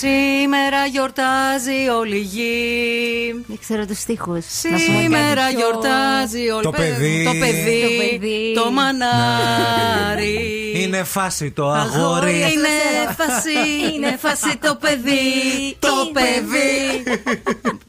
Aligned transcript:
Σήμερα 0.00 0.86
γιορτάζει 0.86 1.88
όλη 1.98 2.16
η 2.16 2.20
γη. 2.20 3.44
Δεν 3.46 3.58
ξέρω 3.60 3.86
τους 3.86 3.98
στίχους. 3.98 4.44
Σήμερα 4.86 5.50
γιορτάζει 5.50 6.50
όλη 6.50 6.62
Το 6.62 6.70
παιδί. 6.70 7.24
Το 7.24 7.30
παιδί. 7.30 7.80
Το 7.82 7.88
παιδί. 8.02 8.52
Το 8.54 8.70
μανάρι. 8.70 10.38
Είναι 10.74 11.04
φάση 11.04 11.50
το 11.50 11.70
αγόρι. 11.70 12.34
Είναι 12.34 12.74
φάση, 13.16 13.92
είναι 13.94 14.16
φάση 14.20 14.58
το 14.62 14.74
παιδί. 14.80 15.76
Το 15.78 16.10
παιδί. 16.12 17.02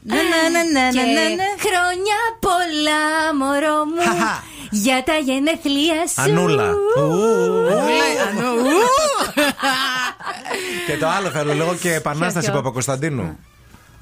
Ναι, 0.02 0.14
ναι, 0.14 0.42
ναι, 0.52 0.80
ναι, 0.80 0.90
Και 0.90 1.00
ναι, 1.00 1.12
ναι, 1.12 1.28
ναι. 1.28 1.48
χρόνια 1.64 2.20
πολλά, 2.40 3.34
μωρό 3.38 3.84
μου. 3.84 4.02
Χαχα. 4.72 4.82
για 4.82 5.02
τα 5.04 5.12
γενέθλια 5.12 6.06
σου. 6.14 6.22
Ανούλα. 6.22 6.70
Ου. 6.98 7.10
Λέει, 7.68 8.16
ανώ, 8.28 8.50
ου. 8.52 8.68
Και 10.86 10.96
το 10.96 11.08
άλλο 11.08 11.28
θέλω 11.28 11.52
λίγο 11.52 11.74
και 11.80 11.94
επανάσταση 11.94 12.46
ποιο; 12.46 12.54
Παπακοσταντίνου. 12.56 13.38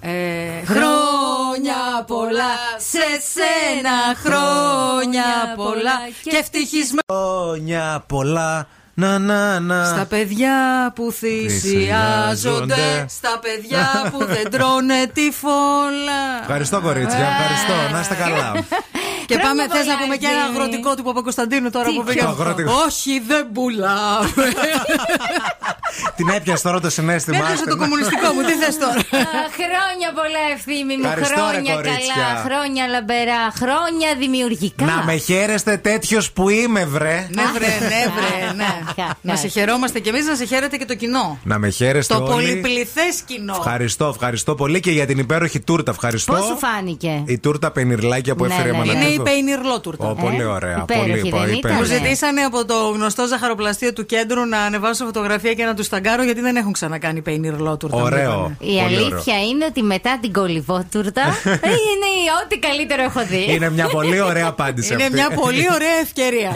Ε, 0.01 0.65
Χρόνια 0.67 2.05
πολλά 2.07 2.55
σε 2.77 2.99
σένα, 3.33 4.17
χρόνια 4.25 5.25
πολλά 5.57 5.99
και 6.23 6.37
ευτυχισμένο. 6.37 7.03
Χρόνια 7.13 8.05
πολλά. 8.07 8.67
Να, 8.95 9.19
να, 9.19 9.61
να. 9.61 9.85
Στα 9.85 10.05
παιδιά 10.09 10.53
που 10.95 11.13
θυσιάζονται, 11.13 11.59
Θυσιάζονται. 11.59 13.07
στα 13.09 13.39
παιδιά 13.43 14.09
που 14.13 14.25
δεν 14.25 14.51
τρώνε 14.51 15.07
τη 15.15 15.31
φόλα. 15.31 16.41
Ευχαριστώ, 16.41 16.81
κορίτσια. 16.81 17.27
Ευχαριστώ. 17.27 17.93
Να 17.95 18.01
είστε 18.01 18.15
καλά. 18.15 18.53
Και 19.31 19.37
Χρόνια 19.39 19.49
πάμε, 19.49 19.63
θες 19.75 19.87
να 19.87 19.93
πολλά, 19.93 20.03
πούμε 20.03 20.17
και 20.23 20.27
ένα 20.27 20.41
Ευθύμη. 20.45 20.57
αγροτικό 20.57 20.91
του 20.97 21.03
Παπακοσταντίνου 21.09 21.71
τώρα 21.77 21.89
Τι, 21.89 21.95
που 21.95 22.03
ποιο; 22.05 22.13
πήγαμε. 22.13 22.35
Αγροτικός. 22.39 22.75
Όχι, 22.87 23.13
δεν 23.31 23.43
πουλάμε. 23.55 24.29
Την 26.17 26.29
έπιασε 26.29 26.63
τώρα 26.63 26.81
το 26.81 26.91
συνέστημα. 26.91 27.37
Έπιασε 27.37 27.55
άστε 27.55 27.71
το 27.71 27.77
να- 27.77 27.83
κομμουνιστικό 27.83 28.33
μου, 28.35 28.41
τι 28.43 28.53
θες 28.53 28.79
τώρα; 28.79 28.99
Α, 29.01 29.43
χρόνια 29.61 30.09
πολλά 30.21 30.43
ευθύμη 30.55 30.95
μου. 30.97 31.05
Ευχαριστώ, 31.05 31.35
ρε, 31.35 31.51
χρόνια 31.51 31.75
κορίτσια. 31.75 32.15
καλά. 32.17 32.41
Χρόνια 32.47 32.87
λαμπερά. 32.95 33.43
Χρόνια 33.63 34.09
δημιουργικά. 34.19 34.85
Να 34.85 35.03
με 35.05 35.17
χαίρεστε 35.17 35.77
τέτοιος 35.77 36.25
που 36.33 36.49
είμαι, 36.49 36.85
βρε. 36.85 37.17
Ναι, 37.31 37.43
βρε, 37.55 37.67
ναι, 37.93 38.03
βρε, 38.17 38.53
ναι. 38.61 38.73
Να 39.21 39.37
σε 39.37 39.49
χαιρόμαστε 39.49 39.99
κι 40.01 40.09
εμείς, 40.09 40.27
να 40.27 40.35
σε 40.35 40.45
χαίρετε 40.45 40.77
και 40.77 40.85
το 40.85 40.95
κοινό. 40.95 41.39
Να 41.45 41.59
με 41.59 41.69
χαίρεστε 41.69 42.15
Το 42.15 42.23
όλοι. 42.23 42.33
πολυπληθές 42.33 43.15
κοινό. 43.27 43.55
Ευχαριστώ, 43.59 44.07
ευχαριστώ 44.07 44.55
πολύ 44.55 44.81
και 44.81 44.91
για 44.91 45.07
την 45.07 45.19
υπέροχη 45.19 45.61
τούρτα. 45.61 45.91
Ευχαριστώ. 45.91 46.33
Πώς 46.33 46.45
σου 46.45 46.59
φάνηκε; 46.59 47.23
Η 47.27 47.39
τούρτα 47.39 47.71
πενιρλάκια 47.71 48.35
που 48.35 48.45
Ναι, 48.47 48.55
έφερε 48.55 48.69
η 48.69 49.20
ναι, 49.23 49.31
ναι. 49.31 49.37
Μανατίδου. 49.37 49.39
Είναι 49.39 49.51
η 49.51 49.53
πεϊνιρλότουρτα. 49.55 50.07
Ω, 50.11 50.15
πολύ 50.15 50.41
Ε, 50.41 50.45
ωραία. 50.45 50.79
υπέροχη, 50.83 51.09
πολύ 51.09 51.21
δεν 51.21 51.31
πολύ 51.31 51.43
ήταν; 51.45 51.57
υπέροχη. 51.59 51.81
Μου 51.81 51.87
Ναι. 51.89 51.95
ζητήσανε 51.95 52.41
από 52.41 52.65
το 52.65 52.75
γνωστό 52.95 53.27
ζαχαροπλαστείο 53.27 53.93
του 53.93 54.07
κέντρου 54.07 54.45
να 54.47 54.59
ανεβάσω 54.61 55.05
φωτογραφία 55.05 55.55
και 55.55 55.65
να 55.65 55.75
τους 55.75 55.89
ταγκάρω 55.89 56.23
γιατί 56.23 56.41
δεν 56.41 56.57
έχουν 56.57 56.73
ξανακάνει 56.73 57.21
πεϊνιρλότουρτα. 57.23 57.97
Ωραίο. 58.03 58.31
μου 58.31 58.57
είπανε. 58.61 58.79
Η 58.79 58.83
Πολύ 58.83 58.97
αλήθεια 58.97 59.35
είναι 59.51 59.65
ότι 59.65 59.83
μετά 59.83 60.19
την 60.21 60.33
κολυβότουρτα 60.33 61.23
είναι 61.89 62.09
ό,τι 62.45 62.59
καλύτερο 62.59 63.03
έχω 63.03 63.21
δει. 63.29 63.45
Είναι 63.49 63.71
μια 63.71 63.87
πολύ 63.89 64.21
ωραία 64.21 64.47
απάντηση 64.55 64.93
Είναι 64.93 65.03
αυτή. 65.03 65.15
μια 65.15 65.31
πολύ 65.31 65.67
ωραία 65.77 65.97
ευκαιρία 66.03 66.51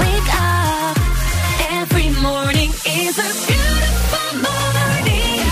Wake 0.00 0.30
up. 0.40 0.96
Every 1.80 2.08
morning 2.26 2.70
is 2.98 3.14
a 3.26 3.30
beautiful 3.46 4.30
morning. 4.46 5.44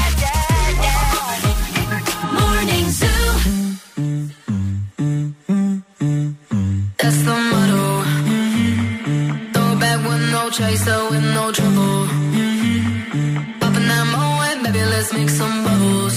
Morning 2.38 2.87
Zoo. 2.99 3.27
That's 7.00 7.21
the 7.27 7.37
motto. 7.50 7.84
Throw 9.53 9.69
it 9.72 9.78
back 9.83 9.99
with 10.09 10.25
no 10.34 10.43
chaser, 10.56 11.00
with 11.11 11.27
no 11.38 11.44
trouble. 11.59 11.99
Popping 13.61 13.88
that 13.91 14.05
moe, 14.12 14.62
baby, 14.65 14.83
let's 14.93 15.11
make 15.17 15.31
some 15.41 15.56
bubbles. 15.67 16.15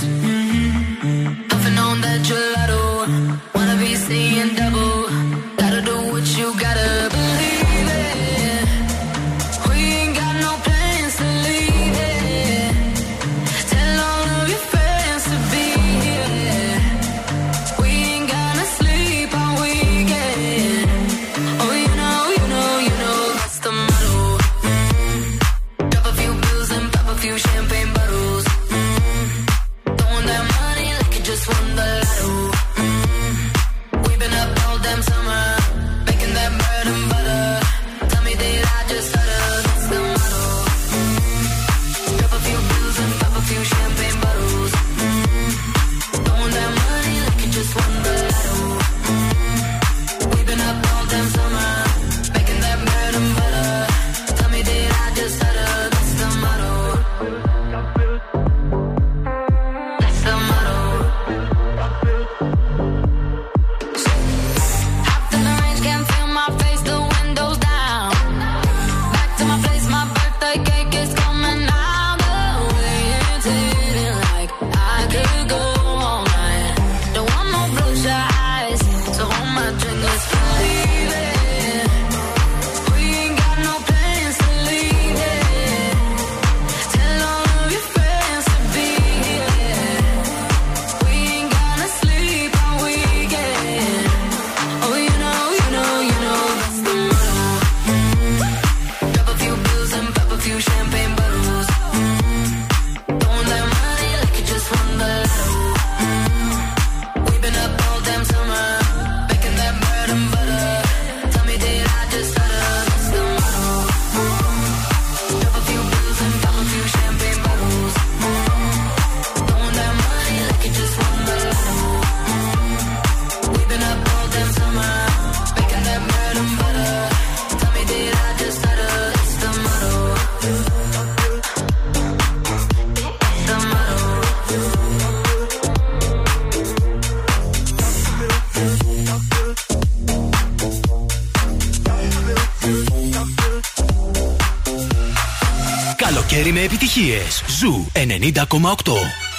90,8. 148.06 149.31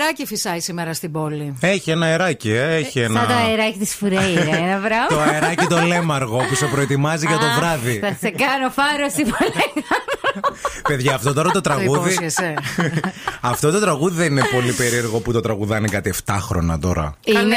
Αεράκι 0.00 0.26
φυσάει 0.26 0.60
σήμερα 0.60 0.94
στην 0.94 1.12
πόλη. 1.12 1.54
Έχει 1.60 1.90
ένα 1.90 2.06
αεράκι, 2.06 2.50
ε, 2.50 2.74
έχει 2.74 3.00
ένα. 3.00 3.18
Σαν 3.18 3.28
το 3.28 3.34
αεράκι 3.34 3.78
της 3.78 3.94
Φουρέιρα, 3.94 4.56
ένα 4.56 4.80
Το 4.82 4.86
πράγμα. 4.88 5.32
αεράκι 5.32 5.66
το 5.66 5.80
λέμαργο 5.86 6.36
που 6.36 6.54
σε 6.54 6.66
προετοιμάζει 6.66 7.26
για 7.26 7.38
το 7.38 7.44
Αχ, 7.46 7.58
βράδυ. 7.58 7.98
Θα 7.98 8.16
σε 8.20 8.30
κάνω 8.30 8.70
φάρωση 8.70 9.22
που 9.22 9.36
λέγαμε. 9.40 9.86
Παιδιά, 10.88 11.14
αυτό 11.14 11.32
τώρα 11.32 11.50
το 11.50 11.60
τραγούδι. 11.60 12.10
υπόσχεσαι. 12.10 12.54
αυτό 13.40 13.70
το 13.70 13.80
τραγούδι 13.80 14.16
δεν 14.16 14.30
είναι 14.30 14.42
πολύ 14.52 14.72
περίεργο 14.72 15.18
που 15.18 15.32
το 15.32 15.40
τραγουδάνε 15.40 15.88
κάτι 15.88 16.12
7 16.26 16.36
χρόνια 16.40 16.78
τώρα. 16.78 17.14
Κάνε, 17.32 17.40
Είναι 17.40 17.56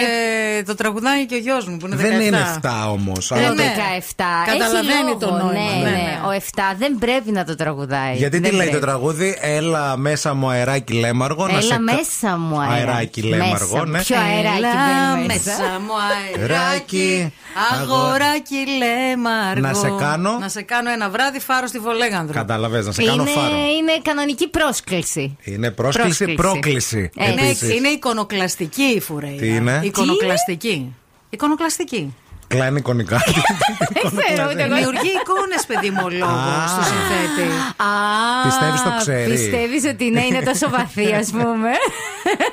το 0.64 0.76
τραγουδάει 0.76 1.26
και 1.26 1.36
ο 1.36 1.38
γιος 1.38 1.66
μου 1.68 1.78
που 1.78 1.86
είναι 1.88 1.96
17. 1.96 2.00
Δεν 2.00 2.22
είναι 2.22 2.60
7 2.62 2.70
όμως. 2.92 3.28
δεν 3.28 3.40
ναι. 3.42 3.46
είναι 3.64 3.72
17. 4.18 4.24
Καταλαβαίνει 4.46 5.10
Έχει 5.10 5.18
το 5.20 5.26
λόγο, 5.30 5.38
νόημα, 5.38 5.52
Ναι, 5.62 5.84
ναι, 5.84 5.90
ναι. 5.90 5.96
ναι. 5.96 6.20
Ο 6.26 6.42
7 6.56 6.60
δεν 6.78 6.98
πρέπει 7.00 7.32
να 7.32 7.44
το 7.46 7.56
τραγουδάει. 7.56 8.16
Γιατί 8.16 8.40
τι 8.40 8.48
Δεν 8.50 8.56
λέει 8.58 8.66
το 8.66 8.72
πρέπει. 8.72 8.86
τραγούδι, 8.86 9.38
Έλα 9.42 9.98
μέσα 9.98 10.34
μου 10.34 10.50
αεράκι 10.50 10.94
λέμαργο. 10.94 11.46
να 11.46 11.52
Έλα 11.52 11.62
σε 11.62 11.74
κα- 11.74 11.80
μέσα 11.80 12.38
μου 12.38 12.60
αεράκι. 12.60 12.88
Αεράκι 12.90 13.22
λέμαργο, 13.22 13.76
Μέσα. 13.76 13.86
ναι. 13.86 14.00
Ποιο 14.02 14.18
αεράκι 14.18 14.58
Έλα 14.58 14.70
μπαίνει 15.14 15.26
μέσα. 15.26 15.40
μέσα 15.52 15.80
μου 15.80 15.94
αεράκι. 16.38 16.52
Αεράκι, 16.56 17.34
Αγοράκι 17.82 18.56
λέμαργο. 18.78 19.62
Να 19.68 19.74
σε 19.74 19.94
κάνω- 20.00 20.38
Να 20.40 20.48
σε 20.50 20.62
κάνω 20.62 20.92
ένα 20.92 21.10
βράδυ 21.10 21.40
φάρο 21.40 21.68
στη 21.68 21.80
Βολέγανδρο. 21.80 22.34
Κατάλαβες, 22.34 22.86
να 22.86 22.92
σε 22.92 23.04
κάνω 23.04 23.22
Είναι, 23.22 23.32
φάρο. 23.32 23.56
είναι 23.56 23.92
κανονική 24.02 24.48
πρόσκληση. 24.50 25.38
Είναι 25.44 25.72
πρόσκληση, 25.72 26.08
Πρόσκληση. 26.26 26.36
πρόκληση. 26.36 27.10
Ε, 27.18 27.32
Είναι, 27.32 27.42
επίσης. 27.42 27.70
είναι 27.76 27.88
εικονοκλαστική 27.88 28.82
η 28.84 29.00
Φουρέιρα. 29.00 29.38
Τι 29.40 29.48
είναι; 29.48 29.80
Εικονοκλαστική. 29.84 30.51
Εικονοκλαστική. 31.30 32.16
Κλάνει 32.52 32.78
εικονικά. 32.78 33.18
Δεν 33.94 34.12
ξέρω 34.26 34.50
ούτε 34.52 34.64
εγώ. 34.64 34.76
Δημιουργεί 34.76 35.12
εικόνες, 35.22 35.62
παιδί 35.68 35.90
μου, 35.90 36.02
ο 36.04 36.10
λόγος 36.10 36.62
Α. 36.64 36.68
στο 36.74 36.82
συνθέτη. 36.92 37.48
Α, 37.88 37.90
Πιστεύεις 38.48 38.82
το 38.88 38.92
ξέρει. 39.00 39.30
Πιστεύεις 39.32 39.84
ότι 39.94 40.06
ναι, 40.10 40.24
είναι 40.26 40.42
τόσο 40.50 40.70
βαθύ, 40.70 41.14
ας 41.22 41.30
πούμε. 41.32 41.70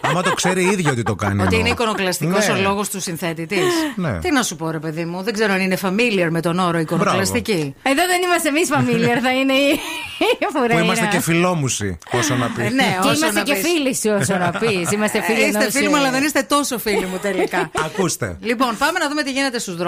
Άμα 0.00 0.23
το 0.23 0.33
ξέρει 0.35 0.62
ίδιο 0.64 0.90
ότι 0.90 1.02
το 1.02 1.14
κάνει. 1.14 1.35
Ότι 1.35 1.43
εννοώ. 1.45 1.59
είναι 1.61 1.69
εικονοκλαστικός 1.69 2.47
Ναι. 2.47 2.52
ο 2.52 2.57
λόγος 2.61 2.88
του 2.88 3.00
συνθέτη 3.00 3.47
τη. 3.47 3.57
Ναι. 3.97 4.19
Τι 4.19 4.31
να 4.33 4.43
σου 4.43 4.57
πω, 4.57 4.71
ρε 4.71 4.78
παιδί 4.78 5.05
μου, 5.05 5.23
δεν 5.23 5.33
ξέρω 5.33 5.52
αν 5.52 5.61
είναι 5.61 5.78
familiar 5.83 6.28
με 6.31 6.40
τον 6.40 6.59
όρο 6.59 6.78
εικονοκλαστική. 6.78 7.75
Εδώ 7.83 8.02
δεν 8.07 8.21
είμαστε 8.25 8.49
εμείς 8.49 8.69
familiar, 8.73 9.19
θα 9.23 9.33
είναι 9.33 9.52
η, 9.52 9.69
η 10.38 10.47
Φουρέιρα. 10.52 10.75
Που 10.78 10.85
είμαστε 10.85 11.07
και 11.11 11.21
φιλόμουσοι, 11.21 11.99
όσο 12.11 12.35
να 12.35 12.47
πεις. 12.47 12.64
Ε, 12.67 12.69
ναι, 12.71 12.99
Και 13.02 13.09
όσο 13.09 13.17
είμαστε 13.17 13.38
να 13.38 13.43
και 13.43 13.52
πεις. 13.55 13.62
φίλοι 13.62 13.95
σου, 13.97 14.17
όσο 14.21 14.37
να 14.38 14.50
πεις. 14.50 14.90
Είμαστε 14.93 15.23
φίλοι 15.23 15.43
Ε, 15.43 15.47
Είστε 15.47 15.59
ενός, 15.59 15.73
φίλοι 15.73 15.88
μου, 15.88 15.97
ε, 15.97 15.99
αλλά 15.99 16.11
δεν 16.11 16.23
είστε 16.23 16.43
τόσο 16.43 16.78
φίλοι 16.78 17.07
μου 17.07 17.19
τελικά. 17.23 17.71
Ακούστε. 17.85 18.37
λοιπόν, 18.40 18.76
πάμε 18.78 18.99
να 18.99 19.09
δούμε 19.09 19.23
τι 19.23 19.31
γίνεται 19.31 19.59
στους 19.59 19.76
δρόμου. 19.76 19.88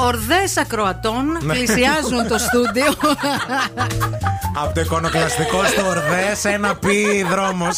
Ορδές 0.00 0.56
ακροατών 0.56 1.38
πλησιάζουν 1.46 2.28
το 2.28 2.38
στούντιο. 2.38 2.84
Από 4.62 4.74
το 4.74 4.80
εικονοκλαστικό 4.80 5.64
στο 5.64 5.86
ορδές, 5.86 6.44
ένα 6.44 6.74
πει 6.76 7.22
δρόμο. 7.30 7.68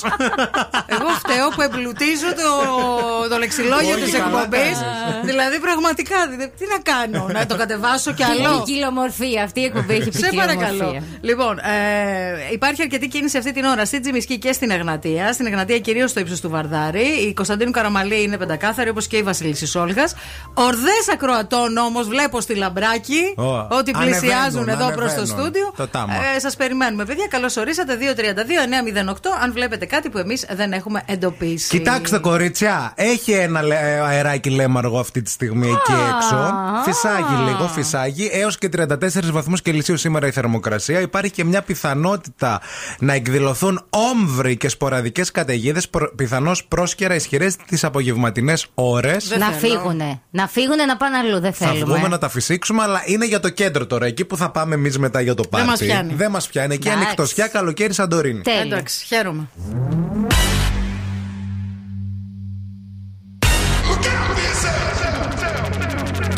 Εγώ 0.86 1.08
φταίω 1.22 1.48
που 1.54 1.62
εμπλουτίζω 1.62 2.26
το, 2.40 3.28
το 3.28 3.36
λεξιλόγιο 3.38 3.94
Όχι, 3.94 4.02
της 4.02 4.12
καλά 4.12 4.24
εκπομπής. 4.24 4.60
κάνεις. 4.60 4.78
Δηλαδή, 5.24 5.58
πραγματικά, 5.60 6.26
δηλαδή, 6.30 6.52
τι 6.58 6.64
να 6.74 6.78
κάνω, 6.92 7.28
να 7.32 7.46
το 7.46 7.56
κατεβάσω 7.56 8.12
κι 8.12 8.22
Έχει 8.22 8.46
άλλο. 8.46 8.62
ποικιλομορφία. 8.62 9.42
Αυτή 9.42 9.60
η 9.60 9.64
εκπομπή 9.64 9.94
έχει 9.94 10.12
Σε 10.12 10.28
παρακαλώ. 10.36 10.66
ποικιλομορφία. 10.68 11.02
Λοιπόν, 11.20 11.58
ε, 11.58 12.52
υπάρχει 12.52 12.82
αρκετή 12.82 13.08
κίνηση 13.08 13.38
αυτή 13.38 13.52
την 13.52 13.64
ώρα 13.64 13.84
στη 13.84 14.00
Τζιμισκή 14.00 14.38
και 14.38 14.52
στην 14.52 14.70
Εγνατία. 14.70 15.32
Στην 15.32 15.46
Εγνατία 15.46 15.78
κυρίως 15.78 16.10
στο 16.10 16.20
ύψος 16.20 16.40
του 16.40 16.50
Βαρδάρη. 16.50 17.06
Η 17.28 17.32
Κωνσταντίνου 17.34 17.70
Καραμαλή 17.70 18.22
είναι 18.22 18.36
πεντακάθαρη 18.36 18.88
όπως 18.88 19.06
και 19.06 19.16
η 19.16 19.22
Βασίλισσα 19.22 19.66
Σόλγας. 19.66 20.14
Ορδές 20.54 21.08
ακροατών 21.12 21.76
όμως 21.76 22.08
βλέπω 22.10 22.40
στη 22.40 22.54
Λαμπράκη 22.54 23.34
Ω, 23.36 23.42
ότι 23.70 23.90
πλησιάζουν 23.90 24.36
ανεβαίνουν, 24.62 24.68
εδώ 24.68 24.86
προς 24.94 25.14
το 25.14 25.20
ανεβαίνουν. 25.20 25.26
στούντιο. 25.26 25.72
Το 25.76 25.88
τάμα. 25.88 26.12
Ε, 26.36 26.38
Σας 26.38 26.56
περιμένουμε, 26.56 27.04
παιδιά. 27.04 27.26
Καλώς 27.30 27.56
ορίσατε. 27.56 27.96
232-908. 27.96 29.28
Αν 29.42 29.52
βλέπετε 29.52 29.86
κάτι 29.86 30.08
που 30.10 30.18
εμείς 30.18 30.46
δεν 30.52 30.72
έχουμε 30.72 31.02
εντοπίσει. 31.06 31.68
Κοιτάξτε, 31.68 32.18
κορίτσια, 32.18 32.92
έχει 32.96 33.32
ένα 33.32 33.62
λε- 33.62 33.78
ε, 33.82 34.00
αεράκι 34.00 34.50
λέμαργο 34.50 34.98
αυτή 34.98 35.22
τη 35.22 35.30
στιγμή 35.30 35.66
εκεί 35.68 35.92
έξω. 36.16 36.54
Φυσάγει 36.84 37.34
λίγο, 37.46 37.68
φυσάγει. 37.68 38.28
Έως 38.32 38.58
και 38.58 38.68
34 38.68 39.30
βαθμούς 39.32 39.62
Κελσίου 39.62 39.96
σήμερα 39.96 40.26
η 40.26 40.30
θερμοκρασία. 40.30 41.00
Υπάρχει 41.00 41.30
και 41.30 41.44
μια 41.44 41.62
πιθανότητα 41.62 42.60
να 42.98 43.12
εκδηλωθούν 43.12 43.86
όμβροι 43.90 44.56
και 44.56 44.68
σποραδικές 44.68 45.30
καταιγίδες, 45.30 45.88
πιθανώς 46.16 46.64
πρόσκαιρα 46.64 47.14
ισχυρές 47.14 47.56
τις 47.56 47.84
απογευματινές 47.84 48.66
ώρες. 48.74 49.28
Δεν 49.28 49.38
Να 49.38 49.46
θέλω. 49.50 49.78
φύγουνε. 49.78 50.20
Να 50.30 50.46
φύγουνε 50.46 50.84
να 50.84 50.96
πάνε 50.96 51.16
αλλού. 51.16 51.40
Δεν 51.40 51.52
Θα 51.52 51.66
θέλουμε. 51.66 51.98
Βγούμε 52.00 52.09
να 52.09 52.19
τα 52.19 52.28
φυσήξουμε, 52.28 52.83
αλλά 52.83 53.02
είναι 53.04 53.26
για 53.26 53.40
το 53.40 53.49
κέντρο 53.49 53.87
τώρα. 53.87 54.07
Εκεί 54.07 54.25
που 54.25 54.37
θα 54.37 54.50
πάμε 54.50 54.75
εμεί 54.75 54.90
μετά 54.99 55.21
για 55.21 55.35
το 55.35 55.42
πάρτι. 55.50 55.66
μας 55.69 55.78
πιάνει. 55.78 56.14
Δεν 56.14 56.28
μα 56.33 56.40
πιάνει. 56.50 56.75
Εκεί 56.75 56.87
Εντάξει. 56.88 57.04
ανοιχτοσιά, 57.04 57.47
καλοκαίρι, 57.47 57.92
Σαντορίνη. 57.95 58.40
Τέλειο. 58.40 58.61
Εντάξει, 58.62 59.04
χαίρομαι. 59.04 59.49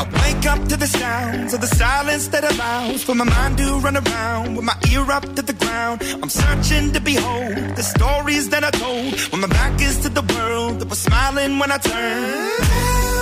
I 0.00 0.04
wake 0.23 0.47
up 0.47 0.61
to 0.69 0.76
the 0.76 0.87
sounds 0.87 1.52
of 1.54 1.61
the 1.61 1.73
silence 1.83 2.28
that 2.28 2.45
allows 2.52 3.02
for 3.04 3.14
my 3.14 3.25
mind 3.25 3.59
to 3.59 3.66
run 3.87 3.97
around 3.97 4.57
with 4.57 4.64
my 4.64 4.76
ear 4.92 5.04
up 5.11 5.25
to 5.37 5.42
the 5.42 5.57
ground. 5.62 5.97
I'm 6.23 6.28
searching 6.42 6.92
to 6.92 7.00
behold 7.00 7.54
the 7.76 7.83
stories 7.95 8.49
that 8.50 8.62
I 8.64 8.71
told 8.71 9.11
when 9.31 9.40
my 9.42 9.49
back 9.59 9.81
is 9.81 9.97
to 10.04 10.09
the 10.09 10.25
world 10.35 10.81
that 10.81 10.88
was 10.88 11.00
smiling 11.09 11.59
when 11.59 11.71
I 11.71 11.78
turned. 11.78 13.21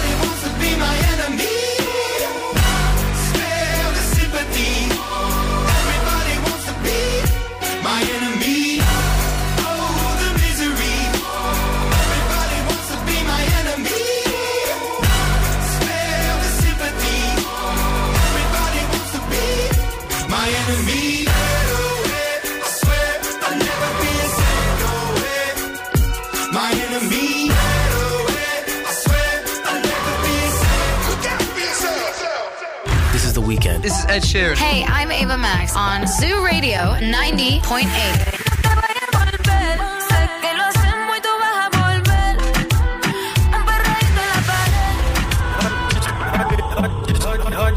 Ed 34.11 34.23
Sheeran. 34.23 34.57
Hey, 34.57 34.83
I'm 34.83 35.09
Ava 35.09 35.37
Max 35.37 35.73
on 35.73 36.05
Zoo 36.05 36.43
Radio 36.43 36.99
90.8. 36.99 37.87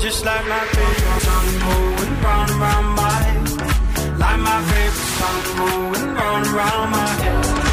Just 0.01 0.25
like 0.25 0.47
my 0.49 0.59
favorite 0.59 1.23
song 1.23 1.47
moving 1.65 2.21
round 2.21 2.51
and 2.51 2.61
round 2.61 2.97
my 2.97 3.11
head. 3.23 4.19
Like 4.19 4.41
my 4.41 4.61
favorite 4.71 4.93
song 5.19 5.41
moving 5.57 6.15
round 6.15 6.47
and 6.47 6.55
round 6.55 6.91
my 6.91 7.07
head. 7.07 7.64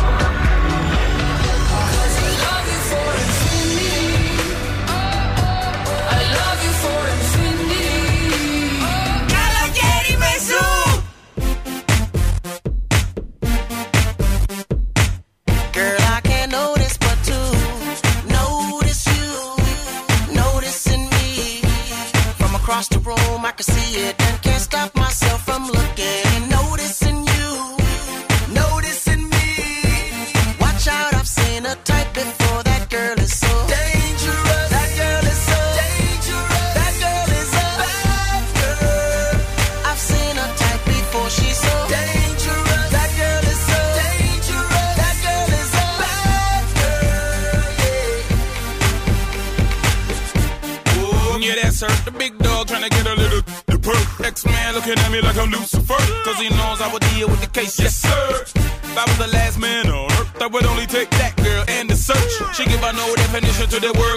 No 62.93 63.15
definition 63.15 63.67
to 63.69 63.79
the 63.79 63.91
word 63.93 64.11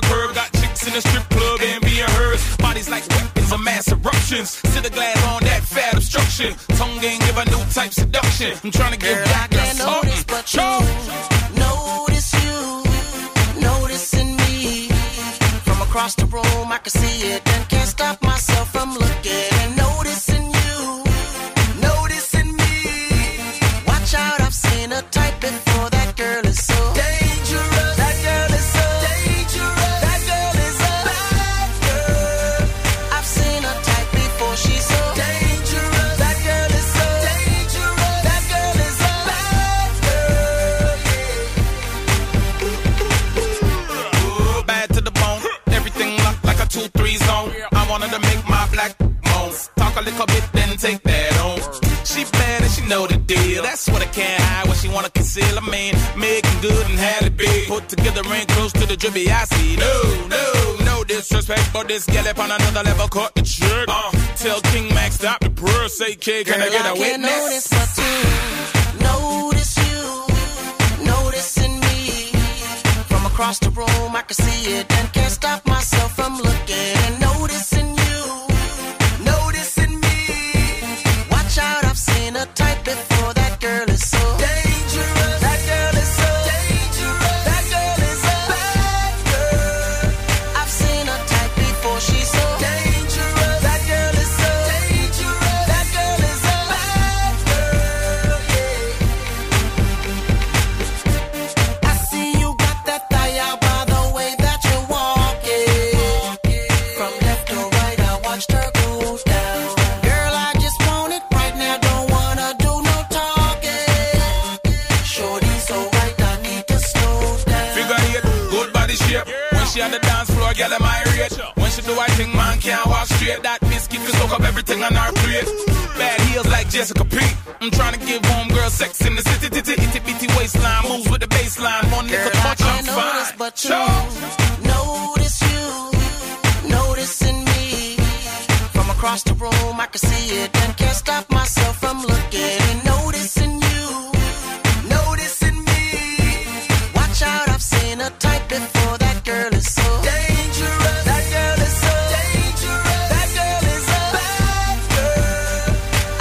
boy 149.34 149.56
is 149.56 149.74
so 149.74 149.88
dangerous, 150.10 151.04
That 151.08 151.24
girl 151.34 151.60
is 151.66 151.76
so 151.84 151.94
dangerous, 152.14 153.08
That 153.12 153.28
girl 153.38 153.64
is 153.74 153.86
a 153.88 154.02
bad 154.14 154.78
girl. 154.94 155.74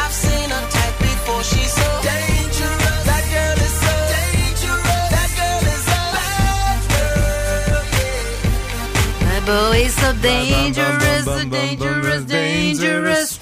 I've 0.03 0.15
seen 0.23 0.49
a 0.51 0.61
type 0.75 0.97
before 0.99 1.43
she's 1.43 1.73
so 1.73 1.89
dangerous. 2.11 3.03
That 3.09 3.25
girl 3.33 3.59
is 3.67 3.75
so 3.83 3.93
dangerous. 4.15 5.09
That 5.15 5.31
girl 5.39 5.63
is 5.75 5.85
a 5.87 6.03
bad 6.15 6.81
girl. 6.93 7.81
My 9.27 9.39
boy 9.45 9.77
is 9.87 9.95
so 9.95 10.09
dangerous. 12.27 13.32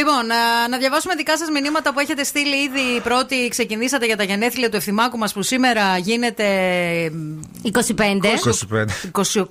Λοιπόν, 0.00 0.26
να, 0.26 0.68
να 0.68 0.78
διαβάσουμε 0.78 1.14
δικά 1.14 1.38
σας 1.38 1.48
μηνύματα 1.50 1.92
που 1.92 2.00
έχετε 2.00 2.24
στείλει 2.24 2.56
ήδη. 2.56 2.80
Οι 2.96 3.00
πρώτοι 3.00 3.48
ξεκινήσατε 3.48 4.06
για 4.06 4.16
τα 4.16 4.22
γενέθλια 4.22 4.70
του 4.70 4.76
ευθυμάκου 4.76 5.18
μας 5.18 5.32
που 5.32 5.42
σήμερα 5.42 5.98
γίνεται. 5.98 6.44
25. 7.62 7.70
25. 8.72 8.84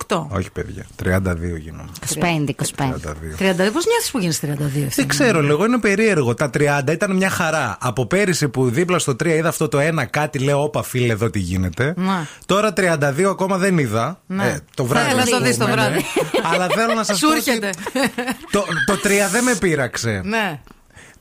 28. 0.08 0.26
Όχι, 0.28 0.50
παιδιά. 0.50 0.86
32 1.04 1.58
γίνομαι. 1.58 1.88
25, 2.14 2.54
25. 2.78 2.84
32. 3.38 3.72
Πώς 3.72 3.86
νιώθεις 3.86 4.10
που 4.10 4.18
γίνεις 4.18 4.40
32 4.40 4.46
Δεν 4.94 5.08
ξέρω, 5.08 5.42
λίγο 5.42 5.64
είναι 5.64 5.78
περίεργο. 5.78 6.34
Τα 6.34 6.50
30 6.58 6.92
ήταν 6.92 7.16
μια 7.16 7.30
χαρά. 7.30 7.76
Από 7.80 8.06
πέρυσι 8.06 8.48
που 8.48 8.70
δίπλα 8.70 8.98
στο 8.98 9.12
3 9.12 9.26
είδα 9.26 9.48
αυτό 9.48 9.68
το 9.68 9.78
ένα 9.78 10.04
κάτι, 10.04 10.38
λέω, 10.38 10.62
Όπα, 10.62 10.82
φίλε, 10.82 11.12
εδώ 11.12 11.30
τι 11.30 11.38
γίνεται. 11.38 11.94
Ναι. 11.96 12.26
Τώρα 12.46 12.72
32 12.76 13.22
ακόμα 13.30 13.56
δεν 13.56 13.78
είδα. 13.78 14.20
Ναι. 14.26 14.46
Ε, 14.46 14.58
το 14.74 14.84
βράδυ. 14.84 15.08
Θέλω 15.08 15.20
να 15.20 15.26
το 15.38 15.40
δεις 15.40 15.56
το 15.56 15.64
πούμε, 15.64 15.76
ναι. 15.76 15.82
βράδυ. 15.82 16.04
Αλλά 16.52 16.66
θέλω 16.68 16.94
να 16.94 17.04
σας 17.04 17.18
Σου 17.18 17.26
πω. 17.26 17.32
έρχεται. 17.32 17.68
ότι 17.68 18.10
Το, 18.50 18.64
το 18.86 18.94
3 19.04 19.08
δεν 19.30 19.44
με 19.44 19.54
πείραξε. 19.54 20.20
Ναι. 20.24 20.39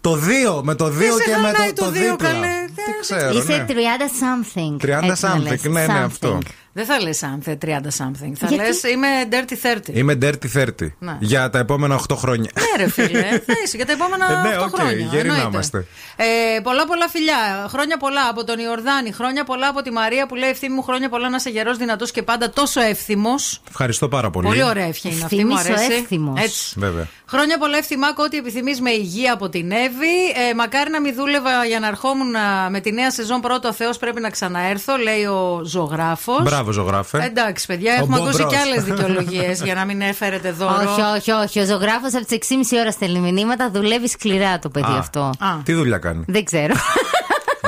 Το 0.02 0.18
2 0.58 0.62
με 0.64 0.76
το 0.76 0.86
2 0.86 0.90
σε 0.92 0.98
και 1.24 1.38
με 1.42 1.48
χαλάει 1.52 1.74
το, 1.74 1.74
το 1.74 1.86
το 1.86 1.92
δύο, 1.92 2.10
δίπλα. 2.12 2.32
καλέ. 2.32 2.48
Τι 2.76 2.92
ξέρω. 3.02 3.30
Είσαι 3.38 3.58
ναι. 3.58 3.66
30 3.68 3.74
something. 3.74 5.02
30 5.04 5.10
Έτσι 5.10 5.26
να 5.26 5.38
λες. 5.38 5.62
something, 5.62 5.70
ναι, 5.72 5.86
ναι, 5.86 5.94
Something. 6.00 6.06
αυτό. 6.06 6.38
Δεν 6.74 6.86
θα 6.86 7.02
λες 7.02 7.22
something, 7.24 7.58
30 7.66 7.70
something. 7.98 8.32
Θα 8.36 8.48
Γιατί; 8.48 8.56
λες 8.56 8.84
είμαι 8.84 9.08
dirty 9.32 9.54
30. 9.90 9.94
Είμαι 9.94 10.18
dirty 10.22 10.48
30 10.54 10.68
Ναι. 11.00 11.18
για 11.20 11.50
τα 11.50 11.60
επόμενα 11.60 11.96
8 12.10 12.16
χρόνια. 12.16 12.52
Ναι, 12.56 12.84
ρε 12.84 12.90
φίλε, 12.90 13.22
θα 13.22 13.54
είσαι 13.66 13.76
για 13.78 13.86
τα 13.86 13.92
επόμενα 13.92 14.26
Ε, 14.46 14.50
ναι, 14.50 14.56
8 14.58 14.62
οκ, 14.64 14.76
χρόνια. 14.76 14.92
γεροί 14.94 15.28
να 15.28 15.34
εννοείται. 15.34 15.48
είμαστε. 15.48 15.86
Ε, 16.16 16.60
πολλά 16.64 16.86
πολλά 16.86 17.08
φιλιά. 17.10 17.66
Χρόνια 17.70 17.98
πολλά 17.98 18.28
από 18.30 18.44
τον 18.44 18.60
Ιορδάνη. 18.60 19.12
Χρόνια 19.12 19.44
πολλά 19.44 19.68
από 19.68 19.82
τη 19.82 19.92
Μαρία 19.92 20.26
που 20.28 20.36
λέει 20.36 20.50
Ευθύμη 20.50 20.74
μου. 20.74 20.82
Χρόνια 20.84 21.10
πολλά 21.10 21.30
να 21.30 21.36
είσαι 21.36 21.50
γερός, 21.50 21.78
δυνατός 21.78 22.12
και 22.12 22.24
πάντα 22.24 22.50
τόσο 22.50 22.82
εύθυμος. 22.82 23.62
Ευχαριστώ 23.70 24.08
πάρα 24.08 24.30
πολύ. 24.30 24.48
Πολύ 24.48 24.64
ωραία 24.64 24.86
ευχή 24.86 25.08
είναι 25.10 25.24
αυτή, 25.24 25.46
μου 25.46 25.52
Ευθύμης 25.58 25.70
ο 25.70 25.74
αρέσει. 25.82 25.94
εύθυμος. 26.00 26.42
Έτσι. 26.44 26.74
Βέβαια. 26.80 27.08
Χρόνια 27.26 27.58
πολλά 27.58 27.78
Ευθυμάκο, 27.78 28.24
ό,τι 28.24 28.38
επιθυμείς 28.38 28.82
με 28.82 28.90
υγεία 28.92 29.34
από 29.34 29.50
την 29.50 29.72
Εύη. 29.72 30.48
Ε, 30.50 30.54
μακάρι 30.54 30.90
να 30.90 31.02
μην 31.02 31.16
δούλευα 31.16 31.66
για 31.66 31.80
να 31.80 31.88
ερχόμουν 31.88 32.36
α, 32.36 32.70
με 32.70 32.80
τη 32.80 32.92
νέα 32.92 33.12
σεζόν 33.12 33.42
πρώτο 33.42 33.68
ο 33.68 33.74
Θεός 33.74 33.98
πρέπει 33.98 34.22
να 34.22 34.30
ξαναέρθω, 34.30 34.96
λέει 34.98 35.24
ο 35.26 35.62
ζωγράφος. 35.66 36.42
Μπράβο, 36.44 36.69
ζωγράφε. 36.72 37.18
Εντάξει, 37.24 37.66
παιδιά, 37.66 37.92
Ο 37.94 37.96
έχουμε 38.04 38.16
ακούσει 38.18 38.32
Μπομπρός. 38.42 38.52
και 38.54 38.58
άλλες 38.70 38.84
δικαιολογίες 38.84 39.62
για 39.64 39.74
να 39.74 39.86
μην 39.86 40.02
έφερετε 40.02 40.52
δώρο. 40.60 40.92
Όχι, 40.92 41.02
όχι, 41.02 41.32
όχι. 41.32 41.60
Ο 41.60 41.66
ζωγράφος 41.66 42.14
από 42.16 42.26
τις 42.26 42.38
6,5 42.72 42.78
ώρα 42.80 42.92
στέλνει 42.92 43.20
μηνύματα. 43.32 43.70
Δουλεύει 43.70 44.08
σκληρά 44.10 44.60
το 44.60 44.70
παιδί 44.70 44.92
Α. 44.92 44.98
αυτό. 44.98 45.20
Α, 45.40 45.48
Τι 45.64 45.74
δουλειά 45.74 45.98
κάνει; 45.98 46.24
Δεν 46.28 46.44
ξέρω. 46.44 46.74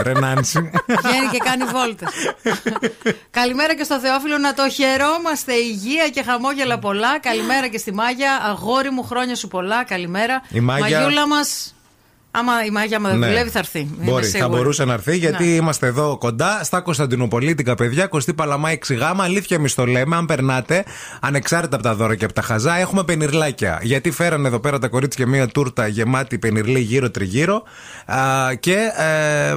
Ρε 0.04 0.12
Νάνση. 0.14 0.72
βγαίνει 1.04 1.28
και 1.32 1.38
κάνει 1.44 1.64
βόλτες. 1.64 2.10
Καλημέρα 3.40 3.76
και 3.76 3.84
στο 3.84 4.00
Θεόφιλο 4.00 4.38
να 4.38 4.54
το 4.54 4.70
χαιρόμαστε. 4.70 5.54
Υγεία 5.54 6.10
και 6.10 6.24
χαμόγελα 6.24 6.80
πολλά. 6.80 7.20
Καλημέρα 7.20 7.68
και 7.68 7.78
στη 7.78 7.94
Μάγια. 7.94 8.40
Αγόρι 8.50 8.90
μου, 8.90 9.04
χρόνια 9.04 9.36
σου 9.36 9.48
πολλά. 9.48 9.84
Καλημέρα. 9.84 10.42
Η 10.50 10.60
Μάγια- 10.60 11.00
Μαγιούλα 11.00 11.28
μας. 11.28 11.76
Άμα 12.34 12.66
η 12.66 12.70
Μάγια 12.70 12.98
άμα 12.98 13.10
δεν 13.10 13.18
Ναι. 13.20 13.28
δουλεύει, 13.28 13.50
θα 13.50 13.60
έρθει. 13.60 13.80
Είμαι 13.80 14.12
Μπορεί, 14.12 14.26
θα 14.26 14.38
σίγουρη. 14.38 14.58
μπορούσε 14.58 14.86
να 14.86 14.94
έρθει 14.94 15.18
γιατί 15.18 15.44
Ναι. 15.44 15.50
είμαστε 15.50 15.88
εδώ 15.88 16.18
κοντά 16.18 16.60
στα 16.64 16.82
Κωνσταντινοπολίτικα 16.82 17.76
παιδιά. 17.76 18.08
Κωστή 18.08 18.34
Παλαμά 18.34 18.70
6 18.72 18.94
γάμα. 18.96 19.24
Αλήθεια, 19.24 19.58
εμείς 19.58 19.74
το 19.76 19.86
λέμε. 19.86 20.16
Αν 20.16 20.26
περνάτε, 20.26 20.84
ανεξάρτητα 21.20 21.76
από 21.76 21.84
τα 21.86 21.96
δώρα 21.96 22.16
και 22.16 22.26
από 22.26 22.34
τα 22.34 22.42
χαζά, 22.42 22.78
έχουμε 22.78 23.04
πενιρλάκια. 23.04 23.80
Γιατί 23.82 24.12
φέρανε 24.12 24.48
εδώ 24.48 24.60
πέρα 24.60 24.80
τα 24.80 24.88
κορίτσια 24.88 25.28
μία 25.28 25.48
τούρτα 25.48 25.88
γεμάτη 25.88 26.38
πενιρλί 26.40 26.80
γύρω-τριγύρω 26.80 27.64
α, 28.06 28.18
και 28.60 28.78
ε, 28.98 29.50
ε, 29.50 29.56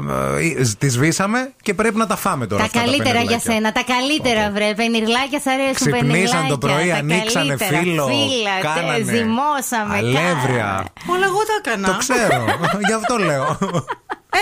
τη 0.79 0.89
σβήσαμε 0.89 1.53
και 1.63 1.75
πρέπει 1.75 1.97
να 1.97 2.07
τα 2.07 2.17
φάμε 2.17 2.47
τώρα. 2.47 2.61
τα 2.63 2.67
αυτά 2.67 2.79
καλύτερα 2.81 3.05
για 3.05 3.15
πενιρλάκια. 3.21 3.53
σένα. 3.53 3.73
Τα 3.73 3.83
καλύτερα, 3.95 4.51
βρε. 4.51 4.75
Πενιρλάκια 4.75 5.41
σ' 5.41 5.47
αρέσουν. 5.47 5.75
Ξυπνήσαν 5.75 6.09
πενιρλάκια. 6.11 6.49
το 6.49 6.59
πρωί, 6.59 6.89
Τα 6.89 6.97
ανοίξανε 6.97 7.47
καλύτερα. 7.55 7.79
φύλλο, 7.81 8.05
Φύλλα, 8.07 8.55
τε, 8.61 8.67
κάνανε 8.67 9.05
Ζυμώσαμε. 9.17 9.95
αλεύρια. 9.97 10.69
Όλα 11.13 11.25
εγώ 11.31 11.41
τα 11.51 11.55
έκανα. 11.61 11.87
Το 11.89 11.97
ξέρω. 12.05 12.45
Γι' 12.89 12.97
αυτό 13.01 13.15
λέω. 13.19 13.59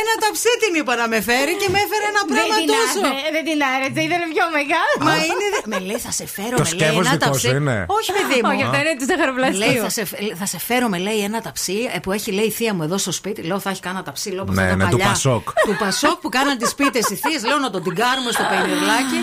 Ένα 0.00 0.12
ταψί 0.24 0.52
την 0.62 0.72
είπα 0.80 0.94
να 1.02 1.06
με 1.12 1.20
φέρει 1.28 1.52
και 1.60 1.68
με 1.74 1.78
έφερε 1.84 2.06
ένα 2.12 2.22
πράγμα 2.30 2.54
δεν 2.58 2.66
τόσο. 2.72 3.00
Την 3.06 3.32
δεν 3.36 3.44
την 3.48 3.58
άρεσε, 3.72 4.00
ήταν 4.08 4.22
πιο 4.34 4.44
μεγάλο. 4.58 4.92
Μα 5.06 5.14
είναι. 5.28 5.46
Με 5.72 5.78
λέει, 5.88 6.00
θα 6.06 6.12
σε 6.18 6.26
φέρω, 6.36 6.54
το 6.60 6.64
με 6.70 6.72
λέει 6.80 6.94
ένα 7.04 7.16
ταψί. 7.24 7.48
Είναι. 7.48 7.76
Όχι, 7.98 8.10
παιδί 8.16 8.38
μου. 8.42 8.50
Όχι, 8.52 8.62
αυτό 8.66 8.78
είναι 8.82 8.94
του 9.00 9.06
ζαχαροπλαστείου. 9.10 9.82
Θα, 9.86 9.92
σε, 9.96 10.02
θα 10.40 10.46
σε 10.52 10.58
φέρω, 10.68 10.86
με 10.94 10.98
λέει 11.06 11.20
ένα 11.28 11.40
ταψί 11.46 11.78
ε, 11.94 11.98
που 12.04 12.10
έχει 12.16 12.30
λέει 12.38 12.48
η 12.52 12.54
θεία 12.58 12.72
μου 12.76 12.82
εδώ 12.88 12.96
στο 13.04 13.12
σπίτι. 13.20 13.40
Λέω, 13.48 13.58
θα 13.64 13.70
έχει 13.72 13.82
κάνει 13.86 13.96
ένα 13.96 14.04
ταψί, 14.08 14.28
λέω, 14.36 14.44
ναι, 14.44 14.62
ναι, 14.62 14.68
παλιά. 14.68 14.88
Του 14.90 14.98
Πασόκ. 15.08 15.44
Του 15.68 15.76
Πασόκ 15.82 16.16
που 16.22 16.28
κάναν 16.28 16.58
τις 16.58 16.74
πίτες 16.74 17.04
οι 17.12 17.16
θείες. 17.22 17.40
Λέω 17.44 17.58
να 17.66 17.70
τον 17.74 17.82
τυγκάρουμε 17.82 18.30
στο 18.36 18.44
πενιρλάκι 18.50 19.20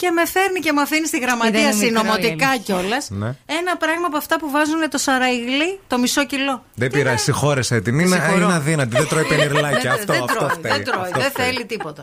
και 0.00 0.10
με 0.10 0.26
φέρνει 0.26 0.58
και 0.60 0.72
με 0.72 0.80
αφήνει 0.80 1.06
στη 1.06 1.18
γραμματεία 1.18 1.72
συνωμοτικά 1.72 2.56
κιόλας. 2.56 3.10
Ναι. 3.10 3.26
Ένα 3.46 3.76
πράγμα 3.78 4.06
από 4.06 4.16
αυτά 4.16 4.38
που 4.38 4.50
βάζουν 4.50 4.90
το 4.90 4.98
σαραϊγλί, 4.98 5.80
το 5.86 5.98
μισό 5.98 6.24
κιλό. 6.26 6.64
Δεν 6.74 6.90
πειράζει, 6.90 7.08
δεν... 7.08 7.18
συγχώρεσε 7.18 7.80
την. 7.80 7.98
Είναι, 7.98 8.20
είναι 8.34 8.54
αδύνατη, 8.54 8.96
δεν 8.96 9.08
τρώει 9.08 9.24
πενιρλάκια. 9.32 9.92
αυτό 9.92 10.12
δεν 10.12 10.22
αυτό 10.22 10.50
Δεν 10.60 10.84
τρώει, 10.84 11.10
δεν 11.14 11.30
θέλει 11.30 11.64
τίποτα. 11.64 12.02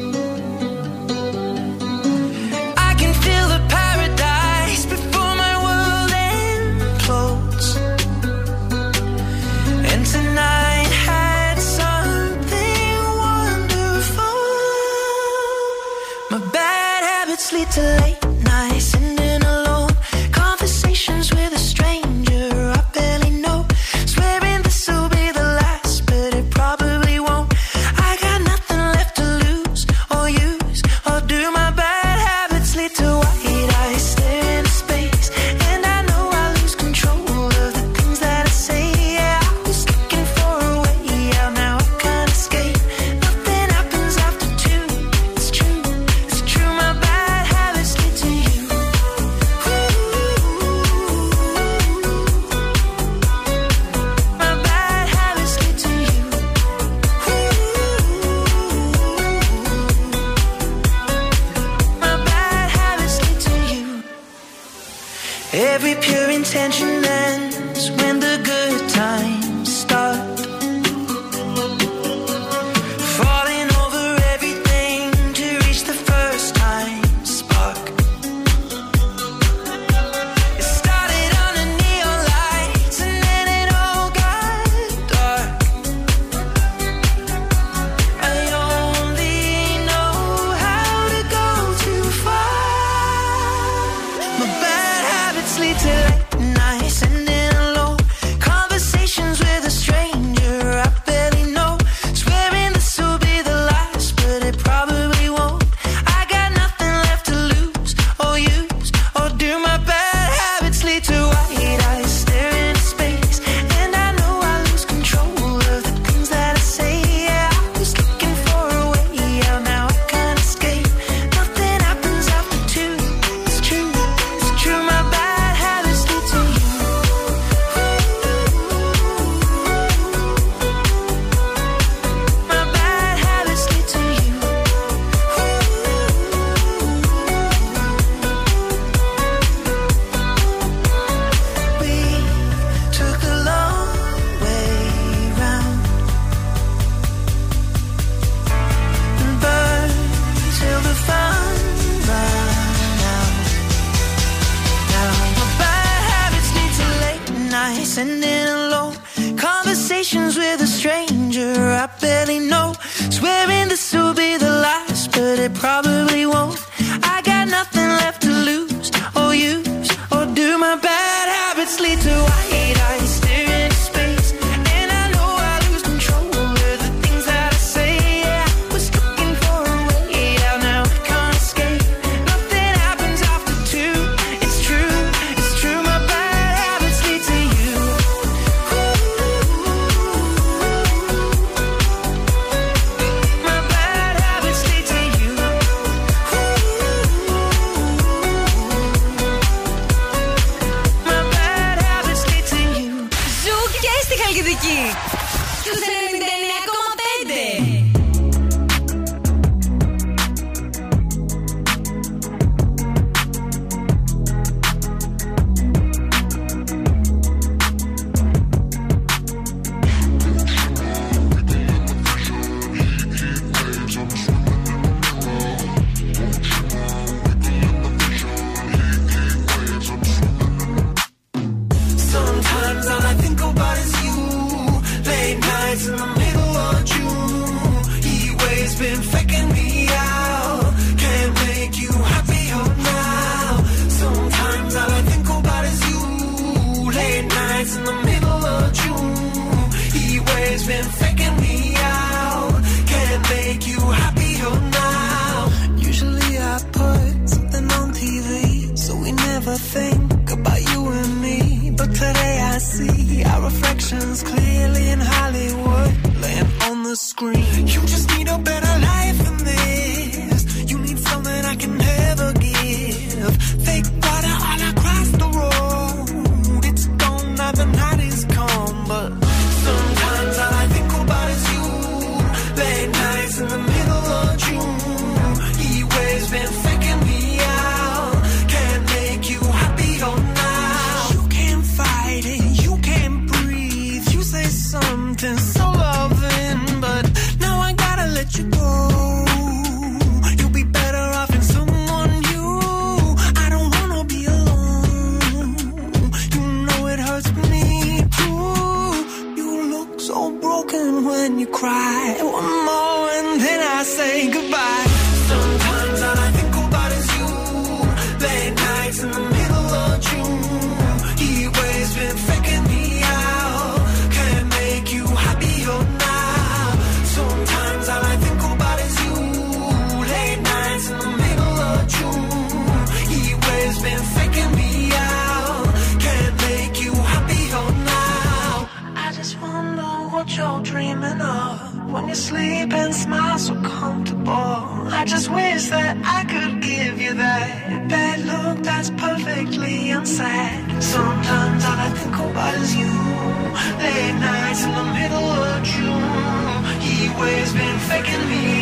Been 357.53 357.79
faking 357.79 358.29
me 358.29 358.60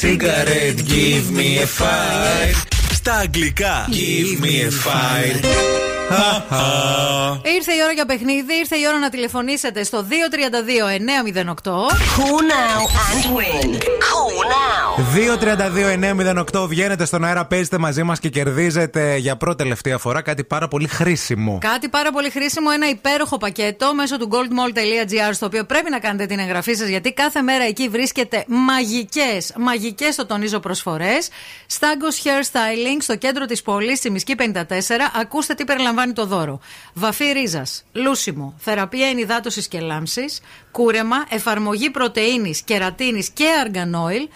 cigarette, 0.00 0.84
give 0.84 1.32
me 1.32 1.58
a 1.58 1.66
fire. 1.66 2.54
στα 2.92 3.14
αγγλικά. 3.14 3.88
Give 3.90 4.44
me 4.44 4.46
a 4.46 4.70
fire. 4.70 5.44
Ήρθε 7.56 7.72
η 7.72 7.82
ώρα 7.82 7.92
για 7.92 8.06
παιχνίδι, 8.06 8.54
ήρθε 8.54 8.76
η 8.76 8.86
ώρα 8.88 8.98
να 8.98 9.08
τηλεφωνήσετε 9.08 9.84
στο 9.84 10.06
232-908. 10.08 11.72
Call 12.16 12.40
now 12.52 12.80
and 13.06 13.24
win. 13.36 13.97
Call 14.98 15.06
now. 15.06 15.18
2-32-908 15.18 16.66
βγαίνετε 16.68 17.04
στον 17.04 17.24
αέρα, 17.24 17.46
παίζετε 17.46 17.78
μαζί 17.78 18.02
μας 18.02 18.18
και 18.18 18.28
κερδίζετε 18.28 19.16
για 19.16 19.36
πρώτη 19.36 19.56
τελευταία 19.56 19.98
φορά 19.98 20.22
κάτι 20.22 20.44
πάρα 20.44 20.68
πολύ 20.68 20.88
χρήσιμο. 20.88 21.58
Κάτι 21.60 21.88
πάρα 21.88 22.12
πολύ 22.12 22.30
χρήσιμο, 22.30 22.68
ένα 22.74 22.88
υπέροχο 22.88 23.38
πακέτο 23.38 23.94
μέσω 23.94 24.18
του 24.18 24.28
goldmall.gr 24.32 25.30
στο 25.32 25.46
οποίο 25.46 25.64
πρέπει 25.64 25.90
να 25.90 25.98
κάνετε 25.98 26.26
την 26.26 26.38
εγγραφή 26.38 26.74
σας 26.74 26.88
γιατί 26.88 27.12
κάθε 27.12 27.42
μέρα 27.42 27.64
εκεί 27.64 27.88
βρίσκεται 27.88 28.44
μαγικές, 28.46 29.52
μαγικές 29.58 30.16
το 30.16 30.26
τονίζω 30.26 30.60
προσφορές. 30.60 31.28
Staggos 31.78 32.26
Hair 32.26 32.42
Styling 32.52 32.98
στο 33.00 33.16
κέντρο 33.16 33.44
της 33.44 33.62
πόλης, 33.62 33.98
στη 33.98 34.10
Μισκή 34.10 34.34
54. 34.34 34.64
Ακούστε 35.20 35.54
τι 35.54 35.64
περιλαμβάνει 35.64 36.12
το 36.12 36.26
δώρο. 36.26 36.60
Βαφή 36.94 37.24
ρίζας, 37.32 37.84
λούσιμο, 37.92 38.54
θεραπεία 38.58 39.06
ενυδάτωσης 39.06 39.68
και 39.68 39.80
λάμψης, 39.80 40.40
κούρεμα, 40.70 41.26
εφαρμογή 41.30 41.90
πρωτενη, 41.90 42.54
κερατίνης 42.64 43.28
και 43.28 43.46
αργανόιλ, 43.60 44.28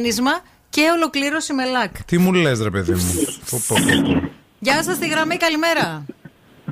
χτένισμα 0.00 0.30
και 0.70 0.82
ολοκλήρωση 0.96 1.52
με 1.52 1.64
λακ. 1.64 2.04
Τι 2.04 2.18
μου 2.18 2.32
λες, 2.32 2.60
ρε 2.62 2.70
παιδί 2.70 2.92
μου; 2.92 3.12
Πω, 3.50 3.60
πω, 3.68 3.76
πω. 3.78 4.30
Γεια 4.58 4.82
σας, 4.82 4.96
στη 4.96 5.08
γραμμή, 5.08 5.36
καλημέρα. 5.36 6.04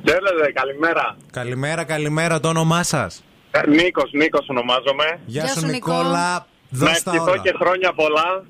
Χαίρετε, 0.07 0.51
καλημέρα. 0.53 1.17
Καλημέρα, 1.31 1.83
καλημέρα, 1.83 2.39
το 2.39 2.47
όνομά 2.47 2.83
σας; 2.83 3.23
Νίκος, 3.67 4.11
Νίκος 4.13 4.45
ονομάζομαι. 4.49 5.05
Γεια 5.25 5.43
Γεια 5.43 5.53
σου, 5.53 5.59
σου, 5.59 5.65
Νικό. 5.65 5.91
Νικόλα. 5.91 6.47
Να 6.69 6.85
Δώσ' 6.85 7.03
τα 7.03 7.11
ευχηθώ 7.11 7.31
όλα. 7.31 7.41
και 7.41 7.53
χρόνια 7.61 7.93
πολλά 7.93 8.45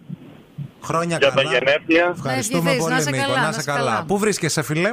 Χρόνια 0.81 1.17
για 1.17 1.29
τα 1.29 1.35
καλά. 1.35 1.51
γενέθλια. 1.51 2.13
Ευχαριστούμε 2.15 2.59
ευχηθείς, 2.69 2.81
πολύ, 2.81 2.93
να 2.93 2.99
είσαι 2.99 3.09
Νίκο. 3.09 3.23
καλά, 3.23 3.35
Να 3.35 3.41
να 3.41 3.49
είσαι 3.49 3.59
είσαι 3.59 3.71
καλά. 3.71 3.79
καλά. 3.91 4.03
Πού 4.07 4.17
βρίσκεσαι, 4.17 4.61
φίλε; 4.61 4.89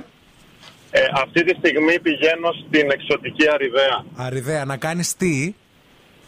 Ε, 0.90 1.00
αυτή 1.22 1.44
τη 1.44 1.54
στιγμή 1.58 2.00
πηγαίνω 2.00 2.50
στην 2.66 2.90
εξωτική 2.90 3.44
Αριδαία. 3.54 4.04
Αριδέα, 4.16 4.64
να 4.64 4.76
κάνεις 4.76 5.16
τι; 5.16 5.54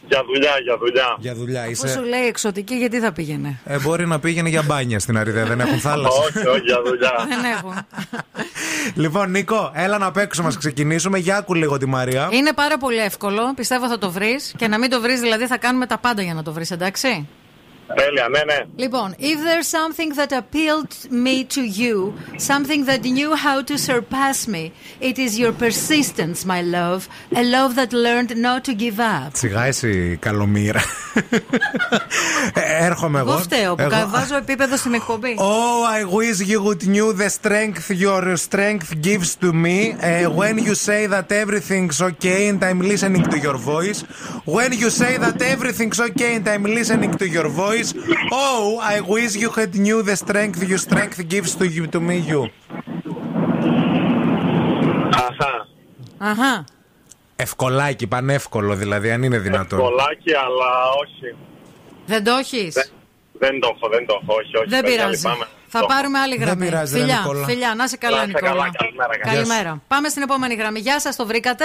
Για 0.09 0.23
δουλειά, 0.25 0.53
για 0.63 0.77
δουλειά. 0.79 1.17
για 1.19 1.35
δουλειά. 1.35 1.61
Αφού 1.61 1.71
Είσαι... 1.71 1.89
σου 1.89 2.03
λέει 2.03 2.27
εξωτική, 2.27 2.75
γιατί 2.75 2.99
θα 3.01 3.13
πήγαινε; 3.13 3.61
Ε, 3.65 3.79
μπορεί 3.79 4.07
να 4.07 4.19
πήγαινε 4.19 4.49
για 4.49 4.63
μπάνια 4.63 4.99
στην 4.99 5.19
Αριδέα, 5.19 5.45
δεν 5.45 5.61
έχουν 5.61 5.79
θάλασσα. 5.79 6.21
όχι, 6.23 6.47
όχι, 6.47 6.61
για 6.61 6.83
δουλειά. 6.85 7.13
Δεν 7.29 7.45
έχουν. 7.57 7.75
λοιπόν, 8.95 9.31
Νίκο, 9.31 9.71
έλα 9.75 9.99
να 9.99 10.11
παίξουμε, 10.11 10.49
να 10.49 10.57
ξεκινήσουμε. 10.57 11.19
Για 11.19 11.37
άκου 11.37 11.55
λίγο 11.55 11.77
τη 11.77 11.87
Μαρία. 11.87 12.29
Είναι 12.33 12.53
πάρα 12.53 12.79
πολύ 12.79 12.99
εύκολο. 12.99 13.55
Πιστεύω 13.55 13.89
θα 13.89 13.99
το 13.99 14.11
βρεις. 14.11 14.55
Και 14.57 14.69
να 14.69 14.79
μην 14.79 14.91
το 14.91 15.01
βρεις, 15.01 15.21
δηλαδή 15.21 15.47
θα 15.47 15.59
κάνουμε 15.59 15.87
τα 15.87 15.99
πάντα 15.99 16.23
για 16.23 16.35
να 16.35 16.43
το 16.43 16.53
βρεις, 16.53 16.71
εντάξει; 16.71 17.29
Τέλεια, 17.96 18.28
ναι, 18.30 18.40
ναι. 18.54 18.60
Λοιπόν, 18.76 19.16
if 19.20 19.38
there's 19.48 19.68
something 19.80 20.12
that 20.20 20.32
appealed 20.42 20.94
me 21.26 21.44
to 21.56 21.62
you, 21.82 22.14
something 22.38 22.86
that 22.90 23.02
knew 23.18 23.32
how 23.36 23.62
to 23.70 23.78
surpass 23.78 24.48
me, 24.48 24.64
it 25.10 25.18
is 25.26 25.38
your 25.38 25.52
persistence, 25.64 26.40
my 26.46 26.62
love, 26.78 27.02
a 27.42 27.44
love 27.44 27.72
that 27.80 27.92
learned 28.08 28.32
not 28.48 28.62
to 28.70 28.74
give 28.84 29.00
up. 29.00 29.30
Σιγά 29.34 29.64
εσύ, 29.66 30.18
καλομήρα. 30.22 30.82
Ε, 32.54 32.86
Έρχομαι 32.86 33.20
εγώ. 33.20 33.32
Εγώ 33.32 33.40
φταίω 33.40 33.76
που 33.76 33.82
Εγώ- 33.82 33.90
κα- 33.90 34.08
βάζω 34.08 34.36
επίπεδο 34.36 34.78
στην 34.78 34.94
εκπομπή. 34.94 35.36
Oh, 35.40 35.84
I 36.00 36.04
wish 36.18 36.48
you 36.52 36.60
would 36.66 36.84
knew 36.94 37.14
the 37.14 37.30
strength 37.40 37.90
your 38.06 38.38
strength 38.38 38.90
gives 39.08 39.30
to 39.42 39.50
me 39.66 39.78
uh, 39.94 40.30
when 40.40 40.56
you 40.68 40.76
say 40.88 41.02
that 41.08 41.28
everything's 41.44 42.00
okay 42.10 42.42
and 42.50 42.60
I'm 42.64 42.82
listening 42.92 43.24
to 43.34 43.38
your 43.46 43.58
voice. 43.74 44.00
When 44.58 44.72
you 44.82 44.90
say 45.02 45.14
that 45.26 45.38
everything's 45.54 46.00
okay 46.10 46.32
and 46.38 46.46
I'm 46.54 46.66
listening 46.80 47.12
to 47.22 47.28
your 47.38 47.48
voice. 47.66 47.77
Oh, 47.83 48.79
I 48.95 49.01
wish 49.01 49.33
you 49.43 49.51
had 49.59 49.73
knew 49.75 50.03
the 50.03 50.17
strength 50.25 50.59
your 50.73 50.79
strength 50.89 51.19
gives 51.33 51.53
to 51.61 51.65
you 51.77 51.87
to 51.95 52.01
me 52.01 52.17
you. 52.33 52.43
Αχα. 55.29 55.69
Αχα. 56.19 56.65
Ευκολάκι, 57.37 58.07
πανεύκολο 58.07 58.75
δηλαδή, 58.75 59.11
αν 59.11 59.23
είναι 59.23 59.39
δυνατόν. 59.39 59.79
Πολλάκι, 59.79 60.33
αλλά 60.35 60.71
όχι. 61.03 61.37
Δεν 62.07 62.25
το 62.25 62.31
έχεις; 62.33 62.75
Δεν, 62.75 62.89
δεν 63.39 63.61
το 63.61 63.73
έχω, 63.77 63.89
δεν 63.89 64.07
το 64.07 64.19
έχω, 64.23 64.35
όχι, 64.35 64.57
όχι. 64.57 64.69
Δεν 64.69 64.81
παιδιά, 64.81 64.97
πειράζει. 64.97 65.17
λυπάμαι. 65.17 65.45
Θα 65.69 65.81
Το- 65.81 65.87
πάρουμε 65.87 66.19
άλλη 66.19 66.37
Δεν 66.37 66.47
γραμμή. 66.47 66.65
πειράζει, 66.65 66.95
ρε 66.95 67.01
φιλιά, 67.01 67.19
Νικόλα. 67.19 67.45
φιλιά, 67.47 67.75
να 67.75 67.85
είσαι 67.85 67.97
καλά, 67.97 68.17
Να 68.17 68.23
είστε 68.23 68.33
Νικόλα. 68.41 68.53
καλά, 68.63 68.71
καλημέρα, 68.79 69.19
καλημέρα. 69.19 69.35
Καλημέρα. 69.49 69.83
Πάμε 69.89 70.09
στην 70.09 70.23
επόμενη 70.23 70.55
γραμμή. 70.55 70.79
Γεια 70.81 71.01
σας, 71.01 71.17
το 71.17 71.27
βρήκατε; 71.27 71.65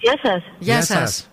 Γεια 0.00 0.18
σας. 0.22 0.42
Γεια 0.58 0.74
Γεια 0.74 0.82
σας. 0.82 1.28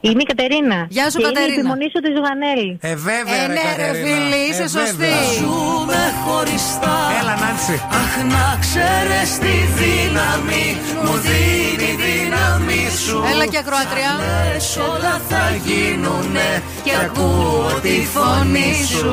Σας. 0.00 0.10
Είμαι 0.10 0.22
η 0.24 0.28
Κατερίνα. 0.32 0.78
Γεια 0.96 1.06
σου, 1.10 1.18
και 1.18 1.24
Κατερίνα. 1.24 1.46
Είναι 1.46 1.54
η 1.56 1.58
επιμονή 1.62 1.86
σου 1.92 2.00
της 2.04 2.12
Ζουγανέλη. 2.16 2.70
Ε, 2.90 2.94
βέβαια, 3.08 3.38
Ε, 3.42 3.46
ρε, 3.50 3.52
ναι, 3.56 3.68
ρε, 3.80 3.86
Κατερίνα. 3.86 4.06
φίλη, 4.06 4.40
είσαι 4.50 4.66
Ε, 4.68 4.72
σωστή. 4.76 4.96
βέβαια. 4.96 5.22
Ζούμε 5.38 6.02
χωριστά. 6.24 6.96
Έλα, 7.20 7.34
Νάντσι. 7.42 7.76
Αχ, 8.02 8.12
να 8.34 8.46
ξέρεις 8.64 9.30
τη 9.44 9.54
δύναμη 9.80 10.66
μου 11.04 11.14
δίνει 11.26 11.88
η 11.92 11.96
δύναμη 12.04 12.82
σου. 13.04 13.16
Έλα 13.32 13.46
και 13.52 13.58
ακροατριά. 13.64 14.12
Λες 14.24 14.68
όλα 14.92 15.14
θα 15.30 15.44
γίνουνε 15.66 16.48
και 16.86 16.92
ακούω 17.04 17.70
τη 17.86 17.96
φωνή 18.14 18.72
σου. 18.92 19.12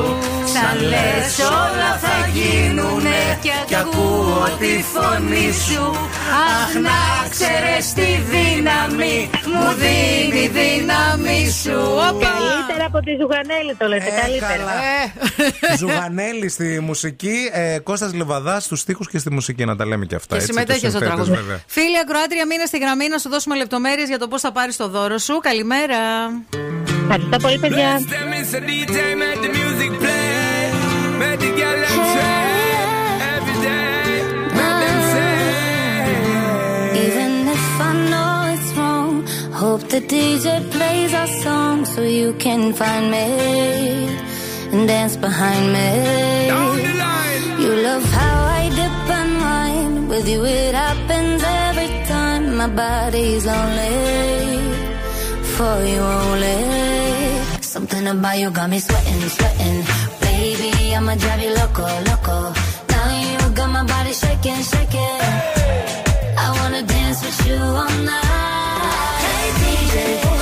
Σαν 0.54 0.76
λες 0.92 1.32
όλα 1.64 1.90
θα 2.04 2.16
γίνουνε 2.36 3.20
και 3.68 3.76
ακούω 3.84 4.44
τη 4.62 4.74
φωνή 4.92 5.48
σου. 5.66 5.84
Αχ, 6.50 6.70
να 6.86 6.98
ξέρεις 7.34 7.86
τη 7.98 8.10
δύναμη 8.32 9.16
μου 9.52 9.66
δίνει 9.82 10.42
η 10.44 10.48
δύναμη 10.78 11.50
σου. 11.62 11.80
Όπα. 11.92 12.28
Καλύτερα 12.28 12.84
από 12.86 13.00
τη 13.00 13.10
Ζουγανέλη 13.20 13.74
το 13.78 13.86
λέτε. 13.86 14.04
Ε, 14.06 14.20
καλύτερα. 14.20 14.56
καλά. 14.56 14.72
Ε, 15.72 15.76
Ζουγανέλη 15.80 16.48
στη 16.48 16.80
μουσική, 16.80 17.50
ε, 17.52 17.78
Κώστας 17.78 18.14
Λεβαδά 18.14 18.60
στους 18.60 18.80
στίχους 18.80 19.08
και 19.08 19.18
στη 19.18 19.32
μουσική, 19.32 19.64
να 19.64 19.76
τα 19.76 19.86
λέμε 19.86 20.04
και 20.04 20.14
αυτά. 20.14 20.36
Και 20.36 20.42
έτσι, 20.42 20.52
συμμετέχει 20.52 20.80
τους 20.80 20.90
στο 20.90 20.98
συνθέτες, 20.98 21.24
τραγούδι. 21.24 21.42
βέβαια. 21.44 21.62
Φίλη 21.66 21.98
Ακροάτρια, 21.98 22.46
μείνε 22.46 22.64
στη 22.64 22.78
γραμμή 22.78 23.08
να 23.08 23.18
σου 23.18 23.28
δώσουμε 23.28 23.56
λεπτομέρειες 23.56 24.08
για 24.08 24.18
το 24.18 24.28
πώς 24.28 24.40
θα 24.40 24.52
πάρεις 24.52 24.76
το 24.76 24.88
δώρο 24.88 25.18
σου. 25.18 25.38
Καλημέρα. 25.38 25.98
Ευχαριστώ 27.02 27.36
πολύ, 27.36 27.58
παιδιά. 27.58 28.00
Hope 39.76 39.88
the 39.90 40.00
DJ 40.00 40.46
plays 40.74 41.12
our 41.12 41.30
song 41.44 41.84
so 41.84 42.00
you 42.02 42.32
can 42.44 42.72
find 42.72 43.04
me 43.14 43.26
and 44.72 44.88
dance 44.88 45.16
behind 45.26 45.64
me. 45.76 45.88
Down 46.52 46.76
the 46.86 46.94
line. 47.04 47.42
You 47.62 47.72
love 47.88 48.04
how 48.18 48.38
I 48.60 48.62
dip 48.78 48.98
and 49.20 49.32
wine. 49.44 50.08
With 50.10 50.26
you, 50.32 50.40
it 50.44 50.74
happens 50.84 51.42
every 51.66 51.90
time. 52.12 52.44
My 52.60 52.68
body's 52.82 53.46
only 53.58 53.96
for 55.54 55.76
you 55.92 56.02
only. 56.22 56.60
Something 57.74 58.06
about 58.14 58.38
you 58.40 58.48
got 58.58 58.68
me 58.70 58.78
sweating, 58.86 59.22
sweating. 59.36 59.78
Baby, 60.26 60.72
I'ma 60.96 61.14
drive 61.22 61.42
you 61.44 61.52
loco, 61.60 61.86
loco. 62.10 62.38
Now 62.92 63.08
you 63.28 63.40
got 63.58 63.70
my 63.76 63.84
body 63.92 64.12
shaking, 64.22 64.62
shaking. 64.70 65.20
I 66.44 66.46
wanna 66.58 66.82
dance 66.94 67.18
with 67.24 67.40
you 67.48 67.60
all 67.82 67.96
night 68.10 68.55
day. 69.96 70.35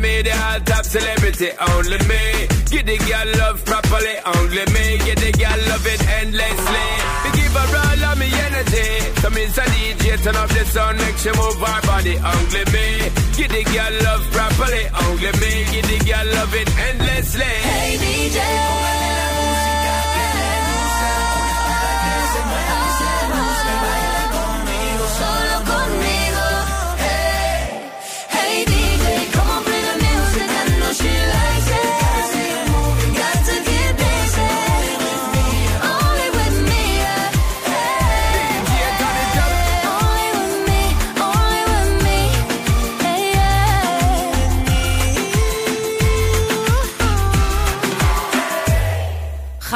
Me 0.00 0.22
the 0.22 0.32
all 0.32 0.60
top 0.60 0.84
celebrity, 0.84 1.50
only 1.70 1.98
me. 2.10 2.48
Get 2.72 2.86
the 2.86 2.96
girl 2.98 3.28
love 3.38 3.64
properly, 3.64 4.16
only 4.34 4.64
me. 4.74 4.98
Get 5.06 5.18
the 5.18 5.32
girl 5.32 5.60
love 5.68 5.86
it 5.86 6.02
endlessly. 6.20 6.86
We 7.24 7.30
give 7.38 7.52
her 7.52 7.70
all 7.78 8.04
of 8.10 8.18
me 8.18 8.28
energy. 8.48 8.88
So 9.20 9.30
me 9.30 9.44
a 9.44 9.64
DJ, 9.74 10.22
turn 10.22 10.36
up 10.36 10.48
the 10.48 10.64
sound, 10.64 10.98
make 10.98 11.18
she 11.18 11.30
move 11.32 11.60
her 11.60 11.80
body, 11.86 12.16
only 12.18 12.64
me. 12.74 12.86
Get 13.36 13.50
the 13.50 13.62
girl 13.72 13.94
love 14.06 14.24
properly, 14.32 14.84
only 15.06 15.32
me. 15.42 15.52
Get 15.72 15.84
the 15.90 15.98
girl 16.08 16.26
love 16.34 16.54
it 16.54 16.68
endlessly. 16.88 17.54
Hey, 17.68 17.96
DJ. 17.98 19.39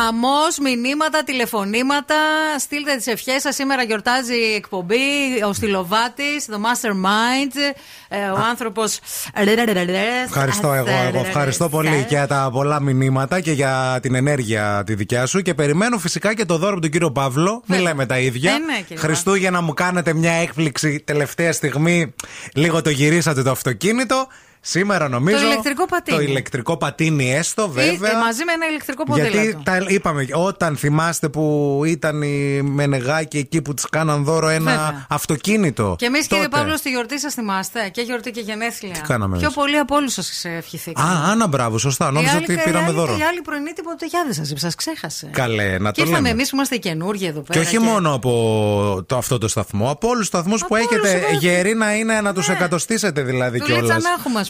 Χαμός, 0.04 0.58
μηνύματα, 0.58 1.24
τηλεφωνήματα. 1.24 2.14
Στείλτε 2.58 2.96
τις 2.96 3.06
ευχές 3.06 3.42
σας. 3.42 3.54
Σήμερα 3.54 3.82
γιορτάζει 3.82 4.34
η 4.34 4.54
εκπομπή. 4.54 4.96
Ο 5.46 5.52
Στυλοβάτης, 5.52 6.46
το 6.46 6.60
Mastermind. 6.64 7.56
ε, 8.08 8.28
ο 8.28 8.38
άνθρωπο. 8.50 8.82
Ευχαριστώ 10.24 10.72
εγώ, 10.72 10.88
εγώ. 10.88 11.24
Ευχαριστώ 11.26 11.68
πολύ 11.68 12.04
για 12.08 12.26
τα 12.26 12.48
πολλά 12.52 12.80
μηνύματα 12.80 13.40
και 13.40 13.52
για 13.52 13.98
την 14.02 14.14
ενέργεια 14.14 14.82
τη 14.86 14.94
δικιά 14.94 15.26
σου. 15.26 15.40
Και 15.40 15.54
περιμένω 15.54 15.98
φυσικά 15.98 16.34
και 16.34 16.44
το 16.44 16.58
δώρο 16.58 16.72
από 16.72 16.80
τον 16.80 16.90
κύριο 16.90 17.12
Παύλο. 17.12 17.62
Μην 17.66 17.80
λέμε 17.80 18.06
τα 18.06 18.18
ίδια. 18.18 18.52
Ε, 18.52 18.58
ναι, 18.58 18.80
κύριε 18.80 19.02
Χριστούγεννα 19.02 19.60
μου 19.60 19.74
κάνετε 19.74 20.14
μια 20.14 20.32
έκπληξη 20.32 21.00
τελευταία 21.00 21.52
στιγμή. 21.52 22.14
Λίγο 22.54 22.82
το 22.82 22.90
γυρίσατε 22.90 23.42
το 23.42 23.50
αυτοκίνητο. 23.50 24.26
Σήμερα 24.66 25.08
νομίζω. 25.08 25.38
Το 25.38 25.44
ηλεκτρικό 25.44 25.86
πατίνι. 25.86 26.16
Το 26.16 26.22
ηλεκτρικό 26.22 26.76
πατίνι, 26.76 27.34
έστω 27.34 27.68
βέβαια. 27.68 28.10
Ή, 28.10 28.14
ε, 28.14 28.18
μαζί 28.18 28.44
με 28.44 28.52
ένα 28.52 28.66
ηλεκτρικό 28.66 29.04
ποδήλατο. 29.04 29.36
Γιατί 29.40 29.62
τα 29.64 29.84
είπαμε, 29.88 30.26
όταν 30.32 30.76
θυμάστε 30.76 31.28
που 31.28 31.82
ήταν 31.86 32.22
η 32.22 32.62
Μενεγάκη 32.62 33.38
εκεί 33.38 33.62
που 33.62 33.74
τη 33.74 33.82
κάναν 33.90 34.24
δώρο 34.24 34.48
ένα 34.48 34.70
Βέβαια. 34.70 35.06
αυτοκίνητο. 35.08 35.94
Και 35.98 36.06
εμείς, 36.06 36.26
κύριε 36.26 36.44
τότε. 36.44 36.56
Παύλος, 36.56 36.78
στη 36.78 36.90
γιορτή 36.90 37.20
σας 37.20 37.34
θυμάστε. 37.34 37.88
Και 37.92 38.00
γιορτή 38.00 38.30
και 38.30 38.40
γενέθλια. 38.40 38.92
Τι 38.92 39.00
κάναμε 39.00 39.36
Πιο 39.36 39.44
εμείς; 39.44 39.56
πολύ 39.56 39.78
από 39.78 39.94
όλους 39.96 40.12
σας 40.12 40.44
ευχηθήκαμε. 40.44 41.08
Α, 41.08 41.30
Άννα, 41.30 41.46
μπράβο, 41.46 41.78
σωστά. 41.78 42.10
Νόμιζα 42.10 42.36
ότι 42.36 42.58
πήραμε 42.64 42.90
δώρο. 42.90 43.16
Η 43.16 43.22
άλλη 43.22 43.40
πρωινή 43.40 43.72
τίποτα 43.72 44.06
δεν 44.24 44.34
σας 44.34 44.52
σας 44.56 44.74
ξέχασε. 44.74 45.26
Καλέ, 45.32 45.78
να 45.78 45.90
Και 45.90 46.00
το 46.00 46.06
ήρθαμε 46.06 46.16
λέμε. 46.16 46.28
εμείς 46.28 46.50
που 46.50 46.56
είμαστε 46.56 46.74
οι 46.74 46.78
καινούργοι 46.78 47.26
εδώ 47.26 47.40
πέρα. 47.40 47.60
Και 47.60 47.66
όχι 47.66 47.78
μόνο 47.78 48.14
από 48.14 49.04
το, 49.06 49.16
αυτό 49.16 49.38
το 49.38 49.48
σταθμό, 49.48 49.90
από 49.90 50.08
όλους 50.08 50.18
τους 50.18 50.26
σταθμούς 50.26 50.64
που 50.64 50.76
έχετε 50.76 51.08
όλους, 51.08 51.30
ναι. 51.30 51.38
γεροί 51.38 51.74
να 51.74 51.94
είναι 51.94 52.20
να 52.20 52.34
τους 52.34 52.48
εκατοστήσετε 52.48 53.22
δηλαδή 53.22 53.58
Δουλίτσα 53.58 53.80
κιόλας. 53.80 54.02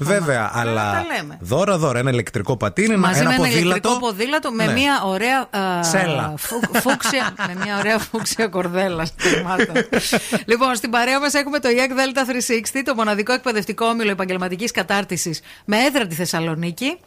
Να 0.08 0.14
έχουμε, 0.14 0.34
ας 0.34 0.38
πούμε. 0.38 0.50
Βέβαια, 0.50 0.50
αλλά 0.54 0.92
τα 0.92 1.04
λέμε. 1.16 1.36
δώρα-δώρα 1.40 1.98
ένα 1.98 2.10
ηλεκτρικό 2.10 2.56
πατίνι, 2.56 2.96
Μαζί 2.96 3.20
ένα 3.20 3.28
με 3.28 3.34
ένα 3.34 3.44
ποδήλατο. 3.44 3.68
ηλεκτρικό 3.68 3.98
ποδήλατο 3.98 4.50
με 4.52 4.66
Ναι. 4.66 4.72
μια 4.72 5.02
ωραία. 5.04 5.48
α, 5.50 5.82
Σέλα. 5.82 6.34
φου- 6.36 6.76
φούξια, 6.76 7.34
με 7.48 7.54
μια 7.64 7.78
ωραία 7.78 7.98
φούξια 7.98 8.48
κορδέλα 8.48 9.04
στερμάτων. 9.04 9.74
λοιπόν, 10.50 10.74
στην 10.74 10.90
παρέα 10.90 11.20
μας 11.20 11.34
έχουμε 11.34 11.58
το 11.58 11.68
EAC 11.68 11.90
Delta 11.90 12.26
360, 12.26 12.82
το 12.84 12.94
μοναδικό 12.94 13.32
εκπαιδευτικό 13.32 13.86
όμιλο 13.86 14.10
επαγγελματικής 14.10 14.70
κατάρτισης 14.70 15.40
με 15.64 15.76
έδρα 15.78 16.06
τη 16.06 16.14
Θεσσαλονίκη. 16.14 16.98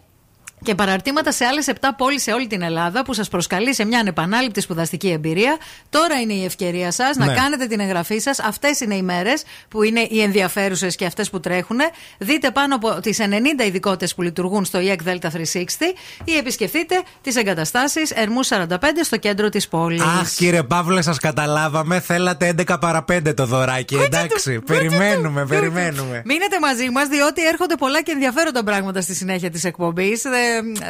Και 0.63 0.75
παραρτήματα 0.75 1.31
σε 1.31 1.45
άλλες 1.45 1.67
7 1.67 1.73
πόλεις 1.97 2.21
σε 2.23 2.31
όλη 2.31 2.47
την 2.47 2.61
Ελλάδα 2.61 3.03
που 3.03 3.13
σας 3.13 3.27
προσκαλεί 3.27 3.73
σε 3.73 3.85
μια 3.85 3.99
ανεπανάληπτη 3.99 4.61
σπουδαστική 4.61 5.09
εμπειρία. 5.09 5.57
Τώρα 5.89 6.19
είναι 6.19 6.33
η 6.33 6.45
ευκαιρία 6.45 6.91
σας 6.91 7.15
να 7.17 7.25
Ναι. 7.25 7.33
κάνετε 7.33 7.65
την 7.65 7.79
εγγραφή 7.79 8.17
σας. 8.19 8.39
Αυτές 8.39 8.79
είναι 8.79 8.95
οι 8.95 9.01
μέρες 9.01 9.43
που 9.69 9.83
είναι 9.83 10.07
οι 10.09 10.21
ενδιαφέρουσες 10.21 10.95
και 10.95 11.05
αυτές 11.05 11.29
που 11.29 11.39
τρέχουν. 11.39 11.77
Δείτε 12.17 12.51
πάνω 12.51 12.75
από 12.75 12.99
τις 13.01 13.19
90 13.19 13.63
ειδικότητε 13.65 14.11
που 14.15 14.21
λειτουργούν 14.21 14.65
στο 14.65 14.79
EEC 14.79 15.07
Delta 15.09 15.29
360 15.29 15.93
ή 16.23 16.37
επισκεφτείτε 16.37 17.01
τις 17.21 17.35
εγκαταστάσεις 17.35 18.11
Ερμού 18.11 18.39
45 18.45 19.03
στο 19.03 19.17
κέντρο 19.17 19.49
της 19.49 19.67
πόλης. 19.67 20.01
Αχ, 20.01 20.33
κύριε 20.35 20.63
Παύλε, 20.63 21.01
σας 21.01 21.17
καταλάβαμε. 21.17 21.99
Θέλατε 21.99 22.47
11 22.47 22.77
παρα 22.79 23.03
5 23.03 23.33
το 23.33 23.45
δωράκι. 23.45 23.95
Εντάξει, 23.95 24.59
περιμένουμε, 24.59 25.45
περιμένουμε. 25.45 26.21
Μείνετε 26.25 26.59
μαζί 26.61 26.89
μας, 26.89 27.07
διότι 27.07 27.47
έρχονται 27.47 27.75
πολλά 27.75 28.01
και 28.01 28.11
ενδιαφέροντα 28.11 28.63
πράγματα 28.63 29.01
στη 29.01 29.15
συνέχεια 29.15 29.49
της 29.49 29.63
εκπομπής. 29.63 30.23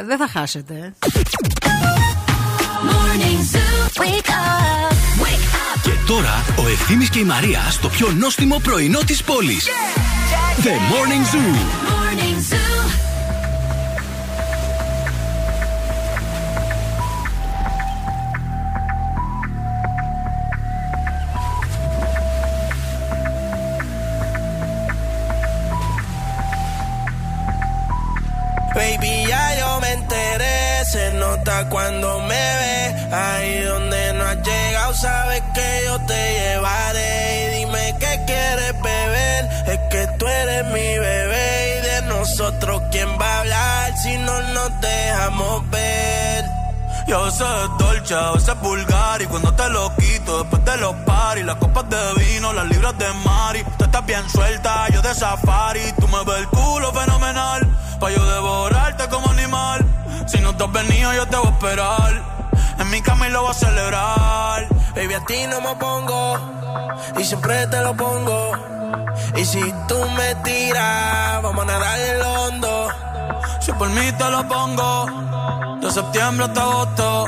Δεν 0.06 0.18
θα 0.18 0.28
χάσετε. 0.32 0.94
Και 5.82 5.90
τώρα 6.06 6.44
ο 6.56 6.68
Ευθύμης 6.68 7.10
και 7.10 7.18
η 7.18 7.24
Μαρία 7.24 7.60
στο 7.70 7.88
πιο 7.88 8.10
νόστιμο 8.18 8.58
πρωινό 8.62 9.00
της 9.06 9.22
πόλης. 9.22 9.66
The 10.62 10.68
Morning 10.68 11.34
Zoo. 11.34 12.77
Baby, 28.78 29.26
ya 29.26 29.58
yo 29.58 29.80
me 29.80 29.90
enteré, 29.90 30.84
se 30.84 31.12
nota 31.14 31.68
cuando 31.68 32.20
me 32.20 32.28
ve. 32.60 32.94
Ahí 33.12 33.60
donde 33.62 34.12
no 34.12 34.24
has 34.24 34.36
llegado, 34.36 34.94
sabes 34.94 35.42
que 35.52 35.82
yo 35.84 35.98
te 36.06 36.14
llevaré. 36.14 37.10
Y 37.42 37.58
dime 37.58 37.96
qué 37.98 38.22
quieres 38.24 38.80
beber, 38.80 39.48
es 39.66 39.80
que 39.90 40.06
tú 40.16 40.28
eres 40.28 40.64
mi 40.66 40.96
bebé. 40.96 41.76
Y 41.76 41.86
de 41.88 42.02
nosotros, 42.02 42.82
¿quién 42.92 43.08
va 43.20 43.28
a 43.28 43.40
hablar 43.40 43.98
si 43.98 44.16
no 44.18 44.40
nos 44.54 44.80
dejamos 44.80 45.68
ver? 45.70 46.44
Y 47.08 47.12
a 47.12 47.18
veces 47.18 47.40
es 47.40 47.78
dolce, 47.78 48.14
a 48.14 48.30
veces 48.32 48.48
es 48.50 48.60
vulgar 48.60 49.22
Y 49.22 49.26
cuando 49.26 49.54
te 49.54 49.66
lo 49.70 49.96
quito 49.96 50.40
después 50.42 50.62
de 50.62 50.76
los 50.76 50.94
paris 51.06 51.42
Las 51.42 51.56
copas 51.56 51.88
de 51.88 51.96
vino, 52.22 52.52
las 52.52 52.66
libras 52.66 52.98
de 52.98 53.10
mari 53.24 53.64
Tú 53.78 53.84
estás 53.84 54.04
bien 54.04 54.28
suelta, 54.28 54.86
yo 54.90 55.00
de 55.00 55.14
safari 55.14 55.80
Tú 55.98 56.06
me 56.06 56.22
ves 56.24 56.40
el 56.40 56.48
culo 56.48 56.92
fenomenal 56.92 57.66
Pa' 58.00 58.10
yo 58.10 58.24
devorarte 58.24 59.08
como 59.08 59.30
animal. 59.30 59.84
Si 60.26 60.38
no 60.40 60.56
te 60.56 60.64
has 60.64 60.72
venido 60.72 61.12
yo 61.14 61.26
te 61.26 61.36
voy 61.36 61.46
a 61.46 61.50
esperar. 61.50 62.22
En 62.78 62.90
mi 62.90 63.02
cama 63.02 63.28
y 63.28 63.30
lo 63.32 63.42
voy 63.42 63.50
a 63.50 63.54
celebrar. 63.54 64.68
Baby, 64.94 65.14
a 65.14 65.24
ti 65.24 65.46
no 65.48 65.60
me 65.60 65.74
pongo 65.76 66.58
y 67.18 67.24
siempre 67.24 67.66
te 67.66 67.80
lo 67.82 67.96
pongo. 67.96 68.52
Y 69.36 69.44
si 69.44 69.60
tú 69.88 69.98
me 70.16 70.34
tiras, 70.36 71.42
vamos 71.42 71.62
a 71.62 71.66
nadar 71.66 71.98
en 71.98 72.18
lo 72.18 72.32
hondo. 72.42 72.88
Si 73.60 73.72
por 73.72 73.88
mí 73.90 74.12
te 74.12 74.30
lo 74.30 74.48
pongo 74.48 75.06
De 75.80 75.90
septiembre 75.90 76.46
hasta 76.46 76.62
agosto. 76.62 77.26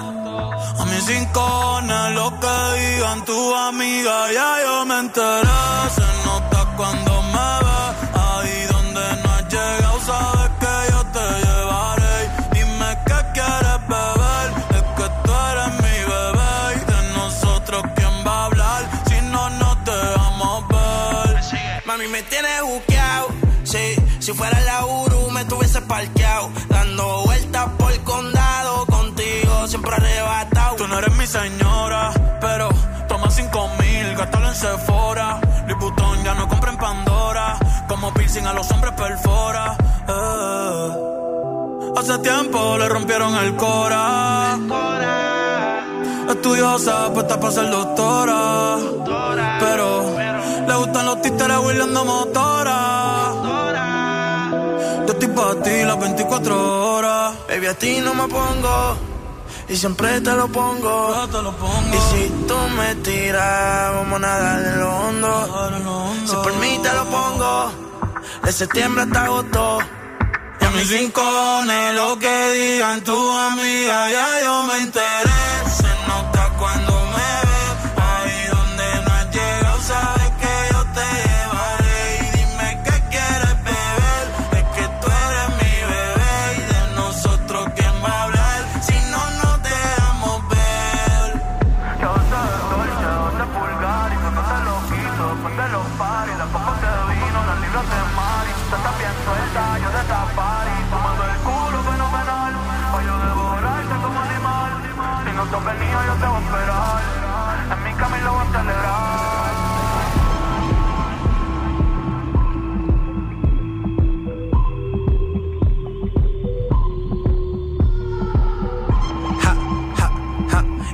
A 0.79 0.85
mis 0.87 1.07
rincones 1.07 2.15
Lo 2.15 2.31
que 2.41 2.81
digan 2.81 3.25
tu 3.25 3.55
amiga 3.55 4.33
Ya 4.33 4.57
yo 4.65 4.87
me 4.87 4.99
enteré. 4.99 5.49
Se 5.95 6.27
nota 6.27 6.67
cuando 6.77 7.23
me 7.23 7.30
siempre. 29.97 30.61
Tú 30.77 30.87
no 30.89 30.99
eres 30.99 31.15
mi 31.17 31.27
señora, 31.27 32.11
pero 32.41 32.69
toma 33.09 33.31
cinco 33.31 33.69
mil, 33.79 34.17
gástalo 34.17 34.49
en 34.49 34.55
Sephora. 34.55 35.41
Louis 35.69 36.25
ya 36.25 36.35
no 36.35 36.49
compra 36.49 36.71
en 36.71 36.79
Pandora. 36.79 37.59
Como 37.89 38.13
piercing 38.15 38.47
a 38.47 38.53
los 38.53 38.71
hombres 38.71 38.93
perfora. 38.95 39.77
eh. 40.09 40.91
Hace 41.97 42.19
tiempo 42.19 42.79
le 42.79 42.89
rompieron 42.89 43.35
el 43.37 43.57
cora. 43.57 44.59
Estudiosa, 46.29 47.13
puesta 47.13 47.39
para 47.41 47.53
ser 47.53 47.71
doctora. 47.71 48.77
Pero 49.61 50.17
le 50.67 50.75
gustan 50.77 51.07
los 51.07 51.23
títeres 51.23 51.59
huirleando 51.59 52.05
motora. 52.05 53.33
Yo 55.07 55.13
estoy 55.13 55.29
para 55.29 55.63
ti 55.63 55.83
las 55.85 55.99
24 56.01 56.95
horas. 56.95 57.35
Baby, 57.49 57.67
a 57.67 57.75
ti 57.75 58.01
no 58.01 58.15
me 58.15 58.29
pongo. 58.29 58.97
Y 59.71 59.77
siempre 59.77 60.21
te 60.21 60.33
lo 60.33 60.49
pongo. 60.49 61.15
Y 61.93 61.97
si 62.11 62.29
tú 62.49 62.57
me 62.77 62.93
tiras, 62.97 63.95
vamos 63.95 64.17
a 64.17 64.19
nadar 64.19 64.65
en 64.65 64.81
lo 64.81 64.97
hondo. 64.97 66.27
Si 66.27 66.35
por 66.35 66.53
mí 66.57 66.81
te 66.83 66.93
lo 66.93 67.05
pongo. 67.05 67.73
De 68.43 68.53
septiembre 68.53 69.05
hasta 69.05 69.25
agosto. 69.27 69.79
Y 70.61 70.65
a 70.65 70.71
mis 70.71 70.91
rincones, 70.91 71.95
lo 71.95 72.19
que 72.19 72.51
digan 72.51 73.01
tu 73.03 73.17
amiga, 73.31 74.11
ya 74.11 74.43
yo 74.43 74.63
me 74.65 74.77
enteré. 74.79 75.31
Se 75.77 75.87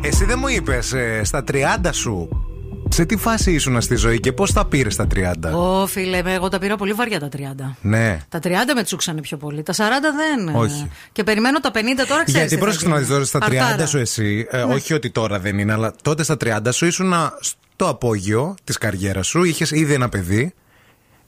Εσύ 0.07 0.25
δεν 0.25 0.39
μου 0.39 0.49
είπες 0.49 0.95
στα 1.23 1.45
30 1.53 1.55
σου; 1.93 2.29
Σε 2.89 3.05
τι 3.05 3.17
φάση 3.17 3.53
ήσουν 3.53 3.81
στη 3.81 3.95
ζωή 3.97 4.21
και 4.21 4.33
πώς 4.33 4.53
τα 4.53 4.67
πήρες 4.67 4.93
στα 4.95 5.07
30. 5.15 5.53
Ω, 5.55 5.87
φίλε, 5.87 6.23
εγώ 6.27 6.49
τα 6.49 6.59
πήρα 6.59 6.77
πολύ 6.77 6.93
βαριά 6.93 7.21
τα 7.21 7.29
30. 7.37 7.41
Ναι. 7.81 8.19
Τα 8.29 8.39
30 8.43 8.49
με 8.75 8.83
τσούξανε 8.83 9.21
πιο 9.21 9.37
πολύ. 9.37 9.63
Τα 9.63 9.73
40 9.73 9.79
δεν. 10.17 10.55
Όχι. 10.55 10.91
Και 11.13 11.25
περιμένω 11.25 11.61
τα 11.61 11.71
50 11.71 11.77
τώρα, 12.09 12.25
ξέρεις. 12.25 12.41
Γιατί 12.49 12.57
πρόσεξε 12.59 12.89
να 12.89 12.97
δεις 12.97 13.09
τώρα 13.09 13.25
στα 13.25 13.39
30 13.39 13.43
Αρτάρα. 13.45 13.87
σου 13.87 13.99
εσύ, 13.99 14.47
ε, 14.51 14.57
Ναι. 14.65 14.75
όχι 14.75 14.95
ότι 14.95 15.11
τώρα 15.11 15.39
δεν 15.39 15.59
είναι, 15.59 15.73
αλλά 15.73 15.95
τότε 16.03 16.23
στα 16.23 16.37
30 16.45 16.73
σου 16.73 16.87
ήσουν 16.87 17.13
στο 17.41 17.89
απόγειο 17.89 18.55
της 18.65 18.79
καριέρας 18.79 19.27
σου, 19.27 19.45
είχες 19.45 19.71
ήδη 19.71 19.93
ένα 19.93 20.09
παιδί. 20.09 20.55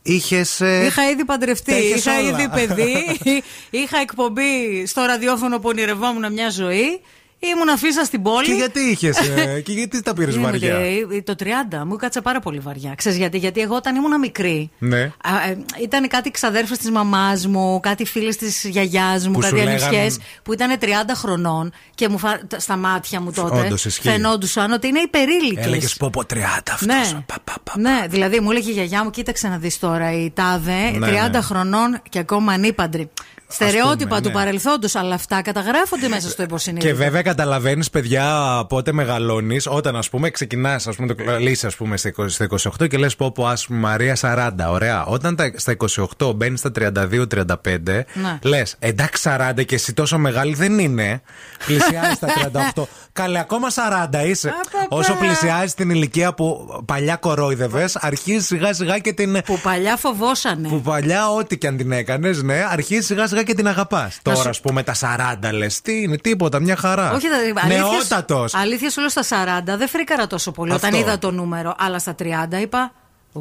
Είχες, 0.03 0.61
ε, 0.61 0.85
Είχα 0.87 1.11
ήδη 1.11 1.25
παντρευτεί, 1.25 1.71
τα 1.71 1.79
είχες 1.79 2.05
είχα 2.05 2.19
όλα. 2.19 2.29
ήδη 2.29 2.49
παιδί, 2.49 2.95
είχα 3.81 3.99
εκπομπή 4.03 4.87
στο 4.87 5.03
ραδιόφωνο 5.05 5.57
που 5.59 5.69
ονειρευόμουν 5.69 6.33
μια 6.33 6.51
ζωή 6.51 7.01
Ήμουν 7.41 7.69
αφήσα 7.69 8.05
στην 8.05 8.23
πόλη. 8.23 8.47
Και 8.47 8.53
γιατί 8.53 8.81
είχες. 8.81 9.17
και 9.65 9.73
γιατί 9.73 10.03
τα 10.03 10.15
πήρες 10.15 10.35
Ήμουν 10.35 10.51
βαριά; 10.51 10.77
και- 11.11 11.23
Το 11.23 11.35
30 11.39 11.45
μου 11.87 11.97
κάτσε 11.97 12.21
πάρα 12.21 12.41
πολύ 12.41 12.59
βαριά. 12.59 12.95
Ξέρεις 12.97 13.19
γιατί, 13.19 13.39
γιατί 13.39 13.61
εγώ 13.61 13.75
όταν 13.77 13.97
ήμουν 13.97 14.19
μικρή. 14.19 14.71
Ναι. 14.79 15.01
Α, 15.03 15.49
ε, 15.51 15.59
ήταν 15.83 16.09
κάτι 16.09 16.31
ξαδέρφες 16.31 16.79
της 16.79 16.91
μαμάς 16.91 17.47
μου, 17.47 17.81
κάτι 17.81 18.05
φίλες 18.05 18.37
της 18.37 18.65
γιαγιάς 18.65 19.27
μου, 19.27 19.33
Που 19.33 19.43
σου 19.43 19.51
κάτι 19.51 19.63
λέγαν- 19.65 19.83
ανιψιέ 19.95 20.25
που 20.43 20.53
ήταν 20.53 20.79
30 20.79 20.87
χρονών 21.15 21.73
και 21.95 22.09
μου 22.09 22.19
φα... 22.19 22.41
στα 22.57 22.77
μάτια 22.77 23.21
μου 23.21 23.33
τότε 23.33 23.59
Όντως 23.61 23.85
ισχύει. 23.85 24.09
φαινόντουσαν 24.09 24.73
ότι 24.73 24.87
είναι 24.87 25.01
υπερήλικες. 25.01 25.67
Έλεγες 25.67 25.97
πω 25.97 26.11
πω 26.11 26.23
30 26.35 26.37
αυτός. 26.73 26.87
Ναι. 26.87 27.91
ναι, 27.91 28.07
δηλαδή 28.09 28.41
μου 28.41 28.51
έλεγε 28.51 28.71
η 28.71 28.73
γιαγιά 28.73 29.05
μου, 29.05 29.11
κοίταξε 29.11 29.49
να 29.49 29.59
δεις 29.59 29.79
τώρα 29.79 30.13
η 30.13 30.31
Τάδε, 30.35 30.91
Ναι, 30.91 31.07
30 31.09 31.31
ναι. 31.31 31.41
χρονών 31.41 32.01
και 32.09 32.19
ακόμα 32.19 32.53
ανήπαντρη. 32.53 33.11
Στερεότυπα 33.51 34.09
πούμε, 34.09 34.21
του 34.21 34.29
ναι. 34.29 34.35
παρελθόντος, 34.35 34.95
αλλά 34.95 35.15
αυτά 35.15 35.43
καταγράφονται 35.43 36.09
μέσα 36.09 36.29
στο 36.29 36.43
υποσυνείδητο. 36.43 36.87
Και 36.87 36.95
βέβαια 36.95 37.23
καταλαβαίνεις, 37.23 37.91
παιδιά, 37.91 38.65
πότε 38.69 38.93
μεγαλώνεις, 38.93 39.67
όταν 39.67 39.97
ας 39.97 40.09
πούμε 40.09 40.31
ξεκινάς, 40.31 40.87
ας 40.87 40.97
πούμε, 40.97 41.15
το 41.15 41.39
λύσεις, 41.39 41.65
ας 41.65 41.77
πούμε, 41.77 41.97
στα 41.97 42.09
20 42.09 42.29
στα 42.29 42.45
28 42.45 42.89
και 42.89 42.99
λες 42.99 43.17
πω, 43.17 43.33
πω, 43.33 43.47
ας 43.47 43.67
πούμε, 43.67 43.79
Μαρία 43.79 44.15
40. 44.15 44.71
Ωραία. 44.71 45.05
Όταν 45.05 45.37
τα, 45.37 45.53
στα 45.57 45.73
28 46.19 46.33
μπαίνεις 46.35 46.59
στα 46.59 46.71
32-35, 46.71 48.05
Ναι. 48.15 48.39
λες, 48.43 48.77
εντάξει 48.79 49.23
40 49.25 49.65
και 49.65 49.75
εσύ 49.75 49.93
τόσο 49.93 50.19
μεγάλη 50.19 50.55
δεν 50.55 50.79
είναι. 50.79 51.23
Πλησιάζεις 51.67 52.17
στα 52.17 52.29
38. 52.77 52.83
Καλέ, 53.13 53.39
ακόμα 53.39 53.69
40 54.13 54.27
είσαι. 54.27 54.53
Όσο 54.89 55.15
πλησιάζεις 55.15 55.75
την 55.75 55.91
ηλικία 55.91 56.35
που 56.35 56.67
παλιά 56.85 57.17
κορόιδευες, 57.17 57.97
αρχίζει 57.97 58.45
σιγά 58.47 58.73
σιγά 58.73 58.99
και 58.99 59.13
την. 59.13 59.43
Που 59.45 59.59
παλιά 59.63 59.97
φοβόσανε. 59.97 60.69
Που 60.69 60.81
παλιά, 60.81 61.31
ό,τι 61.31 61.59
και 61.59 61.67
αν 61.67 61.77
την 61.77 61.93
έκανες, 61.93 62.43
ναι, 62.43 62.65
αρχίζει 62.71 63.07
σιγά 63.07 63.27
σιγά 63.27 63.38
και 63.43 63.55
την 63.55 63.69
αγαπάς. 63.69 64.19
Τώρα, 64.23 64.49
ας 64.49 64.61
πούμε, 64.61 64.83
τα 64.83 64.95
40 64.95 65.53
λες, 65.53 65.81
τι 65.83 66.03
είναι, 66.03 66.17
τίποτα, 66.17 66.61
μια 66.61 66.77
χαρά. 66.77 67.13
Όχι, 67.13 67.27
τα- 67.29 67.37
αλήθεια, 67.63 67.83
Νεότατος. 67.83 68.55
αλήθειας 68.55 68.93
σου 68.93 69.01
λέω 69.01 69.09
στα 69.09 69.23
40 69.23 69.77
δεν 69.77 69.89
φρίκαρα 69.89 70.27
τόσο 70.27 70.51
πολύ 70.53 70.73
όταν 70.73 70.95
Αυτό. 70.95 71.05
είδα 71.07 71.19
το 71.19 71.31
νούμερο. 71.31 71.75
Αλλά 71.79 71.99
στα 71.99 72.15
30 72.15 72.59
είπα. 72.61 72.93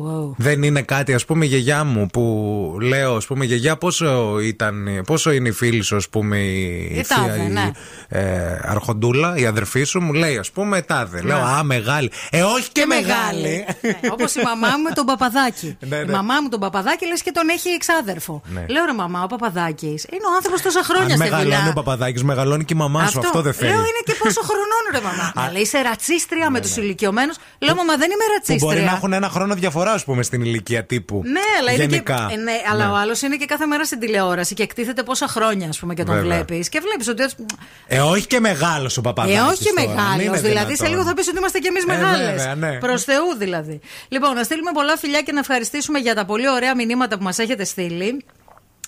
Wow. 0.06 0.34
Δεν 0.38 0.64
είναι 0.64 0.82
κάτι, 0.82 1.14
ας 1.14 1.26
πούμε, 1.26 1.46
η 1.46 1.48
γιαγιά 1.48 1.84
μου 1.84 2.08
που 2.08 2.24
λέω, 2.82 3.16
ας 3.16 3.26
πούμε, 3.26 3.46
γιαγιά, 3.46 3.78
πόσο, 3.78 4.40
ήταν, 4.40 5.02
πόσο 5.06 5.32
είναι 5.32 5.48
η 5.50 5.52
φίλη 5.52 5.82
σου, 5.82 5.96
ας 5.96 6.10
πούμε, 6.10 6.38
η, 6.38 6.64
Η 6.98 7.06
τάδε, 7.08 7.42
η, 7.42 7.48
ναι. 7.48 7.72
ε, 8.08 8.60
αρχοντούλα, 8.64 9.36
η 9.38 9.46
αδερφή 9.46 9.84
σου, 9.84 10.02
μου 10.02 10.14
λέει, 10.14 10.38
ας 10.38 10.52
πούμε, 10.52 10.82
τάδε. 10.82 11.22
Λέω, 11.22 11.38
Α, 11.38 11.64
μεγάλη. 11.64 12.12
Ε, 12.30 12.42
όχι 12.42 12.70
και, 12.72 12.86
μεγάλη. 12.86 13.66
Όπως 14.14 14.36
η 14.36 14.42
μαμά 14.44 14.68
μου 14.78 14.84
με 14.84 14.92
τον 14.92 15.06
Παπαδάκη. 15.06 15.78
Ναι, 15.80 15.96
Η 15.96 16.06
ναι. 16.06 16.12
μαμά 16.12 16.34
μου 16.42 16.50
τον 16.50 16.60
Παπαδάκη 16.60 17.08
λες 17.08 17.22
και 17.22 17.32
τον 17.32 17.50
έχει 17.50 17.70
εξάδερφο. 17.70 18.42
Ναι. 18.46 18.66
Λέω 18.70 18.86
ρε 18.86 18.94
μαμά, 18.94 19.24
ο 19.24 19.28
Παπαδάκης 19.28 20.04
είναι 20.12 20.26
ο 20.32 20.36
άνθρωπος 20.36 20.62
τόσα 20.62 20.84
χρόνια 20.84 21.04
Αν 21.04 21.10
στη 21.10 21.20
μεγαλώνει 21.20 21.54
ο 21.56 21.58
δουλειά. 21.58 21.74
Παπαδάκης, 21.74 22.24
μεγαλώνει 22.24 22.64
και 22.66 22.74
η 22.74 22.78
μαμά 22.78 23.08
σου. 23.08 23.20
Αυτό 23.20 23.42
δεν 23.42 23.54
θέλει. 23.54 23.70
Λέω 23.72 23.80
είναι 23.80 24.02
και 24.06 24.16
πόσο 24.24 24.42
χρονών 24.50 24.84
ρε 24.92 25.02
μαμά. 25.08 25.32
Μα 25.36 25.52
λέει 25.52 25.62
είσαι 25.62 25.82
ρατσίστρια 25.82 26.50
με 26.50 26.60
τους 26.62 26.76
ηλικιωμένους. 26.76 27.36
Λέω 27.60 27.76
μαμά 27.76 27.94
δεν 27.98 28.10
είμαι 28.12 28.26
Ναι, 28.28 28.56
Που 28.58 28.66
μπορεί 28.66 28.76
να 28.80 28.82
ρατσίστρια. 28.82 28.98
έχουν 28.98 29.14
ένα 29.14 29.30
χρόνο 29.30 29.54
διαφορά, 29.54 29.87
ας 29.92 30.04
πούμε, 30.04 30.24
στην 30.24 30.42
ηλικία 30.42 30.84
τύπου. 30.86 31.22
Ναι, 31.26 31.40
αλλά, 31.60 31.72
είναι 31.72 31.86
και, 31.86 31.90
Γενικά. 31.92 32.28
ε, 32.32 32.36
ναι, 32.36 32.52
αλλά 32.72 32.86
Ναι. 32.86 32.92
ο 32.92 32.96
άλλος 32.96 33.22
είναι 33.22 33.36
και 33.36 33.46
κάθε 33.46 33.66
μέρα 33.66 33.86
στην 33.86 34.00
τηλεόραση 34.00 34.54
και 34.54 34.64
εκτίθεται 34.64 35.04
πόσα 35.04 35.28
χρόνια, 35.28 35.68
ας 35.68 35.80
πούμε, 35.80 35.94
και 35.94 36.04
τον 36.04 36.16
Βέβαια. 36.16 36.30
βλέπεις. 36.36 36.70
Και 36.70 36.80
βλέπεις 36.80 37.08
ότι. 37.08 37.24
Ε, 37.88 38.00
όχι 38.00 38.28
και 38.28 38.40
μεγάλος 38.40 38.98
ο 38.98 39.02
Παπαδάκης. 39.02 39.38
Ε, 39.40 39.42
όχι 39.42 39.88
μεγάλος. 39.88 40.42
Δηλαδή, 40.42 40.76
σε 40.76 40.88
λίγο 40.88 41.04
θα 41.04 41.14
πεις 41.14 41.28
ότι 41.28 41.38
είμαστε 41.38 41.60
κι 41.60 41.68
εμείς 41.68 41.84
Ε, 41.84 41.86
μεγάλες. 41.88 42.28
βέβαια, 42.46 42.56
ναι. 42.56 42.78
Προς 42.78 43.04
Θεού 43.04 43.36
δηλαδή. 43.38 43.80
Λοιπόν, 44.08 44.34
να 44.34 44.44
στείλουμε 44.44 44.72
πολλά 44.74 44.98
φιλιά 44.98 45.22
και 45.22 45.32
να 45.32 45.40
ευχαριστήσουμε 45.40 46.00
για 46.00 46.16
τα 46.16 46.26
πολύ 46.26 46.50
ωραία 46.50 46.76
μηνύματα 46.76 47.18
που 47.18 47.24
μας 47.24 47.38
έχετε 47.40 47.64
στείλει. 47.64 48.26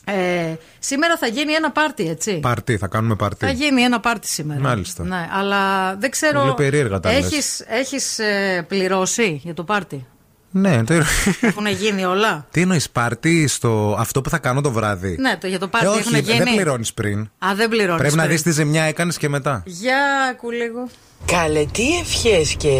Ε, 0.05 0.55
σήμερα 0.79 1.17
θα 1.17 1.27
γίνει 1.27 1.53
ένα 1.53 1.71
πάρτι, 1.71 2.09
έτσι. 2.09 2.39
Παρτί, 2.39 2.77
θα 2.77 2.87
κάνουμε 2.87 3.15
παρτί. 3.15 3.45
Θα 3.45 3.51
γίνει 3.51 3.81
ένα 3.81 3.99
πάρτι 3.99 4.27
σήμερα. 4.27 4.59
Μάλιστα. 4.59 5.03
Ναι, 5.03 5.27
αλλά 5.31 5.95
δεν 5.95 6.09
ξέρω. 6.11 6.39
Πολύ 6.39 6.53
περίεργα 6.53 6.99
τα 6.99 7.11
λες. 7.11 7.25
έχεις, 7.25 7.63
έχεις 7.67 8.19
ε, 8.19 8.65
πληρώσει 8.67 9.39
για 9.43 9.53
το 9.53 9.63
πάρτι; 9.63 10.05
Ναι, 10.51 10.83
το... 10.83 10.93
Έχουν 11.41 11.67
γίνει 11.67 12.05
όλα. 12.05 12.45
Τι 12.51 12.61
εννοείς 12.61 12.89
πάρτι 12.89 13.47
στο 13.47 13.95
αυτό 13.99 14.21
που 14.21 14.29
θα 14.29 14.37
κάνω 14.37 14.61
το 14.61 14.71
βράδυ; 14.71 15.15
Ναι, 15.19 15.37
το, 15.37 15.47
για 15.47 15.59
το 15.59 15.67
πάρτι 15.67 15.87
ε, 15.87 15.89
έχουν 15.99 16.13
όχι, 16.13 16.21
γίνει. 16.21 16.37
δεν 16.43 16.53
πληρώνεις 16.53 16.93
πριν. 16.93 17.19
Α, 17.19 17.55
δεν 17.55 17.69
πληρώνεις. 17.69 18.01
Πρέπει 18.01 18.15
να 18.15 18.25
δεις 18.25 18.41
τι 18.41 18.51
ζημιά 18.51 18.83
έκανες 18.83 19.17
και 19.17 19.29
μετά. 19.29 19.63
Για 19.65 19.97
ακού 20.31 20.51
λίγο. 20.51 20.87
Καλέ, 21.25 21.65
τι 21.65 21.97
ευχές 21.99 22.55
και 22.57 22.71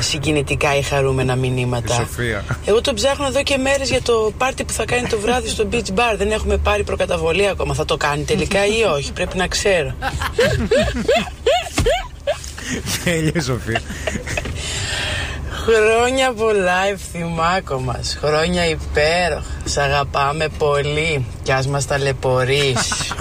συγκινητικά 0.00 0.76
ή 0.76 0.82
χαρούμενα 0.82 1.36
μηνύματα. 1.36 1.94
Η 1.94 1.96
Σοφία. 1.96 2.44
Εγώ 2.64 2.80
τον 2.80 2.94
ψάχνω 2.94 3.26
εδώ 3.26 3.42
και 3.42 3.56
μέρες 3.56 3.88
για 3.90 4.02
το 4.02 4.32
πάρτι 4.38 4.64
που 4.64 4.72
θα 4.72 4.84
κάνει 4.84 5.08
το 5.08 5.18
βράδυ 5.18 5.48
στο 5.48 5.68
beach 5.72 5.94
bar. 5.94 6.16
Δεν 6.16 6.30
έχουμε 6.30 6.56
πάρει 6.56 6.84
προκαταβολή 6.84 7.48
ακόμα. 7.48 7.74
Θα 7.74 7.84
το 7.84 7.96
κάνει 7.96 8.22
τελικά 8.24 8.66
ή 8.66 8.82
όχι. 8.96 9.12
Πρέπει 9.12 9.36
να 9.36 9.46
ξέρω. 9.46 9.94
Γέλια, 13.04 13.32
η 13.34 13.40
Σοφία. 13.40 13.80
Χρόνια 15.70 16.32
πολλά 16.32 16.86
ευθυμάκο 16.92 17.78
μας. 17.80 18.18
Χρόνια 18.20 18.66
υπέροχα. 18.68 19.42
Σ' 19.64 19.76
αγαπάμε 19.76 20.48
πολύ. 20.58 21.24
Κι 21.42 21.52
ας 21.52 21.66
μας 21.66 21.86
ταλαιπωρείς. 21.86 23.12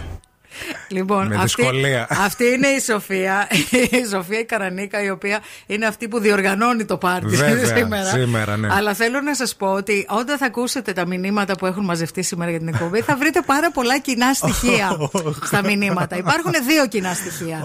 Λοιπόν, 0.88 1.28
Με 1.28 1.36
αυτή, 1.36 1.45
δυσκολία. 1.61 2.07
αυτή 2.09 2.45
είναι 2.45 2.68
η 2.68 2.80
Σοφία. 2.80 3.47
Η 3.89 4.05
Σοφία 4.11 4.39
η 4.39 4.45
Καρανίκα, 4.45 5.03
η 5.03 5.09
οποία 5.09 5.39
είναι 5.65 5.86
αυτή 5.86 6.07
που 6.07 6.20
διοργανώνει 6.20 6.86
το 6.86 6.97
πάρτι 6.97 7.36
Βέβαια, 7.36 7.65
σήμερα. 7.78 8.03
σήμερα, 8.09 8.57
ναι. 8.57 8.68
Αλλά 8.72 8.93
θέλω 8.93 9.22
να 9.22 9.36
σας 9.36 9.55
πω 9.55 9.68
ότι 9.68 10.05
όταν 10.09 10.38
θα 10.38 10.45
ακούσετε 10.45 10.93
τα 10.93 11.05
μηνύματα 11.07 11.55
που 11.55 11.65
έχουν 11.65 11.84
μαζευτεί 11.86 12.22
σήμερα 12.24 12.49
για 12.49 12.59
την 12.59 12.68
εκπομπή, 12.68 13.01
θα 13.01 13.15
βρείτε 13.18 13.41
πάρα 13.45 13.72
πολλά 13.72 13.99
κοινά 13.99 14.34
στοιχεία 14.34 14.97
στα 15.47 15.63
μηνύματα. 15.63 16.18
Υπάρχουν 16.18 16.51
δύο 16.68 16.88
κοινά 16.88 17.13
στοιχεία. 17.13 17.59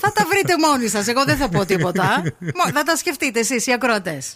θα 0.00 0.12
τα 0.12 0.26
βρείτε 0.30 0.54
μόνοι 0.68 0.88
σας. 0.88 1.06
Εγώ 1.08 1.24
δεν 1.24 1.36
θα 1.36 1.48
πω 1.48 1.64
τίποτα. 1.66 2.22
Μο- 2.56 2.72
θα 2.74 2.82
τα 2.82 2.96
σκεφτείτε 2.96 3.38
εσείς 3.40 3.66
οι 3.66 3.72
ακροατές. 3.72 4.34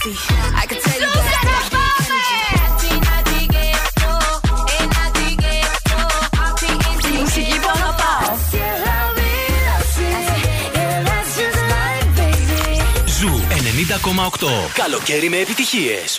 Fantasy. 0.00 0.34
I 0.56 0.66
can 0.66 0.80
tell 0.80 1.00
you 1.00 1.06
that. 1.06 1.46
Μουσική 7.20 7.58
που 7.60 7.70
αγαπάω. 7.74 8.36
Ζου 13.06 13.40
90,8. 14.40 14.70
Καλοκαίρι 14.74 15.28
με 15.28 15.36
επιτυχίες. 15.36 16.18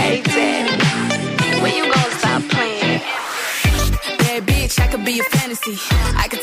Hey, 0.00 0.22
Daddy, 0.34 0.74
when 1.62 1.72
you 1.78 1.84
gonna 1.92 2.18
stop 2.20 2.42
playing? 2.52 3.00
Bad 4.20 4.40
bitch, 4.48 4.74
I 4.84 4.86
could 4.90 5.04
be 5.10 5.14
a 5.24 5.26
fantasy. 5.34 5.76
I 6.22 6.26
could 6.30 6.42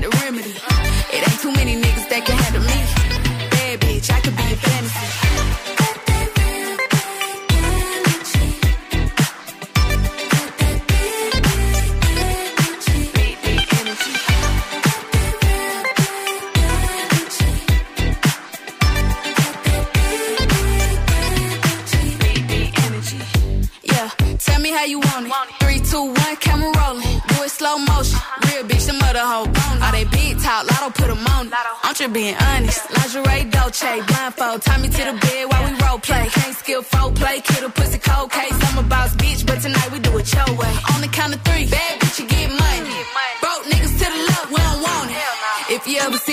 slow 27.61 27.77
motion. 27.77 28.17
Uh-huh. 28.17 28.47
Real 28.47 28.63
bitch, 28.69 28.85
the 28.89 28.95
mother 29.03 29.25
hoe 29.31 29.45
bone. 29.45 29.77
All 29.83 29.91
they 29.93 30.05
big 30.05 30.33
talk, 30.41 30.61
lotto 30.69 30.89
put 30.99 31.09
'em 31.13 31.27
on. 31.35 31.45
I'm 31.85 31.93
just 31.93 32.11
being 32.17 32.35
honest. 32.49 32.81
Lingerie, 32.95 33.45
Dolce, 33.53 33.85
uh-huh. 33.85 34.09
blindfold. 34.09 34.59
Tie 34.65 34.79
me 34.83 34.87
to 34.97 35.03
the 35.09 35.15
bed 35.23 35.43
while 35.49 35.63
we 35.67 35.71
role 35.83 35.99
play. 36.07 36.25
Can't 36.37 36.55
skill 36.61 36.81
folk 36.93 37.11
play, 37.21 37.37
kid 37.47 37.63
a 37.63 37.69
pussy 37.77 37.99
cold 38.07 38.29
case. 38.31 38.57
I'm 38.67 38.77
a 38.83 38.85
boss 38.93 39.11
bitch, 39.21 39.41
but 39.45 39.57
tonight 39.65 39.89
we 39.93 39.99
do 40.07 40.11
it 40.21 40.27
your 40.37 40.51
way. 40.61 40.73
On 40.91 40.99
the 41.05 41.11
count 41.17 41.35
of 41.35 41.41
three, 41.47 41.65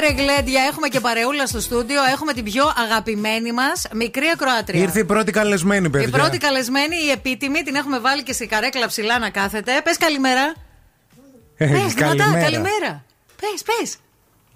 Ρε 0.00 0.22
γλέντια, 0.22 0.62
έχουμε 0.70 0.88
και 0.88 1.00
παρεούλα 1.00 1.46
στο 1.46 1.60
στούντιο. 1.60 2.02
Έχουμε 2.12 2.32
την 2.32 2.44
πιο 2.44 2.72
αγαπημένη 2.84 3.52
μας 3.52 3.86
μικρή 3.92 4.26
ακροάτρια. 4.34 4.80
Ήρθε 4.80 4.98
η 4.98 5.04
πρώτη 5.04 5.32
καλεσμένη, 5.32 5.90
παιδιά. 5.90 6.08
Η 6.08 6.10
πρώτη 6.10 6.38
καλεσμένη, 6.38 6.96
η 7.06 7.10
επίτιμη, 7.10 7.62
την 7.62 7.74
έχουμε 7.74 7.98
βάλει 7.98 8.22
και 8.22 8.32
σε 8.32 8.46
καρέκλα 8.46 8.86
ψηλά 8.86 9.18
να 9.18 9.30
κάθεται. 9.30 9.80
Πες 9.84 9.96
καλημέρα. 9.96 10.54
Ε, 11.56 11.66
Πες, 11.66 11.94
δυνατά, 11.94 12.38
καλημέρα. 12.40 13.04
Πες, 13.40 13.62
πες. 13.66 13.96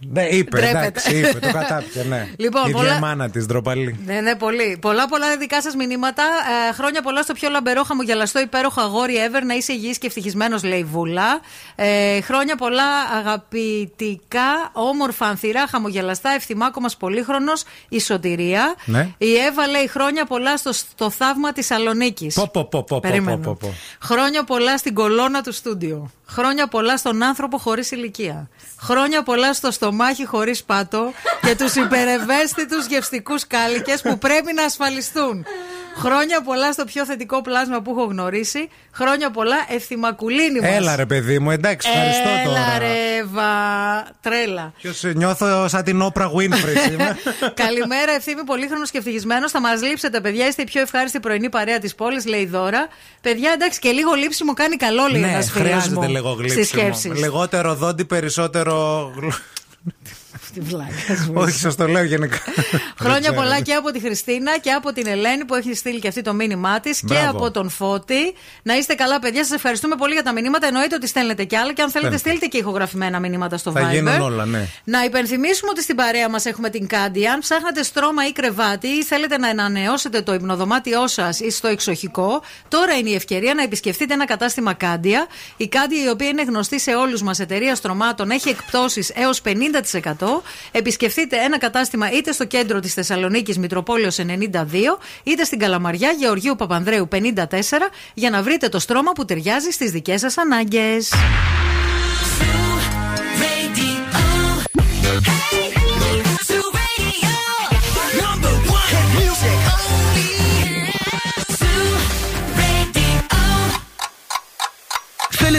Ναι, 0.09 0.23
είπε, 0.27 0.57
Ντρέπεται. 0.57 0.79
εντάξει, 0.87 1.19
είπε, 1.19 1.39
το 1.39 1.53
κατάπια, 1.53 2.05
ναι. 2.05 2.29
Λοιπόν, 2.45 2.69
η 2.69 2.73
πολλά- 2.73 2.87
ίδια 2.89 2.99
μάνα 3.01 3.31
της, 3.31 3.47
ντροπαλή. 3.47 4.01
Ναι, 4.07 4.21
ναι, 4.21 4.35
πολύ. 4.37 4.79
Πολλά, 4.81 5.09
πολλά 5.09 5.37
δικά 5.37 5.63
σας 5.63 5.75
μηνύματα. 5.75 6.23
Ε, 6.69 6.73
χρόνια 6.73 7.03
πολλά 7.03 7.23
στο 7.23 7.33
πιο 7.33 7.49
λαμπερό, 7.51 7.83
χαμογελαστό, 7.83 8.41
υπέροχο 8.41 8.81
αγόρι 8.81 9.15
ever. 9.29 9.43
Να 9.47 9.55
είσαι 9.55 9.73
υγιής 9.73 9.99
και 9.99 10.07
ευτυχισμένος, 10.07 10.63
λέει 10.65 10.79
η 10.79 10.85
Βούλα. 10.85 11.41
Ε, 11.75 12.21
χρόνια 12.21 12.57
πολλά 12.57 12.85
αγαπητικά, 13.19 14.71
όμορφα, 14.73 15.27
ανθυρά, 15.27 15.67
χαμογελαστά, 15.67 16.31
ευθυμάκο 16.31 16.81
μα 16.81 16.89
πολύχρονος, 16.99 17.63
η 17.89 18.01
σωτηρία. 18.01 18.75
Ναι. 18.85 19.09
Η 19.19 19.35
Εύα 19.37 19.67
λέει 19.67 19.89
χρόνια 19.89 20.25
πολλά 20.25 20.57
στο, 20.57 20.73
στο 20.73 21.11
θαύμα 21.11 21.53
της 21.53 21.67
Σαλονίκης. 21.67 22.35
Πω, 22.35 22.49
πω, 22.53 22.65
πω, 22.65 22.69
πω, 22.71 22.85
πω, 22.89 23.01
Περίμενε. 23.01 23.37
πω, 23.37 23.57
πω. 23.61 23.75
Χρόνια 24.03 24.45
πολλά 24.45 24.79
στην 24.79 24.95
κολόνα 24.95 25.43
του 25.43 25.53
στούντιο. 25.53 26.11
Χρόνια 26.33 26.67
πολλά 26.67 26.97
στον 26.97 27.23
άνθρωπο 27.23 27.59
χωρίς 27.59 27.91
ηλικία. 27.91 28.49
Χρόνια 28.81 29.23
πολλά 29.23 29.53
στο 29.53 29.71
στομάχι 29.71 30.27
χωρίς 30.27 30.65
πάτο 30.65 31.13
και 31.43 31.57
τους 31.57 31.75
υπερευαίσθητους 31.75 32.87
γευστικούς 32.87 33.47
κάλικες 33.47 34.03
που 34.03 34.19
πρέπει 34.19 34.53
να 34.53 34.65
ασφαλιστούν. 34.65 35.45
Χρόνια 35.97 36.43
πολλά 36.43 36.73
στο 36.73 36.85
πιο 36.85 37.05
θετικό 37.05 37.43
πλάσμα 37.43 37.83
που 37.83 37.91
έχω 37.91 38.05
γνωρίσει. 38.05 38.69
Χρόνια 38.93 39.31
πολλά 39.31 39.57
ευθυμακουλίνη 39.69 40.61
μας. 40.61 40.71
Έλα 40.71 40.97
ρε 40.97 41.07
παιδί 41.07 41.39
μου, 41.39 41.51
εντάξει, 41.51 41.89
ευχαριστώ 41.89 42.29
Έλα 42.29 42.43
τώρα. 42.45 42.79
ρε 42.79 43.11
Εύα. 43.21 43.51
Τρέλα. 44.21 44.73
Ποιος, 44.77 45.05
ε, 45.05 45.13
νιώθω 45.13 45.69
σαν 45.69 45.85
την 45.85 46.03
Όπρα 46.03 46.31
Winfrey 46.31 46.89
σήμερα. 46.89 47.17
Καλημέρα, 47.65 48.13
ευθύμη, 48.13 48.45
πολύχρονος 48.45 48.91
και 48.91 48.99
ευτυχισμένος. 48.99 49.51
Θα 49.51 49.61
μας 49.61 49.83
λείψετε, 49.83 50.21
παιδιά. 50.21 50.47
Είστε 50.47 50.63
η 50.63 50.65
πιο 50.65 50.81
ευχάριστη 50.81 51.21
πρωινή 51.21 51.49
παρέα 51.49 51.79
της 51.79 51.95
πόλης, 51.95 52.27
λέει 52.27 52.41
η 52.41 52.47
Δώρα. 52.47 52.89
Παιδιά, 53.21 53.51
εντάξει, 53.53 53.79
και 53.79 53.91
λίγο 53.91 54.13
λείψιμο 54.15 54.53
κάνει 54.53 54.77
καλό, 54.77 55.07
λέει 55.07 55.21
ναι, 55.21 55.29
ένας 55.29 55.51
φίλος. 55.51 55.89
Χρειάζεται 56.21 56.43
λίγο 56.43 56.53
Στις 56.65 56.71
γλύψιμο. 56.73 56.83
σκέψεις. 56.95 57.21
Λιγότερο 57.21 57.75
δόντι, 57.75 58.05
περισσότερο. 58.05 59.11
Γλου- 60.55 60.65
Τη 60.69 60.75
βλάκα 60.75 61.25
μου. 61.27 61.33
Όχι, 61.35 61.59
σας 61.59 61.77
το 61.77 61.87
λέω 61.89 62.03
γενικά. 62.05 62.39
Χρόνια 62.99 63.21
Δεν 63.21 63.21
ξέρω. 63.21 63.35
πολλά 63.35 63.61
και 63.61 63.73
από 63.75 63.91
τη 63.91 64.01
Χριστίνα 64.01 64.59
και 64.59 64.71
από 64.71 64.93
την 64.93 65.07
Ελένη 65.07 65.45
που 65.45 65.55
έχει 65.55 65.75
στείλει 65.75 65.99
και 65.99 66.09
αυτή 66.09 66.23
το 66.23 66.35
μήνυμά 66.35 66.81
της 66.81 66.99
και 66.99 67.05
Μπράβο. 67.15 67.31
από 67.39 67.51
τον 67.51 67.69
Φώτη. 67.71 68.35
Να 68.63 68.75
είστε 68.77 68.95
καλά, 68.95 69.19
παιδιά. 69.19 69.45
Σας 69.45 69.53
ευχαριστούμε 69.57 69.97
πολύ 69.97 70.13
για 70.13 70.23
τα 70.23 70.33
μηνύματα. 70.33 70.67
Εννοείται 70.67 70.95
ότι 70.95 71.07
στέλνετε 71.07 71.45
κι 71.45 71.57
άλλα 71.57 71.73
και 71.73 71.83
αν 71.83 71.91
θέλετε, 71.91 72.17
Στέλνετε. 72.17 72.39
στείλτε 72.39 72.57
και 72.57 72.63
ηχογραφημένα 72.63 73.19
μηνύματα 73.21 73.57
στο 73.57 73.71
Θα 73.73 73.89
Viber. 73.89 73.93
γίνουν 73.93 74.21
όλα, 74.21 74.45
ναι. 74.45 74.67
Να 74.85 75.05
υπενθυμίσουμε 75.05 75.71
ότι 75.71 75.83
στην 75.83 75.97
παρέα 75.97 76.29
μας 76.29 76.45
έχουμε 76.47 76.71
την 76.71 76.87
Κάντι. 76.87 77.27
Αν 77.27 77.39
ψάχνετε 77.41 77.83
στρώμα 77.83 78.27
ή 78.27 78.33
κρεβάτι 78.33 78.87
ή 78.89 79.05
θέλετε 79.05 79.39
να 79.39 79.49
ανανεώσετε 79.49 80.23
το 80.23 80.35
υπνοδωμάτιό 80.35 81.07
σας 81.09 81.41
ή 81.41 81.51
στο 81.51 81.69
εξοχικό, 81.69 82.43
τώρα 82.69 82.95
είναι 82.97 83.11
η 83.11 83.15
ευκαιρία 83.15 83.55
να 83.55 83.63
επισκεφτείτε 83.63 84.15
ένα 84.15 84.25
κατάστημα 84.27 84.73
Κάντια. 84.73 85.27
Η 85.57 85.69
Κάντια, 85.69 86.05
η 86.05 86.09
οποία 86.09 86.29
είναι 86.29 86.43
γνωστή 86.43 86.81
σε 86.81 86.95
όλους 86.95 87.23
μας 87.23 87.39
εταιρεία 87.39 87.75
στρωμάτων, 87.75 88.31
έχει 88.31 88.49
εκπτώσεις 88.49 89.11
έως 89.15 89.41
50%. 89.41 90.40
Επισκεφτείτε 90.73 91.37
ένα 91.37 91.59
κατάστημα 91.59 92.11
είτε 92.13 92.33
στο 92.33 92.45
κέντρο 92.45 92.81
της 92.81 92.95
Θεσσαλονίκης 92.95 93.59
Μητροπόλεως 93.59 94.19
92, 94.19 94.99
είτε 95.23 95.45
στην 95.45 95.59
Καλαμαριά 95.59 96.11
Γεωργίου 96.11 96.57
Παπανδρέου 96.57 97.09
54, 97.13 97.45
για 98.15 98.31
να 98.31 98.43
βρείτε 98.43 98.69
το 98.69 98.79
στρώμα 98.79 99.13
που 99.13 99.25
ταιριάζει 99.25 99.71
στις 99.71 99.91
δικές 99.91 100.21
σας 100.21 100.39
ανάγκες. 100.39 101.11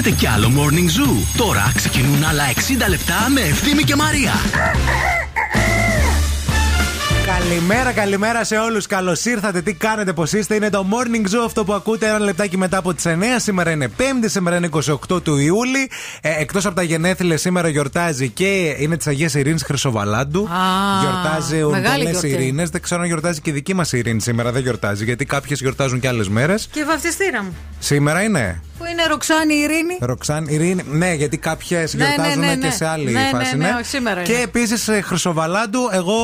Θέλετε 0.03 0.19
κι 0.19 0.27
άλλο 0.27 0.51
Morning 0.55 0.99
Zoo. 0.99 1.37
Τώρα 1.37 1.71
ξεκινούν 1.75 2.23
άλλα 2.23 2.43
60 2.85 2.89
λεπτά 2.89 3.29
με 3.33 3.41
Ευθύμη 3.41 3.83
και 3.83 3.95
Μαρία. 3.95 4.31
Καλημέρα, 7.25 7.91
καλημέρα 7.91 8.43
σε 8.43 8.57
όλους. 8.57 8.87
Καλώς 8.87 9.25
ήρθατε. 9.25 9.61
Τι 9.61 9.73
κάνετε, 9.73 10.13
πώς 10.13 10.33
είστε; 10.33 10.55
Είναι 10.55 10.69
το 10.69 10.85
morning 10.91 11.35
zoo 11.35 11.43
αυτό 11.45 11.63
που 11.63 11.73
ακούτε 11.73 12.07
ένα 12.07 12.19
λεπτάκι 12.19 12.57
μετά 12.57 12.77
από 12.77 12.93
τις 12.93 13.05
9. 13.05 13.39
Σήμερα 13.39 13.71
είναι 13.71 13.91
5η, 13.97 14.03
σήμερα 14.25 14.55
είναι 14.55 14.69
28 15.09 15.23
του 15.23 15.37
Ιούλη. 15.37 15.89
Ε, 16.21 16.29
Εκτός 16.39 16.65
από 16.65 16.75
τα 16.75 16.83
γενέθλια, 16.83 17.37
σήμερα 17.37 17.67
γιορτάζει 17.67 18.29
και 18.29 18.75
είναι 18.79 18.97
τη 18.97 19.09
Αγία 19.09 19.29
Ειρήνης 19.33 19.63
Χρυσοβαλάντου. 19.63 20.43
Α, 20.43 20.99
γιορτάζει 21.01 21.55
μεγάλη 21.55 22.03
ουρτώνε 22.03 22.09
γιορτή. 22.09 22.27
Ειρήνες. 22.27 22.69
Δεν 22.69 22.81
ξέρω 22.81 23.01
αν 23.01 23.07
γιορτάζει 23.07 23.41
και 23.41 23.49
η 23.49 23.53
δική 23.53 23.73
μας 23.73 23.91
Ειρήνη 23.91 24.21
σήμερα. 24.21 24.51
Δεν 24.51 24.61
γιορτάζει 24.61 25.03
γιατί 25.03 25.25
κάποιες 25.25 25.59
γιορτάζουν 25.59 25.99
και 25.99 26.07
άλλες 26.07 26.29
μέρες. 26.29 26.67
Και 26.71 26.83
βαφτιστήρα 26.83 27.43
μου. 27.43 27.55
Σήμερα 27.79 28.21
είναι. 28.21 28.61
Που 28.81 28.87
είναι 28.91 29.05
Ροξάνη 29.07 29.53
Ειρήνη. 29.53 29.97
Ροξάν, 30.01 30.47
Ειρήνη. 30.47 30.83
Ναι, 30.89 31.13
γιατί 31.13 31.37
κάποιες 31.37 31.93
Ναι, 31.93 32.05
γιορτάζουν 32.05 32.39
ναι, 32.39 32.45
ναι, 32.47 32.55
και 32.55 32.65
ναι. 32.65 32.71
σε 32.71 32.85
άλλη 32.87 33.11
Ναι, 33.11 33.19
ναι, 33.19 33.29
φάση. 33.31 33.57
ναι, 33.57 33.73
όχι, 33.75 33.85
σήμερα 33.85 34.21
Και 34.21 34.31
είναι. 34.31 34.41
επίσης 34.41 34.89
Χρυσοβαλάντου, 35.03 35.89
εγώ 35.91 36.15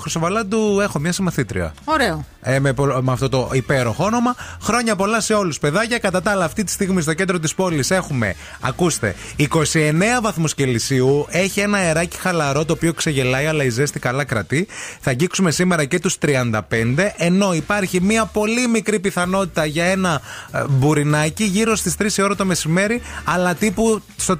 Χρυσοβαλάντου 0.00 0.80
έχω 0.80 0.98
μια 0.98 1.12
συμμαθήτρια. 1.12 1.74
Ωραίο. 1.84 2.24
Ε, 2.50 2.58
με, 2.60 2.72
πο- 2.72 2.98
με 3.02 3.12
αυτό 3.12 3.28
το 3.28 3.50
υπέροχο 3.52 4.04
όνομα. 4.04 4.34
Χρόνια 4.62 4.96
πολλά 4.96 5.20
σε 5.20 5.34
όλους, 5.34 5.58
παιδάκια. 5.58 5.98
Κατά 5.98 6.22
τα 6.22 6.30
άλλα, 6.30 6.44
αυτή 6.44 6.64
τη 6.64 6.70
στιγμή 6.70 7.02
στο 7.02 7.14
κέντρο 7.14 7.38
της 7.38 7.54
πόλης 7.54 7.90
έχουμε, 7.90 8.34
ακούστε, 8.60 9.14
29 9.38 10.20
βαθμούς 10.22 10.54
Κελσίου. 10.54 11.26
Έχει 11.30 11.60
ένα 11.60 11.78
αεράκι 11.78 12.16
χαλαρό 12.16 12.64
το 12.64 12.72
οποίο 12.72 12.92
ξεγελάει, 12.92 13.46
αλλά 13.46 13.64
η 13.64 13.68
ζέστη 13.68 13.98
καλά 13.98 14.24
κρατεί. 14.24 14.66
Θα 15.00 15.10
αγγίξουμε 15.10 15.50
σήμερα 15.50 15.84
και 15.84 15.98
τους 15.98 16.16
35. 16.18 17.12
Ενώ 17.16 17.54
υπάρχει 17.54 18.00
μια 18.00 18.24
πολύ 18.24 18.68
μικρή 18.68 19.00
πιθανότητα 19.00 19.64
για 19.64 19.84
ένα 19.84 20.20
ε, 20.52 20.62
μπουρινάκι 20.68 21.44
γύρω 21.44 21.76
στις 21.76 21.94
3 21.98 22.12
η 22.18 22.22
ώρα 22.22 22.34
το 22.34 22.44
μεσημέρι, 22.44 23.02
αλλά 23.24 23.54
τύπου 23.54 24.02
στο 24.16 24.36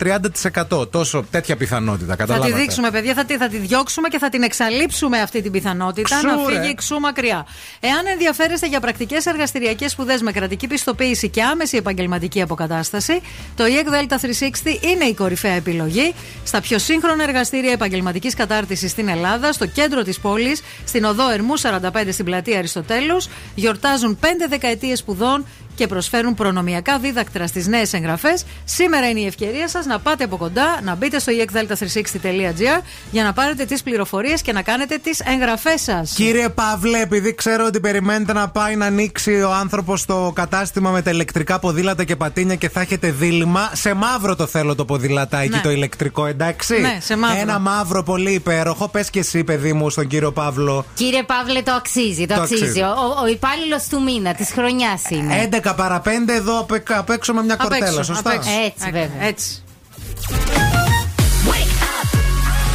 30%. 0.70 0.90
Τόσο 0.90 1.24
τέτοια 1.30 1.56
πιθανότητα. 1.56 2.06
Θα 2.06 2.12
τη 2.12 2.18
Καταλάβατε. 2.18 2.60
δείξουμε, 2.60 2.90
παιδιά, 2.90 3.14
θα 3.14 3.24
τη, 3.24 3.36
θα 3.36 3.48
τη 3.48 3.56
διώξουμε 3.56 4.08
και 4.08 4.18
θα 4.18 4.28
την 4.28 4.42
εξαλείψουμε 4.42 5.20
αυτή 5.20 5.42
την 5.42 5.52
πιθανότητα 5.52 6.16
Ξού, 6.16 6.26
να 6.26 6.34
ρε. 6.36 6.54
φύγει 6.54 6.70
εξού 6.70 6.98
μακριά. 6.98 7.46
Εάν 7.80 7.97
ενδιαφέρεστε 8.06 8.66
για 8.66 8.80
πρακτικές 8.80 9.26
εργαστηριακές 9.26 9.90
σπουδές 9.90 10.22
με 10.22 10.32
κρατική 10.32 10.66
πιστοποίηση 10.66 11.28
και 11.28 11.42
άμεση 11.42 11.76
επαγγελματική 11.76 12.42
αποκατάσταση, 12.42 13.20
το 13.56 13.64
EEC 13.64 13.86
Delta 13.92 14.14
360 14.14 14.82
είναι 14.92 15.04
η 15.04 15.14
κορυφαία 15.14 15.52
επιλογή 15.52 16.14
στα 16.44 16.60
πιο 16.60 16.78
σύγχρονα 16.78 17.22
εργαστήρια 17.22 17.72
επαγγελματικής 17.72 18.34
κατάρτισης 18.34 18.90
στην 18.90 19.08
Ελλάδα, 19.08 19.52
στο 19.52 19.66
κέντρο 19.66 20.02
της 20.02 20.18
πόλης, 20.20 20.62
στην 20.84 21.04
οδό 21.04 21.30
Ερμού 21.30 21.58
45 21.58 22.12
στην 22.12 22.24
πλατεία 22.24 22.58
Αριστοτέλους. 22.58 23.28
Γιορτάζουν 23.54 24.18
5 24.20 24.26
δεκαετίες 24.48 24.98
σπουδών 24.98 25.44
και 25.78 25.86
προσφέρουν 25.86 26.34
προνομιακά 26.34 26.98
δίδακτρα 26.98 27.46
στις 27.46 27.66
νέες 27.66 27.92
εγγραφές. 27.92 28.44
Σήμερα 28.64 29.08
είναι 29.08 29.20
η 29.20 29.26
ευκαιρία 29.26 29.68
σας 29.68 29.86
να 29.86 29.98
πάτε 29.98 30.24
από 30.24 30.36
κοντά, 30.36 30.80
να 30.82 30.94
μπείτε 30.94 31.18
στο 31.18 31.32
exdelta360.gr 31.44 32.82
για 33.10 33.22
να 33.24 33.32
πάρετε 33.32 33.64
τις 33.64 33.82
πληροφορίες 33.82 34.42
και 34.42 34.52
να 34.52 34.62
κάνετε 34.62 34.98
τις 35.02 35.20
εγγραφές 35.24 35.80
σας. 35.82 36.12
Κύριε 36.14 36.48
Παύλε, 36.48 37.00
επειδή 37.00 37.34
ξέρω 37.34 37.64
ότι 37.66 37.80
περιμένετε 37.80 38.32
να 38.32 38.48
πάει 38.48 38.76
να 38.76 38.86
ανοίξει 38.86 39.30
ο 39.42 39.52
άνθρωπος 39.52 40.04
το 40.04 40.32
κατάστημα 40.34 40.90
με 40.90 41.02
τα 41.02 41.10
ηλεκτρικά 41.10 41.58
ποδήλατα 41.58 42.04
και 42.04 42.16
πατίνια 42.16 42.54
και 42.54 42.68
θα 42.68 42.80
έχετε 42.80 43.10
δίλημα, 43.10 43.70
σε 43.72 43.94
μαύρο 43.94 44.36
το 44.36 44.46
θέλω 44.46 44.74
το 44.74 44.84
ποδηλατάκι 44.84 45.48
Ναι. 45.48 45.60
το 45.60 45.70
ηλεκτρικό, 45.70 46.26
εντάξει; 46.26 46.80
Ναι, 46.80 46.98
σε 47.00 47.16
μαύρο. 47.16 47.40
Ένα 47.40 47.58
μαύρο 47.58 48.02
πολύ 48.02 48.32
υπέροχο. 48.32 48.88
Πες 48.88 49.10
και 49.10 49.18
εσύ, 49.18 49.44
παιδί 49.44 49.72
μου, 49.72 49.90
στον 49.90 50.06
κύριο 50.06 50.32
Παύλο. 50.32 50.84
Κύριε 50.94 51.22
Παύλε, 51.22 51.62
το 51.62 51.72
αξίζει. 51.72 52.26
Το, 52.26 52.34
Το 52.34 52.40
αξίζει. 52.42 52.62
αξίζει. 52.62 52.80
Ο, 52.80 52.86
ο, 52.88 53.22
ο 53.22 53.26
υπάλληλος 53.28 53.86
του 53.88 54.02
μήνα, 54.02 54.34
της 54.34 54.50
χρονιάς 54.50 55.02
είναι. 55.10 55.48
11 55.52 55.67
παρα 55.75 55.99
5 56.01 56.33
εδώ 56.33 56.59
απ' 56.59 56.71
εκ- 56.71 56.91
απ' 56.91 57.09
έξω 57.09 57.33
με 57.33 57.43
μια 57.43 57.53
Απ' 57.53 57.59
κορτέλα, 57.61 57.85
έξω, 57.87 58.03
σωστά. 58.03 58.29
απ' 58.29 58.35
έξω. 58.35 58.49
Έτσι, 58.65 58.83
βέβαια. 58.91 59.23
Έτσι. 59.27 59.63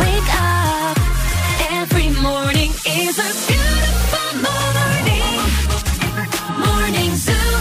Wake 0.02 0.32
up. 0.46 0.96
Every 1.80 2.08
morning 2.28 2.72
is 3.02 3.14
a 3.28 3.30
beautiful 3.48 4.30
morning. 4.46 5.36
Morning 6.64 7.12
Zoo. 7.24 7.56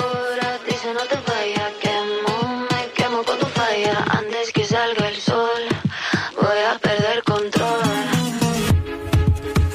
Ahora 0.00 0.48
dice 0.66 0.88
no 0.98 1.04
te 1.10 1.18
vayas, 1.28 1.72
quemo, 1.82 2.34
me 2.70 2.80
quemo 2.96 3.18
con 3.28 3.36
tu 3.42 3.48
falla. 3.58 3.94
Antes 4.20 4.46
que 4.54 4.62
salga 4.74 5.04
el 5.12 5.18
sol, 5.30 5.62
voy 6.42 6.60
a 6.72 6.74
perder 6.86 7.18
control. 7.32 7.84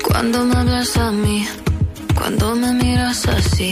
Cuando 0.07 0.37
me 0.49 0.55
hablas 0.61 0.91
a 1.05 1.09
mí, 1.23 1.39
cuando 2.19 2.45
me 2.61 2.69
miras 2.81 3.19
así, 3.37 3.71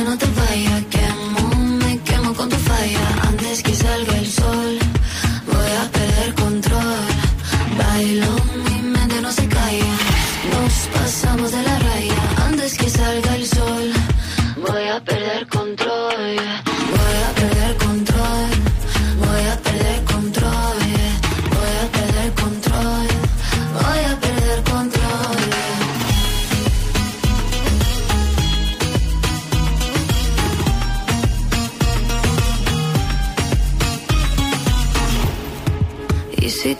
no 0.00 0.16
te 0.16 0.41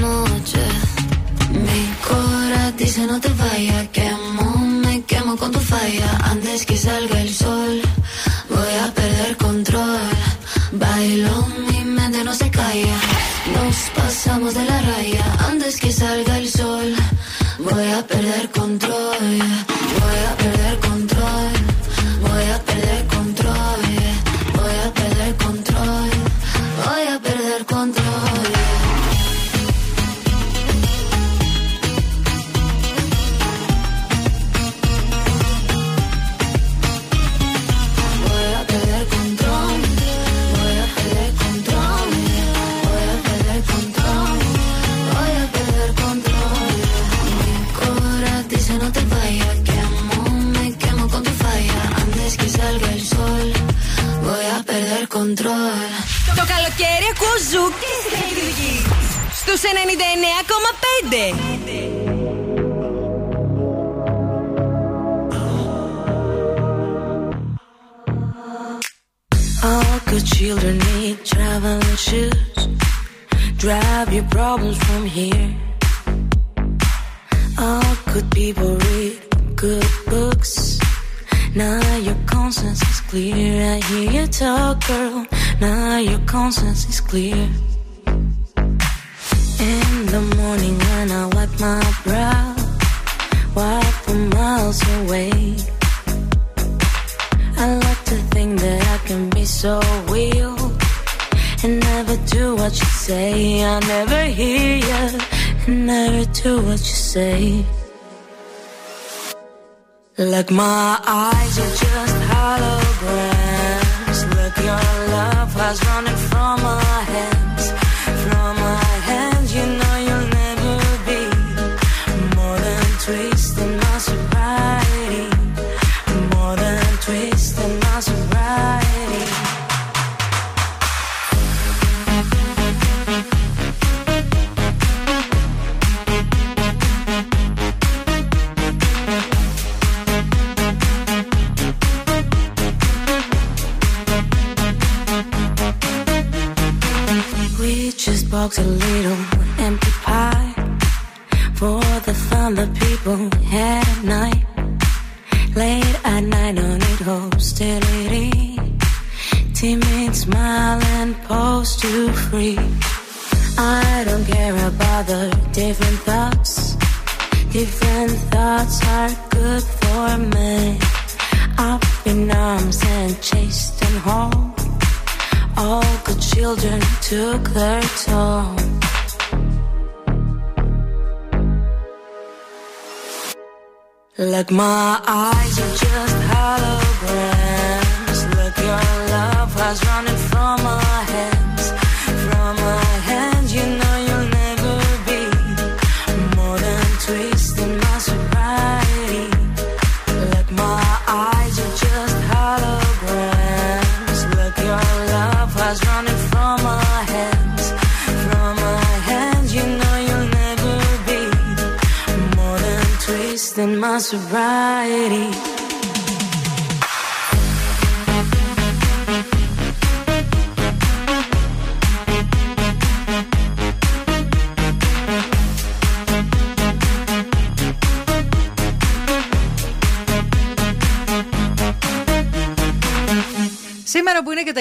mi 0.00 1.82
cora 2.08 2.72
dice 2.72 3.06
no 3.06 3.20
te 3.20 3.28
vayas, 3.34 3.88
quemo, 3.88 4.58
me 4.82 5.02
quemo 5.02 5.36
con 5.36 5.52
tu 5.52 5.60
falla. 5.60 6.10
Antes 6.24 6.64
que 6.64 6.76
salga 6.76 7.20
el 7.20 7.32
sol, 7.34 7.69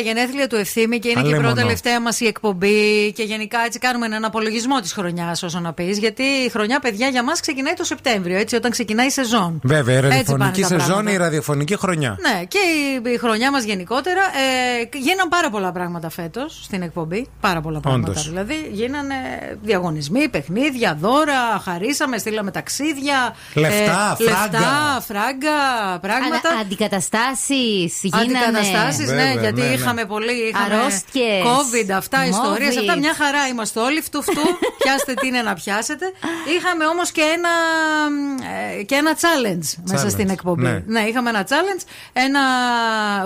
γενέθλια 0.10 0.48
του 0.48 0.56
ευθύμη 0.56 1.00
και 1.00 1.10
είναι 1.10 1.22
και 1.22 1.28
η 1.28 1.32
Αλίμονο. 1.32 1.48
πρώτη 1.48 1.62
τελευταία 1.62 2.00
μας 2.02 2.20
η 2.20 2.28
εκπομπή 2.28 3.12
και 3.16 3.24
γενικά 3.24 3.60
έτσι 3.66 3.80
κάνουμε 3.80 4.06
έναν 4.06 4.26
απολογισμό 4.26 4.80
της 4.80 4.94
χρονιάς, 4.94 5.44
όσο 5.44 5.60
να 5.60 5.74
πεις. 5.74 5.98
Γιατί 5.98 6.24
η 6.24 6.50
χρονιά, 6.50 6.80
παιδιά, 6.80 7.08
για 7.08 7.24
μας 7.24 7.40
ξεκινάει 7.40 7.74
το 7.74 7.84
Σεπτέμβριο, 7.84 8.38
έτσι, 8.38 8.56
όταν 8.56 8.72
ξεκινάει 8.72 9.06
η 9.06 9.10
σεζόν. 9.10 9.60
Βέβαια, 9.64 9.96
η 9.96 9.98
Έτσι 9.98 10.10
ραδιοφωνική 10.10 10.62
πάνε 10.62 10.74
τα 10.74 10.80
σεζόν, 10.80 10.94
πράγματα. 10.94 11.12
η 11.12 11.18
ραδιοφωνική 11.18 11.76
χρονιά. 11.78 12.18
Ναι, 12.20 12.44
και 12.48 12.58
η, 12.58 13.12
η 13.14 13.18
χρονιά 13.18 13.52
μας 13.52 13.64
γενικότερα. 13.64 14.22
Ε, 14.22 14.98
γίναν 14.98 15.28
πάρα 15.30 15.50
πολλά 15.50 15.72
πράγματα 15.72 16.10
φέτος 16.10 16.60
στην 16.64 16.82
εκπομπή. 16.82 17.28
Πάρα 17.40 17.62
πολλά 17.62 17.80
πράγματα. 17.80 18.12
Όντως. 18.12 18.28
Δηλαδή, 18.30 18.70
γίνανε 18.72 19.16
διαγωνισμοί, 19.62 20.30
παιχνίδια, 20.30 20.98
δώρα, 21.02 21.62
χαρίσαμε, 21.64 22.18
στείλαμε 22.18 22.52
ταξίδια. 22.52 23.36
Λεφτά, 23.54 24.18
φράγκα. 24.20 24.60
Λεφτά, 24.60 25.04
φράγκα, 25.08 25.58
πράγματα. 26.02 26.50
Αντικαταστάσεις 26.62 28.00
γίνανε. 28.02 28.24
Αντικαταστάσεις, 28.24 29.08
ναι, 29.10 29.16
Βέβαια, 29.16 29.34
γιατί 29.34 29.62
ναι, 29.62 29.68
ναι. 30.00 30.06
είχαμε 30.06 30.06
πολύ. 30.06 30.34
Είχαμε 30.48 30.76
Αρρώστιες, 30.76 31.44
COVID, 31.44 31.92
αυτά, 31.92 32.26
ιστορίες. 32.26 32.76
Μόβιτ. 32.76 32.90
Αυτά 32.90 32.98
μια 32.98 33.14
χαρά 33.14 33.48
είμαστε 33.48 33.80
όλοι. 33.80 34.02
Φτου, 34.02 34.22
φτου. 34.22 34.42
πιάστε 34.84 35.14
τι 35.14 35.28
είναι 35.28 35.42
να 35.42 35.54
πιάσετε. 35.54 36.06
Είχαμε 36.58 36.86
όμως 36.86 37.12
και 37.12 37.22
ένα, 37.22 37.50
ε, 38.78 38.84
και 38.84 38.96
ένα 38.96 39.14
challenge, 39.16 39.84
μέσα 39.84 40.06
Challenge, 40.06 40.10
στην 40.10 40.30
εκπομπή. 40.30 40.84
ναι. 40.86 41.02
είχαμε 41.02 41.30
ένα 41.30 41.48
challenge, 41.50 41.84
ένα 42.14 42.42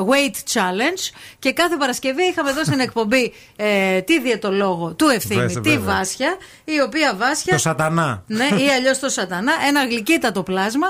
weight 0.09 0.53
challenge. 0.53 1.03
Και 1.39 1.53
κάθε 1.53 1.75
Παρασκευή 1.77 2.23
είχαμε 2.23 2.49
εδώ 2.49 2.63
στην 2.63 2.79
εκπομπή 2.79 3.33
ε, 3.55 4.01
τη 4.01 4.21
διαιτολόγο 4.21 4.93
του 4.93 5.07
ευθύνη, 5.07 5.41
Βέβαια, 5.41 5.61
τη 5.61 5.69
βέβαια. 5.69 5.95
Βάσια, 5.95 6.37
η 6.63 6.81
οποία 6.81 7.15
Βάσια. 7.15 7.53
Το 7.53 7.59
σατανά. 7.59 8.23
Ναι, 8.27 8.45
ή 8.45 8.69
αλλιώς 8.77 8.99
το 8.99 9.09
σατανά. 9.09 9.53
Ένα 9.67 9.85
γλυκύτατο 9.85 10.43
πλάσμα. 10.43 10.87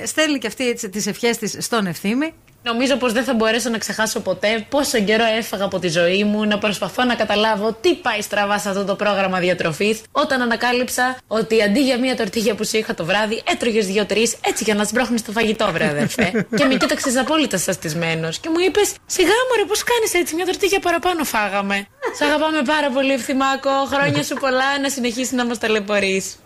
Ε, 0.00 0.06
στέλνει 0.06 0.38
και 0.38 0.46
αυτή 0.46 0.88
τις 0.88 1.06
ευχές 1.06 1.38
της 1.38 1.56
στον 1.60 1.86
ευθύμη. 1.86 2.32
Νομίζω 2.72 2.96
πως 2.96 3.12
δεν 3.12 3.24
θα 3.24 3.34
μπορέσω 3.34 3.70
να 3.70 3.78
ξεχάσω 3.78 4.20
ποτέ 4.20 4.66
πόσο 4.68 5.00
καιρό 5.00 5.24
έφαγα 5.38 5.64
από 5.64 5.78
τη 5.78 5.88
ζωή 5.88 6.24
μου 6.24 6.44
να 6.44 6.58
προσπαθώ 6.58 7.04
να 7.04 7.14
καταλάβω 7.14 7.76
τι 7.80 7.94
πάει 7.94 8.20
στραβά 8.20 8.58
σε 8.58 8.68
αυτό 8.68 8.84
το 8.84 8.94
πρόγραμμα 8.94 9.38
διατροφής, 9.38 10.00
όταν 10.12 10.40
ανακάλυψα 10.40 11.16
ότι 11.26 11.62
αντί 11.62 11.80
για 11.80 11.98
μία 11.98 12.16
τορτίγια 12.16 12.54
που 12.54 12.64
σου 12.64 12.76
είχα 12.76 12.94
το 12.94 13.04
βράδυ, 13.04 13.42
έτρωγες 13.52 13.86
δύο-τρει 13.86 14.32
έτσι 14.40 14.64
για 14.64 14.74
να 14.74 14.84
σμπρώχνει 14.84 15.20
το 15.20 15.32
φαγητό, 15.32 15.70
βρε 15.72 15.86
αδερφέ. 15.88 16.30
και 16.58 16.64
με 16.64 16.74
κοίταξες 16.74 17.16
απόλυτα 17.16 17.58
σαστισμένο 17.58 18.28
και 18.40 18.48
μου 18.48 18.58
είπες: 18.66 18.94
Σιγά 19.06 19.38
μωρέ, 19.50 19.68
πώς 19.68 19.82
κάνεις 19.82 20.14
έτσι, 20.14 20.34
μια 20.34 20.44
τορτίγια 20.44 20.80
παραπάνω 20.80 21.24
φάγαμε. 21.24 21.86
Σ' 22.18 22.20
αγαπάμε 22.20 22.62
πάρα 22.62 22.90
πολύ, 22.90 23.12
Ευθυμάκο. 23.12 23.70
Χρόνια 23.92 24.22
σου 24.22 24.34
πολλά 24.34 24.78
να 24.82 24.88
συνεχίσεις 24.88 25.32
να 25.32 25.44
μας 25.46 25.58
ταλαιπωρείς. 25.58 26.36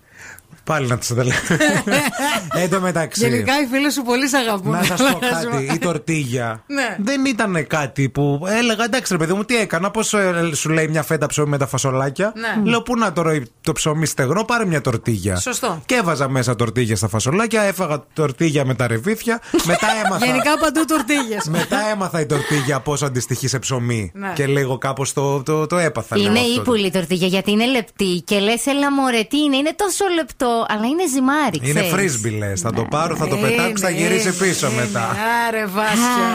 Πάλι 0.64 0.86
να 0.86 0.98
τους 0.98 1.08
τα 1.08 1.24
λέω. 1.24 1.34
Εν 2.62 2.70
τω 2.70 2.80
μεταξύ. 2.80 3.28
Γενικά 3.28 3.52
οι 3.60 3.66
φίλοι 3.66 3.92
σου 3.92 4.02
πολύ 4.02 4.28
σ' 4.28 4.34
αγαπούν. 4.34 4.70
Να 4.72 4.82
σας 4.82 5.00
πω 5.12 5.18
κάτι. 5.30 5.70
Η 5.74 5.78
τορτίγια 5.78 6.62
Ναι. 6.66 6.96
δεν 6.98 7.24
ήταν 7.24 7.66
κάτι 7.66 8.08
που 8.08 8.40
έλεγα 8.60 8.84
εντάξει 8.84 9.12
ρε 9.12 9.18
παιδί 9.18 9.32
μου, 9.32 9.44
τι 9.44 9.56
έκανα. 9.56 9.90
Πώς 9.90 10.14
σου 10.54 10.68
λέει 10.70 10.88
μια 10.88 11.02
φέτα 11.02 11.26
ψωμί 11.26 11.48
με 11.48 11.58
τα 11.58 11.66
φασολάκια. 11.66 12.32
Ναι. 12.36 12.70
Λέω 12.70 12.82
πού 12.82 12.96
να 12.96 13.12
τώρα 13.12 13.42
το 13.60 13.72
ψωμί 13.72 14.06
στεγνό, 14.06 14.44
πάρε 14.44 14.64
μια 14.64 14.80
τορτίγια. 14.80 15.36
Σωστό. 15.36 15.82
Και 15.86 15.94
έβαζα 15.94 16.28
μέσα 16.28 16.54
τορτίγια 16.56 16.96
στα 16.96 17.08
φασολάκια, 17.08 17.62
έφαγα 17.62 18.04
τορτίγια 18.12 18.64
με 18.64 18.74
τα 18.74 18.86
ρεβίθια. 18.86 19.40
μετά 19.64 19.86
έμαθα. 20.04 20.26
Γενικά 20.32 20.58
παντού 20.58 20.84
τουρτίγε. 20.84 21.36
Μετά 21.48 21.78
έμαθα 21.92 22.20
η 22.20 22.26
τορτίγια 22.26 22.80
πώς 22.80 23.02
αντιστοιχεί 23.02 23.48
σε 23.48 23.58
ψωμί. 23.58 24.10
Ναι. 24.14 24.32
Και 24.34 24.46
λίγο 24.46 24.78
κάπως 24.78 25.12
το, 25.12 25.42
το, 25.42 25.66
το 25.66 25.78
έπαθα. 25.78 26.16
λέω 26.18 26.26
Είναι 26.30 26.38
αυτό. 26.40 26.60
ύπουλη 26.60 26.86
η 26.86 26.90
τορτίγια 26.90 27.26
γιατί 27.26 27.50
είναι 27.50 27.66
λεπτή 27.66 28.22
και 28.26 28.38
λες, 28.38 28.66
έλα 28.66 28.92
μωρέ, 28.92 29.22
τι 29.22 29.38
είναι, 29.38 29.56
είναι 29.56 29.74
τόσο 29.76 30.04
λεπτό. 30.14 30.51
Αλλά 30.68 30.86
είναι 30.92 31.06
ζυμάρι, 31.14 31.58
Είναι 31.62 31.72
ξέρεις. 31.72 31.90
φρίσμπι 31.92 32.30
λε. 32.30 32.52
Θα 32.56 32.72
το 32.72 32.82
πάρω, 32.90 33.16
θα 33.16 33.26
το 33.28 33.36
Είναι, 33.36 33.48
πετάξω, 33.48 33.84
θα 33.84 33.90
γυρίσει 33.90 34.32
πίσω 34.36 34.66
είναι. 34.66 34.80
μετά. 34.80 35.16
Άρε 35.48 35.64
Βάσια. 35.66 36.30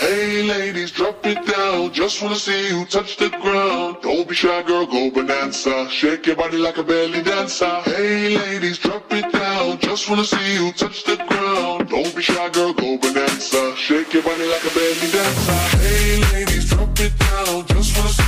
Hey 0.00 0.36
ladies, 0.52 0.90
drop 0.98 1.20
it 1.32 1.40
down. 1.56 1.78
Just 2.00 2.16
wanna 2.22 2.40
see 2.46 2.62
you 2.72 2.80
touch 2.94 3.12
the 3.22 3.28
ground. 3.44 3.90
Don't 4.06 4.24
be 4.28 4.34
shy, 4.42 4.60
girl, 4.68 4.84
go 4.94 5.00
bonanza. 5.14 5.74
Shake 5.98 6.24
your 6.28 6.36
body 6.42 6.58
like 6.66 6.78
a 6.82 6.84
belly 6.90 7.22
dancer. 7.30 7.74
Hey 7.94 8.20
ladies, 8.40 8.76
drop 8.84 9.06
it 9.18 9.26
down. 9.42 9.66
Just 9.88 10.02
wanna 10.08 10.26
see 10.32 10.48
you 10.58 10.66
touch 10.82 10.98
the 11.10 11.16
ground. 11.30 11.78
Don't 11.94 12.12
be 12.16 12.22
shy, 12.30 12.46
girl, 12.56 12.72
go 12.82 12.88
bonanza. 13.02 13.62
Shake 13.86 14.10
your 14.16 14.24
body 14.28 14.46
like 14.54 14.64
a 14.70 14.72
belly 14.78 15.08
dancer. 15.16 15.60
Hey 15.84 16.10
ladies, 16.32 16.64
drop 16.72 16.94
it 17.06 17.14
down. 17.26 17.54
Just 17.74 17.90
wanna 17.96 18.12
see 18.18 18.22
you 18.22 18.24
touch 18.24 18.27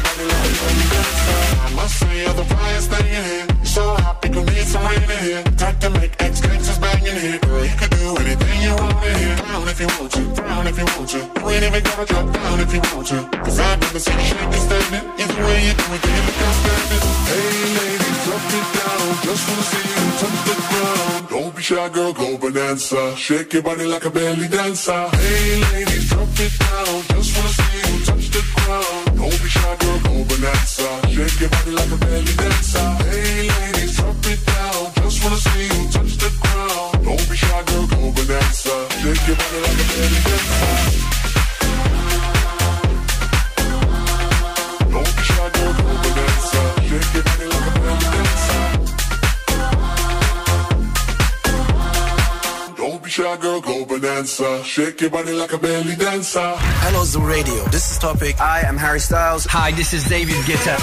I 0.00 1.72
must 1.74 1.98
say 1.98 2.22
you're 2.22 2.32
the 2.32 2.44
brightest 2.44 2.90
thing 2.90 3.06
in 3.06 3.24
here. 3.24 3.46
So 3.64 3.82
hot, 3.96 4.22
people 4.22 4.44
need 4.44 4.66
some 4.66 4.84
rain 4.86 5.02
in 5.02 5.18
here. 5.24 5.57
Down 9.14 9.68
if 9.68 9.80
you 9.80 9.86
want 9.98 10.12
to, 10.12 10.20
if 10.68 10.78
you 10.78 10.84
want 10.84 11.08
to. 11.10 11.20
Gotta 11.80 12.04
drop 12.06 12.32
down 12.32 12.60
if 12.60 12.74
you 12.74 12.80
want 12.94 13.06
to. 13.08 13.28
Cause 13.44 13.58
I've. 13.58 13.78
Either 15.18 15.44
way 15.44 15.66
you 15.66 15.74
do 15.74 15.84
you. 15.92 16.28
Hey 17.28 17.50
ladies, 17.78 18.18
drop 18.24 18.46
it 18.58 18.66
down. 18.76 19.06
Just 19.24 19.42
wanna 19.48 19.64
see 19.70 19.86
you 19.88 20.04
touch 20.20 20.38
the 20.46 20.54
ground. 20.68 21.28
Don't 21.30 21.52
be 21.56 21.62
shy, 21.62 21.88
girl, 21.88 22.12
go 22.12 22.38
bonanza. 22.38 23.16
Shake 23.16 23.52
your 23.54 23.62
body 23.62 23.84
like 23.84 24.04
a 24.04 24.10
belly 24.10 24.48
dancer. 24.48 25.08
Hey 25.16 25.60
ladies, 25.72 26.08
drop 26.10 26.28
it 26.38 26.58
down. 26.58 27.02
Just 27.08 27.36
wanna 27.36 27.52
see 27.58 27.78
you 27.78 28.04
touch 28.04 28.30
the 28.30 28.42
ground. 28.54 29.16
Don't 29.16 29.42
be 29.42 29.48
shy, 29.48 29.76
girl, 29.80 29.98
go 30.04 30.24
bonanza. 30.28 30.88
Shake 31.08 31.40
your 31.40 31.50
body 31.50 31.70
like 31.72 31.92
a 31.92 31.96
belly 31.96 32.34
dancer. 32.36 32.88
Hey 33.10 33.48
ladies, 33.48 33.96
drop 33.96 34.26
it 34.26 34.40
down. 34.46 34.92
Just 35.02 35.24
wanna 35.24 35.36
see 35.36 35.66
you 35.66 35.97
shy, 37.38 37.62
girl, 37.64 37.86
go. 37.86 37.96
Shake 38.98 39.26
your 39.28 39.36
body 39.38 39.58
like 39.64 39.78
a 39.78 39.86
belly 39.88 40.20
dancer. 40.26 40.68
Don't 44.90 45.12
be 45.16 45.22
shy, 45.28 45.48
girl, 45.54 45.72
go 45.78 45.84
bonanza. 46.02 46.62
Shake 46.88 47.14
your 47.14 47.24
body 47.28 47.46
like 47.54 47.66
a 47.68 47.72
belly 47.78 48.08
dancer. 48.14 48.62
Don't 52.76 53.00
be 53.02 53.10
shy, 53.10 53.36
girl, 53.36 53.60
go. 53.60 53.74
Shake 54.64 55.00
your 55.00 55.10
body 55.10 55.32
like 55.32 55.52
a 55.52 55.58
belly 55.58 55.96
dancer. 55.96 56.54
Hello, 56.84 57.04
Zoo 57.04 57.20
Radio. 57.20 57.64
This 57.66 57.90
is 57.92 57.98
Topic. 57.98 58.40
I 58.40 58.60
am 58.62 58.76
Harry 58.76 59.00
Styles. 59.00 59.46
Hi, 59.46 59.70
this 59.72 59.92
is 59.92 60.04
David 60.04 60.36
Guetta. 60.46 60.76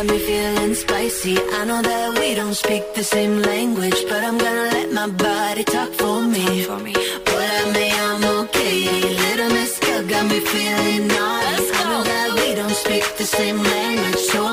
Got 0.00 0.12
me 0.12 0.18
feeling 0.18 0.74
spicy. 0.74 1.36
I 1.58 1.64
know 1.66 1.82
that 1.82 2.18
we 2.18 2.34
don't 2.34 2.54
speak 2.54 2.94
the 2.94 3.04
same 3.04 3.42
language, 3.42 4.00
but 4.08 4.24
I'm 4.24 4.38
gonna 4.38 4.68
let 4.76 4.92
my 4.92 5.08
body 5.08 5.64
talk 5.64 5.90
for 5.92 6.22
me. 6.22 6.64
Hola, 6.64 7.72
me 7.74 7.90
llamo 7.96 8.50
Katie. 8.50 9.14
Little 9.22 9.50
mezcal 9.50 10.02
got 10.08 10.24
me 10.30 10.40
feeling 10.40 11.06
naughty. 11.08 11.64
I 11.78 11.82
know 11.90 12.02
that 12.12 12.28
we 12.38 12.54
don't 12.54 12.76
speak 12.84 13.04
the 13.18 13.26
same 13.26 13.58
language, 13.62 14.22
so 14.32 14.49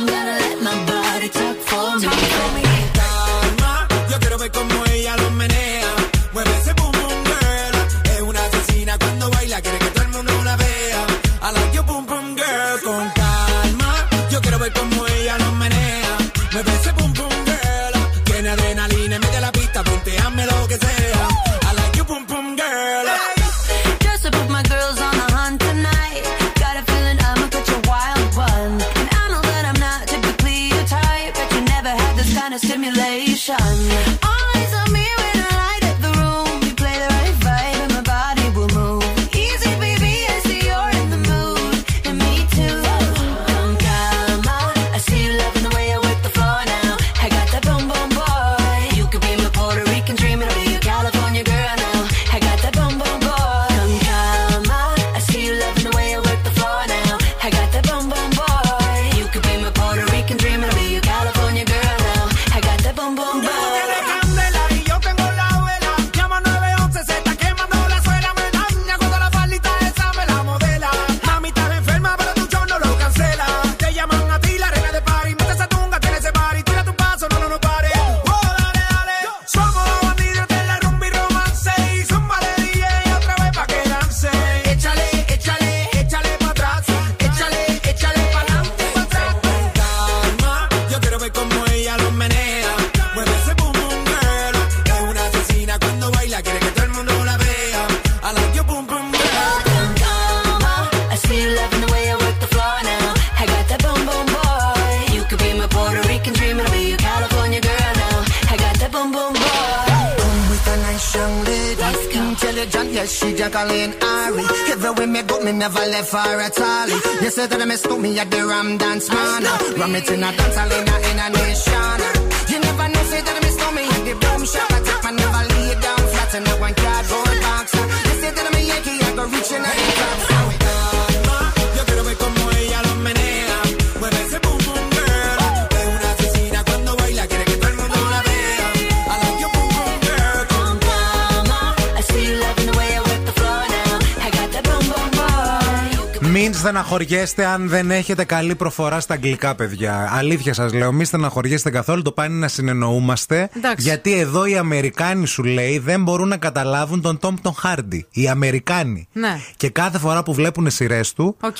στεναχωριέστε 146.97 147.45
αν 147.45 147.67
δεν 147.69 147.91
έχετε 147.91 148.23
καλή 148.23 148.55
προφορά 148.55 148.99
στα 148.99 149.13
αγγλικά, 149.13 149.55
παιδιά. 149.55 150.09
Αλήθεια 150.13 150.53
σας 150.53 150.73
λέω, 150.73 150.91
μην 150.91 151.05
στεναχωριέστε 151.05 151.69
καθόλου. 151.69 152.01
Το 152.01 152.11
πάνε 152.11 152.35
να 152.35 152.47
συνεννοούμαστε. 152.47 153.49
Εντάξει. 153.55 153.87
Γιατί 153.87 154.13
εδώ 154.13 154.45
οι 154.45 154.57
Αμερικάνοι 154.57 155.27
σου 155.27 155.43
λέει 155.43 155.79
δεν 155.79 156.03
μπορούν 156.03 156.27
να 156.27 156.37
καταλάβουν 156.37 157.01
τον 157.01 157.19
Τόμ 157.19 157.35
τον 157.41 157.53
Χάρντι. 157.53 158.05
Οι 158.11 158.27
Αμερικάνοι. 158.27 159.07
Ναι. 159.11 159.39
Και 159.57 159.69
κάθε 159.69 159.97
φορά 159.97 160.23
που 160.23 160.33
βλέπουν 160.33 160.69
σειρές 160.69 161.13
του, 161.13 161.37
Οκ. 161.41 161.55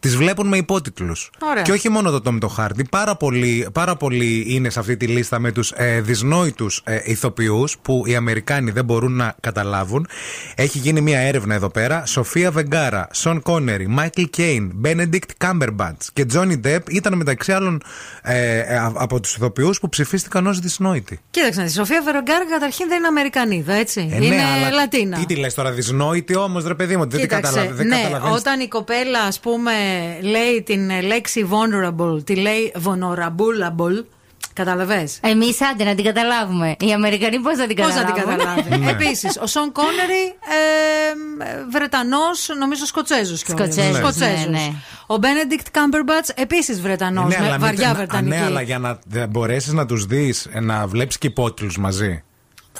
τις 0.00 0.16
βλέπουν 0.16 0.48
με 0.48 0.56
υπότιτλους. 0.56 1.30
Ωραία. 1.50 1.62
Και 1.62 1.72
όχι 1.72 1.88
μόνο 1.88 2.10
το 2.10 2.20
Τόμ 2.20 2.38
τον 2.38 2.50
Χάρντι. 2.50 2.84
Πάρα 2.90 3.16
πολλοί, 3.16 3.68
πάρα 3.72 3.96
πολλοί 3.96 4.44
είναι 4.48 4.70
σε 4.70 4.78
αυτή 4.78 4.96
τη 4.96 5.06
λίστα 5.06 5.38
με 5.38 5.52
τους 5.52 5.72
ε, 5.76 6.00
δυσνόητους 6.00 6.80
ε, 6.84 7.00
ηθοποιούς 7.04 7.76
που 7.82 8.02
οι 8.06 8.14
Αμερικάνοι 8.14 8.70
δεν 8.70 8.84
μπορούν 8.84 9.12
να 9.12 9.34
καταλάβουν. 9.40 10.06
Έχει 10.54 10.78
γίνει 10.78 11.00
μια 11.00 11.18
έρευνα 11.18 11.54
εδώ 11.54 11.68
πέρα. 11.68 12.06
Σοφία 12.06 12.50
Βεγγάρα, 12.50 13.08
Σον 13.12 13.42
Κόνερι, 13.42 13.86
Μάικλ 13.88 14.22
Κέιν, 14.22 14.72
Μπένεντικτ 14.82 15.30
Κάμπερμπατς 15.38 15.96
και 16.12 16.24
Τζόνι 16.24 16.56
Ντεπ 16.56 16.88
ήταν 16.90 17.16
μεταξύ 17.16 17.52
άλλων 17.52 17.82
ε, 18.22 18.58
ε, 18.58 18.76
α- 18.76 18.92
από 18.94 19.20
τους 19.20 19.34
ηθοποιούς 19.34 19.80
που 19.80 19.88
ψηφίστηκαν 19.88 20.46
ως 20.46 20.58
δυσνόητοι. 20.58 21.20
Κοίταξε, 21.30 21.62
η 21.62 21.68
Σοφία 21.68 22.02
Βεργκάρα 22.04 22.44
καταρχήν 22.44 22.88
δεν 22.88 22.98
είναι 22.98 23.06
Αμερικανίδα, 23.06 23.72
έτσι. 23.72 24.08
Ε, 24.12 24.18
ναι, 24.18 24.24
είναι 24.24 24.42
αλλά 24.56 24.70
Λατίνα. 24.70 25.18
Τι 25.18 25.26
τη 25.26 25.36
λες 25.36 25.54
τώρα, 25.54 25.70
δυσνόητη 25.72 26.36
όμως, 26.36 26.64
ρε 26.66 26.74
παιδί 26.74 26.96
μου, 26.96 27.00
δεν 27.00 27.10
την 27.10 27.20
Κοίταξε, 27.20 27.42
καταλαβαίνει. 27.42 27.76
Δεν 27.76 27.86
ναι, 27.86 28.02
καταλαβαίνεις. 28.02 28.38
όταν 28.40 28.60
η 28.60 28.68
κοπέλα, 28.68 29.20
ας 29.20 29.40
πούμε, 29.40 29.72
λέει 30.20 30.62
την 30.62 30.90
ε, 30.90 31.00
λέξη 31.00 31.48
vulnerable, 31.50 32.24
τη 32.24 32.34
λέει 32.34 32.72
vulnerable, 32.84 34.04
καταλαβέ. 34.54 35.08
Εμείς 35.20 35.62
άντε 35.62 35.84
να 35.84 35.94
την 35.94 36.04
καταλάβουμε. 36.04 36.76
Οι 36.80 36.92
Αμερικανοί 36.92 37.38
πώς 37.38 37.56
θα 37.56 37.66
την 37.66 37.76
Πώς 37.76 37.86
καταλάβουν. 37.86 38.16
να 38.26 38.34
την 38.34 38.44
καταλάβει. 38.44 38.76
Ναι. 38.84 38.90
Επίσης, 38.90 39.38
ο 39.42 39.46
Σον 39.46 39.72
Κόνερι, 39.72 40.24
ε, 40.24 41.14
Βρετανός, 41.70 42.48
νομίζω 42.58 42.86
Σκοτσέζος 42.86 43.38
Σκοτσέζος, 43.38 44.16
ναι, 44.16 44.44
ναι. 44.48 44.72
Ο 45.06 45.16
Μπένεντικτ 45.16 45.66
Κάμπερμπατς, 45.70 46.28
επίσης 46.28 46.80
Βρετανός, 46.80 47.28
Ναι, 47.28 47.36
αλλά 47.36 47.44
με 47.44 47.50
μην- 47.50 47.60
βαριά 47.60 47.88
να- 47.88 47.94
Βρετανική. 47.94 48.36
Ναι, 48.36 48.44
αλλά 48.44 48.60
για 48.62 48.78
να 48.78 48.98
μπορέσεις 49.26 49.72
να 49.72 49.86
τους 49.86 50.06
δεις, 50.06 50.48
να 50.60 50.86
βλέπεις 50.86 51.18
και 51.18 51.26
υπότιτλους 51.26 51.78
μαζί. 51.78 52.22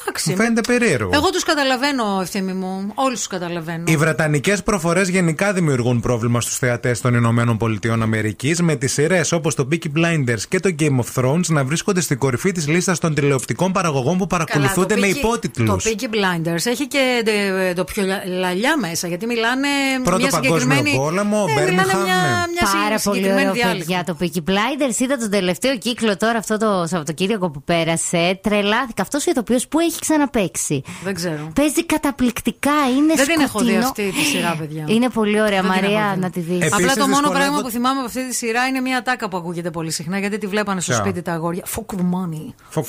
Εντάξει. 0.00 0.30
Μου 0.30 0.36
φαίνεται 0.36 0.60
περίεργο. 0.60 1.10
Εγώ 1.14 1.30
τους 1.30 1.42
καταλαβαίνω, 1.42 2.18
ευθύμη 2.22 2.52
μου. 2.52 2.92
Όλους 2.94 3.18
τους 3.18 3.26
καταλαβαίνω. 3.26 3.84
Οι 3.86 3.96
βρετανικές 3.96 4.62
προφορές 4.62 5.08
γενικά 5.08 5.52
δημιουργούν 5.52 6.00
πρόβλημα 6.00 6.40
στους 6.40 6.58
θεατές 6.58 7.00
των 7.00 7.14
Ηνωμένων 7.14 7.56
Πολιτειών 7.56 8.02
Αμερικής, 8.02 8.60
με 8.62 8.74
τις 8.76 8.92
σειρές 8.92 9.32
όπως 9.32 9.54
το 9.54 9.68
Peaky 9.72 9.86
Blinders 9.98 10.40
και 10.48 10.60
το 10.60 10.74
Game 10.78 10.98
of 11.00 11.22
Thrones 11.22 11.46
να 11.48 11.64
βρίσκονται 11.64 12.00
στην 12.00 12.18
κορυφή 12.18 12.52
της 12.52 12.68
λίστας 12.68 12.98
των 12.98 13.14
τηλεοπτικών 13.14 13.72
παραγωγών 13.72 14.18
που 14.18 14.26
παρακολουθούνται 14.26 14.96
με 14.96 15.06
υπότιτλους. 15.06 15.84
Το 15.84 15.90
Peaky 15.90 16.04
Blinders 16.14 16.66
έχει 16.66 16.86
και 16.86 17.22
ε, 17.24 17.72
το 17.74 17.84
πιο 17.84 18.04
λα- 18.04 18.24
λαλιά 18.38 18.78
μέσα, 18.78 19.08
γιατί 19.08 19.26
μιλάνε 19.26 19.68
Πρώτο 20.04 20.18
μια 20.20 20.30
Παγκόσμιο 20.30 20.58
συγκεκριμένη. 20.60 20.96
Πόλεμο, 20.96 21.44
ναι, 21.46 21.52
μιλάνε 21.52 21.82
Birmingham, 21.82 22.04
μια, 22.04 22.14
ναι. 22.14 22.52
μια 22.52 22.68
Πάρα 22.82 22.98
συ- 22.98 23.04
πολύ 23.08 23.16
συγκεκριμένη 23.18 23.40
ωραίο, 23.48 23.52
διάλειμμα. 23.62 23.84
παιδιά. 23.84 24.04
Το 24.04 24.16
Peaky 24.20 24.50
Blinders 24.50 25.00
είδα 25.00 25.16
τον 25.16 25.30
τελευταίο 25.30 25.78
κύκλο 25.78 26.16
τώρα, 26.16 26.38
αυτό 26.38 26.56
το 26.56 26.84
Σαββατοκύριακο 26.86 27.50
που 27.50 27.62
πέρασε. 27.62 28.38
Τρελάθηκα. 28.42 29.02
Αυτός 29.02 29.26
ο 29.26 29.30
ηθοποιός 29.30 29.68
που 29.68 29.80
έχει 29.82 29.98
ξαναπέξει. 30.00 30.82
Δεν 31.04 31.14
ξέρω. 31.14 31.50
Παίζει 31.54 31.84
καταπληκτικά. 31.84 32.70
Είναι 32.96 33.14
Δεν 33.14 33.26
την 33.26 33.40
έχω 33.40 33.58
δει 33.58 33.64
σκοτεινό. 33.64 33.86
αυτή 33.86 34.12
τη 34.12 34.20
σειρά, 34.24 34.56
παιδιά. 34.58 34.84
Είναι 34.88 35.08
πολύ 35.08 35.40
ωραία, 35.40 35.62
Δεν 35.62 35.70
την 35.70 35.82
έχω 35.84 35.92
Μαρία, 35.92 36.12
δει. 36.14 36.20
να 36.20 36.30
τη 36.30 36.40
δεις. 36.40 36.56
Επίσης, 36.56 36.72
Απλά 36.72 36.94
το 36.94 37.00
μόνο 37.00 37.08
δυσκολεύω- 37.14 37.32
πράγμα 37.38 37.60
που 37.62 37.70
θυμάμαι 37.70 37.98
από 37.98 38.06
αυτή 38.06 38.28
τη 38.28 38.34
σειρά 38.34 38.66
είναι 38.66 38.80
μια 38.80 39.02
τάκα 39.02 39.28
που 39.28 39.36
ακούγεται 39.36 39.70
πολύ 39.70 39.90
συχνά 39.90 40.18
γιατί 40.18 40.38
τη 40.38 40.46
βλέπανε 40.46 40.80
στο 40.80 40.92
Ποια; 40.92 41.00
σπίτι 41.00 41.22
τα 41.22 41.32
αγόρια. 41.32 41.64
Fuck 41.74 41.94
the 41.94 42.00
money. 42.00 42.52
Φοκ- 42.68 42.86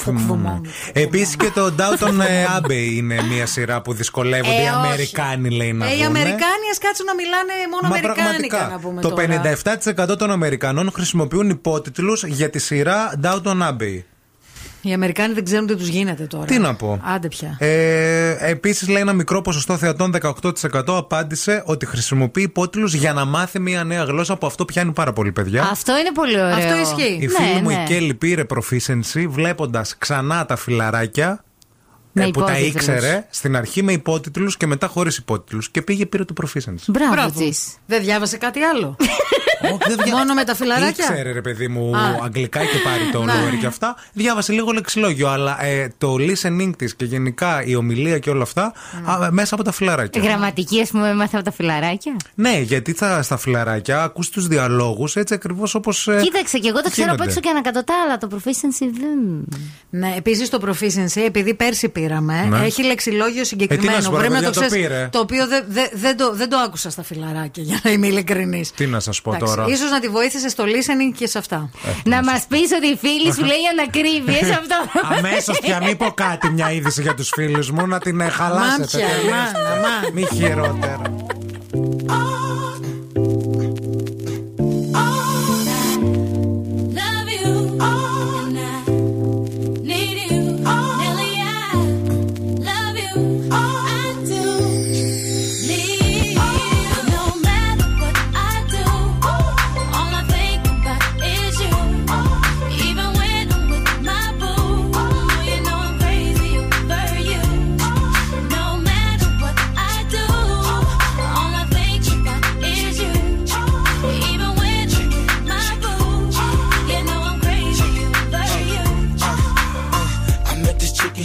Επίσης 0.94 1.36
και 1.36 1.49
το 1.53 1.65
Downton 1.80 2.20
ε, 2.28 2.45
Abbey 2.57 2.94
είναι 2.95 3.22
μια 3.22 3.45
σειρά 3.45 3.82
που 3.82 3.94
δυσκολεύονται 3.94 4.56
Ε, 4.56 4.61
οι 4.61 4.65
όχι. 4.65 4.70
Αμερικάνοι, 4.86 5.49
λέει 5.49 5.74
να 5.74 5.86
Ε, 5.86 5.90
οι 5.90 5.94
δούνε. 5.94 6.06
Αμερικάνοι 6.06 6.65
ας 6.72 6.78
κάτσουν 6.78 7.06
να 7.06 7.15
μιλάνε 7.15 7.52
μόνο 7.72 7.88
Μα 7.88 7.95
Αμερικάνικα, 7.95 8.24
πραγματικά, 8.24 8.68
να 8.72 8.80
πούμε 8.80 9.02
το 9.02 9.10
τώρα. 9.10 9.22
57% 10.14 10.18
των 10.18 10.32
Αμερικανών 10.32 10.91
χρησιμοποιούν 10.94 11.49
υπότιτλους 11.49 12.24
για 12.24 12.49
τη 12.49 12.60
σειρά 12.60 13.14
Downton 13.24 13.61
Abbey. 13.70 14.02
Οι 14.85 14.93
Αμερικάνοι 14.93 15.34
δεν 15.34 15.43
ξέρουν 15.45 15.68
τι 15.68 15.76
τους 15.76 15.88
γίνεται 15.88 16.23
τώρα. 16.23 16.45
Τι 16.45 16.57
να 16.60 16.76
πω. 16.76 16.99
Άντε 17.03 17.27
πια. 17.27 17.55
Ε, 17.60 18.49
Επίσης, 18.49 18.88
λέει 18.88 19.01
ένα 19.01 19.14
μικρό 19.14 19.41
ποσοστό 19.41 19.77
θεατών, 19.77 20.14
18% 20.22 20.51
απάντησε 20.88 21.64
ότι 21.65 21.85
χρησιμοποιεί 21.85 22.41
υπότιτλους 22.41 22.93
για 22.93 23.14
να 23.14 23.26
μάθει 23.26 23.60
μια 23.60 23.84
νέα 23.84 24.03
γλώσσα. 24.03 24.34
Από 24.34 24.45
αυτό 24.45 24.65
πιάνει 24.65 24.91
πάρα 24.91 25.14
πολύ, 25.14 25.31
παιδιά. 25.31 25.68
Αυτό 25.72 25.97
είναι 25.97 26.11
πολύ 26.14 26.41
ωραίο. 26.41 26.55
Αυτό 26.55 26.76
ισχύει. 26.81 27.14
Η 27.22 27.26
Ναι, 27.27 27.34
φίλη 27.45 27.61
μου 27.61 27.69
ναι. 27.69 27.73
η 27.73 27.85
Κέλλη 27.88 28.14
πήρε 28.14 28.43
proficiency 28.55 29.26
βλέποντας 29.27 29.95
ξανά 29.97 30.45
τα 30.45 30.55
φιλαράκια. 30.55 31.43
Με 32.15 32.23
ε, 32.23 32.27
που 32.27 32.39
τα 32.43 32.45
υπότιτλους. 32.57 32.73
ήξερε 32.73 33.26
στην 33.30 33.55
αρχή 33.55 33.84
με 33.84 33.91
υπότιτλους 33.91 34.57
και 34.57 34.68
μετά 34.68 34.88
χωρίς 34.88 35.18
υπότιτλους. 35.18 35.69
Και 35.69 35.81
πήγε 35.81 36.05
πήρε 36.05 36.23
το 36.26 36.34
proficiency. 36.41 36.84
Μπράβο, 36.88 37.11
Μπράβο. 37.14 37.39
της. 37.39 37.76
Δεν 37.85 38.01
διάβασε 38.01 38.38
κάτι 38.38 38.61
άλλο. 38.61 38.95
Όχι, 39.64 39.77
δεν 39.88 39.98
δια- 40.03 40.15
Μόνο 40.15 40.34
με 40.34 40.44
τα 40.44 40.56
φιλαράκια; 40.56 41.06
Ήξερε 41.10 41.31
ρε 41.31 41.41
παιδί 41.41 41.68
μου 41.68 41.95
Α. 41.98 41.99
αγγλικά 42.23 42.60
και 42.60 42.77
πάρει 42.84 43.10
το 43.11 43.23
Ναι. 43.23 43.34
Lower 43.34 43.57
και 43.60 43.65
αυτά. 43.65 43.95
Διάβασε 44.14 44.53
λίγο 44.53 44.72
λεξιλόγιο, 44.72 45.27
αλλά 45.30 45.64
ε, 45.64 45.94
το 45.98 46.15
listening 46.19 46.72
της 46.77 46.95
και 46.95 47.06
γενικά 47.06 47.64
η 47.65 47.76
ομιλία 47.76 48.19
και 48.19 48.30
όλα 48.30 48.41
αυτά 48.44 48.73
α, 49.06 49.31
μέσα 49.31 49.56
από 49.56 49.64
τα 49.64 49.72
φιλαράκια. 49.72 50.22
Γραμματική, 50.22 50.81
ας 50.81 50.90
πούμε, 50.90 51.10
έμαθα 51.10 51.35
από 51.38 51.45
τα 51.45 51.52
φιλαράκια; 51.52 52.15
Ναι, 52.35 52.60
γιατί 52.60 52.94
θα, 52.94 53.22
στα 53.23 53.38
φιλαράκια 53.38 54.03
ακούς 54.03 54.30
τους 54.30 54.48
διαλόγους 54.48 55.15
έτσι 55.15 55.34
ακριβώς 55.34 55.76
όπως 55.76 56.07
ε, 56.07 56.19
Κοίταξε, 56.23 56.57
και 56.57 56.68
εγώ 56.68 56.81
το 56.81 56.90
ξέρω 56.90 57.06
απ' 57.11 57.14
γίνονται. 57.15 57.23
έξω 57.30 57.40
και 57.40 57.49
ανακατοτά, 57.49 57.94
αλλά 58.06 58.18
το 58.18 58.27
proficiency 58.31 58.88
δεν. 58.99 59.45
Ναι, 59.90 60.14
επίσης 60.18 60.49
το 60.49 60.60
proficiency, 60.65 61.22
επειδή 61.26 61.53
πέρσι 61.53 61.90
πήραμε, 61.90 62.45
Ναι. 62.49 62.65
έχει 62.65 62.84
λεξιλόγιο 62.84 63.44
συγκεκριμένο. 63.44 63.91
Ε, 63.91 63.91
τι 63.91 63.98
να 63.98 64.03
σου 64.03 64.10
πω, 64.11 64.15
ρε 64.22 64.27
Πρέπει 64.27 64.34
να 64.34 64.40
παιδιά, 64.40 64.53
το 64.53 64.60
το 64.60 64.65
ξέρεις, 64.65 64.88
πήρε. 64.88 65.10
Το 65.11 65.19
οποίο 65.19 65.48
δεν 65.48 65.64
δεν- 65.68 65.90
δεν 65.94 66.18
το, 66.18 66.34
δεν 66.35 66.49
το 66.49 66.57
άκουσα 66.57 66.90
στα 66.90 67.03
φιλαράκια, 67.03 67.64
για 67.69 67.80
να 67.84 67.91
είμαι 67.91 68.07
ειλικρινής. 68.07 68.72
Τι 68.72 68.85
να 68.88 68.99
σας 68.99 69.22
πω 69.22 69.38
τώρα. 69.38 69.52
Ίσως 69.67 69.89
να 69.89 69.99
τη 69.99 70.07
βοήθησες 70.09 70.51
στο 70.51 70.63
listening 70.63 71.13
και 71.17 71.27
σε 71.27 71.38
αυτά. 71.38 71.69
Να 72.03 72.23
μας 72.23 72.45
πεις 72.49 72.71
ότι 72.71 72.88
η 72.88 72.97
φίλη 72.97 73.34
σου 73.34 73.43
λέει 73.43 73.63
ανακρίβειε 73.71 74.53
αυτό. 74.53 74.99
Αμέσως 75.17 75.59
πια 75.59 75.81
μην 75.84 75.97
πω 75.97 76.11
κάτι 76.13 76.49
μια 76.49 76.71
είδηση 76.71 77.01
για 77.01 77.13
τους 77.13 77.30
φίλους 77.35 77.71
μου 77.71 77.88
να 77.88 77.99
την 77.99 78.19
ε, 78.19 78.30
χαλάσετε. 78.30 78.97
Μάμπια, 78.97 79.15
τελείως. 79.15 79.31
μάνα, 79.31 79.69
μάνα. 79.69 80.11
Μη 80.13 80.27
χειρότερα. 80.34 81.01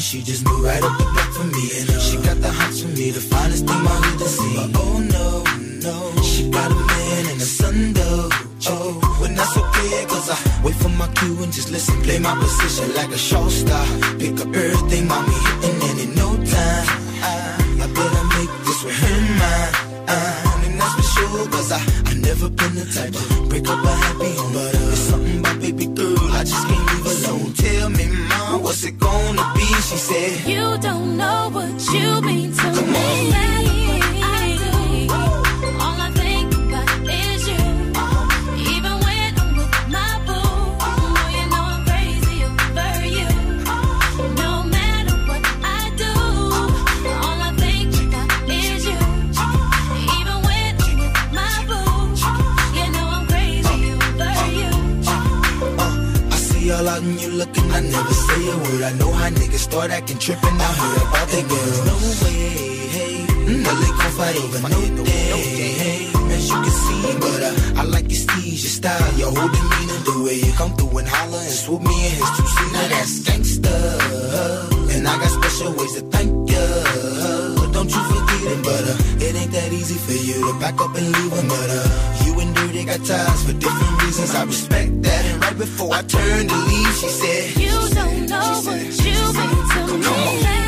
She 0.09 0.23
just 0.23 0.43
moved 0.47 0.65
right 0.65 0.83
up 0.83 0.97
the 0.97 1.05
block 1.05 1.31
for 1.37 1.45
me. 1.45 1.65
And 1.77 2.01
she 2.01 2.17
got 2.17 2.41
the 2.41 2.51
hots 2.51 2.81
for 2.81 2.89
me, 2.97 3.11
the 3.11 3.21
finest 3.21 3.67
thing 3.69 3.83
my 3.85 3.97
hood 4.03 4.21
has 4.25 4.39
seen. 4.39 4.57
But 4.57 4.81
oh 4.81 4.99
no, 5.17 5.29
no, 5.85 6.23
she 6.23 6.49
got 6.49 6.73
a 6.73 6.81
man 6.91 7.25
and 7.29 7.37
a 7.37 7.49
son 7.59 7.93
though. 7.93 8.29
Oh, 8.73 8.97
when 9.21 9.35
that's 9.35 9.55
okay, 9.55 10.07
cause 10.09 10.31
I 10.33 10.37
wait 10.65 10.77
for 10.77 10.89
my 10.89 11.09
cue 11.13 11.37
and 11.45 11.53
just 11.53 11.71
listen, 11.71 12.01
play 12.01 12.19
my 12.19 12.35
position 12.41 12.89
like 12.97 13.11
a 13.13 13.19
show 13.19 13.49
star. 13.49 13.85
Pick 14.19 14.41
up 14.41 14.49
everything, 14.49 15.09
mommy 15.09 15.37
and 15.69 16.01
in 16.01 16.15
no 16.17 16.29
time, 16.57 16.87
I, 17.21 17.33
I 17.85 17.87
better 17.93 18.25
make 18.41 18.53
this 18.65 18.81
with 18.85 18.97
her 18.97 19.21
mine. 19.41 19.73
Uh, 20.09 20.65
and 20.65 20.81
that's 20.81 20.95
for 20.97 21.07
sure, 21.21 21.45
cause 21.53 21.71
I, 21.71 21.81
I 22.09 22.15
never 22.15 22.49
been 22.49 22.75
the 22.81 22.87
type 22.97 23.13
to 23.13 23.49
break 23.51 23.69
up 23.69 23.85
a 23.85 23.93
happy 23.93 24.33
home. 24.41 24.53
But 24.57 24.73
uh, 24.73 24.89
it's 24.89 25.05
something 25.13 25.39
about 25.41 25.61
baby 25.61 25.87
girl, 25.87 26.33
I 26.33 26.45
just 26.49 26.65
can't 26.65 26.85
leave 26.97 27.09
alone. 27.13 27.53
Tell 27.53 27.89
me, 27.91 28.07
mom, 28.09 28.38
what's 28.69 28.85
it 28.85 28.99
gonna 28.99 29.53
be? 29.55 29.65
she 29.89 29.97
said. 29.97 30.47
You 30.47 30.77
don't 30.79 31.17
know 31.17 31.49
what 31.51 31.73
you 31.95 32.21
mean 32.21 32.53
to 32.53 32.71
me. 32.93 33.33
I 33.33 33.78
All 56.71 56.87
out 56.87 57.01
and 57.01 57.19
you 57.19 57.31
looking, 57.31 57.65
I 57.73 57.81
never 57.81 58.13
say 58.13 58.49
a 58.51 58.57
word. 58.59 58.83
I 58.83 58.93
know 59.01 59.11
how 59.11 59.31
niggas 59.31 59.65
start 59.71 59.91
acting 59.91 60.19
tripping. 60.19 60.61
I 60.61 60.71
heard 60.81 61.01
about 61.09 61.29
the 61.29 61.43
girls. 61.49 61.79
No 61.89 61.97
way, 62.21 62.41
hey. 62.95 63.27
No, 63.65 63.73
they 63.81 63.93
gon' 63.97 64.13
fight 64.13 64.37
over 64.37 64.61
no 64.69 65.05
day, 65.05 65.33
hey. 65.81 66.13
As 66.29 66.49
you 66.51 66.61
can 66.61 66.71
see, 66.71 67.19
but 67.25 67.43
uh, 67.43 67.81
I 67.81 67.83
like 67.85 68.11
your 68.13 68.21
steez, 68.21 68.61
your 68.63 68.75
style, 68.79 69.15
your 69.17 69.33
whole 69.33 69.49
demeanor, 69.49 70.01
the 70.05 70.23
way 70.23 70.35
you 70.35 70.53
come 70.61 70.77
through 70.77 70.99
and 70.99 71.09
holler 71.09 71.39
and 71.41 71.51
swoop 71.51 71.81
me 71.81 71.97
in 72.05 72.13
his 72.21 72.31
two 72.37 72.47
seat. 72.47 72.73
Now 72.75 72.89
that's 72.89 73.21
gangsta, 73.25 73.75
and 74.95 75.09
I 75.09 75.17
got 75.17 75.31
special 75.41 75.73
ways 75.73 75.95
to 75.97 76.03
thank 76.13 76.31
ya. 76.51 76.65
But 77.57 77.73
don't 77.73 77.89
you 77.89 78.03
forget 78.13 78.45
it, 78.53 78.61
but 78.63 78.85
uh, 78.93 79.25
it 79.25 79.35
ain't 79.41 79.53
that 79.53 79.73
easy 79.73 79.97
for 79.97 80.13
you 80.13 80.53
to 80.53 80.61
back 80.61 80.79
up 80.83 80.95
and 80.95 81.07
leave 81.17 81.31
but 81.33 81.71
uh, 81.71 82.28
you 82.69 82.85
Dirty 82.85 82.85
got 82.85 83.07
ties 83.07 83.45
for 83.45 83.53
different 83.55 84.03
reasons. 84.03 84.35
I 84.35 84.45
respect 84.45 85.03
that, 85.03 85.25
and 85.25 85.43
right 85.43 85.57
before 85.57 85.95
I 85.95 86.03
turned 86.03 86.51
to 86.51 86.57
leave, 86.57 86.95
she 86.97 87.09
said, 87.09 87.57
You 87.57 87.71
don't 87.95 88.29
know 88.29 88.61
what 88.65 88.83
you 89.05 89.99
mean 89.99 90.03
to 90.03 90.63
me. 90.63 90.68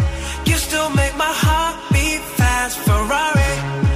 You 0.51 0.57
still 0.57 0.89
make 0.89 1.15
my 1.15 1.33
heart 1.43 1.77
beat 1.93 2.19
fast. 2.35 2.77
Ferrari 2.79 3.90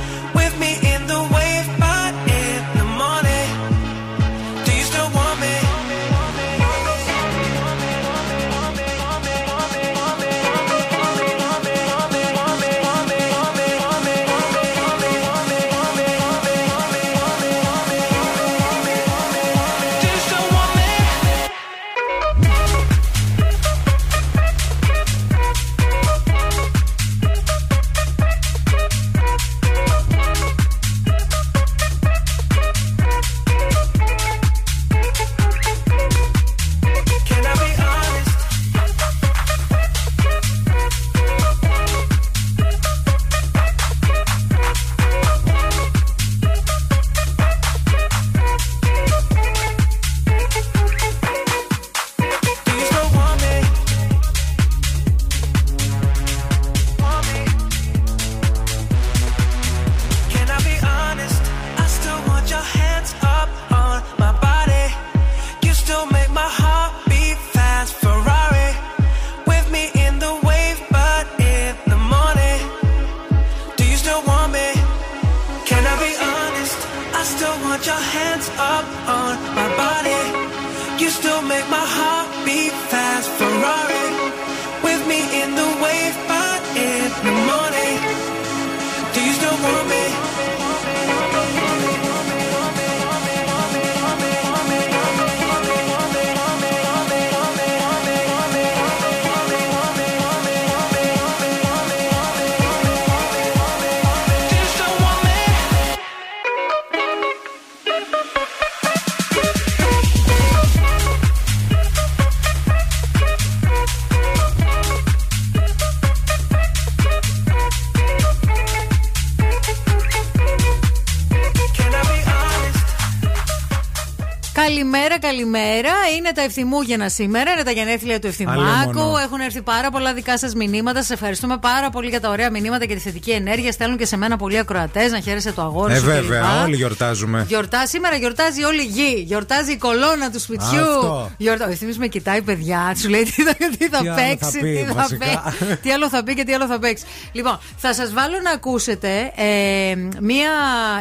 τα 126.35 126.41
ευθυμούγεννα 126.41 127.09
σήμερα. 127.09 127.51
Είναι 127.51 127.63
τα 127.63 127.71
γενέθλια 127.71 128.19
του 128.19 128.27
Ευθυμάκου. 128.27 128.61
Αλλήμωνο. 128.61 129.17
Έχουν 129.17 129.39
έρθει 129.39 129.61
πάρα 129.61 129.89
πολλά 129.91 130.13
δικά 130.13 130.37
σας 130.37 130.53
μηνύματα. 130.53 130.99
Σας 130.99 131.09
ευχαριστούμε 131.09 131.57
πάρα 131.57 131.89
πολύ 131.89 132.09
για 132.09 132.19
τα 132.21 132.29
ωραία 132.29 132.51
μηνύματα 132.51 132.85
και 132.85 132.93
τη 132.93 132.99
θετική 132.99 133.31
ενέργεια. 133.31 133.71
Στέλνουν 133.71 133.97
και 133.97 134.05
σε 134.05 134.17
μένα 134.17 134.37
πολλοί 134.37 134.57
ακροατές 134.57 135.11
να 135.11 135.19
χαίρεσαι 135.19 135.51
το 135.51 135.61
αγόρι 135.61 135.93
Ε, 135.93 135.97
σου. 135.97 136.05
βέβαια, 136.05 136.39
κλπ. 136.41 136.65
όλοι 136.65 136.75
γιορτάζουμε. 136.75 137.45
Γιορτά, 137.47 137.87
σήμερα 137.87 138.15
γιορτάζει 138.15 138.63
όλη 138.63 138.81
η 138.81 138.85
γη. 138.85 139.23
Γιορτάζει 139.25 139.71
η 139.71 139.77
κολόνα 139.77 140.31
του 140.31 140.39
σπιτιού. 140.39 140.65
Αυτό. 140.79 141.31
Γιορτά... 141.37 141.65
Ο 141.65 141.69
ευθύμης 141.71 141.97
με 141.97 142.07
κοιτάει, 142.07 142.41
παιδιά. 142.41 142.93
Σου 142.99 143.09
λέει 143.09 143.23
τι 143.23 143.43
θα, 143.43 143.53
τι 143.77 143.87
θα 143.89 143.99
Τι 143.99 144.07
άλλο 144.07 144.15
παίξει, 144.15 144.51
θα 144.51 144.59
πει, 144.59 144.75
τι, 144.75 144.83
θα 144.87 144.93
βασικά. 144.93 145.25
παίξει, 145.25 145.75
τι 145.81 145.91
άλλο 145.91 146.09
θα 146.09 146.23
πει 146.23 146.33
και 146.35 146.43
τι 146.43 146.53
άλλο 146.53 146.65
θα 146.67 146.79
παίξει. 146.79 147.03
Λοιπόν, 147.31 147.59
θα 147.77 147.93
σας 147.93 148.13
βάλω 148.13 148.35
να 148.43 148.51
ακούσετε 148.51 149.31
ε, 149.35 149.95
μία 150.21 150.49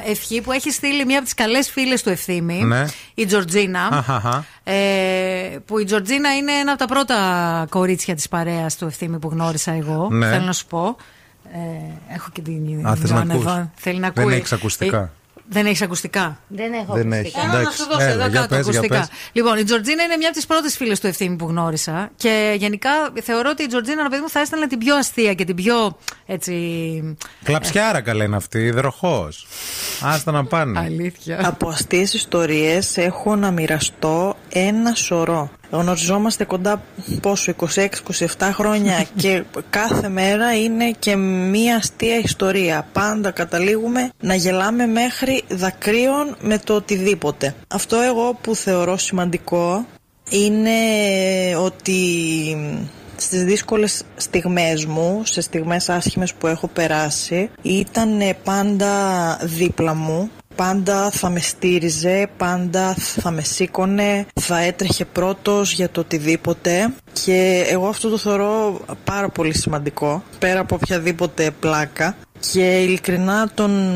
ευχή 0.06 0.40
που 0.40 0.52
έχει 0.52 0.70
στείλει 0.70 1.04
μία 1.04 1.16
από 1.16 1.24
τις 1.24 1.34
καλές 1.34 1.70
φίλες 1.70 2.02
του 2.02 2.08
ευθύμη, 2.10 2.62
Ναι. 2.62 2.84
η 3.14 3.26
Τζορτζίνα. 3.26 3.88
Αχαχα. 3.92 4.44
Ε, 4.66 5.56
που 5.66 5.78
η 5.78 5.84
Τζορτζίνα 5.84 6.36
είναι 6.36 6.52
ένα 6.52 6.70
από 6.72 6.78
τα 6.78 6.86
πρώτα 6.86 7.16
κορίτσια 7.70 8.14
της 8.14 8.28
παρέας 8.28 8.76
του 8.76 8.84
ευθύμη 8.84 9.18
που 9.18 9.28
γνώρισα 9.28 9.72
εγώ. 9.72 10.08
Ναι. 10.10 10.28
Θέλω 10.30 10.44
να 10.44 10.52
σου 10.52 10.66
πω. 10.66 10.96
Ε, 11.52 12.14
έχω 12.14 12.28
και 12.32 12.40
την 12.40 12.86
Α, 12.86 12.94
θες 12.96 13.10
να 13.10 13.16
Ιωάννα 13.16 13.34
ακούς; 13.34 13.44
εδώ. 13.46 13.70
Θέλει 13.74 13.98
να 13.98 14.10
Δεν 14.10 14.22
ακούει. 14.24 14.34
έχεις 14.34 14.52
ακουστικά. 14.52 14.98
Ε, 14.98 15.10
δεν 15.48 15.66
έχεις 15.66 15.82
ακουστικά. 15.82 16.38
Δεν 16.48 16.72
έχω 16.72 16.94
Δεν 16.94 17.12
ακουστικά. 17.12 17.18
έχεις. 17.18 17.34
Έλα 17.44 17.52
να 17.52 17.58
Εντάξει. 17.60 17.78
σου 17.78 17.84
δώσω 17.92 18.00
Έλα, 18.02 18.12
εδώ 18.12 18.26
για 18.26 18.40
κάτω 18.40 18.54
πες, 18.54 18.68
για 18.68 18.78
ακουστικά. 18.78 18.98
πες. 18.98 19.08
Λοιπόν, 19.32 19.58
η 19.58 19.64
Τζορτζίνα 19.64 20.02
είναι 20.02 20.16
μια 20.16 20.26
από 20.28 20.36
τις 20.36 20.46
πρώτες 20.46 20.76
φίλες 20.76 21.00
του 21.00 21.06
ευθύνη 21.06 21.36
που 21.36 21.46
γνώρισα. 21.46 22.10
Και 22.16 22.54
γενικά 22.58 22.90
θεωρώ 23.22 23.50
ότι 23.50 23.62
η 23.62 23.66
Τζορτζίνα, 23.66 24.02
ρε 24.02 24.08
παιδί 24.08 24.20
μου, 24.22 24.28
θα 24.28 24.40
έστελνε 24.40 24.66
την 24.66 24.78
πιο 24.78 24.96
αστεία 24.96 25.34
και 25.34 25.44
την 25.44 25.54
πιο 25.56 25.96
έτσι. 26.26 27.16
Κλαψιάρα 27.42 28.00
καλά 28.00 28.24
είναι 28.24 28.36
αυτή, 28.36 28.58
υδροχό. 28.58 29.28
Άστα 30.02 30.32
να 30.32 30.44
πάνε. 30.44 30.78
Αλήθεια. 30.78 31.40
Από 31.48 31.68
αστείες 31.68 32.14
ιστορίες 32.14 32.96
έχω 32.96 33.36
να 33.36 33.50
μοιραστώ 33.50 34.36
ένα 34.54 34.94
σωρό. 34.94 35.50
Γνωριζόμαστε 35.70 36.44
κοντά 36.44 36.82
πόσο, 37.20 37.52
26-27 37.58 38.50
χρόνια 38.52 39.04
και 39.16 39.42
κάθε 39.70 40.08
μέρα 40.08 40.54
είναι 40.54 40.90
και 40.98 41.16
μία 41.16 41.76
αστεία 41.76 42.18
ιστορία. 42.18 42.86
Πάντα 42.92 43.30
καταλήγουμε 43.30 44.10
να 44.20 44.34
γελάμε 44.34 44.86
μέχρι 44.86 45.42
δακρύων 45.48 46.36
με 46.40 46.58
το 46.58 46.74
οτιδήποτε. 46.74 47.54
Αυτό 47.68 47.96
εγώ 47.96 48.38
που 48.40 48.54
θεωρώ 48.54 48.96
σημαντικό 48.96 49.86
είναι 50.30 50.70
ότι 51.58 51.96
στις 53.16 53.44
δύσκολες 53.44 54.02
στιγμές 54.16 54.84
μου, 54.84 55.22
σε 55.24 55.40
στιγμές 55.40 55.88
άσχημες 55.88 56.34
που 56.34 56.46
έχω 56.46 56.68
περάσει, 56.68 57.50
ήταν 57.62 58.20
πάντα 58.44 58.92
δίπλα 59.42 59.94
μου. 59.94 60.30
Πάντα 60.56 61.10
θα 61.10 61.30
με 61.30 61.40
στήριζε, 61.40 62.28
πάντα 62.36 62.94
θα 62.94 63.30
με 63.30 63.42
σήκωνε, 63.42 64.26
θα 64.40 64.58
έτρεχε 64.58 65.04
πρώτος 65.04 65.72
για 65.72 65.90
το 65.90 66.00
οτιδήποτε 66.00 66.94
και 67.12 67.66
εγώ 67.68 67.88
αυτό 67.88 68.08
το 68.08 68.18
θεωρώ 68.18 68.80
πάρα 69.04 69.28
πολύ 69.28 69.56
σημαντικό, 69.56 70.22
πέρα 70.38 70.60
από 70.60 70.74
οποιαδήποτε 70.74 71.50
πλάκα 71.60 72.16
και 72.52 72.82
ειλικρινά 72.82 73.50
τον, 73.54 73.92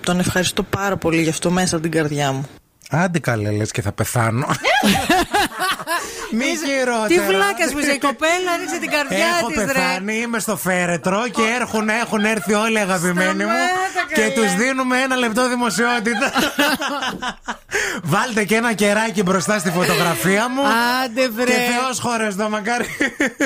τον 0.00 0.18
ευχαριστώ 0.18 0.62
πάρα 0.62 0.96
πολύ 0.96 1.22
γι' 1.22 1.28
αυτό 1.28 1.50
μέσα 1.50 1.74
από 1.74 1.84
την 1.84 1.92
καρδιά 1.92 2.32
μου. 2.32 2.46
Άντε 2.90 3.18
καλέ, 3.18 3.50
λες 3.50 3.70
και 3.70 3.82
θα 3.82 3.92
πεθάνω. 3.92 4.46
Μη 6.38 6.44
χειρότερα. 6.66 7.06
Τι 7.06 7.20
βλάκα 7.20 7.64
που 7.72 7.78
είσαι, 7.78 7.90
η 7.90 7.98
κοπέλα 7.98 8.50
ρίξε 8.60 8.78
την 8.78 8.90
καρδιά 8.90 9.26
Έχω 9.38 9.46
της, 9.46 9.56
ρε. 9.58 9.64
πεθάνει, 9.64 10.16
είμαι 10.16 10.38
στο 10.38 10.56
φέρετρο 10.56 11.22
και 11.28 11.42
έρχουν, 11.60 11.88
έχουν 11.88 12.24
έρθει 12.24 12.52
όλοι 12.54 12.74
οι 12.78 12.80
αγαπημένοι 12.80 13.44
μου 13.44 13.50
Σταμάτα, 13.50 14.14
και 14.14 14.20
καλέ. 14.20 14.32
τους 14.34 14.54
δίνουμε 14.54 15.00
ένα 15.02 15.16
λεπτό 15.16 15.48
δημοσιότητα. 15.48 16.32
Βάλτε 18.12 18.44
και 18.44 18.54
ένα 18.56 18.72
κεράκι 18.72 19.22
μπροστά 19.22 19.58
στη 19.58 19.70
φωτογραφία 19.70 20.48
μου. 20.48 20.62
Άντε, 21.04 21.28
βρε. 21.28 21.44
Και 21.44 21.52
Θεός 21.80 21.98
χώρες 22.00 22.36
το 22.36 22.48
μακάρι. 22.48 22.86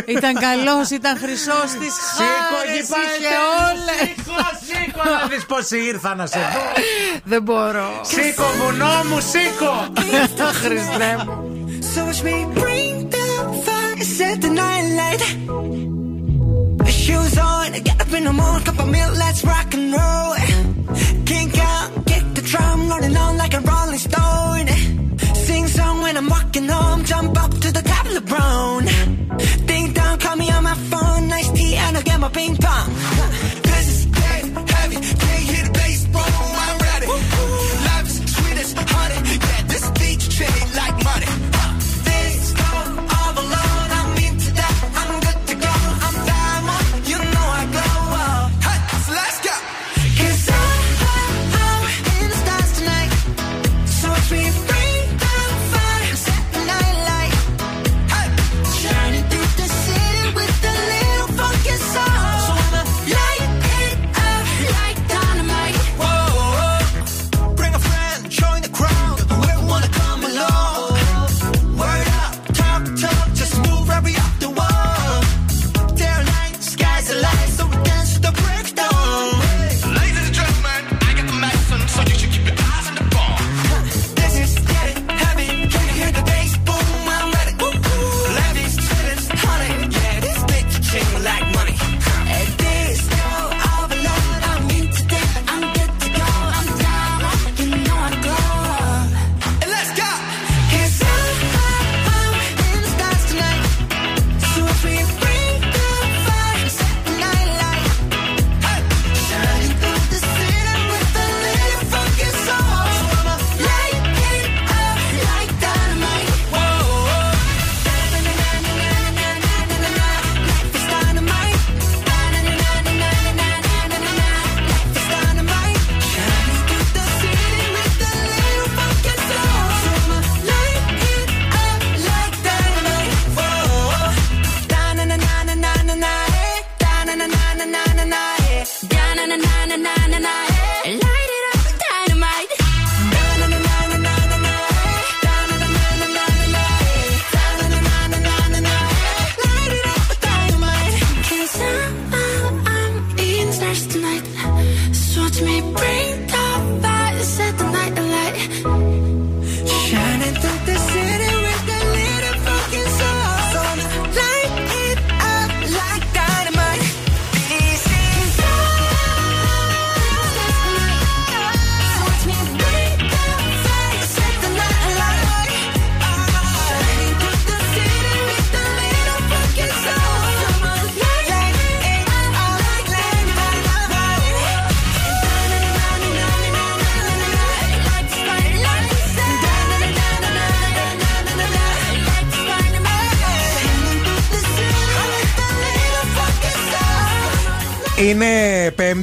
Ήταν 0.07 0.35
καλός, 0.35 0.91
ήταν 0.91 1.19
χρυσός 1.19 1.71
της 1.81 1.93
Σήκω 2.17 2.57
χάρη. 2.57 2.79
εκεί 2.79 2.89
πάλι, 2.89 3.05
Είχε 3.19 3.37
όλες. 3.69 4.09
Σήκω, 4.09 4.35
σήκω 4.67 5.03
να 5.21 5.27
δεις 5.29 5.45
πόσοι 5.47 5.77
ήρθα 5.79 6.15
να 6.15 6.27
σε 6.27 6.39
δω. 6.39 6.83
Δεν 7.25 7.43
μπορώ. 7.43 8.01
Σήκω 8.03 8.45
βουνό 8.59 9.03
μου, 9.11 9.21
σήκω. 9.21 9.93
Χριστέ 10.53 11.17
μου. 11.25 11.64
So 11.95 12.05
watch 12.05 12.25
me 12.25 12.45
bring 12.55 13.09
the 13.09 13.63
fire, 13.65 13.97
set 14.03 14.41
the 14.41 14.51
night 14.51 14.87
light. 14.99 15.23
Shoes 16.91 17.39
on, 17.39 17.71
get 17.85 18.01
up 18.01 18.13
in 18.13 18.25
the 18.25 18.33
morning, 18.33 18.65
cup 18.65 18.81
of 18.81 18.89
milk, 18.89 19.17
let's 19.17 19.45
rock 19.45 19.73
and 19.75 19.93
roll. 19.93 20.74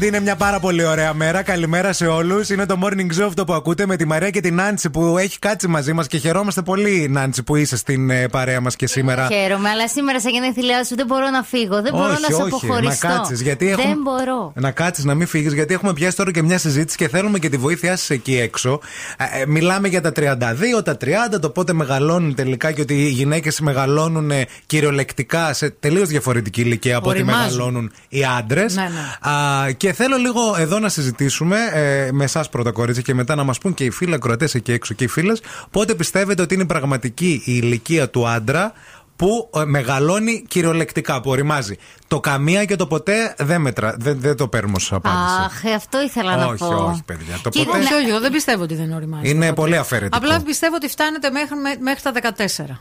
Πέμπτη, 0.01 0.15
είναι 0.17 0.25
μια 0.25 0.35
πάρα 0.35 0.59
πολύ 0.59 0.85
ωραία 0.85 1.13
μέρα. 1.13 1.41
Καλημέρα 1.41 1.93
σε 1.93 2.07
όλους. 2.07 2.49
Είναι 2.49 2.65
το 2.65 2.75
morning 2.83 3.19
show 3.19 3.25
αυτό 3.27 3.43
που 3.43 3.53
ακούτε 3.53 3.85
με 3.85 3.95
τη 3.95 4.05
Μαρία 4.05 4.29
και 4.29 4.41
την 4.41 4.55
Νάντσι 4.55 4.89
που 4.89 5.17
έχει 5.17 5.39
κάτσει 5.39 5.67
μαζί 5.67 5.93
μας 5.93 6.07
και 6.07 6.17
χαιρόμαστε 6.17 6.61
πολύ, 6.61 7.07
Νάντσι, 7.09 7.43
που 7.43 7.55
είσαι 7.55 7.77
στην 7.77 8.09
ε, 8.09 8.27
παρέα 8.27 8.61
μας 8.61 8.75
και 8.75 8.87
σήμερα. 8.87 9.27
Χαίρομαι, 9.31 9.69
αλλά 9.69 9.87
σήμερα 9.87 10.19
σε 10.19 10.29
γενέθλιά 10.29 10.83
σου 10.83 10.95
δεν 10.95 11.05
μπορώ 11.05 11.29
να 11.29 11.43
φύγω. 11.43 11.81
Δεν 11.81 11.91
μπορώ 11.93 12.11
όχι, 12.11 12.21
να 12.21 12.27
σε 12.27 12.33
όχι, 12.33 12.41
αποχωριστώ. 12.41 13.07
Να 13.07 13.13
κάτσεις. 13.13 13.41
Γιατί 13.41 13.65
δεν 13.65 13.79
έχουμε... 13.79 13.95
μπορώ. 13.95 14.51
Να 14.55 14.71
κάτσεις, 14.71 15.03
να 15.03 15.15
μην 15.15 15.27
φύγεις, 15.27 15.53
γιατί 15.53 15.73
έχουμε 15.73 15.93
πιάσει 15.93 16.15
τώρα 16.15 16.31
και 16.31 16.41
μια 16.41 16.57
συζήτηση 16.57 16.97
και 16.97 17.07
θέλουμε 17.07 17.39
και 17.39 17.49
τη 17.49 17.57
βοήθειά 17.57 17.95
σας 17.95 18.09
εκεί 18.09 18.37
έξω. 18.37 18.79
Ε, 19.17 19.41
ε, 19.41 19.45
μιλάμε 19.45 19.87
για 19.87 20.01
τα 20.01 20.11
32, 20.15 20.83
τα 20.83 20.97
30, 21.01 21.39
το 21.41 21.49
πότε 21.49 21.73
μεγαλώνουν 21.73 22.35
τελικά 22.35 22.71
και 22.71 22.81
ότι 22.81 22.93
οι 22.93 23.09
γυναίκες 23.09 23.59
μεγαλώνουν 23.59 24.31
ε, 24.31 24.45
κυριολεκτικά 24.65 25.53
σε 25.53 25.69
τελείως 25.69 26.07
διαφορετική 26.07 26.61
ηλικία 26.61 26.97
από 26.97 27.09
ότι 27.09 27.17
Οριμάζουν. 27.21 27.43
μεγαλώνουν 27.43 27.91
οι 28.09 28.23
άντρες. 28.37 28.75
Ναι, 28.75 28.81
ναι. 28.81 29.31
Α, 29.31 29.71
και 29.71 29.91
θέλω 30.03 30.17
λίγο 30.17 30.55
εδώ 30.57 30.79
να 30.79 30.89
συζητήσουμε 30.89 31.57
ε, 31.73 32.11
με 32.11 32.23
εσάς 32.23 32.49
πρώτα, 32.49 32.71
κορίτσια, 32.71 33.03
και 33.03 33.13
μετά 33.13 33.35
να 33.35 33.43
μας 33.43 33.57
πούν 33.57 33.73
και 33.73 33.83
οι 33.83 33.89
φίλοι 33.89 34.13
ακροατές 34.13 34.55
εκεί 34.55 34.71
έξω 34.71 34.93
και 34.93 35.03
οι 35.03 35.07
φίλες, 35.07 35.41
πότε 35.71 35.95
πιστεύετε 35.95 36.41
ότι 36.41 36.53
είναι 36.53 36.65
πραγματική 36.65 37.41
η 37.45 37.59
ηλικία 37.63 38.09
του 38.09 38.27
άντρα 38.27 38.73
που 39.15 39.49
ε, 39.55 39.63
μεγαλώνει 39.65 40.43
κυριολεκτικά, 40.47 41.21
που 41.21 41.29
οριμάζει. 41.29 41.75
Το 42.07 42.19
καμία 42.19 42.65
και 42.65 42.75
το 42.75 42.87
ποτέ 42.87 43.35
δεν, 43.37 43.61
μετρα, 43.61 43.95
δεν, 43.99 44.19
δεν 44.19 44.35
το 44.35 44.47
παίρνουμε 44.47 44.75
ως 44.75 44.93
απάντηση. 44.93 45.35
Αχ, 45.45 45.63
ε, 45.63 45.73
αυτό 45.73 46.01
ήθελα 46.01 46.35
να 46.35 46.45
όχι, 46.45 46.57
πω. 46.57 46.67
όχι, 46.67 47.03
παιδιά. 47.05 47.39
Το 47.43 47.49
Κοίτα, 47.49 47.65
ποτέ 47.65 47.77
Όχι, 47.79 47.93
όχι, 47.93 48.09
εγώ 48.09 48.19
δεν 48.19 48.31
πιστεύω 48.31 48.63
ότι 48.63 48.75
δεν 48.75 48.93
οριμάζει. 48.93 49.29
είναι 49.29 49.39
το 49.47 49.53
ποτέ. 49.53 49.61
πολύ 49.61 49.77
αφαιρετικό. 49.77 50.17
Απλά 50.17 50.41
πιστεύω 50.41 50.75
ότι 50.75 50.87
φτάνετε 50.87 51.29
μέχρι, 51.31 51.55
μέ- 51.55 51.79
μέχρι 51.81 52.01
τα 52.01 52.33
14. 52.37 52.79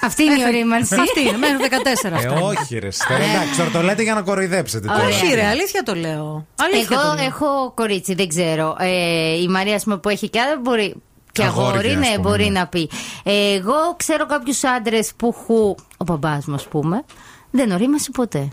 Αυτή 0.00 0.22
είναι 0.22 0.34
η 0.40 0.44
ορίμανση. 0.46 0.94
Αυτή 0.94 1.20
είναι, 1.20 1.36
μέχρι 1.36 1.56
14 1.60 2.16
Ε, 2.16 2.18
φτάνει. 2.18 2.40
όχι, 2.42 2.78
ρε. 2.78 2.90
Στέρ, 2.90 3.20
εντάξει, 3.20 3.56
τώρα 3.56 3.70
το 3.70 3.82
λέτε 3.82 4.02
για 4.02 4.14
να 4.14 4.22
κοροϊδέψετε. 4.22 4.86
τώρα. 4.86 5.04
Όχι, 5.06 5.34
ρε, 5.34 5.46
αλήθεια 5.46 5.82
το 5.82 5.94
λέω. 5.94 6.46
Αλήθεια 6.56 6.98
Εγώ 7.00 7.08
το 7.10 7.14
λέω. 7.14 7.24
έχω 7.24 7.72
κορίτσι, 7.74 8.14
δεν 8.14 8.28
ξέρω. 8.28 8.76
Ε, 8.78 9.40
η 9.40 9.48
Μαρία, 9.48 9.74
ας 9.74 9.84
πούμε, 9.84 9.96
που 9.98 10.08
έχει 10.08 10.28
και 10.28 10.40
άλλο 10.40 10.60
μπορεί. 10.60 10.94
Και 11.32 11.42
Αγόρια, 11.42 11.68
αγόρι, 11.70 11.88
ας 11.88 11.94
ναι, 11.94 12.06
πούμε, 12.16 12.18
μπορεί 12.18 12.44
ναι. 12.44 12.58
να 12.58 12.66
πει. 12.66 12.90
Ε, 13.22 13.52
εγώ 13.54 13.74
ξέρω 13.96 14.26
κάποιους 14.26 14.64
άντρες 14.64 15.12
που 15.16 15.34
έχουν. 15.40 15.74
Ο 15.96 16.04
μπαμπάς 16.04 16.44
μου, 16.46 16.54
ας 16.54 16.64
πούμε, 16.64 17.04
δεν 17.50 17.70
ορίμασε 17.70 18.10
ποτέ. 18.10 18.48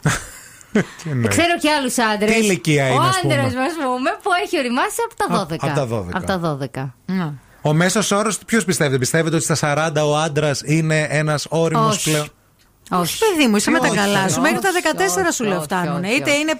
Τι 0.72 0.81
εννοείς. 1.10 1.27
Ξέρω 1.27 1.57
και 1.61 1.69
άλλους 1.72 1.98
άντρες. 1.98 2.31
Τι 2.31 2.38
ηλικία 2.40 2.88
είναι, 2.88 2.98
Ο 2.98 3.02
ας 3.02 3.19
πούμε; 3.22 3.34
άντρα 3.34 3.44
μας, 3.45 3.53
ας 3.53 3.73
πούμε, 3.76 4.10
που 4.23 4.30
έχει 4.45 4.57
οριμάσει 4.57 4.95
από 5.06 5.15
τα 5.15 5.45
12. 5.48 5.68
Α, 5.68 5.72
από 5.72 5.76
τα 5.76 5.88
12. 5.88 6.10
Από 6.14 6.26
τα 6.26 6.57
12. 6.76 6.94
Ναι. 7.06 7.30
Ο 7.61 7.73
μέσος 7.73 8.11
όρος, 8.11 8.38
ποιος 8.38 8.65
πιστεύετε, 8.65 8.98
πιστεύετε 8.98 9.36
ότι 9.36 9.56
στα 9.56 9.56
40 9.95 10.02
ο 10.07 10.18
άντρας 10.18 10.61
είναι 10.65 11.07
ένας 11.10 11.45
όριμος 11.49 11.95
Όχι. 11.95 12.10
πλέον; 12.10 12.27
Όχι, 12.91 13.18
παιδί 13.18 13.48
μου, 13.48 13.56
είσαι 13.56 13.72
με 13.72 13.80
τα 13.80 13.88
Όχι, 13.88 13.95
καλά 13.98 14.23
όχι, 14.23 14.31
σου. 14.34 14.41
Μέχρι 14.41 14.60
τα 14.60 14.69
όχι, 14.69 14.81
14 15.19 15.23
όχι, 15.26 15.34
σου 15.34 15.44
λέω 15.44 15.56
όχι, 15.56 15.64
φτάνουν. 15.64 16.03
όχι, 16.03 16.15
Είτε 16.15 16.31
όχι. 16.31 16.40
είναι 16.40 16.53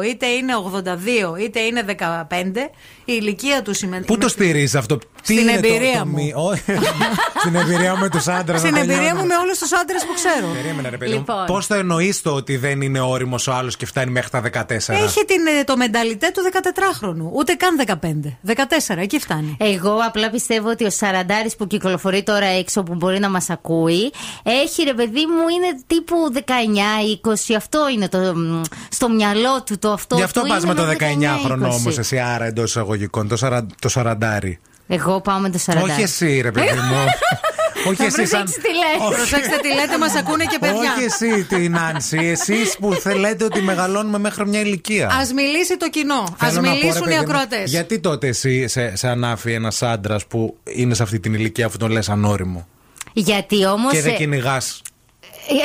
52, 0.00 0.02
είτε 0.02 0.26
είναι 0.26 0.52
82, 0.54 1.36
είτε 1.40 1.60
είναι 1.60 1.84
15. 1.98 2.70
Η 3.08 3.18
ηλικία 3.20 3.62
του 3.62 3.74
σημαίνει. 3.74 4.04
Πού 4.04 4.18
το 4.18 4.28
στηρίζεις 4.28 4.74
αυτό, 4.74 4.96
τι 4.98 5.04
Στην 5.22 5.36
είναι 5.38 5.50
το- 5.60 5.66
εμπειρία 5.66 5.98
το 5.98 6.06
μου. 6.06 6.12
μη- 6.14 6.32
Όχι. 6.36 6.62
Στην 7.40 7.54
εμπειρία 7.54 7.94
μου 7.94 8.00
με 8.00 8.08
τους 8.08 8.26
άντρες. 8.28 8.60
Στην 8.60 8.76
εμπειρία 8.76 9.14
μου 9.14 9.26
με 9.26 9.34
όλους 9.42 9.58
τους 9.58 9.72
άντρες 9.72 10.02
που 10.06 10.14
ξέρω. 10.14 10.52
Περίμενε, 10.62 10.88
ρε 10.88 10.96
παιδί 10.96 11.12
Λοιπόν. 11.12 11.36
μου. 11.38 11.44
Πώς 11.46 11.66
το 11.66 11.74
εννοείς 11.74 12.22
το 12.22 12.30
ότι 12.30 12.56
δεν 12.56 12.80
είναι 12.80 13.00
όριμος 13.00 13.46
ο 13.46 13.52
άλλος 13.52 13.76
και 13.76 13.86
φτάνει 13.86 14.10
μέχρι 14.10 14.30
τα 14.30 14.40
14. 14.40 14.94
Έχει 14.94 15.24
την, 15.24 15.46
ε, 15.60 15.64
το 15.64 15.76
μενταλιτέ 15.76 16.30
του 16.34 16.40
14χρονου. 16.52 17.30
Ούτε 17.32 17.52
καν 17.54 17.76
15. 17.76 18.38
14, 18.42 19.00
εκεί 19.02 19.18
φτάνει. 19.18 19.56
Εγώ 19.60 19.96
απλά 20.06 20.30
πιστεύω 20.30 20.68
ότι 20.70 20.84
ο 20.84 20.90
Σαραντάρης 20.90 21.56
που 21.56 21.66
κυκλοφορεί 21.66 22.22
τώρα 22.22 22.46
έξω 22.46 22.82
που 22.82 22.94
μπορεί 22.94 23.18
να 23.18 23.30
μας 23.30 23.50
ακούει 23.50 24.12
έχει 24.42 24.82
ρε 24.82 24.94
παιδί 24.94 25.26
μου 25.26 25.48
είναι 25.54 25.82
τύπου 25.86 26.16
19-20. 26.34 27.54
Αυτό 27.56 27.88
είναι 27.94 28.08
το, 28.08 28.18
μ, 28.18 28.60
στο 28.90 29.08
μυαλό 29.08 29.62
του 29.66 29.78
το 29.78 29.90
αυτό. 29.92 30.16
Γι' 30.16 30.22
αυτό 30.22 30.40
του 30.40 30.46
πας 30.48 30.62
είναι 30.62 30.74
με 30.74 30.80
το 30.80 30.86
19-20. 30.86 31.46
19χρονο 31.52 31.70
όμως, 31.70 31.98
εσύ 31.98 32.18
άρα 32.18 32.44
εντός 32.44 32.64
εισαγωγικών, 32.70 32.94
το, 33.28 33.36
σαρα, 33.36 33.66
το 33.80 33.88
σαραντάρι. 33.88 34.58
Εγώ 34.88 35.20
πάω 35.20 35.38
με 35.38 35.50
το 35.50 35.58
Σαραντάρη. 35.58 35.92
Όχι 35.92 36.02
εσύ, 36.02 36.40
ρε 36.40 36.50
παιδί 36.50 36.78
μου. 36.78 37.04
Όχι 37.88 37.96
Θα 37.96 38.04
εσύ 38.04 38.26
σαν. 38.26 38.42
προσέξεις 38.42 38.62
τι 38.62 38.68
λες. 38.68 39.08
Όχι. 39.08 39.14
Προσέξτε 39.16 39.56
τι 39.56 39.68
λέτε, 39.68 39.98
μας 39.98 40.14
ακούνε 40.14 40.44
και 40.44 40.58
παιδιά. 40.60 40.92
Όχι 40.96 41.04
εσύ 41.04 41.44
την 41.44 41.72
Νάνση, 41.72 42.18
εσείς 42.18 42.76
που 42.80 42.92
θέλετε 42.94 43.44
ότι 43.44 43.62
μεγαλώνουμε 43.62 44.18
μέχρι 44.18 44.46
μια 44.48 44.60
ηλικία. 44.60 45.06
Α 45.06 45.20
μιλήσει 45.34 45.76
το 45.76 45.88
κοινό. 45.90 46.14
Α 46.14 46.24
Θέλω 46.36 46.60
να 46.60 46.60
πω, 46.60 46.66
ρε 46.66 46.70
μιλήσουν 46.70 47.02
οι 47.02 47.04
παιδί 47.04 47.14
μου, 47.14 47.20
ακροατές. 47.20 47.70
Γιατί 47.70 47.98
τότε 48.00 48.26
εσύ 48.26 48.68
σε, 48.68 48.96
σε 48.96 49.08
ανάφει 49.08 49.52
ένας 49.52 49.82
άντρας 49.82 50.26
που 50.26 50.56
είναι 50.64 50.94
σε 50.94 51.02
αυτή 51.02 51.20
την 51.20 51.34
ηλικία 51.34 51.66
αφού 51.66 51.76
τον 51.76 51.90
λες 51.90 52.08
ανώριμο; 52.08 52.66
Γιατί 53.12 53.66
όμως. 53.66 53.92
και 53.92 54.00
δεν 54.02 54.16
κυνηγάς. 54.16 54.82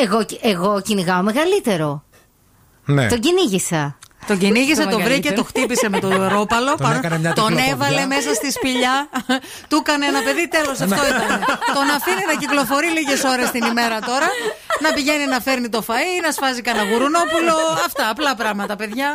εγώ, 0.04 0.26
εγώ 0.42 0.82
κυνηγάω 0.82 1.22
μεγαλύτερο. 1.22 2.04
Ναι. 2.86 3.08
Τον 3.08 3.20
κυνήγησα. 3.20 3.98
Τον 4.28 4.38
κυνήγησε, 4.38 4.84
Το 4.84 4.90
το 4.90 4.96
βρήκε, 4.96 5.10
μεγαλύτερο. 5.10 5.36
το 5.36 5.44
χτύπησε 5.44 5.90
με 5.90 6.00
το 6.00 6.10
ρόπαλο. 6.28 6.76
Τον 6.78 6.92
έκανε 6.96 7.18
μια 7.20 7.34
τον 7.34 7.48
τυφλοποδιά. 7.48 7.72
έβαλε 7.74 8.06
μέσα 8.06 8.34
στη 8.34 8.52
σπηλιά. 8.52 8.96
του 9.70 9.78
έκανε 9.84 10.06
ένα 10.06 10.22
παιδί, 10.26 10.48
τέλος 10.48 10.78
αυτό 10.88 11.02
ήταν. 11.12 11.30
τον 11.78 11.88
αφήνει 11.98 12.24
να 12.32 12.36
κυκλοφορεί 12.42 12.88
λίγες 12.98 13.24
ώρες 13.24 13.52
την 13.52 13.64
ημέρα 13.72 14.00
τώρα. 14.00 14.28
Να 14.84 14.90
πηγαίνει 14.96 15.26
να 15.26 15.40
φέρνει 15.40 15.70
το 15.70 15.84
φαΐ, 15.88 16.16
να 16.26 16.32
σφάζει 16.32 16.62
κανένα 16.62 16.86
γουρουνόπουλο. 16.92 17.56
Αυτά 17.86 18.10
απλά 18.10 18.36
πράγματα, 18.36 18.76
παιδιά. 18.76 19.10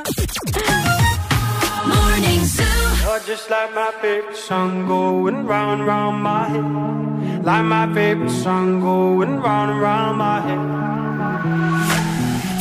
You're 3.09 3.21
just 3.33 3.47
like 3.55 3.73
my 3.83 3.91
favorite 4.03 4.37
song 4.49 4.73
going 4.95 5.39
round 5.53 5.71
and 5.81 5.87
round 5.93 6.17
my 6.31 6.43
head. 6.53 6.69
Like 7.49 7.65
my 7.77 7.85
favorite 7.97 8.35
song 8.45 8.81
going 8.81 9.35
round 9.47 9.69
and 9.73 9.81
round 9.87 10.15
my 10.25 10.39
head. 10.47 11.96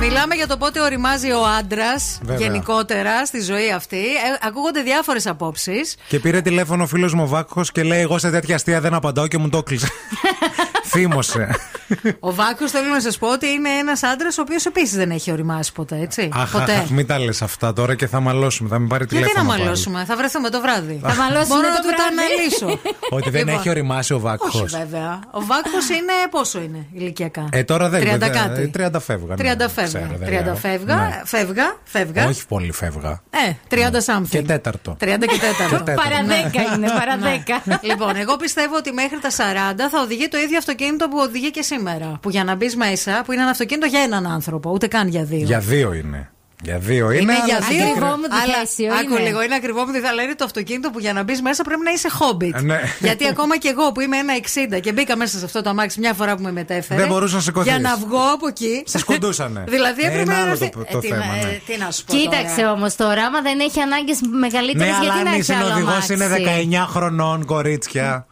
Μιλάμε 0.00 0.34
για 0.34 0.46
το 0.46 0.56
πότε 0.56 0.80
οριμάζει 0.80 1.30
ο 1.30 1.46
άντρας 1.58 2.18
γενικότερα 2.38 3.26
στη 3.26 3.40
ζωή 3.40 3.72
αυτή. 3.72 3.96
Ε, 3.96 4.46
ακούγονται 4.46 4.82
διάφορες 4.82 5.26
απόψεις. 5.26 5.96
Και 6.08 6.18
πήρε 6.18 6.40
τηλέφωνο 6.40 6.82
ο 6.82 6.86
φίλος 6.86 7.14
μου 7.14 7.28
Βάκο 7.28 7.62
και 7.72 7.82
λέει: 7.82 8.00
Εγώ 8.00 8.18
σε 8.18 8.30
τέτοια 8.30 8.54
αστεία 8.54 8.80
δεν 8.80 8.94
απαντάω 8.94 9.26
και 9.26 9.38
μου 9.38 9.48
το 9.48 9.62
κλείσε. 9.62 9.88
Θύμωσε. 10.86 11.48
Ο 12.20 12.34
Βάκος 12.34 12.70
θέλω 12.70 12.88
να 12.92 13.00
σας 13.00 13.18
πω 13.18 13.28
ότι 13.32 13.46
είναι 13.48 13.68
ένας 13.70 14.02
άντρας 14.02 14.38
ο 14.38 14.42
οποίος 14.42 14.66
επίσης 14.66 14.96
δεν 14.96 15.10
έχει 15.10 15.30
οριμάσει 15.32 15.72
ποτέ, 15.72 15.98
έτσι. 16.00 16.28
Αχ, 16.34 16.50
ποτέ. 16.52 16.72
αχ, 16.72 16.88
μην 16.90 17.06
τα 17.06 17.18
λες 17.18 17.42
αυτά 17.42 17.72
τώρα 17.72 17.94
και 17.94 18.06
θα 18.06 18.20
μαλώσουμε. 18.20 18.68
Θα 18.68 18.78
με 18.78 18.86
πάρει 18.86 19.04
Γιατί 19.08 19.22
τηλέφωνο. 19.22 19.44
να 19.44 19.50
πάλι. 19.50 19.62
μαλώσουμε, 19.62 20.04
θα 20.04 20.16
βρεθούμε 20.16 20.48
το 20.50 20.60
βράδυ. 20.60 21.00
Θα 21.02 21.14
μαλώσουμε 21.14 21.46
Μπορώ 21.54 21.66
το 21.66 21.72
να 21.72 21.80
του 21.80 21.88
τα 21.88 21.94
βράδυ. 21.96 22.14
αναλύσω. 22.20 22.80
Ότι 23.10 23.30
δεν 23.30 23.40
Λοιπόν, 23.44 23.54
έχει 23.58 23.68
οριμάσει 23.68 24.12
ο 24.14 24.18
Βάκος. 24.18 24.54
Όχι, 24.54 24.76
βέβαια. 24.76 25.20
Ο 25.30 25.40
Βάκος 25.44 25.88
είναι 25.88 26.12
πόσο 26.30 26.60
είναι 26.60 26.86
ηλικιακά; 26.92 27.48
Ε, 27.52 27.64
τώρα 27.64 27.88
δεν 27.88 28.00
30 28.02 28.04
είναι. 28.14 28.28
κάτι. 28.28 28.70
30 28.76 29.00
φεύγα. 29.00 29.34
30 29.34 29.38
ναι, 29.56 29.68
φεύγα. 29.68 29.84
ξέρω, 29.86 30.16
δεν 30.18 30.28
30 30.40 30.44
λέω. 30.44 30.54
φεύγα. 30.56 30.94
Ναι. 30.96 31.22
Φεύγα. 31.24 31.76
Φεύγα. 31.84 32.26
Όχι 32.26 32.46
πολύ 32.46 32.72
φεύγα. 32.72 33.22
Ε, 33.30 33.52
30 33.70 33.76
something. 34.06 34.28
Και 34.30 34.42
τέταρτο. 34.42 34.96
30 35.00 35.26
και 35.26 35.38
τέταρτο. 35.38 35.84
τέταρτο. 35.84 36.02
Παρά 36.02 36.22
Ναι. 36.22 36.34
δέκα 36.34 36.74
είναι, 36.74 36.88
παρά 36.98 37.16
Ναι. 37.16 37.30
δέκα. 37.30 37.80
Λοιπόν, 37.80 38.16
εγώ 38.16 38.36
πιστεύω 38.36 38.76
ότι 38.76 38.92
μέχρι 38.92 39.18
τα 39.18 39.30
40 39.30 39.88
θα 39.90 40.00
οδηγεί 40.00 40.28
το 40.28 40.36
ίδιο 40.38 40.46
αυτοκίνητο 40.58 40.74
που 41.10 41.18
οδηγεί 41.20 41.50
και 41.50 41.62
σήμερα. 41.62 42.18
Που 42.22 42.30
για 42.30 42.44
να 42.44 42.54
μπεις 42.54 42.76
μέσα, 42.76 43.22
που 43.24 43.32
είναι 43.32 43.42
ένα 43.42 43.50
αυτοκίνητο 43.50 43.86
για 43.86 44.00
έναν 44.00 44.26
άνθρωπο, 44.26 44.70
ούτε 44.70 44.86
καν 44.86 45.08
για 45.08 45.24
δύο. 45.24 45.44
Για 45.44 45.58
δύο 45.58 45.92
είναι. 45.92 46.30
Για 46.62 46.78
δύο 46.78 47.10
είναι. 47.10 47.20
Είναι 47.22 47.32
αλλά 47.32 47.44
για 47.44 47.58
δύο. 47.70 47.84
Ακριβό 47.86 48.06
μου 48.06 48.22
Αλλά 48.30 48.58
διθέσιο 48.60 48.92
άκου 48.94 49.12
είναι. 49.14 49.20
λίγο, 49.28 49.42
είναι 49.42 49.54
ακριβό 49.54 49.80
μου 49.80 49.86
διθέσιο, 49.86 50.08
αλλά 50.08 50.22
είναι 50.22 50.34
το 50.34 50.44
αυτοκίνητο 50.44 50.90
που 50.90 50.98
για 50.98 51.12
να 51.12 51.22
μπεις 51.22 51.42
μέσα 51.42 51.62
πρέπει 51.64 51.80
να 51.84 51.90
είσαι 51.90 52.08
χόμπιτ. 52.10 52.56
Ε, 52.56 52.60
ναι. 52.60 52.80
Γιατί 53.00 53.26
ακόμα 53.28 53.58
και 53.58 53.68
εγώ 53.68 53.92
που 53.92 54.00
είμαι 54.00 54.16
ένα 54.16 54.34
60 54.76 54.80
και 54.80 54.92
μπήκα 54.92 55.16
μέσα 55.16 55.38
σε 55.38 55.44
αυτό 55.44 55.62
το 55.62 55.68
αμάξι 55.70 56.00
μια 56.00 56.12
φορά 56.14 56.36
που 56.36 56.42
με 56.42 56.52
μετέφερε. 56.52 57.00
Δεν 57.00 57.08
μπορούσα 57.08 57.34
να 57.34 57.40
σηκωθείς. 57.40 57.70
Για 57.72 57.80
να 57.80 57.96
βγω 57.96 58.20
από 58.34 58.46
εκεί. 58.48 58.82
Σε 58.86 58.98
σκοντούσανε. 58.98 59.64
δηλαδή 59.74 60.02
Ε, 60.02 60.06
έπρεπε 60.06 60.22
είναι 60.22 60.32
να. 60.34 60.40
άλλο 60.40 60.50
έρθει- 60.50 60.72
το- 60.72 60.80
Ε, 60.88 60.92
το 60.92 60.98
τι, 60.98 61.08
θέμα, 61.08 61.26
να- 61.26 61.32
ναι. 61.32 61.40
ε, 61.40 61.60
τι 61.66 61.78
να 61.78 61.90
σου 61.90 62.04
πω. 62.04 62.16
Κοίταξε 62.16 62.56
τώρα. 62.56 62.72
όμως 62.72 62.94
το 62.96 63.06
όραμα 63.08 63.40
δεν 63.42 63.60
έχει 63.60 63.80
ανάγκες 63.80 64.18
μεγαλύτερες 64.40 64.88
Ναι, 64.88 64.94
αλλά 64.94 65.02
γιατί 65.04 65.22
να 65.24 65.30
αν 65.30 65.36
η 65.36 65.38
έχει 65.38 65.52
άλλο 65.52 65.64
συνοδηγό 65.64 65.90
αμάξι; 65.90 66.12
είναι 66.12 66.28
19 66.84 66.86
χρονών, 66.88 67.44
κορίτσια. 67.44 68.26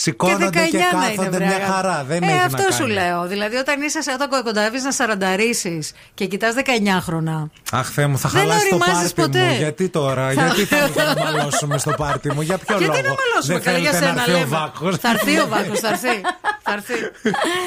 Σηκώνονται 0.00 0.44
και, 0.70 0.78
19 0.78 0.96
να 0.98 1.04
είναι, 1.06 1.14
κάθονται 1.16 1.36
βρε, 1.36 1.46
μια 1.46 1.56
αγάπη. 1.56 1.72
χαρά. 1.72 2.04
Δεν 2.08 2.22
ε, 2.22 2.26
έχει 2.26 2.38
αυτό 2.38 2.62
να 2.62 2.70
σου 2.70 2.78
κάνει. 2.78 2.92
λέω. 2.92 3.26
Δηλαδή, 3.26 3.56
όταν 3.56 3.82
είσαι 3.82 3.98
όταν 4.14 4.28
κοντάβει 4.44 4.80
να 4.80 4.92
σαρανταρίσεις 4.92 5.92
και 6.14 6.24
κοιτάς 6.26 6.54
19 6.56 6.98
χρονά. 7.00 7.50
Αχ, 7.72 7.88
Θεέ 7.90 8.06
μου, 8.06 8.18
θα 8.18 8.28
Δεν 8.28 8.40
χαλάσει 8.40 8.68
το 8.68 8.74
οριμάζεις 8.76 9.12
πάρτι 9.12 9.30
ποτέ. 9.32 9.44
μου. 9.44 9.56
Γιατί 9.58 9.88
τώρα, 9.88 10.24
Θα- 10.26 10.32
γιατί 10.32 10.64
θέλετε 10.64 11.02
να 11.04 11.24
μαλώσουμε 11.24 11.78
στο 11.78 11.90
πάρτι 11.90 12.32
μου, 12.32 12.40
για 12.40 12.58
ποιο 12.58 12.76
Γιατί 12.78 12.96
λόγο; 12.96 13.08
να 13.08 13.14
μαλώσουμε 13.22 13.54
Δεν 13.54 13.62
καλά 13.62 13.78
για 13.78 13.90
θέλετε 13.92 14.06
σένα, 14.06 14.14
να 14.16 14.22
έρθει 14.22 14.34
ο 14.34 14.38
λέμε. 14.38 14.56
Βάκος. 14.56 14.96
Θα 14.96 15.10
έρθει 15.10 15.38
ο 15.40 15.46
Βάκος, 15.48 15.80
θα 15.80 15.88
έρθει. 15.88 16.20
Θα 16.62 16.72
έρθει. 16.72 16.94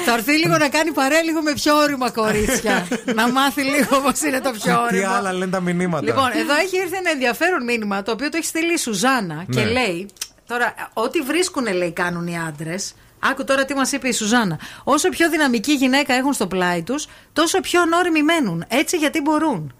Θα 0.06 0.12
έρθει 0.12 0.32
λίγο 0.32 0.56
να 0.58 0.68
κάνει 0.68 0.90
παρέα 0.92 1.22
λίγο 1.22 1.42
με 1.42 1.52
πιο 1.52 1.76
όρημα 1.76 2.10
κορίτσια. 2.10 2.86
να 3.14 3.32
μάθει 3.32 3.62
λίγο 3.62 4.00
πώς 4.04 4.20
είναι 4.20 4.40
το 4.40 4.50
πιο 4.50 4.74
Τι 4.88 4.96
όριμο. 4.96 5.12
άλλα 5.12 5.32
λένε 5.32 5.50
τα 5.50 5.60
μηνύματα. 5.60 6.04
Λοιπόν, 6.04 6.30
εδώ 6.42 6.54
έχει 6.64 6.76
έρθει 6.76 6.96
ένα 6.96 7.10
ενδιαφέρον 7.10 7.64
μήνυμα 7.64 8.02
το 8.02 8.10
οποίο 8.12 8.28
το 8.28 8.36
έχει 8.36 8.46
στείλει 8.46 8.72
η 8.72 8.78
Σουζάνα 8.78 9.44
και 9.50 9.60
Ναι. 9.60 9.70
λέει. 9.70 10.08
Τώρα, 10.52 10.74
ό,τι 10.92 11.20
βρίσκουν, 11.20 11.72
λέει, 11.74 11.92
κάνουν 11.92 12.26
οι 12.26 12.38
άντρες. 12.38 12.94
Άκου 13.18 13.44
τώρα 13.44 13.64
τι 13.64 13.74
μας 13.74 13.92
είπε 13.92 14.08
η 14.08 14.12
Σουζάνα. 14.12 14.58
Όσο 14.84 15.08
πιο 15.08 15.30
δυναμική 15.30 15.72
γυναίκα 15.72 16.14
έχουν 16.14 16.32
στο 16.32 16.46
πλάι 16.46 16.82
τους, 16.82 17.06
τόσο 17.32 17.60
πιο 17.60 17.82
ανώριμοι 17.82 18.22
μένουν. 18.22 18.64
Έτσι 18.68 18.96
γιατί 18.96 19.20
μπορούν. 19.20 19.74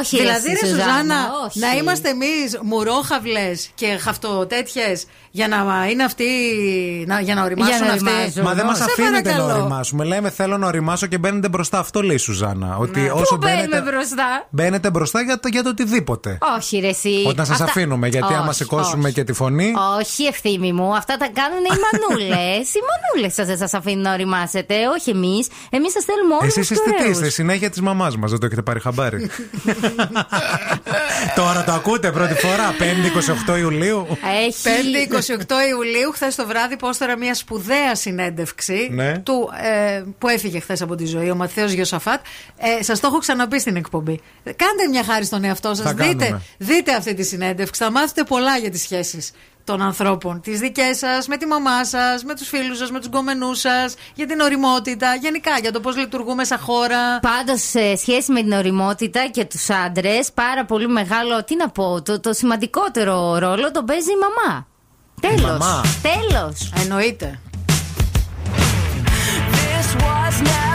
Όχι, 0.00 0.16
δηλαδή, 0.16 0.50
εσύ, 0.50 0.60
ρε 0.60 0.66
Σουζάνα, 0.70 0.90
Σουζάνα, 0.92 1.30
όχι. 1.46 1.58
να 1.58 1.72
είμαστε 1.72 2.08
εμείς 2.08 2.58
μουρόχαυλες 2.62 3.70
και 3.74 3.86
χαυτοτέτιε 3.86 4.96
για 5.30 5.48
να 5.48 5.56
είναι 5.90 6.04
αυτοί. 6.04 6.24
Να, 7.06 7.20
για 7.20 7.34
να 7.34 7.42
οριμάσουν 7.44 7.76
Για 7.76 7.86
να 7.86 7.92
αυτοί; 7.92 8.04
οριμάζουν. 8.08 8.42
Μα 8.42 8.54
δεν 8.54 8.66
μας 8.66 8.76
Σε 8.76 8.84
αφήνετε 8.84 9.30
να 9.30 9.36
παρακαλώ. 9.36 9.60
οριμάσουμε. 9.60 10.04
Λέμε 10.04 10.30
θέλω 10.30 10.58
να 10.58 10.66
οριμάσω 10.66 11.06
και 11.06 11.18
μπαίνετε 11.18 11.48
μπροστά. 11.48 11.78
Αυτό 11.78 12.02
λέει 12.02 12.16
η 12.16 12.18
Σουζάνα. 12.18 12.76
Ότι 12.76 13.00
Ναι. 13.00 13.10
όσο 13.10 13.24
Πού 13.24 13.36
μπαίνουμε 13.36 13.66
μπαίνετε, 13.68 13.90
μπροστά; 13.90 14.46
μπαίνετε 14.50 14.90
μπροστά 14.90 15.20
για 15.22 15.40
το, 15.40 15.48
για 15.48 15.62
το 15.62 15.68
οτιδήποτε. 15.68 16.38
Όχι, 16.56 16.78
ρε, 16.78 16.88
εσύ. 16.88 17.24
Όταν 17.26 17.46
σας 17.46 17.54
Αυτά- 17.60 17.64
αφήνουμε, 17.64 18.08
γιατί 18.08 18.34
άμα 18.34 18.46
Όχι, 18.48 18.54
σηκώσουμε 18.54 19.04
όχι. 19.04 19.14
και 19.14 19.24
τη 19.24 19.32
φωνή. 19.32 19.72
Όχι, 19.98 20.24
ευθύμη 20.24 20.72
μου. 20.72 20.94
Αυτά 20.96 21.16
τα 21.16 21.28
κάνουν 21.32 21.58
οι 21.64 21.76
μανούλες. 21.84 22.68
οι 22.76 22.80
μανούλες 22.88 23.34
σας 23.34 23.46
δεν 23.46 23.56
σας 23.56 23.74
αφήνουν 23.74 24.02
να 24.02 24.12
οριμάσετε. 24.12 24.74
Όχι 24.98 25.10
εμείς. 25.10 25.48
Εμείς 25.70 25.92
σας 25.92 26.04
θέλουμε 26.04 26.34
όλους 26.34 26.56
Εσείς 26.56 26.68
τους 26.68 26.76
είστε 26.76 27.02
τι 27.04 27.10
είστε, 27.10 27.28
συνέχεια 27.28 27.70
της 27.70 27.80
μαμάς 27.80 28.16
μας, 28.16 28.30
δεν 28.30 28.40
το 28.40 28.46
έχετε 28.46 28.62
πάρει 28.62 28.80
χαμπάρι. 28.80 29.30
Τώρα 31.34 31.64
το 31.64 31.72
ακούτε 31.72 32.10
πρώτη 32.12 32.34
φορά, 32.34 32.74
5η 32.78 33.52
28 33.54 33.58
Ιουλίου. 33.58 34.06
Έχει. 34.46 34.62
5-28 34.62 35.68
Ιουλίου, 35.70 36.10
χθες 36.12 36.34
το 36.34 36.46
βράδυ, 36.46 36.76
πόστερα 36.76 37.16
μια 37.18 37.34
σπουδαία 37.34 37.94
συνέντευξη 37.94 38.88
Ναι. 38.92 39.18
του, 39.18 39.50
ε, 39.62 40.02
που 40.18 40.28
έφυγε 40.28 40.60
χθες 40.60 40.82
από 40.82 40.94
τη 40.94 41.06
ζωή, 41.06 41.30
ο 41.30 41.34
Ματθαίο 41.34 41.66
Γιωσαφάτ. 41.66 42.24
Ε, 42.78 42.82
σας 42.82 43.00
το 43.00 43.06
έχω 43.06 43.18
ξαναπεί 43.18 43.60
στην 43.60 43.76
εκπομπή. 43.76 44.20
Κάντε 44.44 44.88
μια 44.90 45.04
χάρη 45.04 45.24
στον 45.24 45.44
εαυτό 45.44 45.74
σας. 45.74 45.84
Θα 45.86 45.94
Δείτε, 45.94 46.24
κάνουμε. 46.24 46.42
δείτε 46.58 46.94
αυτή 46.94 47.14
τη 47.14 47.22
συνέντευξη. 47.24 47.82
Θα 47.84 47.90
μάθετε 47.90 48.22
πολλά 48.24 48.56
για 48.56 48.70
τις 48.70 48.80
σχέσεις 48.82 49.30
των 49.64 49.82
ανθρώπων. 49.82 50.40
Τις 50.40 50.58
δικές 50.58 50.98
σας, 50.98 51.26
με 51.26 51.36
τη 51.36 51.46
μαμά 51.46 51.84
σας, 51.84 52.24
με 52.24 52.34
τους 52.34 52.48
φίλους 52.48 52.78
σας, 52.78 52.90
με 52.90 52.98
τους 52.98 53.08
γκομενού 53.08 53.54
σας, 53.54 53.94
για 54.14 54.26
την 54.26 54.40
οριμότητα, 54.40 55.14
γενικά 55.14 55.58
για 55.60 55.72
το 55.72 55.80
πώς 55.80 55.96
λειτουργούμε 55.96 56.44
σαν 56.44 56.58
χώρα. 56.58 57.20
Πάντω, 57.20 57.56
σε 57.56 57.96
σχέση 57.96 58.32
με 58.32 58.40
την 58.40 58.52
οριμότητα 58.52 59.28
και 59.30 59.44
τους 59.44 59.70
άντρες, 59.70 60.32
πάρα 60.32 60.64
πολύ 60.64 60.88
μεγάλο, 60.88 61.44
τι 61.44 61.56
να 61.56 61.68
πω, 61.68 62.02
το, 62.02 62.20
το 62.20 62.32
σημαντικότερο 62.32 63.38
ρόλο 63.38 63.70
τον 63.70 63.84
παίζει 63.84 64.10
η 64.10 64.16
μαμά. 64.20 64.66
Τέλος. 65.20 65.58
μαμά. 65.58 65.80
Τέλος. 66.02 66.72
Εννοείται. 66.82 67.40
This 69.52 69.88
was 70.04 70.34
never 70.42 70.71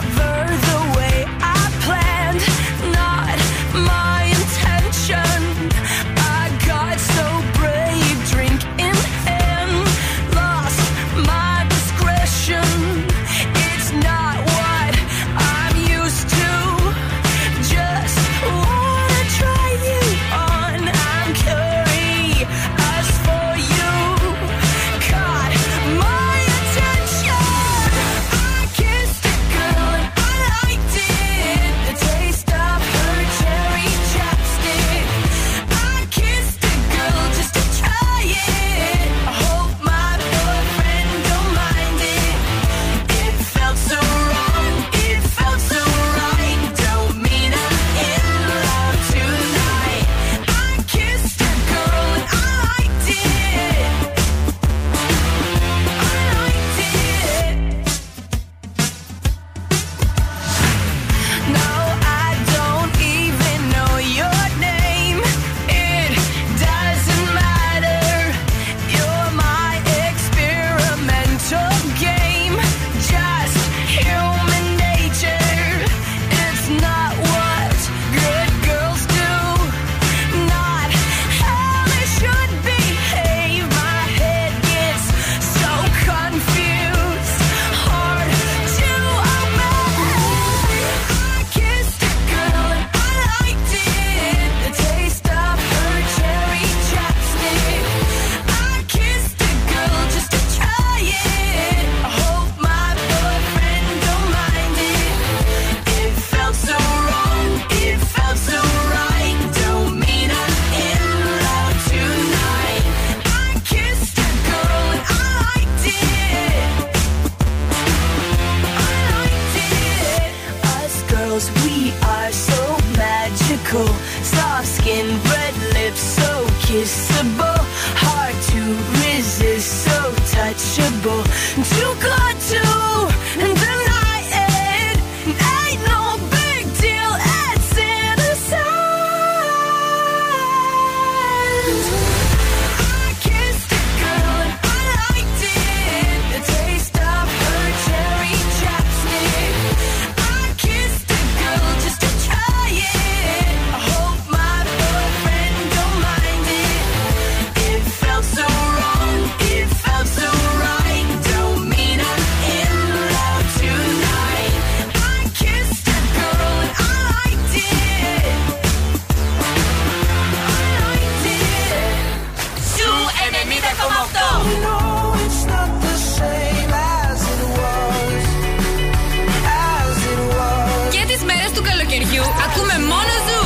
ακούμε 182.48 182.78
μόνο 182.91 183.14
ζου. 183.28 183.44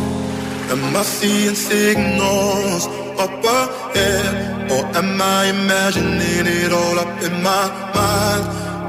Am 0.74 0.96
I 0.96 1.04
seeing 1.16 1.58
signals 1.70 2.84
up 3.24 3.46
ahead? 3.60 4.26
Or 4.74 4.84
am 5.00 5.22
I 5.38 5.42
imagining 5.56 6.46
it 6.62 6.72
all 6.80 6.98
up 7.04 7.16
in 7.28 7.36
my 7.48 7.64
mind? 7.96 8.63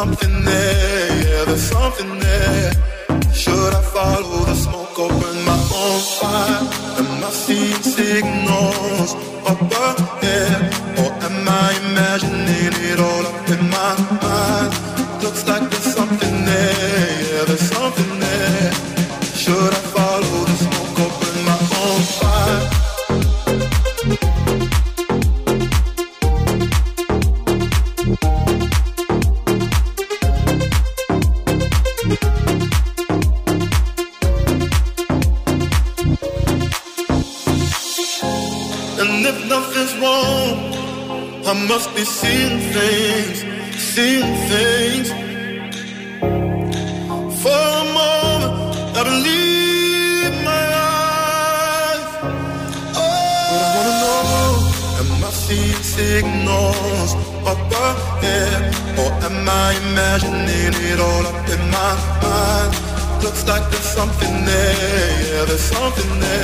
Something 0.00 0.44
there, 0.44 1.08
yeah, 1.24 1.44
there's 1.44 1.62
something 1.62 2.18
there. 2.20 2.99
Should 3.40 3.72
I 3.72 3.80
follow 3.80 4.44
the 4.44 4.54
smoke 4.54 4.96
burn 4.96 5.44
my 5.46 5.60
own 5.82 6.00
fire? 6.18 6.60
Am 7.00 7.24
I 7.24 7.30
seeing 7.30 7.82
signals 7.82 9.14
up 9.46 9.60
ahead, 9.62 10.74
or 11.00 11.10
am 11.26 11.48
I 11.48 11.72
imagining 11.82 12.74
it 12.90 13.00
all 13.00 13.24
up 13.26 13.48
in 13.48 13.70
my 13.70 13.92
mind? 14.20 14.79
something 65.72 66.18
that 66.18 66.39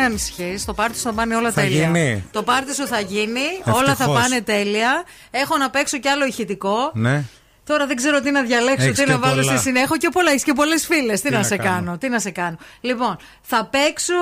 μην 0.00 0.08
ανησυχεί. 0.10 0.62
Το 0.66 0.74
πάρτι 0.74 0.96
σου 0.96 1.02
θα 1.02 1.12
πάνε 1.12 1.36
όλα 1.36 1.52
Θα 1.52 1.60
τέλεια. 1.60 1.84
γίνει. 1.86 2.24
Το 2.32 2.42
πάρτι 2.42 2.74
σου 2.74 2.86
θα 2.86 3.00
γίνει, 3.00 3.40
όλα 3.66 3.84
θα 3.84 3.90
Ευτυχώς. 3.90 4.20
πάνε 4.20 4.40
τέλεια. 4.40 5.04
Έχω 5.30 5.56
να 5.56 5.70
παίξω 5.70 5.98
κι 5.98 6.08
άλλο 6.08 6.24
ηχητικό. 6.26 6.90
Ναι. 6.94 7.24
Τώρα 7.64 7.86
δεν 7.86 7.96
ξέρω 7.96 8.20
τι 8.20 8.30
να 8.30 8.42
διαλέξω, 8.42 8.84
Έχεις 8.86 8.98
τι 8.98 9.04
και 9.04 9.10
να 9.12 9.18
βάλω 9.18 9.34
πολλά. 9.40 9.52
στη 9.52 9.58
συνέχεια. 9.60 9.82
Έχω 9.82 9.96
και 9.96 10.08
πολλά, 10.12 10.30
έχεις 10.30 10.42
και 10.42 10.52
πολλές 10.52 10.86
φίλες. 10.86 11.20
Τι, 11.20 11.30
να, 11.30 11.36
να 11.38 11.44
σε 11.44 11.56
κάνω. 11.56 11.70
κάνω, 11.70 11.98
τι 11.98 12.08
να 12.08 12.18
σε 12.20 12.30
κάνω. 12.30 12.56
Λοιπόν, 12.80 13.16
θα 13.42 13.64
παίξω, 13.64 14.12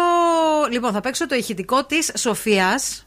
λοιπόν, 0.70 0.92
θα 0.92 1.00
παίξω 1.00 1.26
το 1.26 1.34
ηχητικό 1.34 1.84
της 1.84 2.10
Σοφίας. 2.16 3.06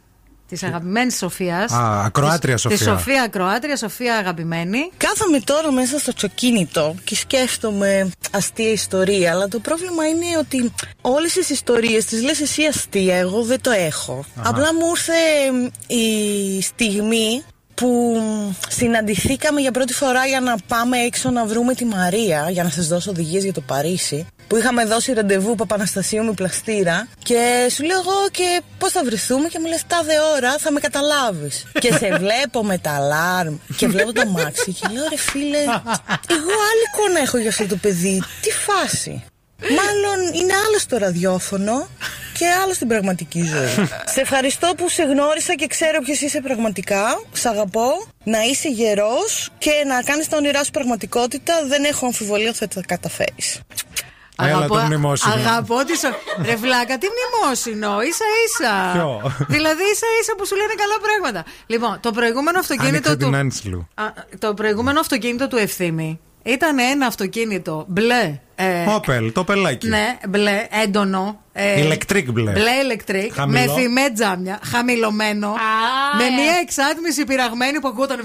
Της 0.52 0.64
αγαπημένης 0.64 1.18
Σοφίας. 1.18 1.72
Α, 1.72 2.04
ακροάτρια 2.06 2.56
Τη 2.56 2.62
Σοφία. 2.62 2.78
Σοφία 2.78 3.24
Ακροάτρια, 3.24 3.78
Σοφία 3.78 4.16
αγαπημένη. 4.16 4.92
Κάθομαι 4.98 5.40
τώρα 5.40 5.72
μέσα 5.72 6.00
στο 6.00 6.14
τσοκίνητο 6.14 6.96
και 7.04 7.16
σκέφτομαι 7.16 8.12
αστεία 8.32 8.72
ιστορία, 8.72 9.32
αλλά 9.32 9.48
το 9.48 9.60
πρόβλημα 9.60 10.08
είναι 10.08 10.26
ότι 10.40 10.74
όλες 11.02 11.34
τις 11.34 11.50
ιστορίες 11.50 12.06
τις 12.06 12.24
λες 12.24 12.42
εσύ 12.42 12.64
αστεία, 12.64 13.16
εγώ 13.16 13.44
δεν 13.44 13.62
το 13.62 13.72
έχω. 13.72 14.26
Απλά 14.44 14.74
μου 14.74 14.88
ήρθε 14.96 15.14
ε, 15.88 15.96
η 15.96 16.62
στιγμή 16.62 17.44
που 17.74 18.22
συναντηθήκαμε 18.70 19.62
για 19.62 19.72
πρώτη 19.72 19.94
φορά 19.94 20.26
για 20.26 20.40
να 20.40 20.56
πάμε 20.68 20.98
έξω 20.98 21.30
να 21.30 21.46
βρούμε 21.46 21.74
τη 21.74 21.86
Μαρία 21.86 22.50
για 22.50 22.64
να 22.64 22.70
σας 22.70 22.88
δώσω 22.88 23.10
οδηγίες 23.10 23.44
για 23.44 23.54
το 23.54 23.62
Παρίσι 23.62 24.28
που 24.52 24.58
είχαμε 24.58 24.86
δώσει 24.86 25.14
ραντεβού 25.14 25.56
Παπαναστασίου 25.56 26.24
με 26.24 26.32
πλαστήρα 26.32 27.08
και 27.24 27.68
σου 27.76 27.84
λέω 27.84 27.98
εγώ 28.00 28.30
και 28.32 28.62
πώς 28.78 28.92
θα 28.92 29.04
βρεθούμε 29.04 29.48
και 29.48 29.60
μου 29.60 29.68
λες 29.68 29.84
τάδε 29.88 30.14
ώρα 30.36 30.58
θα 30.58 30.72
με 30.72 30.80
καταλάβεις 30.80 31.66
και 31.80 31.94
σε 31.94 32.08
βλέπω 32.22 32.64
με 32.64 32.78
τα 32.78 32.92
αλάρμ 32.92 33.56
και 33.78 33.88
βλέπω 33.88 34.14
το 34.14 34.26
μάξι 34.26 34.72
και 34.74 34.88
λέω 34.92 35.04
ρε 35.10 35.18
φίλε 35.18 35.58
εγώ 36.38 36.52
άλλη 36.70 36.84
εικόνα 36.94 37.20
έχω 37.22 37.38
για 37.38 37.50
αυτό 37.50 37.68
το 37.68 37.76
παιδί 37.76 38.24
τι 38.42 38.52
φάση 38.52 39.24
Μάλλον 39.62 40.34
είναι 40.34 40.54
άλλο 40.68 40.80
στο 40.80 40.98
ραδιόφωνο 40.98 41.88
και 42.38 42.46
άλλο 42.64 42.74
στην 42.74 42.88
πραγματική 42.88 43.44
ζωή. 43.44 43.88
σε 44.14 44.22
ευχαριστώ 44.22 44.74
που 44.78 44.90
σε 44.90 45.04
γνώρισα 45.04 45.56
και 45.56 45.68
ξέρω 45.68 46.00
ποιος 46.00 46.22
είσαι 46.22 46.42
πραγματικά. 46.42 47.22
Σ' 47.34 47.46
αγαπώ. 47.46 48.06
Να 48.24 48.42
είσαι 48.42 48.68
γερός 48.68 49.50
και 49.58 49.72
να 49.88 50.02
κάνεις 50.02 50.28
τα 50.28 50.38
όνειρά 50.38 50.64
σου 50.64 50.72
πραγματικότητα. 50.72 51.54
Δεν 51.68 51.84
έχω 51.84 52.06
αμφιβολία 52.06 52.50
ότι 52.50 52.58
θα 52.58 52.68
τα 52.68 52.82
καταφέρεις. 52.86 53.60
Έλα 54.48 54.68
το 54.68 54.76
μνημόσυνο. 54.76 55.34
Αγαπώ 55.34 55.84
τη. 55.86 55.98
σο- 55.98 56.18
Ρε 56.46 56.56
βλάκα, 56.56 56.98
τι 56.98 57.08
μνημόσυνο, 57.16 58.02
ίσα 58.02 58.26
ίσα. 58.46 58.92
Ποιο; 58.94 59.32
δηλαδή 59.48 59.84
ίσα 59.94 60.08
ίσα 60.22 60.34
που 60.38 60.46
σου 60.46 60.56
λένε 60.56 60.74
καλά 60.78 60.98
πράγματα. 61.02 61.50
Λοιπόν, 61.66 61.98
το 62.00 62.12
προηγούμενο 62.12 62.60
αυτοκίνητο 62.60 62.88
Άνοιξε 63.10 63.12
του. 63.12 63.26
την 63.26 63.36
Άντσιλου. 63.36 63.88
Α, 63.94 64.04
το 64.40 64.54
προηγούμενο 64.54 65.00
αυτοκίνητο 65.00 65.48
του 65.48 65.56
ευθύμη 65.58 66.20
ήταν 66.44 66.80
ένα 66.80 67.06
αυτοκίνητο 67.06 67.86
μπλε. 67.88 68.40
Ε, 68.62 68.86
Όπελ, 68.90 69.32
το 69.32 69.44
πελάκι. 69.44 69.88
ναι, 69.88 70.18
μπλε, 70.30 70.68
έντονο. 70.84 71.40
Ε, 71.54 71.80
Ηλεκτρικ 71.82 72.32
μπλε. 72.32 72.52
Μπλε 72.52 72.72
ηλεκτρικ. 72.84 73.34
Χαμηλό. 73.34 73.74
Με 73.76 73.82
φημέ 73.82 74.10
τζάμια. 74.14 74.60
Χαμηλωμένο. 74.72 75.50
με 76.18 76.24
ε. 76.24 76.30
μια 76.30 76.54
εξάτμιση 76.62 77.24
πειραγμένη 77.24 77.80
που 77.80 77.88
ακούγονταν. 77.88 78.20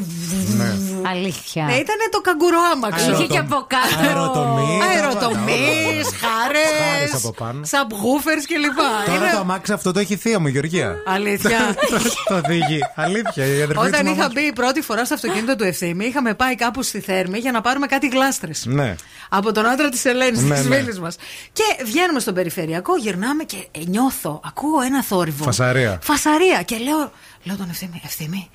Αλήθεια. 1.11 1.65
Ναι, 1.65 1.73
ήταν 1.75 1.97
το 2.11 2.21
καγκουρό 2.21 2.59
άμαξο. 2.73 3.11
Είχε 3.11 3.27
και 3.27 3.39
από 3.39 3.67
κάτω. 3.67 4.09
Αεροτομής. 4.09 4.85
Αεροτομής, 4.89 6.07
Χάρες 6.21 6.67
χάρε, 6.77 7.11
από 7.15 7.33
πάνω. 7.33 7.65
σαμπγούφερ 7.65 8.35
κλπ. 8.35 8.77
Τώρα 9.07 9.17
Είναι- 9.19 9.31
το 9.33 9.39
αμάξι 9.39 9.73
αυτό 9.73 9.93
το 9.93 9.99
έχει 10.01 10.13
η 10.13 10.17
θεία 10.17 10.39
μου, 10.39 10.47
Γεωργία. 10.47 10.97
Αλήθεια. 11.07 11.59
το 12.29 12.35
οδηγεί. 12.35 12.81
Αλήθεια, 12.95 13.47
η 13.47 13.63
αδερφή 13.63 13.73
της 13.73 13.89
Όταν 13.89 14.07
είχα 14.07 14.15
μαμάς. 14.17 14.33
μπει 14.33 14.41
η 14.41 14.53
πρώτη 14.53 14.81
φορά 14.81 15.05
στο 15.05 15.15
αυτοκίνητο 15.15 15.57
του 15.57 15.65
ευθύμη, 15.65 16.05
είχαμε 16.05 16.35
πάει 16.35 16.55
κάπου 16.55 16.83
στη 16.83 17.01
Θέρμη 17.01 17.39
για 17.39 17.53
να 17.53 17.61
πάρουμε 17.61 17.87
κάτι 17.87 18.09
γλάστρες. 18.09 18.65
Ναι. 18.67 18.95
Από 19.29 19.53
τον 19.53 19.67
άντρα 19.67 19.89
της 19.89 20.05
Ελένης, 20.05 20.26
Ναι, 20.31 20.61
τη 20.61 20.69
ναι. 20.69 20.77
φίλη 20.77 20.99
μας. 20.99 21.17
Και 21.53 21.63
βγαίνουμε 21.85 22.21
στον 22.21 22.35
περιφερειακό, 22.35 22.97
γυρνάμε 22.97 23.45
και 23.45 23.69
ε, 23.71 23.81
νιώθω, 23.87 24.41
ακούω 24.45 24.81
ένα 24.81 25.03
θόρυβο. 25.03 25.45
Φασαρία. 25.45 25.99
Φασαρία. 26.03 26.63
Και 26.63 26.77
λέω, 26.77 27.13
λέω 27.43 27.57
τον 27.57 27.69
ευθύμη, 27.71 28.01
ευθύμη, 28.05 28.51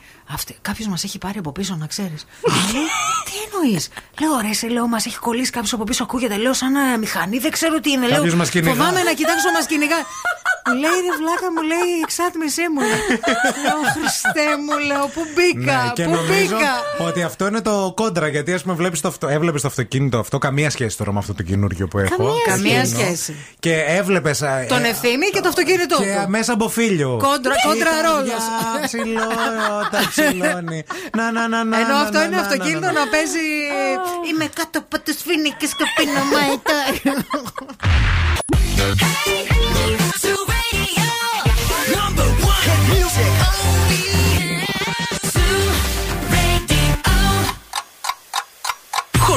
κάποιος 0.61 0.88
μας 0.88 1.03
έχει 1.03 1.18
πάρει 1.18 1.38
από 1.38 1.52
πίσω, 1.52 1.76
να 1.76 1.88
ξέρεις. 1.88 2.26
λέει, 2.73 2.88
τι 3.26 3.31
εννοείς; 3.45 3.89
Λέω, 4.19 4.39
ρε, 4.41 4.53
σε 4.53 4.68
λέω, 4.68 4.88
μας 4.88 5.06
έχει 5.06 5.19
κολλήσει 5.19 5.52
κάποιος 5.52 5.73
από 5.73 5.84
πίσω, 5.84 6.03
ακούγεται. 6.03 6.38
Λέω, 6.38 6.53
σαν 6.53 6.76
ε, 6.76 6.98
μηχανή, 6.98 7.38
δεν 7.38 7.52
ξέρω 7.52 7.80
τι 7.80 7.91
είναι. 7.91 8.07
Κάποιος 8.07 8.26
λέω, 8.26 8.35
μας 8.35 8.49
κυνηγά. 8.49 8.73
φοβάμαι 8.76 9.03
να 9.03 9.14
κοιτάξω, 9.14 9.52
μας 9.52 9.65
κυνηγά. 9.65 9.95
Μου 10.68 10.74
λέει, 10.84 10.98
ρε, 11.06 11.12
βλάκα 11.22 11.48
μου, 11.56 11.62
λέει, 11.72 11.88
η 11.98 12.02
εξάτμισή 12.04 12.62
μου. 12.74 12.82
λέω, 13.64 13.80
Χριστέ 13.96 14.48
μου, 14.66 14.76
λέω, 14.90 15.06
πού 15.14 15.22
μπήκα, 15.36 15.84
Ναι, 15.84 15.92
και 15.94 16.04
πού 16.04 16.10
νομίζω 16.10 16.56
μπήκα. 16.58 16.72
ότι 17.08 17.22
αυτό 17.24 17.48
είναι 17.48 17.62
το 17.62 17.92
κόντρα. 17.96 18.28
Γιατί 18.28 18.54
ας 18.54 18.62
πούμε, 18.62 18.76
βλέπεις 18.76 19.02
το 19.02 19.08
αυτο... 19.08 19.28
έβλεπες 19.28 19.62
το 19.62 19.68
αυτοκίνητο 19.68 20.18
αυτό. 20.20 20.38
Καμία 20.38 20.70
σχέση 20.70 20.98
τώρα 20.98 21.12
με 21.14 21.20
αυτό 21.20 21.34
το 21.34 21.44
καινούργιο 21.44 21.88
που 21.88 21.98
έχω. 22.00 22.34
Καμία 22.46 22.80
Εκείνο. 22.80 23.00
σχέση. 23.00 23.36
Και 23.60 23.74
έβλεπες. 23.88 24.40
Τον 24.68 24.84
ευθύμη 24.84 25.26
και 25.34 25.40
το 25.42 25.48
αυτοκίνητό 25.48 25.98
Και 25.98 26.18
του. 26.24 26.30
μέσα 26.30 26.54
από 26.54 26.70
φίλιο. 26.70 27.18
Κόντρα, 27.24 27.54
Η 27.54 27.68
κόντρα 27.68 27.90
καρδιά 27.90 28.12
ρόλος. 28.12 28.44
ψηλώνει 28.86 29.62
όταν 29.86 30.08
ψηλώνει. 30.14 30.84
Να, 31.18 31.32
να, 31.32 31.48
να, 31.48 31.64
να, 31.64 31.80
Ενώ 31.80 31.88
να, 31.94 32.00
αυτό 32.00 32.18
να, 32.18 32.24
είναι 32.24 32.36
να, 32.36 32.42
αυτοκίνητο 32.42 32.80
να, 32.80 32.92
να. 32.92 33.00
να 33.00 33.08
παίζει. 33.08 33.46
Είμαι 34.32 34.50
κάτω 34.56 34.80
από 34.80 35.00
του 35.00 35.14
φοινίκε 35.26 35.66
και 35.78 35.86
πίνω 35.96 36.22
μάιτα. 36.34 36.78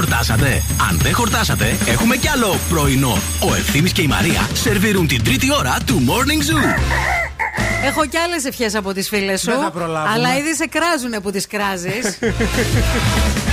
Χορτάσατε; 0.04 0.62
Αν 0.90 0.98
δεν 1.02 1.14
χορτάσατε, 1.14 1.76
έχουμε 1.86 2.16
κι 2.16 2.28
άλλο 2.28 2.58
πρωινό. 2.68 3.18
Ο 3.40 3.54
Ευθύμης 3.54 3.92
και 3.92 4.02
η 4.02 4.06
Μαρία 4.06 4.48
σερβίρουν 4.52 5.06
την 5.06 5.24
τρίτη 5.24 5.52
ώρα 5.52 5.76
του 5.86 6.04
Morning 6.06 6.50
Zoo. 6.50 6.78
Έχω 7.84 8.06
κι 8.06 8.16
άλλες 8.16 8.44
ευχές 8.44 8.74
από 8.74 8.92
τις 8.92 9.08
φίλες 9.08 9.40
σου. 9.40 9.50
Δεν 9.50 9.60
θα 9.60 9.70
προλάβουμε. 9.70 10.12
Αλλά 10.12 10.36
ήδη 10.36 10.54
σε 10.54 10.66
κράζουνε 10.66 11.20
που 11.20 11.30
τις 11.30 11.46
κράζεις. 11.46 12.18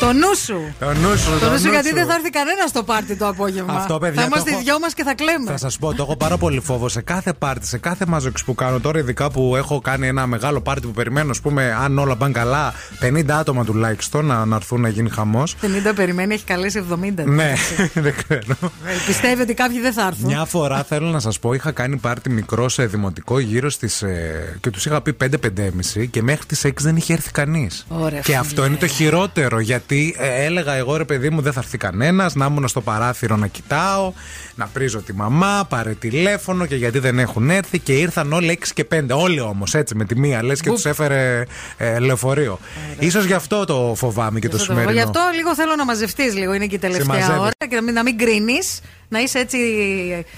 Το 0.00 0.12
νου 0.12 0.34
σου. 0.44 0.74
Το 0.78 0.86
νου 0.92 1.16
σου, 1.18 1.38
Το 1.40 1.50
νου 1.50 1.58
σου 1.58 1.64
νου 1.64 1.70
γιατί 1.70 1.88
σου. 1.88 1.94
δεν 1.94 2.06
θα 2.06 2.14
έρθει 2.14 2.30
κανένα 2.30 2.64
το 2.72 2.82
πάρτι 2.82 3.16
το 3.16 3.26
απόγευμα. 3.28 3.72
Αυτό, 3.74 3.98
παιδιά, 3.98 4.22
θα 4.22 4.28
το 4.28 4.32
είμαστε 4.32 4.50
οι 4.50 4.52
έχω- 4.52 4.62
δυο 4.62 4.78
μας 4.78 4.94
και 4.94 5.02
θα 5.02 5.14
κλαίμε. 5.14 5.50
Θα 5.50 5.56
σας 5.56 5.78
πω, 5.78 5.94
το 5.94 6.02
έχω 6.02 6.16
πάρα 6.16 6.36
πολύ 6.36 6.60
φόβο 6.60 6.88
σε 6.88 7.00
κάθε 7.00 7.32
πάρτι, 7.32 7.66
σε 7.66 7.78
κάθε 7.78 8.06
μαζοξ 8.06 8.44
που 8.44 8.54
κάνω. 8.54 8.80
Τώρα, 8.80 8.98
ειδικά 8.98 9.30
που 9.30 9.56
έχω 9.56 9.80
κάνει 9.80 10.06
ένα 10.06 10.26
μεγάλο 10.26 10.60
πάρτι 10.60 10.86
που 10.86 10.92
περιμένω, 10.92 11.30
ας 11.30 11.40
πούμε, 11.40 11.76
αν 11.80 11.98
όλα 11.98 12.16
πάνε 12.16 12.32
καλά, 12.32 12.74
50 13.00 13.38
άτομα 13.38 13.64
τουλάχιστον 13.64 14.24
να, 14.26 14.44
να 14.44 14.56
έρθουν 14.56 14.80
να 14.80 14.88
γίνει 14.88 15.08
χαμός. 15.10 15.54
50 15.62 15.92
περιμένει, 15.94 16.34
έχει 16.34 16.44
καλέσει 16.44 16.84
70. 16.92 17.24
Ναι, 17.24 17.52
δεν 18.04 18.14
ξέρω. 18.16 18.40
Ε, 18.62 18.92
Πιστεύει 19.06 19.42
ότι 19.42 19.54
κάποιοι 19.54 19.80
δεν 19.80 19.92
θα 19.92 20.06
έρθουν. 20.06 20.26
Μια 20.26 20.44
φορά 20.44 20.84
θέλω 20.84 21.06
να 21.08 21.20
σας 21.20 21.38
πω, 21.38 21.52
είχα 21.52 21.70
κάνει 21.72 21.96
πάρτι 21.96 22.30
μικρό 22.30 22.68
σε 22.68 22.86
δημοτικό 22.86 23.38
γύρω 23.38 23.70
στις. 23.70 24.04
και 24.60 24.70
τους 24.70 24.86
είχα 24.86 25.00
πει 25.00 25.12
5-5,5 25.12 26.06
και 26.10 26.22
μέχρι 26.22 26.46
τις 26.46 26.64
6 26.64 26.70
δεν 26.82 26.96
είχε 26.96 27.12
έρθει 27.12 27.30
κανείς. 27.30 27.86
Ωραία, 27.88 28.20
Και 28.20 28.36
αυτό 28.36 28.64
είναι 28.64 28.76
το 28.76 28.86
χειρότερο 28.86 29.60
γιατί 29.60 29.87
ε, 29.94 30.44
έλεγα 30.44 30.74
εγώ 30.74 30.96
ρε 30.96 31.04
παιδί 31.04 31.30
μου 31.30 31.40
δεν 31.40 31.52
θα 31.52 31.60
έρθει 31.60 31.78
κανένας, 31.78 32.34
να 32.34 32.46
ήμουν 32.46 32.68
στο 32.68 32.80
παράθυρο 32.80 33.36
να 33.36 33.46
κοιτάω, 33.46 34.12
να 34.54 34.66
πρίζω 34.66 35.02
τη 35.02 35.12
μαμά, 35.14 35.66
πάρε 35.68 35.92
τηλέφωνο 35.94 36.66
και 36.66 36.74
γιατί 36.76 36.98
δεν 36.98 37.18
έχουν 37.18 37.50
έρθει 37.50 37.78
και 37.78 37.92
ήρθαν 37.92 38.32
όλοι 38.32 38.58
6 38.62 38.64
και 38.74 38.86
5. 38.94 39.02
Όλοι 39.10 39.40
όμως 39.40 39.74
έτσι 39.74 39.94
με 39.94 40.04
τη 40.04 40.18
μία 40.18 40.42
λες 40.44 40.60
και 40.60 40.70
τους 40.70 40.84
έφερε 40.84 41.42
ε, 41.76 41.98
λεωφορείο. 41.98 42.58
σω 43.10 43.20
γι' 43.20 43.32
αυτό 43.32 43.64
το 43.64 43.92
φοβάμαι 43.96 44.38
και 44.38 44.48
το 44.48 44.56
Αυτό 44.56 44.66
το- 44.66 44.72
σημερινό. 44.72 44.92
Γι' 45.00 45.06
αυτό 45.06 45.20
λίγο 45.34 45.54
θέλω 45.54 45.74
να 45.76 45.84
μαζευτείς 45.84 46.34
λίγο. 46.34 46.52
Είναι 46.52 46.66
και 46.66 46.74
η 46.74 46.78
τελευταία 46.78 47.06
μαζεύεις. 47.18 47.40
ώρα 47.40 47.50
και 47.68 47.74
να 47.74 47.82
μην, 47.82 47.94
να 47.94 48.02
μην 48.02 48.18
κρίνει. 48.18 48.58
Να 49.10 49.18
είσαι 49.20 49.38
έτσι 49.38 49.58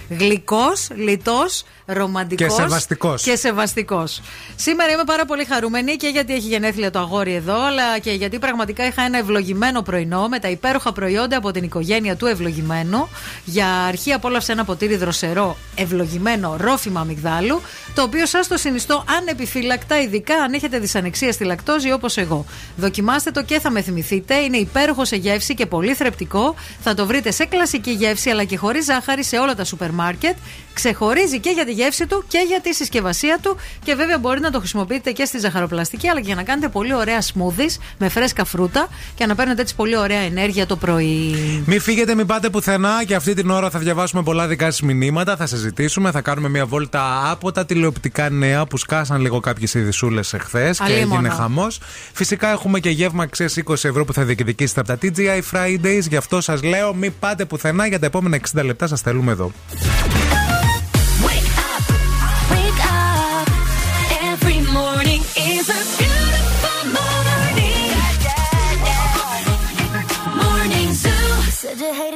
γλυκός, 0.09 0.89
λιτός, 0.95 1.65
ρομαντικός. 1.93 2.57
Και 2.57 2.63
σεβαστικός. 2.63 3.23
Και 3.23 3.37
σεβαστικός. 3.37 4.21
Σήμερα 4.57 4.93
είμαι 4.93 5.05
πάρα 5.05 5.25
πολύ 5.25 5.45
χαρούμενη 5.45 5.97
και 5.97 6.09
γιατί 6.09 6.35
έχει 6.35 6.49
γενέθλια 6.49 6.91
το 6.91 6.99
αγόρι 6.99 7.35
εδώ, 7.35 7.65
αλλά 7.67 7.99
και 7.99 8.11
γιατί 8.11 8.39
πραγματικά 8.39 8.87
είχα 8.87 9.03
ένα 9.03 9.19
ευλογημένο 9.19 9.83
πρωινό 9.83 10.29
με 10.29 10.39
τα 10.39 10.49
υπέροχα 10.49 10.93
προϊόντα 10.93 11.37
από 11.37 11.51
την 11.51 11.65
οικογένεια 11.65 12.17
του 12.17 12.27
ευλογημένου. 12.27 13.09
Για 13.45 13.69
αρχή 13.69 14.13
απόλαυσε 14.13 14.53
ένα 14.53 14.65
ποτήρι 14.65 14.97
δροσερό, 14.97 15.57
ευλογημένο 15.75 16.57
ρόφημα 16.61 17.01
αμυγδάλου, 17.01 17.61
το 17.95 18.03
οποίο 18.03 18.27
σας 18.27 18.49
το 18.49 18.57
συνιστώ 18.57 19.05
ανεπιφύλακτα, 19.19 20.01
ειδικά 20.01 20.35
αν 20.35 20.53
έχετε 20.53 20.79
δυσανεξία 20.79 21.33
στη 21.33 21.45
λακτόζη 21.45 21.93
όπως 21.93 22.17
εγώ. 22.17 22.45
Δοκιμάστε 22.77 23.31
το 23.31 23.43
και 23.43 23.61
θα 23.61 23.71
με 23.71 23.83
θυμηθείτε. 23.83 24.35
Είναι 24.35 24.57
υπέροχο 24.57 25.05
σε 25.05 25.17
γεύση 25.17 25.55
και 25.55 25.67
πολύ 25.67 25.95
θρεπτικό. 25.95 26.55
Θα 26.81 26.95
το 26.95 27.07
βρείτε 27.07 27.31
σε 27.31 27.45
κλασική 27.45 27.91
γεύση 27.91 28.31
αλλά 28.31 28.45
και 28.45 28.57
χωρίς 28.57 28.85
ζάχαρη 28.85 29.25
σε 29.25 29.39
όλα 29.39 29.55
τα 29.55 29.65
σούπερ 29.65 29.91
μάρκετ. 29.91 30.37
Ξεχωρίζει 30.73 31.39
και 31.41 31.51
για 31.51 31.65
τη 31.65 31.73
γεύση 31.81 32.07
του 32.07 32.25
και 32.29 32.45
για 32.49 32.61
τη 32.61 32.75
συσκευασία 32.75 33.39
του. 33.43 33.57
Και 33.85 33.95
βέβαια 33.95 34.19
μπορείτε 34.19 34.47
να 34.47 34.53
το 34.53 34.59
χρησιμοποιείτε 34.59 35.11
και 35.11 35.25
στη 35.25 35.39
ζαχαροπλαστική 35.39 36.09
αλλά 36.09 36.21
και 36.21 36.27
για 36.27 36.35
να 36.35 36.43
κάνετε 36.43 36.69
πολύ 36.69 36.95
ωραία 36.95 37.21
smoothies 37.21 37.75
με 37.99 38.09
φρέσκα 38.09 38.45
φρούτα 38.45 38.89
και 39.15 39.27
να 39.27 39.35
παίρνετε 39.35 39.61
έτσι 39.63 39.75
πολύ 39.75 39.97
ωραία 39.97 40.19
ενέργεια 40.21 40.67
το 40.67 40.77
πρωί. 40.77 41.35
Μην 41.67 41.81
φύγετε, 41.81 42.15
μην 42.15 42.27
πάτε 42.27 42.51
πουθενά 42.51 43.05
και 43.07 43.15
αυτή 43.15 43.35
την 43.35 43.51
ώρα 43.51 43.71
θα 43.71 43.79
διαβάσουμε 43.79 44.23
πολλά 44.23 44.47
δικά 44.47 44.65
σας 44.65 44.81
μηνύματα. 44.81 45.37
Θα 45.37 45.47
συζητήσουμε, 45.47 46.11
θα 46.11 46.21
κάνουμε 46.21 46.49
μια 46.49 46.67
βόλτα 46.67 47.31
από 47.31 47.53
τα 47.53 47.67
τηλεοπτικά 47.67 48.31
νέα 48.31 48.67
που 48.67 48.77
σκάσαν 48.77 49.21
λίγο 49.21 49.41
κάποιες 49.41 49.75
ειδισούλε 49.75 50.21
εχθές 50.33 50.79
και 50.79 50.85
Αλίμονο. 50.85 51.15
έγινε 51.15 51.29
χαμός. 51.29 51.81
Φυσικά 52.13 52.51
έχουμε 52.51 52.81
και 52.81 52.91
γεύμα 52.91 53.27
ξέρεις 53.27 53.63
20 53.67 53.73
ευρώ 53.73 54.05
που 54.05 54.13
θα 54.13 54.23
διεκδικήσετε 54.25 54.81
από 54.81 54.89
τα 54.89 54.99
TGI 55.03 55.41
Fridays. 55.53 56.03
Γι' 56.09 56.17
αυτό 56.17 56.41
σας 56.41 56.63
λέω, 56.63 56.95
μην 56.95 57.13
πάτε 57.21 57.45
πουθενά 57.45 57.87
για 57.87 57.99
τα 57.99 58.07
επόμενα 58.07 58.39
60 58.55 58.65
λεπτά 58.65 58.87
σας 58.87 59.01
θέλουμε 59.01 59.33
εδώ. 59.33 59.53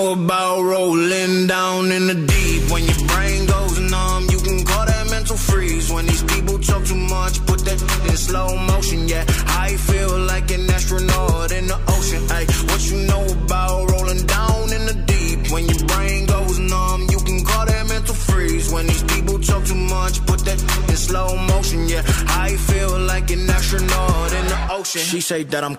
know 0.00 0.12
about 0.12 0.62
rolling 0.62 1.46
down 1.46 1.92
in 1.92 2.06
the 2.06 2.14
deep? 2.14 2.70
When 2.70 2.84
your 2.84 3.02
brain 3.08 3.46
goes 3.46 3.78
numb, 3.78 4.26
you 4.30 4.38
can 4.38 4.64
call 4.64 4.86
that 4.86 5.10
mental 5.10 5.36
freeze. 5.36 5.90
When 5.92 6.06
these 6.06 6.22
people 6.22 6.58
talk 6.58 6.84
too 6.84 6.96
much, 6.96 7.34
put 7.46 7.60
that 7.66 7.80
in 8.08 8.16
slow 8.16 8.56
motion. 8.56 9.08
Yeah, 9.08 9.24
I 9.66 9.76
feel 9.76 10.18
like 10.32 10.50
an 10.50 10.70
astronaut 10.70 11.52
in 11.52 11.66
the 11.66 11.78
ocean. 11.94 12.22
Ay, 12.30 12.44
what 12.68 12.82
you 12.90 12.98
know 13.10 13.24
about 13.44 13.90
rolling 13.90 14.24
down 14.26 14.72
in 14.76 14.82
the 14.90 14.96
deep? 15.12 15.52
When 15.52 15.64
your 15.66 15.84
brain 15.86 16.26
goes 16.26 16.58
numb, 16.58 17.06
you 17.10 17.18
can 17.18 17.44
call 17.44 17.66
that 17.66 17.86
mental 17.88 18.14
freeze. 18.14 18.72
When 18.72 18.86
these 18.86 19.04
people 19.04 19.38
talk 19.38 19.64
too 19.64 19.74
much, 19.96 20.24
put 20.26 20.40
that 20.46 20.60
in 20.88 20.96
slow 20.96 21.36
motion. 21.52 21.88
Yeah, 21.88 22.02
I 22.46 22.56
feel 22.56 22.98
like 23.12 23.30
an 23.30 23.50
astronaut 23.50 24.32
in 24.32 24.46
the 24.46 24.58
ocean. 24.70 25.02
She 25.02 25.20
say 25.20 25.42
that. 25.44 25.62
I'm 25.64 25.76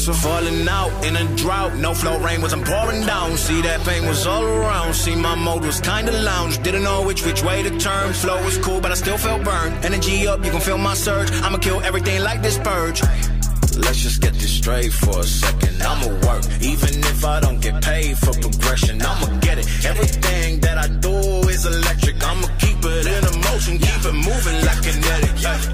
stencil. 0.00 0.14
Falling 0.14 0.68
out 0.68 0.92
in 1.04 1.16
a 1.16 1.36
drought. 1.36 1.74
No 1.76 1.94
flow 1.94 2.18
rain 2.18 2.40
wasn't 2.40 2.64
pouring 2.64 3.06
down. 3.06 3.36
See 3.36 3.60
that 3.62 3.80
pain 3.84 4.06
was 4.06 4.26
all 4.26 4.44
around. 4.44 4.94
See 4.94 5.14
my 5.14 5.34
mode 5.34 5.64
was 5.64 5.80
kinda 5.80 6.12
lounge. 6.12 6.62
Didn't 6.62 6.82
know 6.82 7.02
which 7.02 7.24
which 7.24 7.42
way 7.42 7.62
to 7.62 7.70
turn. 7.78 8.12
Flow 8.12 8.42
was 8.44 8.58
cool, 8.58 8.80
but 8.80 8.90
I 8.90 8.94
still 8.94 9.18
felt 9.18 9.42
burned. 9.44 9.84
Energy 9.84 10.26
up, 10.26 10.44
you 10.44 10.50
can 10.50 10.60
feel 10.60 10.78
my 10.78 10.94
surge. 10.94 11.30
I'ma 11.44 11.58
kill 11.58 11.80
everything 11.82 12.22
like 12.22 12.42
this 12.42 12.58
purge. 12.58 13.02
Let's 13.76 14.00
just 14.06 14.20
get 14.20 14.34
this 14.34 14.52
straight 14.60 14.92
for 14.92 15.18
a 15.20 15.24
second. 15.24 15.82
I'ma 15.82 16.08
work, 16.26 16.44
even 16.60 16.94
if 17.12 17.24
I 17.24 17.40
don't 17.40 17.60
get 17.60 17.82
paid 17.82 18.16
for 18.18 18.32
progression. 18.44 19.02
I'ma 19.02 19.26
get 19.40 19.58
it. 19.58 19.66
Everything 19.84 20.60
that 20.60 20.78
I 20.78 20.86
do 21.06 21.16
is 21.54 21.66
electric. 21.66 22.16
I'ma 22.22 22.48
keep 22.62 22.80
it 22.84 23.06
in 23.16 23.22
a 23.32 23.34
motion, 23.48 23.78
keep 23.78 24.02
it 24.10 24.16
moving 24.28 24.58
like 24.66 24.80
kinetic. 24.86 25.34
Yeah. 25.42 25.73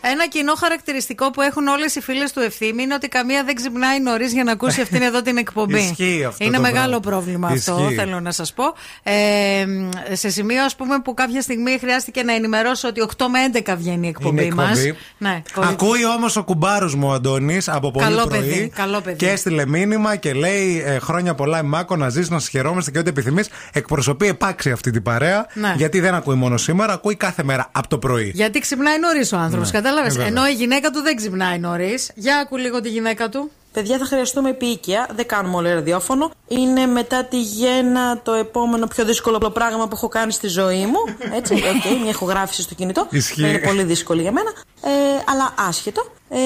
Ένα 0.11 0.27
κοινό 0.27 0.53
χαρακτηριστικό 0.55 1.31
που 1.31 1.41
έχουν 1.41 1.67
όλες 1.67 1.95
οι 1.95 2.01
φίλες 2.01 2.31
του 2.31 2.39
ευθύμη 2.39 2.83
είναι 2.83 2.93
ότι 2.93 3.07
καμία 3.07 3.43
δεν 3.43 3.55
ξυπνάει 3.55 3.99
νωρίς 3.99 4.33
για 4.33 4.43
να 4.43 4.51
ακούσει 4.51 4.81
αυτήν 4.85 5.01
εδώ 5.01 5.21
την 5.21 5.37
εκπομπή. 5.37 5.79
Ισχύει 5.79 6.23
αυτό 6.27 6.43
Είναι 6.45 6.55
το 6.55 6.61
μεγάλο 6.61 6.99
πράγμα. 6.99 6.99
πρόβλημα 6.99 7.47
αυτό, 7.47 7.77
Ισχύει. 7.81 7.95
θέλω 7.95 8.19
να 8.19 8.31
σας 8.31 8.53
πω. 8.53 8.63
Ε, 9.03 9.65
σε 10.13 10.29
σημείο, 10.29 10.63
ας 10.63 10.75
πούμε, 10.75 10.99
που 11.03 11.13
κάποια 11.13 11.41
στιγμή 11.41 11.77
χρειάστηκε 11.79 12.23
να 12.23 12.33
ενημερώσω 12.33 12.87
ότι 12.87 13.01
8 13.17 13.25
με 13.29 13.59
11 13.65 13.75
βγαίνει 13.77 14.05
η 14.05 14.09
εκπομπή 14.09 14.45
Είναι 14.45 14.55
μας. 14.55 14.79
εκπομπή. 14.79 14.97
Ναι, 15.17 15.41
Ακούει 15.55 16.05
όμως 16.05 16.35
ο 16.35 16.43
κουμπάρος 16.43 16.95
μου 16.95 17.07
ο 17.07 17.11
Αντώνης 17.13 17.69
από 17.69 17.91
πολύ 17.91 18.05
Καλό 18.05 18.27
πρωί. 18.27 18.39
παιδί, 18.39 18.71
καλό 18.75 19.01
παιδί. 19.01 19.15
Και 19.17 19.29
έστειλε 19.29 19.65
μήνυμα 19.65 20.15
και 20.15 20.33
λέει 20.33 20.83
ε, 20.85 20.99
χρόνια 20.99 21.35
πολλά, 21.35 21.59
η 21.59 21.63
Μάκο, 21.63 21.95
να 21.95 22.09
ζεις, 22.09 22.29
να 22.29 22.39
σα 22.39 22.49
χαιρόμαστε 22.49 22.91
και 22.91 22.99
ό,τι 22.99 23.09
επιθυμείς. 23.09 23.49
Εκπροσωπεί 23.73 24.27
επάξια 24.27 24.73
αυτή 24.73 24.91
την 24.91 25.03
παρέα. 25.03 25.45
Ναι. 25.53 25.73
Γιατί 25.77 25.99
δεν 25.99 26.13
ακούει 26.13 26.35
μόνο 26.35 26.57
σήμερα, 26.57 26.93
ακούει 26.93 27.15
κάθε 27.15 27.43
μέρα 27.43 27.67
από 27.71 27.87
το 27.87 27.97
πρωί. 27.97 28.31
Γιατί 28.35 28.59
ξυπνάει 28.59 28.99
νωρίς 28.99 29.31
ο 29.33 29.37
άνθρωπος, 29.37 29.71
Ναι. 29.71 29.77
κατάλαβες; 29.79 30.00
Ε, 30.05 30.09
βέβαια. 30.09 30.25
Ενώ 30.25 30.47
η 30.47 30.53
γυναίκα 30.53 30.89
του 30.89 31.01
δεν 31.01 31.15
ξυπνάει 31.15 31.59
νωρίς. 31.59 32.11
Για 32.15 32.37
ακού 32.37 32.57
λίγο 32.57 32.81
τη 32.81 32.89
γυναίκα 32.89 33.29
του. 33.29 33.51
Παιδιά, 33.73 33.97
θα 33.97 34.05
χρειαστούμε 34.05 34.49
επιείκεια. 34.49 35.09
Δεν 35.15 35.27
κάνουμε 35.27 35.55
όλο 35.55 35.73
ραδιόφωνο. 35.73 36.31
Είναι 36.47 36.85
μετά 36.85 37.23
τη 37.25 37.41
γέννα 37.41 38.19
το 38.23 38.31
επόμενο 38.31 38.87
πιο 38.87 39.05
δύσκολο 39.05 39.37
πράγμα 39.37 39.87
που 39.87 39.95
έχω 39.95 40.07
κάνει 40.07 40.31
στη 40.31 40.47
ζωή 40.47 40.85
μου. 40.85 40.99
Έτσι, 41.37 41.53
οκ, 41.53 41.99
μια 42.01 42.09
ηχογράφηση 42.09 42.61
στο 42.61 42.75
κινητό. 42.75 43.07
Ισχύει. 43.09 43.41
Είναι 43.41 43.59
πολύ 43.59 43.83
δύσκολη 43.83 44.21
για 44.21 44.31
μένα. 44.31 44.51
Ε, 44.83 44.89
αλλά 45.25 45.53
άσχετο. 45.67 46.05
Ε, 46.29 46.37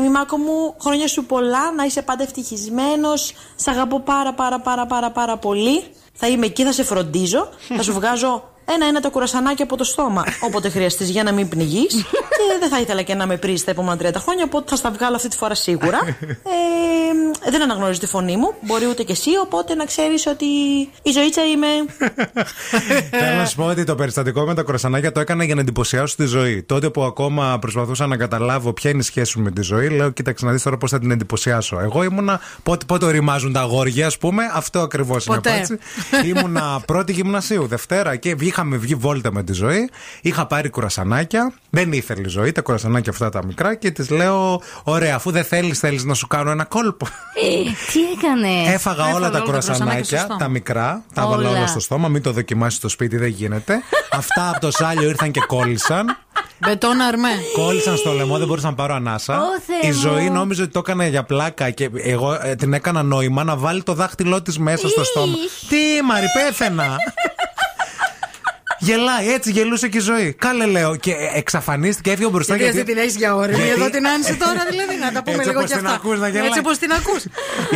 Μημάκο 0.00 0.36
μου, 0.36 0.74
χρόνια 0.80 1.08
σου 1.08 1.24
πολλά, 1.24 1.72
να 1.76 1.84
είσαι 1.84 2.02
πάντα 2.02 2.22
ευτυχισμένος. 2.22 3.32
Σ' 3.56 3.68
αγαπώ 3.68 4.00
πάρα 4.00 4.34
πάρα 4.34 4.60
πάρα 4.60 4.86
πάρα 4.86 5.10
πάρα 5.10 5.36
πολύ. 5.36 5.84
Θα 6.12 6.28
είμαι 6.28 6.46
εκεί, 6.46 6.64
θα 6.64 6.72
σε 6.72 6.84
φροντίζω. 6.84 7.48
θα 7.76 7.82
σου 7.82 7.92
βγάζω 7.92 8.51
ένα-ένα 8.64 9.00
τα 9.00 9.08
κρουασανάκια 9.08 9.64
από 9.64 9.76
το 9.76 9.84
στόμα 9.84 10.24
όποτε 10.46 10.68
χρειαστείς 10.68 11.10
για 11.10 11.22
να 11.22 11.32
μην 11.32 11.48
πνιγείς. 11.48 11.94
και 12.38 12.58
δεν 12.60 12.68
θα 12.68 12.80
ήθελα 12.80 13.02
και 13.02 13.14
να 13.14 13.26
με 13.26 13.36
πρίσει 13.36 13.64
τα 13.64 13.70
επόμενα 13.70 13.96
30 14.02 14.12
χρόνια, 14.18 14.44
οπότε 14.44 14.64
θα 14.68 14.76
στα 14.76 14.90
βγάλω 14.90 15.16
αυτή 15.16 15.28
τη 15.28 15.36
φορά 15.36 15.54
σίγουρα. 15.54 15.98
Ε, 17.44 17.50
δεν 17.50 17.62
αναγνωρίζω 17.62 18.00
τη 18.00 18.06
φωνή 18.06 18.36
μου, 18.36 18.54
μπορεί 18.60 18.86
ούτε 18.86 19.02
και 19.02 19.12
εσύ, 19.12 19.30
οπότε 19.42 19.74
να 19.74 19.84
ξέρεις 19.84 20.26
ότι 20.26 20.44
η 21.02 21.10
ζωήτσα 21.10 21.42
είμαι. 21.46 21.66
Θέλω 23.10 23.36
να 23.36 23.46
σου 23.46 23.56
πω 23.56 23.64
ότι 23.64 23.84
το 23.84 23.94
περιστατικό 23.94 24.44
με 24.44 24.54
τα 24.54 24.62
κροσανάκια 24.62 25.12
το 25.12 25.20
έκανα 25.20 25.44
για 25.44 25.54
να 25.54 25.60
εντυπωσιάσω 25.60 26.16
τη 26.16 26.24
ζωή. 26.24 26.62
Τότε 26.62 26.90
που 26.90 27.02
ακόμα 27.02 27.58
προσπαθούσα 27.58 28.06
να 28.06 28.16
καταλάβω 28.16 28.72
ποια 28.72 28.90
είναι 28.90 28.98
η 28.98 29.02
σχέση 29.02 29.38
μου 29.38 29.44
με 29.44 29.50
τη 29.50 29.62
ζωή, 29.62 29.88
λέω: 29.88 30.10
Κοίταξε 30.10 30.44
να 30.44 30.52
δεις 30.52 30.62
τώρα 30.62 30.76
πώς 30.76 30.90
θα 30.90 30.98
την 30.98 31.10
εντυπωσιάσω. 31.10 31.80
Εγώ 31.80 32.02
ήμουνα. 32.02 32.40
Πότε, 32.62 32.84
πότε 32.84 33.06
οριμάζουν 33.06 33.52
τα 33.52 33.60
αγόρια, 33.60 34.06
ας 34.06 34.18
πούμε. 34.18 34.42
Αυτό 34.52 34.78
ακριβώς 34.80 35.26
είναι 35.26 35.34
Ποτέ. 35.34 35.50
από 35.50 35.58
έτσι. 35.58 35.78
Ήμουνα 36.28 36.80
πρώτη 36.86 37.12
γυμνασίου, 37.12 37.66
Δευτέρα 37.66 38.16
και 38.16 38.34
είχαμε 38.52 38.76
βγει 38.76 38.94
βόλτα 38.94 39.32
με 39.32 39.42
τη 39.42 39.52
ζωή. 39.52 39.90
Είχα 40.20 40.46
πάρει 40.46 40.68
κουρασανάκια. 40.70 41.52
Δεν 41.70 41.92
ήθελε 41.92 42.20
η 42.20 42.28
ζωή, 42.28 42.52
τα 42.52 42.60
κουρασανάκια 42.60 43.12
αυτά 43.12 43.28
τα 43.28 43.44
μικρά 43.44 43.74
και 43.74 43.90
της 43.90 44.10
λέω: 44.10 44.60
Ωραία, 44.82 45.14
αφού 45.14 45.30
δεν 45.30 45.44
θέλεις, 45.44 45.78
θέλεις 45.78 46.04
να 46.04 46.14
σου 46.14 46.26
κάνω 46.26 46.50
ένα 46.50 46.64
κόλπο. 46.64 47.06
Ε, 47.34 47.70
τι 47.92 48.00
έκανε; 48.18 48.72
Έφαγα 48.74 49.14
όλα 49.14 49.30
τα 49.30 49.38
κουρασανάκια, 49.40 50.26
τα 50.38 50.48
μικρά, 50.48 51.02
τα 51.14 51.22
έβαλα 51.22 51.48
Όλα. 51.48 51.58
όλα 51.58 51.66
στο 51.66 51.80
στόμα. 51.80 52.08
Μην 52.08 52.22
το 52.22 52.32
δοκιμάσεις 52.32 52.78
στο 52.78 52.88
σπίτι, 52.88 53.16
δεν 53.16 53.28
γίνεται. 53.28 53.82
Αυτά 54.12 54.48
από 54.50 54.60
το 54.60 54.70
σάλιο 54.70 55.08
ήρθαν 55.08 55.30
και 55.30 55.40
κόλλησαν. 55.46 56.16
Μπετόν 56.66 57.00
αρμέ. 57.00 57.28
Κόλλησαν 57.54 57.96
στο 57.96 58.12
λαιμό, 58.12 58.38
δεν 58.38 58.46
μπορούσα 58.46 58.66
να 58.66 58.74
πάρω 58.74 58.94
ανάσα. 58.94 59.38
Ω, 59.38 59.44
Θεέ 59.66 59.90
Η 59.90 59.92
ζωή 59.92 60.24
μου. 60.24 60.32
νόμιζε 60.32 60.62
ότι 60.62 60.70
το 60.72 60.78
έκανε 60.78 61.08
για 61.08 61.22
πλάκα 61.24 61.70
και 61.70 61.90
εγώ 61.94 62.38
ε, 62.42 62.54
την 62.54 62.72
έκανα 62.72 63.02
νόημα 63.02 63.44
να 63.44 63.56
βάλει 63.56 63.82
το 63.82 63.94
δάχτυλό 63.94 64.42
της 64.42 64.58
μέσα 64.58 64.88
στο 64.88 65.04
στόμα. 65.04 65.34
Τι, 65.68 66.02
Μαρι, 66.04 66.26
πέθαινα. 66.34 66.96
Γελάει, 68.84 69.32
έτσι 69.32 69.50
γελούσε 69.50 69.88
και 69.88 69.96
η 69.98 70.00
ζωή. 70.00 70.32
Κάλε 70.32 70.66
λέω. 70.66 70.96
Και 70.96 71.10
ε, 71.10 71.30
εξαφανίστηκε, 71.38 72.10
έφυγε 72.10 72.28
μπροστά 72.28 72.56
Γιατί 72.56 72.78
αυτή 72.78 72.92
την 72.92 73.02
έχεις 73.02 73.16
για 73.16 73.34
όρη. 73.34 73.54
Γιατί- 73.54 73.68
Εδώ 73.70 73.90
την 73.90 74.06
άνοιξε 74.06 74.34
τώρα, 74.34 74.64
δηλαδή. 74.70 74.96
Να 74.96 75.12
τα 75.12 75.22
πούμε 75.22 75.36
Έτσι 75.36 75.48
λίγο 75.48 75.58
όπως 75.60 75.70
κι 75.70 75.76
την 75.76 75.86
αυτά. 75.86 75.96
ακούς 75.98 76.18
να 76.18 76.28
γελάει. 76.28 76.46
Έτσι 76.46 76.58
όπως 76.58 76.78
την 76.78 76.92
ακούς. 76.92 77.24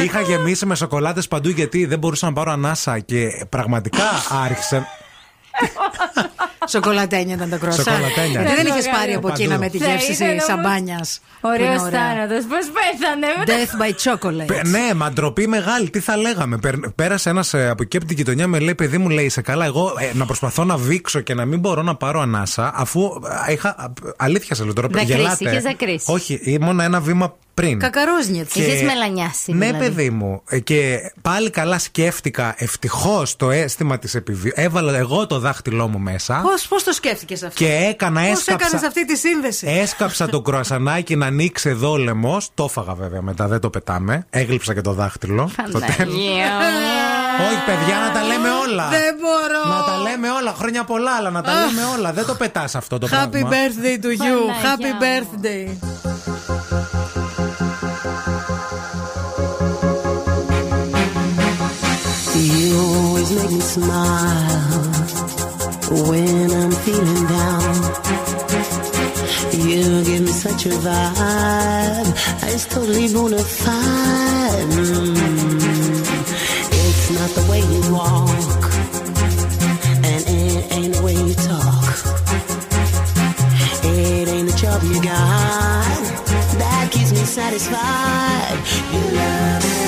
Είχα 0.04 0.20
γεμίσει 0.20 0.66
με 0.66 0.74
σοκολάτες 0.74 1.28
παντού 1.28 1.48
γιατί 1.48 1.84
δεν 1.86 1.98
μπορούσα 1.98 2.26
να 2.26 2.32
πάρω 2.32 2.50
ανάσα 2.52 2.98
και 2.98 3.44
πραγματικά 3.48 4.02
άρχισε. 4.44 4.86
Σοκολατένια 6.68 7.34
ήταν 7.34 7.48
τα 7.50 7.56
κροσά. 7.56 7.82
Σοκολατένια. 7.82 8.40
Γιατί 8.42 8.54
δεν 8.56 8.66
είχες 8.66 8.84
Παντού. 8.84 8.96
πάρει 8.96 9.12
από 9.14 9.28
εκείνα 9.28 9.58
με 9.58 9.68
τη 9.68 9.78
Θα 9.78 9.86
γεύση 9.90 10.12
ήθελα 10.12 10.30
όμως- 10.30 10.44
σαμπάνιας. 10.44 11.20
Ωραίος 11.40 11.82
θάνατος. 11.82 12.44
Πώς 12.48 12.66
πέθανε. 12.76 13.26
Death 13.46 13.82
by 13.82 13.90
chocolate. 14.10 14.46
Πε- 14.46 14.66
Ναι, 14.66 14.94
μα 14.94 15.10
ντροπή 15.10 15.46
μεγάλη, 15.46 15.90
τι 15.90 16.00
θα 16.00 16.16
λέγαμε. 16.16 16.58
Περ- 16.58 16.88
Πέρασε 16.94 17.30
ένας 17.30 17.54
από 17.54 17.82
εκεί 17.82 17.96
από 17.96 18.06
την 18.06 18.16
γειτονιά, 18.16 18.46
με 18.46 18.58
λέει: 18.58 18.74
Παιδί 18.74 18.98
μου, 18.98 19.08
λέει, 19.08 19.24
είσαι 19.24 19.40
καλά. 19.40 19.64
Εγώ 19.64 19.92
ε, 19.98 20.10
να 20.16 20.26
προσπαθώ 20.26 20.64
να 20.64 20.76
βήξω 20.76 21.20
και 21.20 21.34
να 21.34 21.44
μην 21.44 21.58
μπορώ 21.58 21.82
να 21.82 21.94
πάρω 21.94 22.20
ανάσα, 22.20 22.72
αφού 22.74 23.20
ε, 23.48 23.52
είχα. 23.52 23.92
Αλήθεια 24.16 24.54
σε 24.54 24.64
λέω 24.64 24.72
τώρα, 24.72 24.88
Δακρύσει, 24.88 25.12
γελάτε. 25.16 25.50
είχες 25.50 25.62
δακρύσει. 25.62 26.12
Όχι, 26.12 26.40
ήμουν 26.42 26.80
ένα 26.80 27.00
βήμα 27.00 27.36
Πριν. 27.56 27.78
Κακαρόζνιετ. 27.78 28.48
Και- 28.52 28.62
Εσείς 28.62 28.82
μελανιάσει. 28.82 29.52
Ναι, 29.52 29.66
δηλαδή. 29.66 29.84
παιδί 29.84 30.10
μου. 30.10 30.42
Ε, 30.48 30.58
Και 30.58 30.98
πάλι 31.22 31.50
καλά 31.50 31.78
σκέφτηκα 31.78 32.54
ευτυχώς 32.58 33.36
το 33.36 33.50
αίσθημα 33.50 33.98
της 33.98 34.14
επιβίωση. 34.14 34.62
Έβαλα 34.62 34.96
εγώ 34.98 35.26
το 35.26 35.38
δάχτυλό 35.38 35.88
μου 35.88 35.98
μέσα. 35.98 36.40
Πώς, 36.42 36.66
πώς 36.68 36.84
το 36.84 36.92
σκέφτηκες 36.92 37.42
αυτό; 37.42 37.64
Και 37.64 37.86
έκανα, 37.88 38.20
Πώς 38.20 38.30
έσκαψα. 38.38 38.66
έκανες 38.66 38.86
αυτή 38.86 39.06
τη 39.06 39.16
σύνδεση; 39.16 39.66
Έσκαψα 39.68 40.28
το 40.28 40.40
κρουασανάκι 40.40 41.16
να 41.16 41.26
ανοίξει 41.26 41.68
εδώ 41.68 41.90
ο 41.90 41.96
λαιμός. 41.96 42.48
Το 42.54 42.64
έφαγα 42.64 42.94
βέβαια 42.94 43.22
μετά, 43.22 43.46
δεν 43.48 43.60
το 43.60 43.70
πετάμε. 43.70 44.26
Έγλειψα 44.30 44.74
και 44.74 44.80
το 44.80 44.92
δάχτυλο. 44.92 45.48
στο 45.68 45.78
τέλος. 45.78 46.14
Όχι, 47.46 47.64
παιδιά, 47.66 47.98
να 48.06 48.12
τα 48.12 48.22
λέμε 48.26 48.48
όλα. 48.68 48.88
Δεν 48.88 49.14
μπορώ. 49.20 49.76
Να 49.76 49.84
τα 49.84 49.96
λέμε 50.10 50.30
όλα. 50.30 50.54
Χρόνια 50.58 50.84
πολλά, 50.84 51.10
αλλά 51.18 51.30
να 51.30 51.42
τα 51.42 51.50
Αχ. 51.52 51.58
λέμε 51.70 51.84
όλα. 51.98 52.12
Δεν 52.12 52.26
το 52.26 52.34
πετάς 52.34 52.74
αυτό 52.74 52.98
το 52.98 53.06
Happy 53.06 53.30
πράγμα. 53.30 53.48
birthday 53.50 54.04
to 54.04 54.08
you. 54.08 54.38
Παναγιά 54.46 54.76
Happy 54.76 54.92
μου. 54.92 54.98
birthday. 55.02 56.35
You 62.66 62.76
always 62.76 63.30
make 63.32 63.50
me 63.52 63.60
smile 63.60 64.82
when 66.08 66.50
I'm 66.50 66.72
feeling 66.84 67.26
down. 67.28 67.74
You 69.68 70.04
give 70.04 70.22
me 70.22 70.32
such 70.32 70.66
a 70.66 70.70
vibe, 70.70 72.10
it's 72.52 72.66
totally 72.66 73.12
bona 73.12 73.38
fide. 73.38 74.68
Mm. 74.72 75.16
It's 76.82 77.10
not 77.18 77.30
the 77.38 77.44
way 77.50 77.60
you 77.72 77.82
walk, 77.92 78.62
and 80.10 80.22
it 80.26 80.72
ain't 80.72 80.94
the 80.94 81.02
way 81.04 81.14
you 81.14 81.34
talk. 81.34 81.94
It 83.84 84.28
ain't 84.28 84.50
the 84.50 84.56
job 84.58 84.82
you 84.82 85.00
got 85.02 86.02
that 86.58 86.88
keeps 86.90 87.12
me 87.12 87.18
satisfied. 87.18 88.58
You 88.92 89.00
love 89.14 89.64
it 89.64 89.85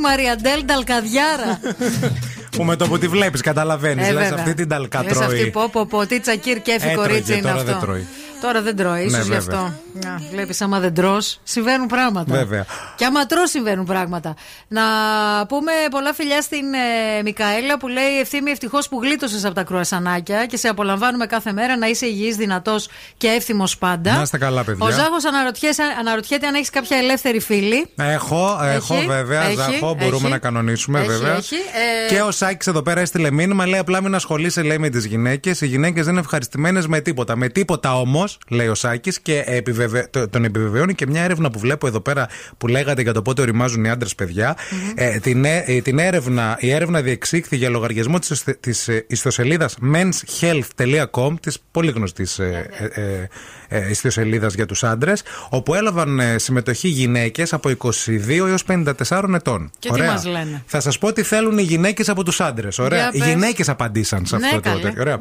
Μαριαντέλ 0.00 0.64
Νταλκαδιάρα. 0.64 1.60
Που 2.56 2.64
με 2.64 2.76
το 2.76 2.86
που 2.88 2.98
τη 2.98 3.08
βλέπεις, 3.08 3.40
καταλαβαίνεις. 3.40 4.08
Ε, 4.08 4.12
Λες 4.12 4.22
βέβαια. 4.22 4.38
αυτή 4.38 4.54
την 4.54 4.68
Λες 4.68 4.78
ταλκατρώει. 4.78 5.24
αυτή 5.24 5.50
πω 5.50 5.68
πω 5.72 5.86
πω 5.86 6.06
τι 6.06 6.20
τσακίρ 6.20 6.60
κέφι 6.62 6.86
Έτρωγε, 6.88 7.08
κορίτσι 7.08 7.32
είναι 7.32 7.40
τώρα 7.42 7.54
αυτό. 7.54 7.64
δεν 7.66 7.78
τρώει. 7.80 8.06
Τώρα 8.40 8.62
δεν 8.62 8.76
τρώει, 8.76 9.00
ίσως 9.04 9.12
Ναι, 9.12 9.22
γι' 9.34 9.38
βέβαια. 9.40 9.58
αυτό. 9.58 9.72
Να, 9.92 10.20
βλέπεις 10.30 10.60
άμα 10.60 10.78
δεν 10.78 10.94
τρως, 10.94 11.40
συμβαίνουν 11.42 11.86
πράγματα. 11.86 12.34
Βέβαια. 12.34 12.66
Και 12.96 13.04
άμα 13.04 13.26
τρως 13.26 13.50
συμβαίνουν 13.50 13.84
πράγματα. 13.84 14.34
Να 14.68 14.82
πούμε 15.48 15.72
πολλά 15.90 16.14
φιλιά 16.14 16.42
στην 16.42 16.64
ε, 17.18 17.22
Μικαέλα 17.22 17.78
που 17.78 17.88
λέει 17.88 18.18
ευθύμη 18.20 18.50
ευτυχώς 18.50 18.88
που 18.88 19.00
γλίτωσες 19.02 19.44
από 19.44 19.54
τα 19.54 19.62
κρουασανάκια 19.62 20.46
και 20.46 20.56
σε 20.56 20.68
απολαμβάνουμε 20.68 21.26
κάθε 21.26 21.52
μέρα 21.52 21.76
να 21.76 21.86
είσαι 21.86 22.06
υγιής, 22.06 22.36
δυνατός 22.36 22.88
και 23.16 23.28
εύθυμος 23.28 23.78
πάντα. 23.78 24.16
Να 24.16 24.22
είστε 24.22 24.38
καλά, 24.38 24.64
παιδιά. 24.64 24.86
Ο 24.86 24.90
Ζάχος 24.90 25.24
αναρωτιέται 25.98 26.46
αν 26.46 26.54
έχεις 26.54 26.70
κάποια 26.70 26.96
ελεύθερη 26.96 27.40
φίλη. 27.40 27.86
Έχω, 27.96 28.58
έχω 28.62 28.94
Έχει, 28.94 29.06
βέβαια, 29.06 29.42
έχει, 29.42 29.54
Ζάχο, 29.56 29.94
μπορούμε 29.94 30.16
έχει. 30.22 30.28
να 30.30 30.38
κανονίσουμε 30.38 30.98
Έχει, 30.98 31.08
βέβαια. 31.08 31.36
έχει, 31.36 31.54
ε, 32.08 32.14
Και 32.14 32.20
ο 32.22 32.30
Σάκης 32.30 32.66
εδώ 32.66 32.82
πέρα 32.82 33.00
έστειλε 33.00 33.30
μήνυμα, 33.30 33.66
λέει 33.66 33.80
απλά 33.80 34.02
μην 34.02 34.14
ασχολείσαι, 34.14 34.62
λέει 34.62 34.78
με 34.78 34.88
τις 34.88 35.04
γυναίκες. 35.04 35.60
Οι 35.60 35.66
γυναίκες 35.66 36.02
δεν 36.04 36.12
είναι 36.12 36.20
ευχαριστημένες 36.22 36.86
με 36.86 37.00
τίποτα. 37.00 37.36
Με 37.36 37.48
τίποτα 37.48 37.98
όμως, 38.00 38.38
λέει 38.48 38.68
ο 38.68 38.74
Σάκης 38.74 39.20
και 39.20 39.44
επιβεβαι... 39.80 40.08
το- 40.10 40.28
τον 40.28 40.44
επιβεβαιώνει 40.44 40.94
και 40.94 41.06
μια 41.06 41.22
έρευνα 41.22 41.50
που 41.50 41.58
βλέπω 41.58 41.86
εδώ 41.86 42.00
πέρα 42.00 42.28
που 42.58 42.66
λέγατε 42.66 43.02
για 43.02 43.12
το 43.12 43.22
πότε 43.22 43.42
οριμάζουν 43.42 43.84
οι 43.84 43.90
άντρες 43.90 44.14
παιδιά. 44.14 44.56
Ε, 44.94 45.18
την, 45.18 45.44
ε, 45.44 45.64
ε, 45.66 45.80
την 45.80 45.98
έρευνα, 45.98 46.56
η 46.60 46.70
έρευνα 46.70 47.00
διεξήχθη 47.00 47.56
για 47.56 47.68
λογαριασμό 47.70 48.18
της 48.18 48.44
της, 48.60 48.88
ε, 48.88 49.04
ιστοσελίδας 49.08 49.76
menshealth.com, 49.92 51.34
της 51.40 51.58
πολύ 51.70 51.90
γνωστής 51.90 52.38
ε, 52.38 52.68
ε, 52.94 53.00
ε, 53.02 53.28
ε, 53.68 53.90
ιστοσελίδας 53.90 54.54
για 54.54 54.66
τους 54.66 54.84
άντρες, 54.84 55.22
όπου 55.48 55.74
έλαβαν 55.74 56.20
ε, 56.20 56.38
συμμετοχή 56.38 56.88
γυναίκες 56.88 57.52
από 57.52 57.68
22 57.68 58.46
έως 58.48 58.64
54 58.68 59.34
ετών. 59.34 59.70
Και 59.78 59.90
τι 59.92 60.00
μας 60.02 60.24
λένε; 60.24 60.62
Θα 60.66 60.80
σας 60.80 60.98
πω 60.98 61.12
τι 61.12 61.22
θέλουν 61.22 61.58
οι 61.58 61.62
γυναίκες 61.62 62.08
από 62.08 62.24
τους 62.24 62.40
άντρες. 62.40 62.78
Ωραία. 62.78 62.98
Για 62.98 63.10
Οι 63.12 63.18
πες. 63.18 63.28
γυναίκες 63.28 63.68
απαντήσαν 63.68 64.26
σε 64.26 64.36
Ναι, 64.36 64.44
αυτό 64.46 64.56
το 64.60 64.68
καλέ. 64.68 64.80
τέτοιο. 64.80 65.00
Ωραία. 65.00 65.20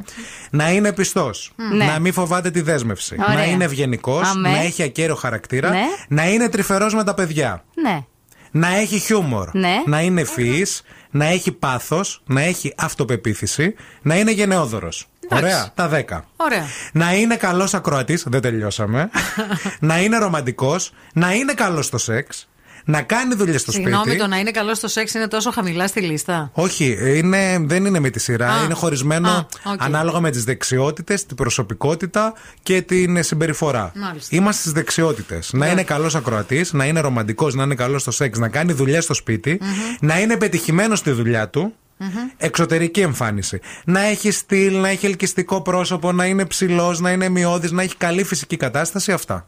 Να 0.52 0.72
είναι 0.72 0.94
πιστός. 0.94 1.52
Ναι. 1.76 1.86
Να 1.86 2.00
μην 2.00 2.14
φοβάται 2.14 2.52
τη 2.52 2.62
δέσμευση. 2.62 3.16
Ωραία. 3.20 3.36
Να 3.36 3.44
είναι 3.46 3.64
ευγενικός. 3.64 4.28
Αμέ. 4.50 4.58
Να 4.58 4.64
έχει 4.64 4.84
ακέραιο 4.84 5.16
χαρακτήρα. 5.16 5.70
Ναι. 5.70 5.86
Να 6.08 6.30
είναι 6.30 6.50
τρυφερός 6.50 6.94
με 6.94 7.04
τα 7.04 7.14
παιδιά. 7.14 7.64
Ναι. 7.82 8.04
Να 8.52 8.76
έχει 8.76 9.00
χιούμορ. 9.00 9.50
Ναι. 9.54 9.76
Να 9.86 10.02
είναι 10.02 10.22
ευφυή. 10.22 10.66
Να 11.12 11.26
έχει 11.26 11.52
πάθος. 11.52 12.22
Να 12.26 12.42
έχει 12.42 12.74
αυτοπεποίθηση. 12.78 13.76
Να 14.02 14.16
είναι 14.16 14.32
γενναιόδωρος. 14.32 15.08
Ωραία. 15.30 15.72
Τα 15.76 15.90
10. 15.90 16.20
Ωραία. 16.36 16.66
Να 16.94 17.14
είναι 17.14 17.36
καλός 17.36 17.74
ακροατής. 17.74 18.24
Δεν 18.28 18.42
τελειώσαμε. 18.42 19.10
να 19.80 20.00
είναι 20.02 20.18
ρομαντικός. 20.18 20.94
Να 21.14 21.34
είναι 21.34 21.54
καλός 21.54 21.86
στο 21.86 21.98
σεξ. 21.98 22.50
Να 22.90 23.02
κάνει 23.02 23.36
δουλειές 23.36 23.62
στο 23.62 23.72
Συγγνώμη, 23.72 24.02
σπίτι. 24.04 24.18
το 24.18 24.28
να 24.28 24.38
είναι 24.38 24.52
καλός 24.52 24.78
στο 24.78 24.88
σεξ 24.88 25.14
είναι 25.14 25.28
τόσο 25.28 25.52
χαμηλά 25.52 25.88
στη 25.88 26.02
λίστα; 26.02 26.50
Όχι, 26.54 26.98
είναι, 27.18 27.58
δεν 27.66 27.86
είναι 27.86 28.00
με 28.00 28.10
τη 28.10 28.20
σειρά. 28.20 28.54
Α, 28.54 28.64
είναι 28.64 28.74
χωρισμένο 28.74 29.30
α, 29.30 29.46
οκ. 29.64 29.84
ανάλογα 29.84 30.20
με 30.20 30.30
τις 30.32 30.44
δεξιότητες, 30.44 31.26
την 31.26 31.36
προσωπικότητα 31.36 32.34
και 32.64 32.82
την 32.82 33.24
συμπεριφορά. 33.24 33.92
Μάλιστα. 33.96 34.36
Είμαστε 34.36 34.62
στις 34.62 34.72
δεξιότητες. 34.72 35.50
Να 35.54 35.68
είναι 35.68 35.84
καλός 35.84 36.16
ακροατής, 36.16 36.74
να 36.74 36.86
είναι 36.86 37.00
ρομαντικός, 37.00 37.54
να 37.56 37.64
είναι 37.64 37.76
καλός 37.76 38.02
στο 38.02 38.12
σεξ, 38.12 38.40
να 38.40 38.48
κάνει 38.48 38.74
δουλειές 38.74 39.04
στο 39.04 39.14
σπιτι 39.14 39.60
να 40.00 40.20
είναι 40.20 40.38
πετυχημένος 40.38 41.00
στη 41.00 41.12
δουλειά 41.12 41.50
του. 41.50 41.74
Εξωτερική 42.38 43.00
εμφάνιση. 43.00 43.60
Να 43.86 44.02
έχει 44.02 44.32
στυλ, 44.32 44.80
να 44.80 44.90
έχει 44.90 45.06
ελκυστικό 45.06 45.62
πρόσωπο, 45.62 46.12
να 46.12 46.26
είναι 46.26 46.46
ψηλός, 46.46 47.00
να 47.00 47.12
είναι 47.12 47.30
μειώδης, 47.30 47.72
να 47.72 47.82
έχει 47.84 47.96
καλή 47.96 48.24
φυσική 48.24 48.58
κατάσταση. 48.58 49.12
Αυτά. 49.12 49.48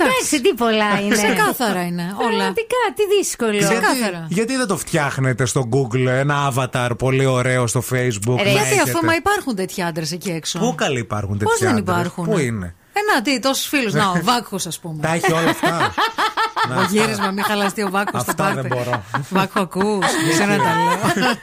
Εντάξει, 0.00 0.40
τι 0.40 0.54
πολλά 0.54 1.00
είναι. 1.00 1.14
Ξεκάθαρα 1.14 1.82
είναι 1.86 2.02
όλα. 2.18 2.28
Πραγματικά, 2.28 2.76
τι 2.94 3.16
δύσκολο. 3.16 3.58
Ξεκάθαρα. 3.58 4.26
Γιατί 4.28 4.56
δεν 4.56 4.66
το 4.66 4.76
φτιάχνετε 4.76 5.44
στο 5.44 5.68
Google 5.72 6.06
ένα 6.06 6.52
avatar 6.54 6.90
πολύ 6.98 7.26
ωραίο 7.26 7.66
στο 7.66 7.82
Facebook. 7.90 8.36
Ρε, 8.36 8.44
να 8.44 8.50
Γιατί 8.50 8.58
έχετε; 8.74 8.90
αφού 8.90 9.04
μα 9.04 9.14
υπάρχουν 9.14 9.54
τέτοιοι 9.56 9.82
άντρες 9.82 10.12
εκεί 10.12 10.30
έξω; 10.30 10.58
Πού 10.58 10.74
καλή 10.76 10.98
υπάρχουν 10.98 11.38
τέτοια 11.38 11.54
Πώ 11.54 11.58
δεν 11.58 11.68
άντρες; 11.68 11.96
υπάρχουν; 11.96 12.24
Πού 12.24 12.38
είναι; 12.38 12.74
Ε, 12.92 13.14
να, 13.14 13.22
τι, 13.22 13.38
τόσους 13.40 13.66
φίλους. 13.66 13.92
Να, 13.92 14.08
ο 14.08 14.18
Βάκχος, 14.28 14.66
ας 14.66 14.78
πούμε. 14.78 15.02
Τα 15.02 15.12
έχει 15.12 15.32
όλα 15.32 15.50
αυτά. 15.50 15.94
Ο 16.78 16.86
γύρισμα, 16.90 17.30
μην 17.30 17.44
χαλαστεί 17.44 17.82
ο 17.82 17.90
Βάκχος 17.90 18.20
στο 18.22 18.30
Αυτά 18.30 18.42
πάρτι. 18.42 18.60
δεν 18.68 18.78
μπορώ. 18.78 19.02
Βάκχο, 19.30 19.60
ακούς. 19.60 20.06
Ξέρω 20.32 20.50
να 20.50 20.56
τα 20.56 20.74
λέω. 20.74 21.34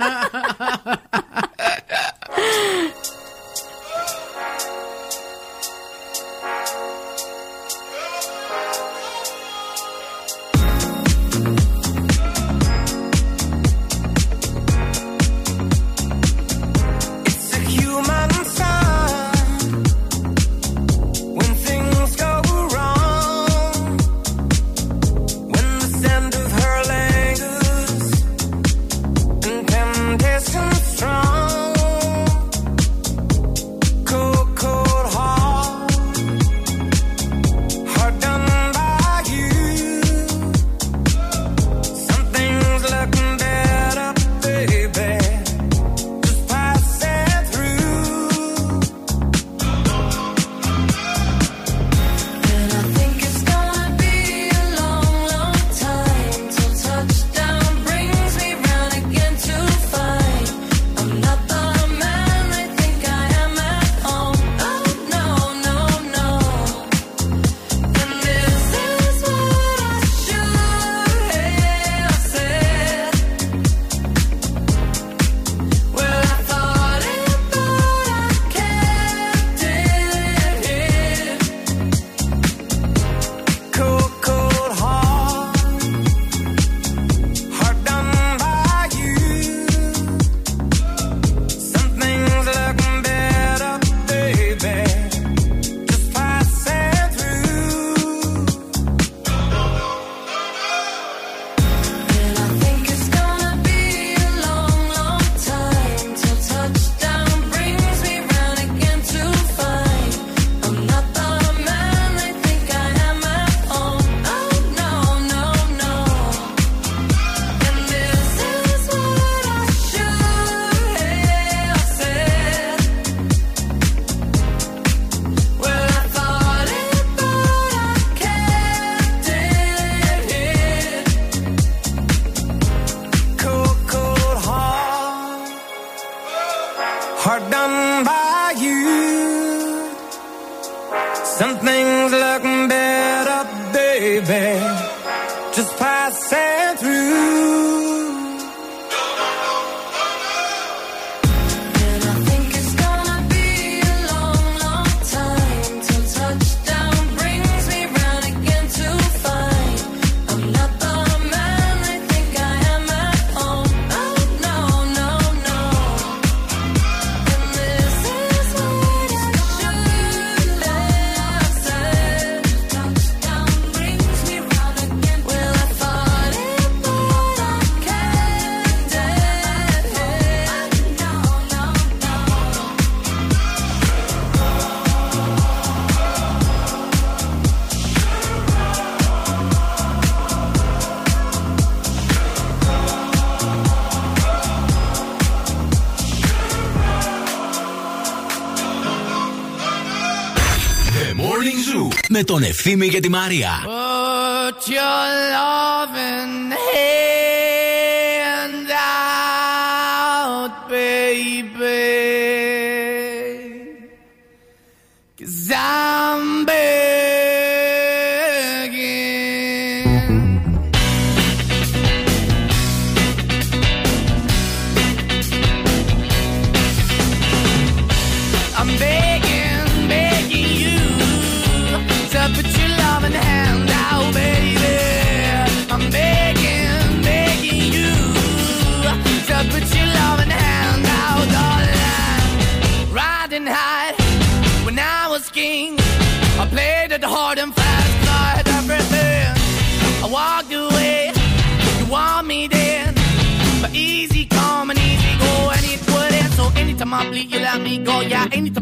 Τον 202.30 202.44
Ευθύμη 202.44 202.90
και 202.90 203.00
τη 203.00 203.10
Μαρία. 203.10 203.50
Put 203.66 204.70
your 204.70 205.08
loving 205.36 206.49
hand 206.49 206.49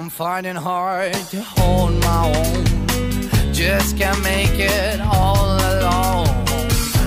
I'm 0.00 0.08
finding 0.08 0.56
hard 0.56 1.12
to 1.12 1.42
hold 1.42 1.92
my 2.00 2.32
own, 2.34 3.52
just 3.52 3.98
can't 3.98 4.18
make 4.22 4.58
it 4.58 4.98
all 4.98 5.58
alone. 5.72 6.26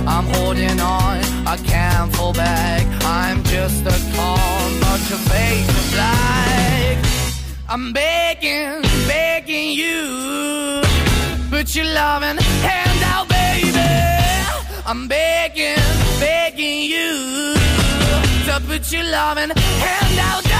I'm 0.07 0.27
holding 0.35 0.79
on, 0.79 1.17
I 1.47 1.57
can't 1.65 2.15
fall 2.15 2.33
back. 2.33 2.85
I'm 3.03 3.43
just 3.45 3.81
a 3.87 4.15
call, 4.15 4.69
but 4.79 5.09
your 5.09 5.17
face 5.33 5.67
is 5.67 5.91
black. 5.91 6.97
I'm 7.67 7.93
begging, 7.93 8.83
begging 9.07 9.71
you. 9.71 10.83
Put 11.49 11.75
your 11.75 11.85
loving 11.85 12.37
hand 12.37 13.03
out, 13.05 13.27
baby. 13.27 13.89
I'm 14.85 15.07
begging, 15.07 15.81
begging 16.19 16.81
you. 16.81 17.55
To 18.45 18.61
put 18.67 18.91
your 18.91 19.03
loving 19.05 19.49
hand 19.49 20.19
out, 20.19 20.52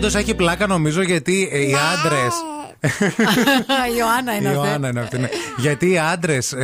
Πάντως 0.00 0.14
έχει 0.14 0.34
πλάκα 0.34 0.66
νομίζω 0.66 1.02
γιατί 1.02 1.48
ε, 1.52 1.58
οι 1.58 1.74
άντρε. 1.94 2.16
Η 3.94 3.96
Ιωάννα 3.98 4.34
είναι 4.36 4.48
Η 4.48 4.52
αυτή. 4.52 4.66
Ιωάννα 4.66 4.88
είναι 4.88 5.00
αυτή. 5.00 5.18
ναι. 5.18 5.28
Γιατί 5.56 5.90
οι 5.90 5.98
άντρες 5.98 6.54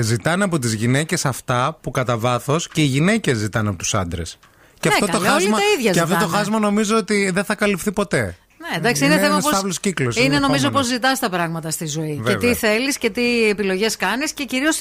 ζητάνε 0.00 0.44
από 0.44 0.58
τις 0.58 0.72
γυναίκες 0.72 1.24
αυτά 1.24 1.78
που 1.80 1.90
κατά 1.90 2.18
βάθος 2.18 2.68
και 2.68 2.80
οι 2.80 2.84
γυναίκες 2.84 3.36
ζητάνε 3.36 3.68
από 3.68 3.78
τους 3.78 3.94
άντρες. 3.94 4.38
Και, 4.80 4.88
Ναι, 4.88 4.94
αυτό, 4.94 5.06
το 5.06 5.12
καλά, 5.12 5.32
όλοι 5.34 5.42
χάσμα, 5.42 5.56
τα 5.56 5.62
ίδια 5.78 5.90
και 5.92 6.00
αυτό 6.00 6.14
το 6.14 6.20
ζητάνε. 6.20 6.36
χάσμα 6.38 6.58
νομίζω 6.58 6.96
ότι 6.96 7.30
δεν 7.34 7.44
θα 7.44 7.54
καλυφθεί 7.54 7.92
ποτέ. 7.92 8.36
Ναι, 8.58 8.76
εντάξει, 8.76 9.04
είναι, 9.04 9.12
Είναι 9.12 9.22
θέμα 9.22 9.34
ένας 9.34 9.44
πώς- 9.44 9.54
φαύλος 9.54 9.80
κύκλος, 9.80 10.16
Είναι, 10.16 10.24
είναι 10.24 10.38
νομίζω 10.38 10.52
πώς 10.56 10.64
επόμενος. 10.68 10.86
ζητάς 10.92 11.18
τα 11.18 11.28
πράγματα 11.30 11.70
στη 11.70 11.86
ζωή. 11.86 12.14
Βέβαια. 12.22 12.34
Και 12.34 12.46
τι 12.46 12.54
θέλεις 12.54 12.98
και 12.98 13.10
τι 13.10 13.48
επιλογές 13.48 13.96
κάνεις 13.96 14.32
και 14.32 14.44
κυρίως 14.44 14.78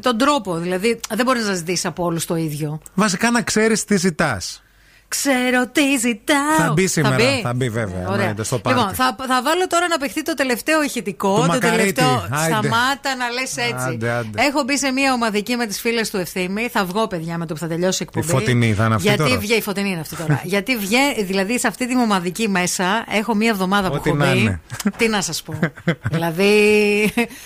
τον 0.00 0.18
τρόπο. 0.18 0.56
Δηλαδή, 0.56 1.00
δεν 1.14 1.24
μπορείς 1.24 1.46
να 1.46 1.54
ζητήσεις 1.54 1.84
από 1.84 2.04
όλους 2.04 2.24
το 2.24 2.36
ίδιο. 2.36 2.80
Βασικά 2.94 3.30
να 3.30 3.42
ξέρεις 3.42 3.84
τι 3.84 3.96
ζητάς. 3.96 4.62
Ξέρω 5.08 5.66
τι 5.72 5.96
ζητάω. 5.96 6.56
Θα 6.66 6.72
μπει 6.72 6.86
σήμερα, 6.86 7.16
μπει; 7.16 7.40
θα 7.42 7.52
μπει 7.54 7.68
βέβαια, 7.68 8.08
Ωραία. 8.08 8.20
εννοείται, 8.20 8.44
στο 8.44 8.58
πάρτι. 8.58 8.78
Λοιπόν, 8.80 8.94
θα, 8.94 9.16
θα 9.28 9.42
βάλω 9.42 9.66
τώρα 9.66 9.88
να 9.88 9.98
παιχτεί 9.98 10.22
το 10.22 10.34
τελευταίο 10.34 10.82
ηχητικό. 10.82 11.34
Του 11.34 11.40
το 11.40 11.46
Μακαρίτη. 11.46 11.76
τελευταίο. 11.76 12.26
Άιντε. 12.30 12.44
Σταμάτα 12.54 13.16
να 13.18 13.28
λες 13.30 13.56
έτσι. 13.56 13.86
Άντε, 13.88 14.10
άντε. 14.10 14.42
Έχω 14.42 14.62
μπει 14.62 14.78
σε 14.78 14.90
μία 14.90 15.12
ομαδική 15.12 15.56
με 15.56 15.66
τις 15.66 15.80
φίλες 15.80 16.10
του 16.10 16.16
ευθύμη. 16.16 16.68
Θα 16.72 16.84
βγω, 16.84 17.06
παιδιά, 17.06 17.38
με 17.38 17.46
το 17.46 17.54
που 17.54 17.60
θα 17.60 17.66
τελειώσει 17.66 18.02
η 18.02 18.06
εκπομπή. 18.08 18.26
φωτεινή 18.26 18.72
θα 18.74 18.84
είναι 18.84 18.94
αυτή 18.94 19.06
Γιατί 19.08 19.22
τώρα. 19.22 19.38
βγαίνει 19.38 19.58
η 19.58 19.62
φωτεινή 19.62 19.90
είναι 19.90 20.00
αυτή 20.00 20.16
τώρα. 20.16 20.40
Γιατί 20.54 20.76
βγαίνει, 20.76 21.22
δηλαδή 21.22 21.58
σε 21.58 21.66
αυτή 21.66 21.88
τη 21.88 21.96
ομαδική 21.96 22.48
μέσα 22.48 23.04
έχω 23.10 23.34
μία 23.34 23.50
εβδομάδα 23.50 23.88
που 23.88 23.94
Ό,τι 23.98 24.08
έχω 24.08 24.18
να 24.18 24.32
μπει. 24.32 24.38
είναι. 24.38 24.60
Τι 24.96 25.08
να 25.08 25.22
σας 25.22 25.42
πω. 25.42 25.54
δηλαδή. 26.12 26.52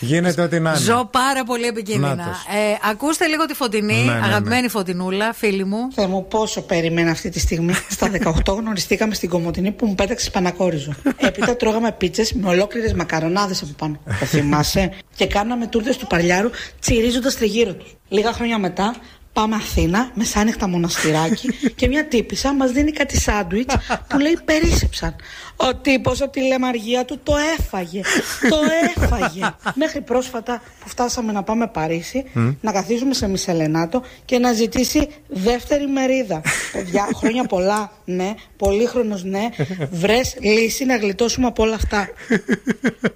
Γίνεται 0.00 0.42
ό,τι 0.42 0.60
να 0.60 0.70
είναι. 0.70 0.78
Ζω 0.78 1.08
πάρα 1.12 1.44
πολύ 1.44 1.66
επικίνδυνα. 1.66 2.14
Νάτος. 2.14 2.36
Ε, 2.36 2.88
ακούστε 2.90 3.26
λίγο 3.26 3.44
τη 3.44 3.54
φωτεινή, 3.54 3.94
Ναι, 3.94 4.12
ναι, 4.12 4.18
ναι. 4.18 4.26
αγαπημένη 4.26 4.68
φωτεινούλα, 4.68 5.32
φίλη 5.32 5.64
μου. 5.64 5.78
Θεέ 5.94 6.06
μου, 6.06 6.26
πόσο 6.28 6.62
περίμενα 6.62 7.10
αυτή 7.10 7.28
τη 7.28 7.38
στιγμή. 7.38 7.50
Στα 7.90 8.10
18 8.44 8.56
γνωριστήκαμε 8.56 9.14
στην 9.14 9.28
Κομωτινή 9.28 9.70
που 9.72 9.86
μου 9.86 9.94
πέταξε 9.94 10.30
πανακόριζο. 10.30 10.92
Έπειτα 11.16 11.56
τρώγαμε 11.56 11.92
πίτσες 11.92 12.32
με 12.32 12.48
ολόκληρες 12.48 12.92
μακαρονάδες 12.92 13.62
από 13.62 13.72
πάνω. 13.78 14.00
Το 14.04 14.24
θυμάσαι; 14.24 14.92
Και 15.14 15.26
κάναμε 15.26 15.66
τούρτες 15.66 15.96
του 15.96 16.06
παλιάρου 16.06 16.50
τσιρίζοντας 16.80 17.36
τριγύρω 17.36 17.74
του. 17.74 17.86
Λίγα 18.08 18.32
χρόνια 18.32 18.58
μετά 18.58 18.94
πάμε 19.32 19.54
Αθήνα, 19.54 20.10
μεσάνυχτα 20.14 20.68
μοναστηράκι 20.68 21.48
και 21.74 21.88
μια 21.88 22.06
τύπησα 22.06 22.54
μας 22.54 22.70
δίνει 22.70 22.92
κάτι 22.92 23.20
σάντουιτς 23.20 23.74
που 24.08 24.18
λέει 24.18 24.38
περίσεψαν. 24.44 25.16
Ο 25.56 25.74
τύπος 25.74 26.22
από 26.22 26.30
τη 26.30 26.40
λεμαργία 26.40 27.04
του 27.04 27.20
το 27.22 27.34
έφαγε. 27.58 28.00
Το 28.48 28.58
έφαγε. 28.94 29.54
Μέχρι 29.74 30.00
πρόσφατα 30.00 30.62
που 30.80 30.88
φτάσαμε 30.88 31.32
να 31.32 31.42
πάμε 31.42 31.66
Παρίσι, 31.66 32.24
Μμ. 32.32 32.50
να 32.60 32.72
καθίσουμε 32.72 33.14
σε 33.14 33.28
Μισελενάτο 33.28 34.02
και 34.24 34.38
να 34.38 34.52
ζητήσει 34.52 35.08
δεύτερη 35.28 35.86
μερίδα. 35.86 36.40
Παιδιά, 36.72 37.08
χρόνια 37.14 37.44
πολλά, 37.44 37.92
ναι. 38.04 38.34
Πολύχρονος, 38.56 39.24
ναι. 39.24 39.48
Βρες 39.90 40.36
λύση 40.40 40.84
να 40.84 40.96
γλιτώσουμε 40.96 41.46
από 41.46 41.62
όλα 41.62 41.74
αυτά. 41.74 42.08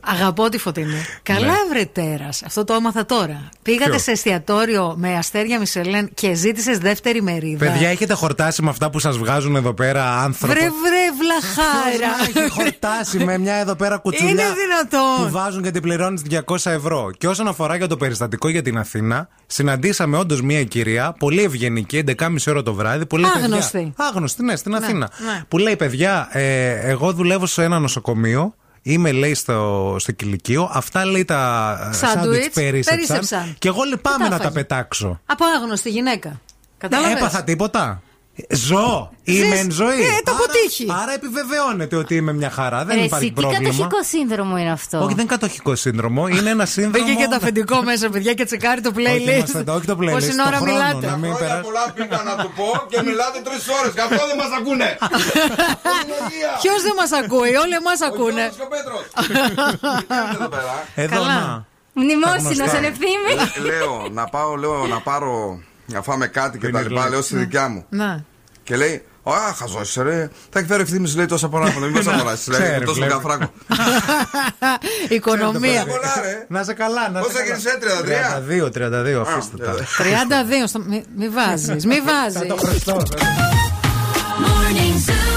Αγαπώ 0.01 0.49
τη 0.49 0.59
φωτεινή. 0.59 1.05
Καλά, 1.23 1.55
βρε 1.71 1.85
τέρας. 1.85 2.43
Αυτό 2.43 2.65
το 2.65 2.75
έμαθα 2.75 3.07
τώρα. 3.07 3.49
Πήγατε 3.63 3.91
Ποιο; 3.91 3.99
σε 3.99 4.11
εστιατόριο 4.11 4.95
με 4.97 5.17
αστέρια 5.17 5.59
Μισελέν 5.59 6.11
και 6.15 6.35
ζήτησες 6.35 6.79
δεύτερη 6.79 7.23
μερίδα. 7.23 7.71
Παιδιά, 7.71 7.89
έχετε 7.89 8.15
χορτάσει 8.15 8.63
με 8.63 8.71
αυτά 8.71 8.91
που 8.91 8.99
σας 8.99 9.19
βγάζουν 9.19 9.57
εδώ 9.57 9.73
πέρα 9.73 10.19
άνθρωποι; 10.19 10.55
Βρε, 10.55 10.69
βρε, 10.69 11.05
βλαχάρα. 11.19 12.26
Έχει 12.29 12.51
χορτάσει 12.61 13.19
με 13.25 13.39
μια 13.39 13.55
εδώ 13.55 13.75
πέρα 13.77 13.97
κουτσουλιά 13.97 14.31
Είναι 14.31 14.43
δυνατόν. 14.43 15.25
που 15.27 15.31
βάζουν 15.31 15.63
και 15.63 15.71
την 15.71 15.83
πληρώνεις 15.83 16.23
200 16.31 16.57
ευρώ. 16.71 17.11
Και 17.19 17.29
όσον 17.29 17.49
αφορά 17.49 17.77
για 17.77 17.87
το 17.87 17.97
περιστατικό 17.97 18.49
για 18.49 18.63
την 18.63 18.79
Αθήνα, 18.79 19.29
συναντήσαμε 19.47 20.17
όντως 20.19 20.43
μια 20.43 20.65
κυρία 20.65 21.15
πολύ 21.19 21.43
ευγενική, 21.43 22.05
11.30 22.07 22.35
ώρα 22.49 22.63
το 22.63 22.75
βράδυ. 22.75 23.07
Που 23.07 23.17
λέει, 23.17 23.31
Άγνωστη. 23.37 23.71
παιδιά- 23.73 23.93
άγνωστη, 23.97 24.45
ναι, 24.45 24.57
στην 24.57 24.71
Ναι, 24.73 24.77
Αθήνα. 24.79 25.11
ναι. 25.25 25.43
Που 25.49 25.59
λέει, 25.59 25.77
παιδιά, 25.77 26.29
ε, 26.31 26.71
εγώ 26.91 27.13
δουλεύω 27.13 27.47
σε 27.47 27.63
ένα 27.63 27.79
νοσοκομείο. 27.79 28.55
Είμαι, 28.83 29.13
λέει, 29.13 29.35
στο, 29.35 29.97
στο 29.99 30.13
κηλικείο. 30.13 30.71
Αυτά 30.73 31.05
λέει 31.05 31.25
τα 31.25 31.77
Σάντουιτς 31.93 31.99
σάντουιτς 32.23 32.49
περίσσεψαν. 32.55 33.07
περίσσεψαν. 33.07 33.55
Και 33.59 33.69
εγώ 33.69 33.83
λυπάμαι 33.83 34.17
Τι 34.17 34.23
τα 34.23 34.29
να 34.29 34.37
τα 34.37 34.43
έφαγε; 34.43 34.55
πετάξω. 34.55 35.21
Από 35.27 35.45
άγνωστη 35.45 35.91
γυναίκα. 35.91 36.41
Κατάλαβες; 36.79 37.17
Έπαθα 37.17 37.45
τίποτα. 37.45 38.03
Ζω. 38.51 39.11
Ζεις. 39.25 39.43
Είμαι 39.45 39.57
εν 39.57 39.71
ζωή. 39.71 40.01
Ε, 40.01 40.09
το 40.25 40.33
αποτύχει. 40.33 40.87
Άρα 41.03 41.13
επιβεβαιώνεται 41.13 41.97
ότι 41.97 42.15
είμαι 42.17 42.33
μια 42.33 42.51
χαρά. 42.51 42.85
Δεν 42.85 42.97
Ρε, 42.99 43.03
υπάρχει 43.05 43.25
εσύ, 43.25 43.35
τι 43.35 43.41
πρόβλημα. 43.41 43.63
κατοχικό 43.71 44.03
σύνδρομο 44.03 44.57
είναι 44.57 44.71
αυτό; 44.71 44.97
Όχι, 44.99 45.07
δεν 45.09 45.19
είναι 45.19 45.33
κατοχικό 45.37 45.75
σύνδρομο. 45.75 46.29
Είναι 46.29 46.51
ένα 46.51 46.65
σύνδρομο. 46.67 47.07
Μπήκε 47.07 47.19
και 47.23 47.27
το 47.29 47.37
αφεντικό 47.37 47.83
μέσα, 47.83 48.09
παιδιά, 48.09 48.33
και 48.35 48.45
τσεκάρει 48.45 48.81
το 48.81 48.91
Όχι, 48.97 49.07
playlist. 49.07 49.37
είμαστε 49.37 49.59
εδώ, 49.59 49.75
όχι 49.75 49.87
το 49.87 49.97
playlist, 50.01 50.11
Πόση 50.11 50.37
το 50.37 50.43
ώρα 50.47 50.57
χρόνο, 50.57 50.73
μιλάτε; 50.73 51.07
να 51.07 51.17
μην 51.17 51.31
Χρόνια 51.35 51.39
περάσει. 51.39 51.63
πολλά 51.63 51.85
πήγα 51.95 52.23
να 52.23 52.35
του 52.43 52.51
πω 52.57 52.69
και 52.91 53.03
μιλάτε 53.03 53.39
τρεις 53.47 53.65
ώρες. 53.81 53.93
Γι' 53.93 54.01
αυτό 54.01 54.23
δεν 54.31 54.37
μας 54.43 54.51
ακούνε. 54.59 54.99
Ποιος 56.63 56.81
δεν 56.87 56.95
μας 57.01 57.13
ακούει, 57.23 57.53
όλοι 57.65 57.75
εμά 57.83 57.95
ακούνε. 58.11 58.45
Εδώ 60.95 61.15
Καλά. 61.15 61.27
να. 61.35 61.65
Μνημόσυνο, 61.93 62.49
γνωστά. 62.65 62.77
εν 62.77 62.85
ευθύμη. 62.85 63.33
λέω 63.71 64.09
να 64.13 64.25
πάω, 64.25 64.55
λέω 64.57 64.87
να 64.87 65.01
πάρω 65.01 65.61
να 65.87 66.03
φάμε 66.03 66.27
κάτι 66.27 66.59
και 66.59 66.69
τα 66.69 66.81
λοιπά. 66.81 67.09
Λέω 67.09 67.23
στη 67.23 67.37
δικιά 67.37 67.69
μου. 67.69 67.85
Να. 67.89 68.25
Και 68.63 68.77
λέει, 68.77 69.05
Α, 69.23 69.53
χαζό 69.57 70.03
ρε. 70.03 70.31
Τα 70.51 70.59
έχει 70.59 70.69
φέρει 70.69 70.83
ευθύνη, 70.83 71.13
λέει 71.13 71.27
τόσα 71.27 71.49
πολλά 71.49 71.71
χρόνια. 71.71 71.89
Μην 71.91 72.03
μα 72.07 72.13
αγοράσει. 72.13 72.51
Λέει, 72.51 72.61
Ξέρει, 72.61 72.85
τόσο 72.85 72.95
βλέπει. 72.95 73.13
καφράκο. 73.13 73.53
Οικονομία. 75.09 75.85
Να 76.49 76.63
σε 76.63 76.73
καλά, 76.75 77.09
να 77.11 77.23
σε 77.23 77.27
Πόσα 77.27 77.39
καλά. 77.39 77.45
γίνεσαι, 77.45 77.79
32, 78.61 78.69
32, 78.69 79.21
33? 79.21 79.23
αφήστε 79.27 79.57
τα. 79.65 79.75
32, 79.75 80.67
στο... 80.67 80.79
μη, 80.79 81.05
μη 81.17 81.29
βάζει, 81.29 81.73
μη 81.73 82.01
βάζει. 82.01 82.39
Θα 82.39 82.47
το 82.47 82.57
χρωστώ. 82.57 83.03
Morning 84.43 85.11
Zoo. 85.11 85.37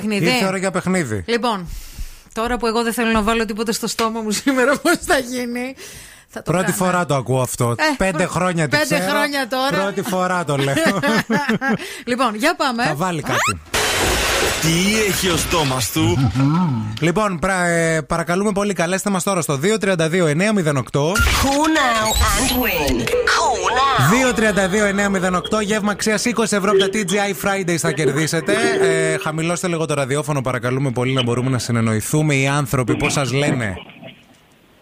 παιχνίδι. 0.00 0.24
Ήρθε 0.24 0.44
η 0.44 0.46
ώρα 0.46 0.56
για 0.56 0.70
παιχνίδι. 0.70 1.24
Λοιπόν, 1.26 1.68
τώρα 2.32 2.56
που 2.56 2.66
εγώ 2.66 2.82
δεν 2.82 2.92
θέλω 2.92 3.10
να 3.10 3.22
βάλω 3.22 3.44
τίποτα 3.44 3.72
στο 3.72 3.86
στόμα 3.86 4.20
μου 4.20 4.30
σήμερα, 4.30 4.78
πώς 4.82 4.96
θα 5.06 5.18
γίνει; 5.18 5.74
Θα 6.28 6.42
το 6.42 6.50
Πρώτη 6.50 6.64
κάνω. 6.64 6.76
φορά 6.76 7.06
το 7.06 7.14
ακούω 7.14 7.40
αυτό. 7.40 7.70
Ε, 7.78 7.82
Πέντε 7.96 8.26
χρόνια 8.26 8.68
τη 8.68 8.76
πέντε 8.76 8.98
ξέρω. 8.98 9.10
χρόνια 9.10 9.48
τώρα. 9.48 9.82
Πρώτη 9.82 10.02
φορά 10.02 10.44
το 10.44 10.56
λέω. 10.56 10.74
λοιπόν, 12.10 12.34
για 12.34 12.54
πάμε. 12.56 12.84
Θα 12.84 12.94
βάλει 12.94 13.22
κάτι. 13.22 13.60
Τι 14.60 15.02
έχει 15.08 15.28
ο 15.28 15.36
στόμας 15.36 15.90
του; 15.92 16.30
Λοιπόν, 17.00 17.38
πρα- 17.38 17.66
ε, 17.66 18.00
παρακαλούμε 18.02 18.52
πολύ, 18.52 18.72
καλέστε 18.72 19.10
μας 19.10 19.22
τώρα 19.22 19.40
στο 19.40 19.56
232-908. 19.56 21.12
Call 21.12 21.66
now 21.76 22.06
and 22.30 22.50
win. 22.62 23.00
Call 23.00 23.62
now. 23.78 24.10
232-908, 25.56 25.60
γεύμα 25.62 25.90
αξίας 25.90 26.24
20 26.24 26.42
ευρώ 26.56 26.70
από 26.70 26.78
τα 26.78 26.86
TGI 26.92 27.44
Fridays 27.46 27.76
θα 27.76 27.92
κερδίσετε. 27.92 28.52
Ε, 28.80 29.18
χαμηλώστε 29.18 29.68
λίγο 29.68 29.86
το 29.86 29.94
ραδιόφωνο, 29.94 30.40
παρακαλούμε 30.40 30.90
πολύ 30.90 31.12
να 31.12 31.22
μπορούμε 31.22 31.50
να 31.50 31.58
συνεννοηθούμε 31.58 32.34
οι 32.34 32.46
άνθρωποι. 32.46 32.96
Πώς 32.96 33.12
σας 33.12 33.32
λένε; 33.32 33.74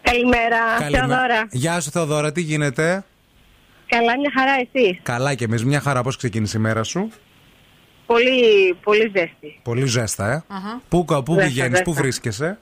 Καλημέρα, 0.03 0.59
Καλημέ- 0.79 0.99
Θεοδώρα. 0.99 1.47
Γεια 1.51 1.81
σου, 1.81 1.91
Θεοδώρα, 1.91 2.33
τι 2.33 2.41
γίνεται; 2.41 3.05
Καλά, 3.87 4.19
μια 4.19 4.31
χαρά 4.39 4.53
εσύ. 4.53 5.01
Καλά 5.03 5.35
και 5.35 5.45
εμείς, 5.45 5.65
μια 5.65 5.81
χαρά, 5.81 6.03
πώς 6.03 6.17
ξεκίνησε 6.17 6.57
η 6.59 6.61
μέρα 6.61 6.83
σου; 6.83 7.11
Πολύ, 8.07 8.75
πολύ 8.83 9.13
ζέστη. 9.17 9.61
Πολύ 9.63 9.87
ζέστα, 9.87 10.31
ε. 10.33 10.45
Πού, 10.89 11.05
πού 11.05 11.15
Ζέστα, 11.35 11.35
πηγαίνεις, 11.47 11.71
ζέστα. 11.71 11.83
πού 11.83 11.93
βρίσκεσαι; 11.95 12.59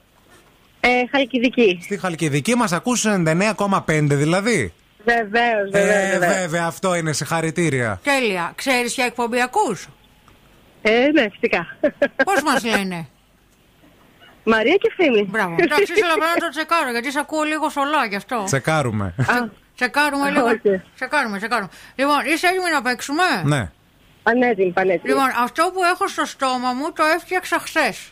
Ε, 0.79 0.89
Χαλκιδική. 1.11 1.79
Στη 1.83 1.97
Χαλκιδική 1.97 2.55
μας 2.55 2.71
ακούς 2.71 3.05
99,5 3.05 4.15
δηλαδή. 4.15 4.73
Βεβαίως, 5.05 5.71
Ε, 5.71 5.85
βεβαίως. 5.85 6.35
βέβαια, 6.41 6.65
αυτό 6.65 6.95
είναι 6.95 7.13
συγχαρητήρια. 7.13 7.99
Τέλεια. 8.03 8.51
Ξέρεις 8.55 8.93
ποια 8.93 9.05
εκπομπή 9.05 9.41
ακούς; 9.41 9.87
Ε, 10.81 11.07
ναι, 11.13 11.27
φυσικά. 11.31 11.67
Πώς 12.23 12.43
μας 12.43 12.63
λένε; 12.63 13.07
Μαρία 14.43 14.75
και 14.75 14.91
φίλη. 14.95 15.27
Μπράβο. 15.29 15.55
Εντάξει, 15.59 15.93
ήθελα 15.93 16.15
να 16.17 16.35
το 16.39 16.49
τσεκάρω 16.49 16.91
γιατί 16.91 17.11
σε 17.11 17.19
ακούω 17.19 17.43
λίγο 17.43 17.69
σολά 17.69 18.05
γι' 18.05 18.15
αυτό. 18.15 18.43
Τσεκάρουμε. 18.45 19.15
Τσεκάρουμε 19.75 20.29
λίγο. 20.29 20.47
Τσεκάρουμε, 20.95 21.37
τσεκάρουμε. 21.37 21.69
Λοιπόν, 21.95 22.17
είσαι 22.33 22.47
έτοιμοι 22.47 22.69
να 22.73 22.81
παίξουμε; 22.81 23.23
ναι. 23.43 23.71
Πανέτοιμη, 24.23 24.71
πανέτοιμη. 24.71 25.13
Λοιπόν, 25.13 25.29
αυτό 25.43 25.71
που 25.73 25.83
έχω 25.93 26.07
στο 26.07 26.25
στόμα 26.25 26.73
μου 26.73 26.91
το 26.93 27.03
έφτιαξα 27.15 27.59
χθες. 27.59 28.11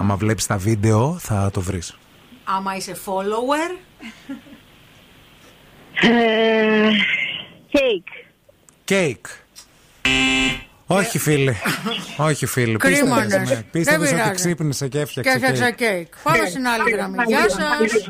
Άμα 0.00 0.16
βλέπεις 0.16 0.46
τα 0.46 0.56
βίντεο 0.56 1.18
θα 1.18 1.50
το 1.52 1.60
βρεις. 1.60 1.96
Άμα 2.44 2.76
είσαι 2.76 2.96
follower. 3.06 3.76
Κέικ. 7.70 8.06
Κέικ. 8.84 9.26
Όχι 10.86 11.18
φίλε. 11.18 11.54
Όχι 12.16 12.46
φίλε. 12.46 12.76
Κρίμανες. 12.78 13.24
Πίστευες 13.26 13.48
με. 13.48 13.54
Δεν 13.54 13.70
Πίστευες 13.70 14.08
ότι 14.08 14.16
πειράζει. 14.20 14.34
ξύπνησε 14.34 14.88
και 14.88 14.96
Και 14.96 15.02
έφτιαξε 15.02 15.30
έφτιαξα 15.30 15.70
κέικ. 15.70 15.90
κέικ. 15.90 16.14
Πάμε 16.22 16.46
στην 16.48 16.66
άλλη 16.68 16.90
γραμμή. 16.90 17.16
Γεια 17.26 17.48
σας. 17.48 18.08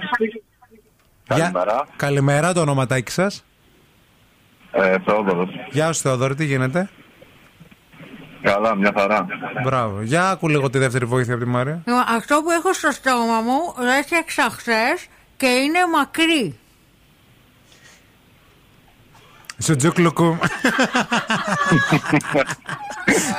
Καλημέρα. 1.29 1.89
Καλημέρα, 1.97 2.53
το 2.53 2.61
ονοματάκι 2.61 3.11
σας. 3.11 3.45
Ε, 4.73 4.97
Θεόδωρος. 5.05 5.49
Γεια 5.71 5.93
σου 5.93 6.01
Θεοδόρη, 6.01 6.35
τι 6.35 6.45
γίνεται; 6.45 6.89
Καλά, 8.43 8.75
μια 8.75 8.93
χαρά. 8.97 9.27
Μπράβο. 9.65 10.03
Για 10.03 10.31
άκου 10.31 10.49
λίγο 10.49 10.71
τη 10.71 10.79
δεύτερη 10.79 11.05
βοήθεια 11.05 11.35
από 11.35 11.45
τη 11.45 11.51
Μάρια. 11.51 11.83
Λοιπόν, 11.87 12.05
αυτό 12.09 12.41
που 12.43 12.51
έχω 12.51 12.73
στο 12.73 12.91
στόμα 12.91 13.41
μου 13.41 13.75
το 13.77 13.85
έφτιαξα 13.99 14.43
χθε 14.51 14.97
και 15.37 15.47
είναι 15.47 15.79
μακρύ. 15.95 16.59
Σου 19.63 19.77
τζουκλουκού. 19.77 20.39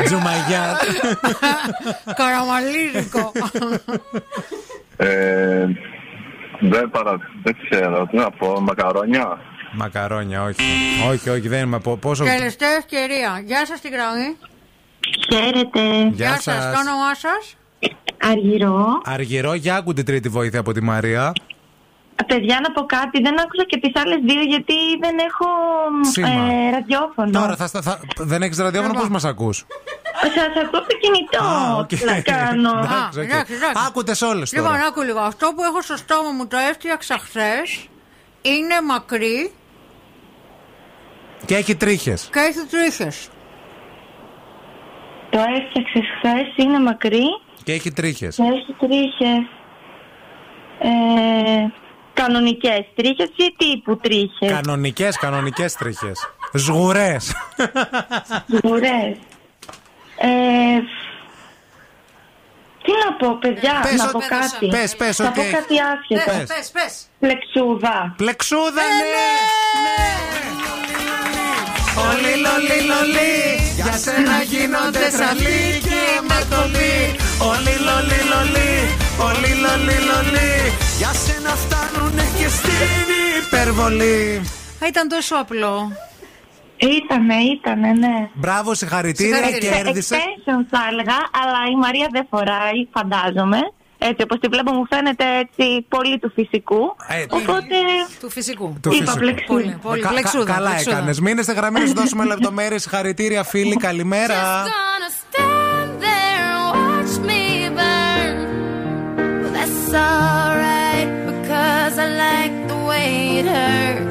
Τζουμαγιά. 0.05 0.77
Καραμαλίδικο. 2.17 3.31
Ε, 4.97 5.65
δεν, 6.59 6.89
παρα... 6.89 7.17
δεν 7.43 7.55
ξέρω, 7.63 8.07
τι 8.07 8.17
να 8.17 8.31
πω, 8.31 8.59
μακαρόνια. 8.61 9.39
Μακαρόνια, 9.71 10.43
όχι. 10.43 10.55
Όχι, 11.09 11.29
όχι, 11.29 11.47
δεν 11.47 11.61
είμαι. 11.63 11.79
πο- 11.79 11.97
Πόσο. 11.97 12.23
Τελευταία 12.23 12.69
ευκαιρία. 12.71 13.41
Γεια 13.45 13.65
σας 13.65 13.81
την 13.81 13.91
γραμμή. 13.91 14.37
Χαίρετε. 15.31 16.09
Γεια 16.13 16.31
σας. 16.31 16.43
σας. 16.43 16.63
Το 16.73 16.79
όνομά 16.79 17.15
σας; 17.15 17.55
Αργυρό. 18.31 19.01
Αργυρό, 19.05 19.53
για 19.53 19.75
άκου 19.75 19.93
την 19.93 20.05
τρίτη 20.05 20.29
βοήθεια 20.29 20.59
από 20.59 20.71
τη 20.71 20.81
Μαρία. 20.83 21.33
Παιδιά, 22.27 22.59
να 22.63 22.71
πω 22.71 22.85
κάτι. 22.85 23.21
Δεν 23.21 23.39
άκουσα 23.39 23.63
και 23.67 23.79
τις 23.79 24.01
άλλες 24.01 24.19
δύο 24.27 24.41
γιατί 24.41 24.73
δεν 25.01 25.15
έχω 25.29 25.45
Σήμα. 26.11 26.27
ε, 26.29 26.69
ραδιόφωνο. 26.71 27.31
Τώρα 27.31 27.55
θα, 27.55 27.67
στα- 27.67 27.81
θα, 27.81 27.99
δεν 28.17 28.41
έχεις 28.41 28.57
ραδιόφωνο, 28.57 28.93
πώς 28.93 29.09
μας 29.09 29.23
ακούς; 29.25 29.65
Σας 30.21 30.31
ακούω 30.57 30.79
από 30.79 30.87
το 30.89 30.97
κινητό. 31.01 31.85
Τι 31.87 32.05
να 32.05 32.21
κάνω. 32.21 32.69
Εντάξει, 32.83 33.19
οκ. 33.19 33.25
εντάξει, 33.25 33.53
εντάξει. 33.53 33.83
Άκουτε 33.87 34.15
όλες 34.25 34.53
Λοιπόν, 34.53 34.69
τώρα. 34.69 34.85
άκου 34.85 35.01
λίγο. 35.01 35.19
Αυτό 35.19 35.51
που 35.55 35.63
έχω 35.63 35.81
στο 35.81 35.97
στόμα 35.97 36.29
μου 36.31 36.47
το 36.47 36.57
έφτιαξα 36.69 37.17
χθες. 37.17 37.87
Είναι 38.41 38.75
μακρύ 38.87 39.51
Και 41.45 41.55
έχει 41.55 41.75
τρίχες. 41.75 42.29
και 42.33 42.39
έχει 42.39 42.59
τρίχες. 42.69 43.29
Το 45.29 45.39
έφτιαξες 45.39 46.03
χθες, 46.17 46.65
είναι 46.65 46.79
μακρύ 46.79 47.23
Και 47.63 47.71
έχει 47.73 47.91
τρίχες. 47.91 48.35
και 48.35 48.43
έχει 48.43 48.75
τρίχες. 48.79 49.47
Ε, 50.79 51.67
Κανονικές 52.13 52.85
τρίχες 52.95 53.27
ή 53.35 53.55
τύπου 53.57 53.97
τρίχες; 53.97 54.51
Κανονικές, 54.51 55.17
κανονικές 55.17 55.73
τρίχες. 55.73 56.29
Σγουρές. 56.53 57.33
Ωραίες. 58.63 59.17
Ε, 60.17 60.79
τι 62.83 62.91
να 63.05 63.13
πω, 63.17 63.37
παιδιά, 63.39 63.79
Πες 63.81 63.93
να 63.93 64.03
ό,τι- 64.03 64.11
πω 64.11 64.19
κάτι. 64.19 64.67
πες, 64.67 64.95
πες 64.95 65.19
να 65.19 65.25
ό,τι 65.27 65.35
πω 65.35 65.41
έχεις. 65.41 65.53
κάτι 65.53 65.75
άσχετο. 65.79 66.37
Πες, 66.37 66.47
πες, 66.55 66.71
πες. 66.71 67.07
Πλεξούδα. 67.19 68.13
Πλεξούδα, 68.17 68.81
ναι! 68.97 70.60
Όλοι 72.09 72.33
λολί 72.45 72.79
λολί 72.91 73.33
Για 73.75 73.91
σένα 73.91 74.41
γίνονται 74.51 75.05
τραλί 75.17 75.59
και 75.87 76.01
ματολί 76.29 76.95
Όλοι 77.51 77.73
λολί 77.87 78.19
λολί 78.31 78.71
Όλοι 79.27 79.51
λολί 79.63 79.97
λολί 80.09 80.51
Για 80.97 81.11
σένα 81.23 81.49
φτάνουνε 81.49 82.23
και 82.37 82.47
στην 82.47 83.07
υπερβολή 83.45 84.41
Α, 84.83 84.87
Ήταν 84.87 85.07
τόσο 85.07 85.35
απλό. 85.35 85.91
Ήτανε, 86.77 87.35
ήτανε, 87.55 87.91
ναι. 87.91 88.29
Μπράβο, 88.33 88.73
συγχαρητήρια, 88.73 89.35
Συγχαρητήρια. 89.35 89.77
κέρδισες 89.77 90.17
Extension 90.17 90.65
θα 90.69 90.79
έλεγα, 90.91 91.17
αλλά 91.41 91.59
η 91.71 91.75
Μαρία 91.75 92.07
δεν 92.11 92.27
φοράει, 92.29 92.79
φαντάζομαι. 92.93 93.59
Έτσι, 94.03 94.21
όπως 94.23 94.39
τη 94.39 94.47
βλέπω 94.47 94.71
μου 94.71 94.85
φαίνεται 94.89 95.23
έτσι 95.39 95.85
πολύ 95.89 96.19
του 96.19 96.31
φυσικού. 96.35 96.95
Ε, 97.07 97.25
Οπότε... 97.29 97.75
Του 98.19 98.29
φυσικού. 98.29 98.77
Του 98.81 98.89
Είπα 98.93 98.97
φυσικού. 99.03 99.19
πλεξούδα. 99.19 99.61
Πολύ, 99.61 99.77
πολύ. 99.81 100.01
Κα- 100.01 100.07
κα- 100.07 100.13
Πλεξούδα, 100.13 100.53
Καλά 100.53 100.67
πλεξούδα. 100.69 100.95
έκανες. 100.97 101.19
Μείνε 101.19 101.41
στη 101.41 101.53
γραμμή 101.53 101.79
να 101.79 101.85
σου 101.87 101.93
δώσουμε 101.93 102.25
λεπτομέρειες. 102.25 102.81
Συγχαρητήρια, 102.81 103.43
φίλοι. 103.43 103.75
Καλημέρα. 103.75 104.63
Gonna 104.65 105.11
stand 105.21 106.01
there 106.05 106.43
and 106.53 106.65
watch 106.75 107.13
me 107.29 107.43
burn. 107.77 108.35
Well, 109.41 109.53
that's 109.57 109.93
alright 110.09 111.09
because 111.29 111.95
I 112.05 112.07
like 112.25 112.55
the 112.71 112.79
way 112.89 113.09
it 113.39 113.47
hurts. 113.55 114.10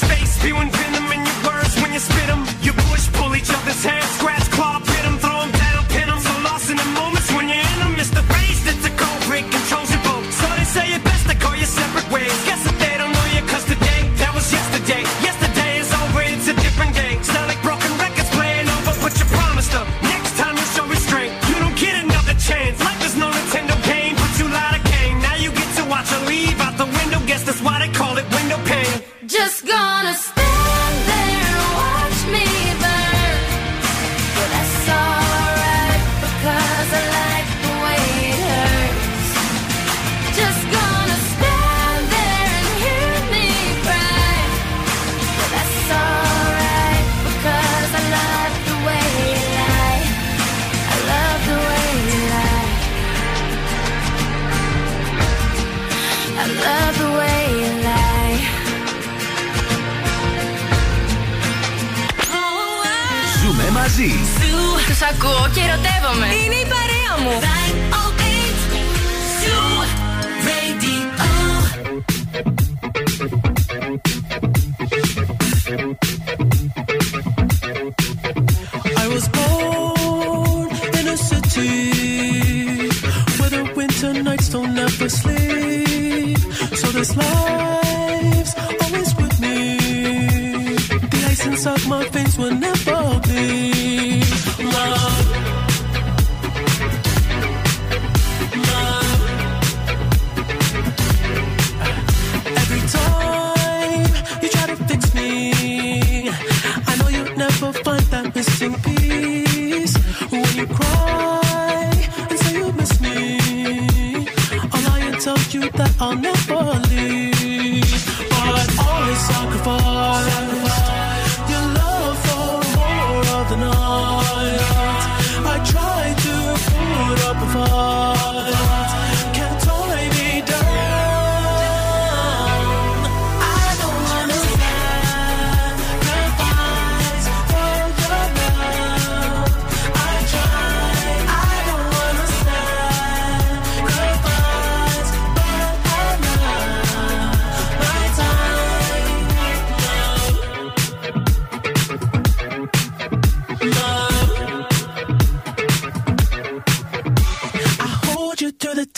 space, 0.00 0.34
spewing 0.34 0.70
venom 0.70 1.12
in 1.12 1.20
your 1.28 1.38
words 1.46 1.74
when 1.80 1.92
you 1.92 1.98
spit 1.98 2.26
them. 2.26 2.49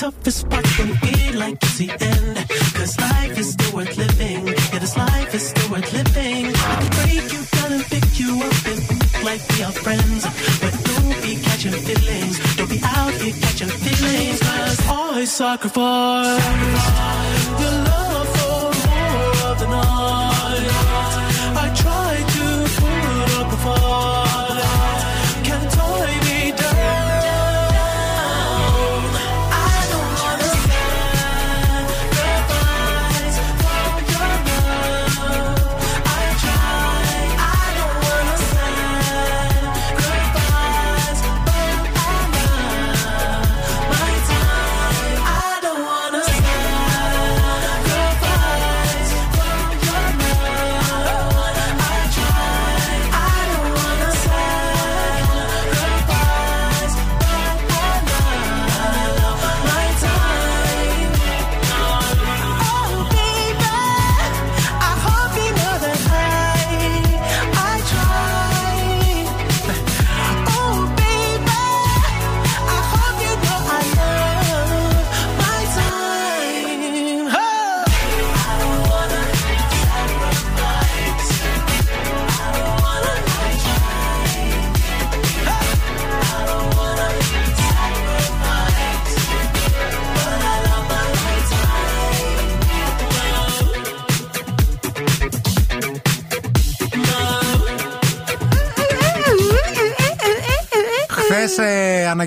toughest 0.03 0.49
parts 0.51 0.79
when 0.79 0.89
we 1.03 1.31
like 1.39 1.61
to 1.61 1.67
see 1.67 1.89
end. 1.89 2.37
Cause 2.75 2.99
life 2.99 3.39
is 3.39 3.53
still 3.53 3.73
worth 3.77 3.97
living. 3.97 4.49
Yeah, 4.49 4.81
this 4.81 4.97
life 4.97 5.33
is 5.33 5.45
still 5.51 5.71
worth 5.71 5.93
living. 5.93 6.47
I 6.47 6.75
can 6.81 6.91
break 6.99 7.33
you 7.35 7.43
down 7.55 7.73
and 7.77 7.85
pick 7.93 8.09
you 8.19 8.33
up 8.49 8.67
and 8.71 8.81
like 9.23 9.43
we 9.51 9.63
are 9.63 9.77
friends. 9.85 10.23
But 10.63 10.75
don't 10.91 11.19
be 11.23 11.33
catching 11.47 11.77
feelings. 11.87 12.35
Don't 12.57 12.69
be 12.69 12.81
out 12.83 13.15
here 13.21 13.35
catching 13.45 13.73
feelings. 13.85 14.41
Cause 14.41 14.89
always 14.89 15.31
sacrifice. 15.31 16.43
sacrifice. 16.43 16.82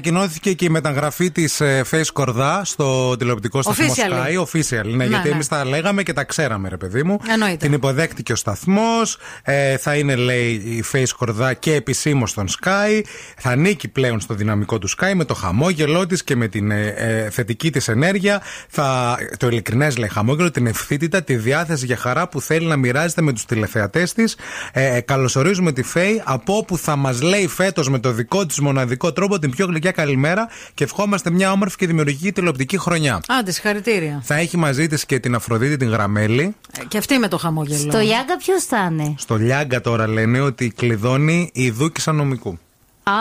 Ανακοινώθηκε 0.09 0.53
και 0.53 0.65
η 0.65 0.69
μεταγραφή 0.69 1.31
της 1.31 1.61
ε, 1.61 1.83
Face 1.91 2.07
Κορδά 2.13 2.61
στο 2.65 3.17
τηλεοπτικό 3.17 3.61
σταθμό 3.61 3.85
Officially. 3.85 4.37
Sky. 4.37 4.45
Official, 4.45 4.85
ναι, 4.85 4.95
Ναι, 4.95 5.05
γιατί 5.05 5.27
ναι. 5.27 5.33
εμείς 5.33 5.47
τα 5.47 5.65
λέγαμε 5.65 6.03
και 6.03 6.13
τα 6.13 6.23
ξέραμε, 6.23 6.69
ρε 6.69 6.77
παιδί 6.77 7.03
μου. 7.03 7.17
Εννοείται. 7.29 7.57
Την 7.57 7.73
υποδέχτηκε 7.73 8.31
ο 8.31 8.35
σταθμός. 8.35 9.17
Ε, 9.43 9.77
θα 9.77 9.95
είναι, 9.95 10.15
λέει, 10.15 10.51
η 10.51 10.83
Face 10.91 11.09
Κορδά 11.17 11.53
και 11.53 11.73
επισήμως 11.73 12.29
στον 12.29 12.47
Sky. 12.47 13.01
Θα 13.37 13.49
ανήκει 13.49 13.87
πλέον 13.87 14.19
στο 14.19 14.33
δυναμικό 14.33 14.77
του 14.77 14.89
Sky 14.89 15.11
με 15.15 15.25
το 15.25 15.33
χαμόγελό 15.33 16.05
της 16.05 16.23
και 16.23 16.35
με 16.35 16.47
την 16.47 16.71
ε, 16.71 16.93
ε, 16.97 17.29
θετική 17.29 17.71
της 17.71 17.87
ενέργεια. 17.87 18.41
Θα, 18.69 19.17
το 19.37 19.47
ειλικρινές, 19.47 19.97
λέει, 19.97 20.09
χαμόγελο, 20.09 20.51
την 20.51 20.67
ευθύτητα, 20.67 21.23
τη 21.23 21.35
διάθεση 21.35 21.85
για 21.85 21.97
χαρά 21.97 22.27
που 22.27 22.41
θέλει 22.41 22.65
να 22.65 22.75
μοιράζεται 22.75 23.21
με 23.21 23.33
τους 23.33 23.45
τηλεθεατές 23.45 24.13
της. 24.13 24.37
Ε, 24.73 24.95
ε, 24.95 25.01
καλωσορίζουμε 25.01 25.71
τη 25.71 25.83
Φέη 25.83 26.21
από 26.25 26.57
όπου 26.57 26.77
θα 26.77 26.95
μας 26.95 27.21
λέει 27.21 27.47
φέτος 27.47 27.89
με 27.89 27.99
το 27.99 28.11
δικό 28.11 28.45
της 28.45 28.59
μοναδικό 28.59 29.11
τρόπο 29.13 29.39
την 29.39 29.51
πιο 29.51 29.65
γλυκιά 29.65 29.91
καλημέρα 29.95 30.47
και 30.73 30.83
ευχόμαστε 30.83 31.29
μια 31.29 31.51
όμορφη 31.51 31.77
και 31.77 31.87
δημιουργική 31.87 32.31
τηλεοπτική 32.31 32.77
χρονιά. 32.77 33.21
Άντε, 33.27 33.51
συγχαρητήρια. 33.51 34.21
Θα 34.23 34.35
έχει 34.35 34.57
μαζί 34.57 34.87
της 34.87 35.05
και 35.05 35.19
την 35.19 35.35
Αφροδίτη 35.35 35.77
την 35.77 35.89
Γραμμέλη. 35.89 36.55
Ε, 36.79 36.83
Και 36.87 36.97
αυτή 36.97 37.17
με 37.17 37.27
το 37.27 37.37
χαμόγελο. 37.37 37.91
Στο 37.91 37.99
Ιάγκα 37.99 38.37
ποιος 38.37 38.63
θα 38.63 38.87
είναι; 38.91 39.15
Στο 39.17 39.35
Λιάγκα 39.35 39.81
τώρα 39.81 40.07
λένε 40.07 40.39
ότι 40.39 40.69
κλειδώνει 40.75 41.49
η 41.53 41.69
Δούκησα 41.69 42.11
νομικού. 42.11 42.59
Α. 43.09 43.13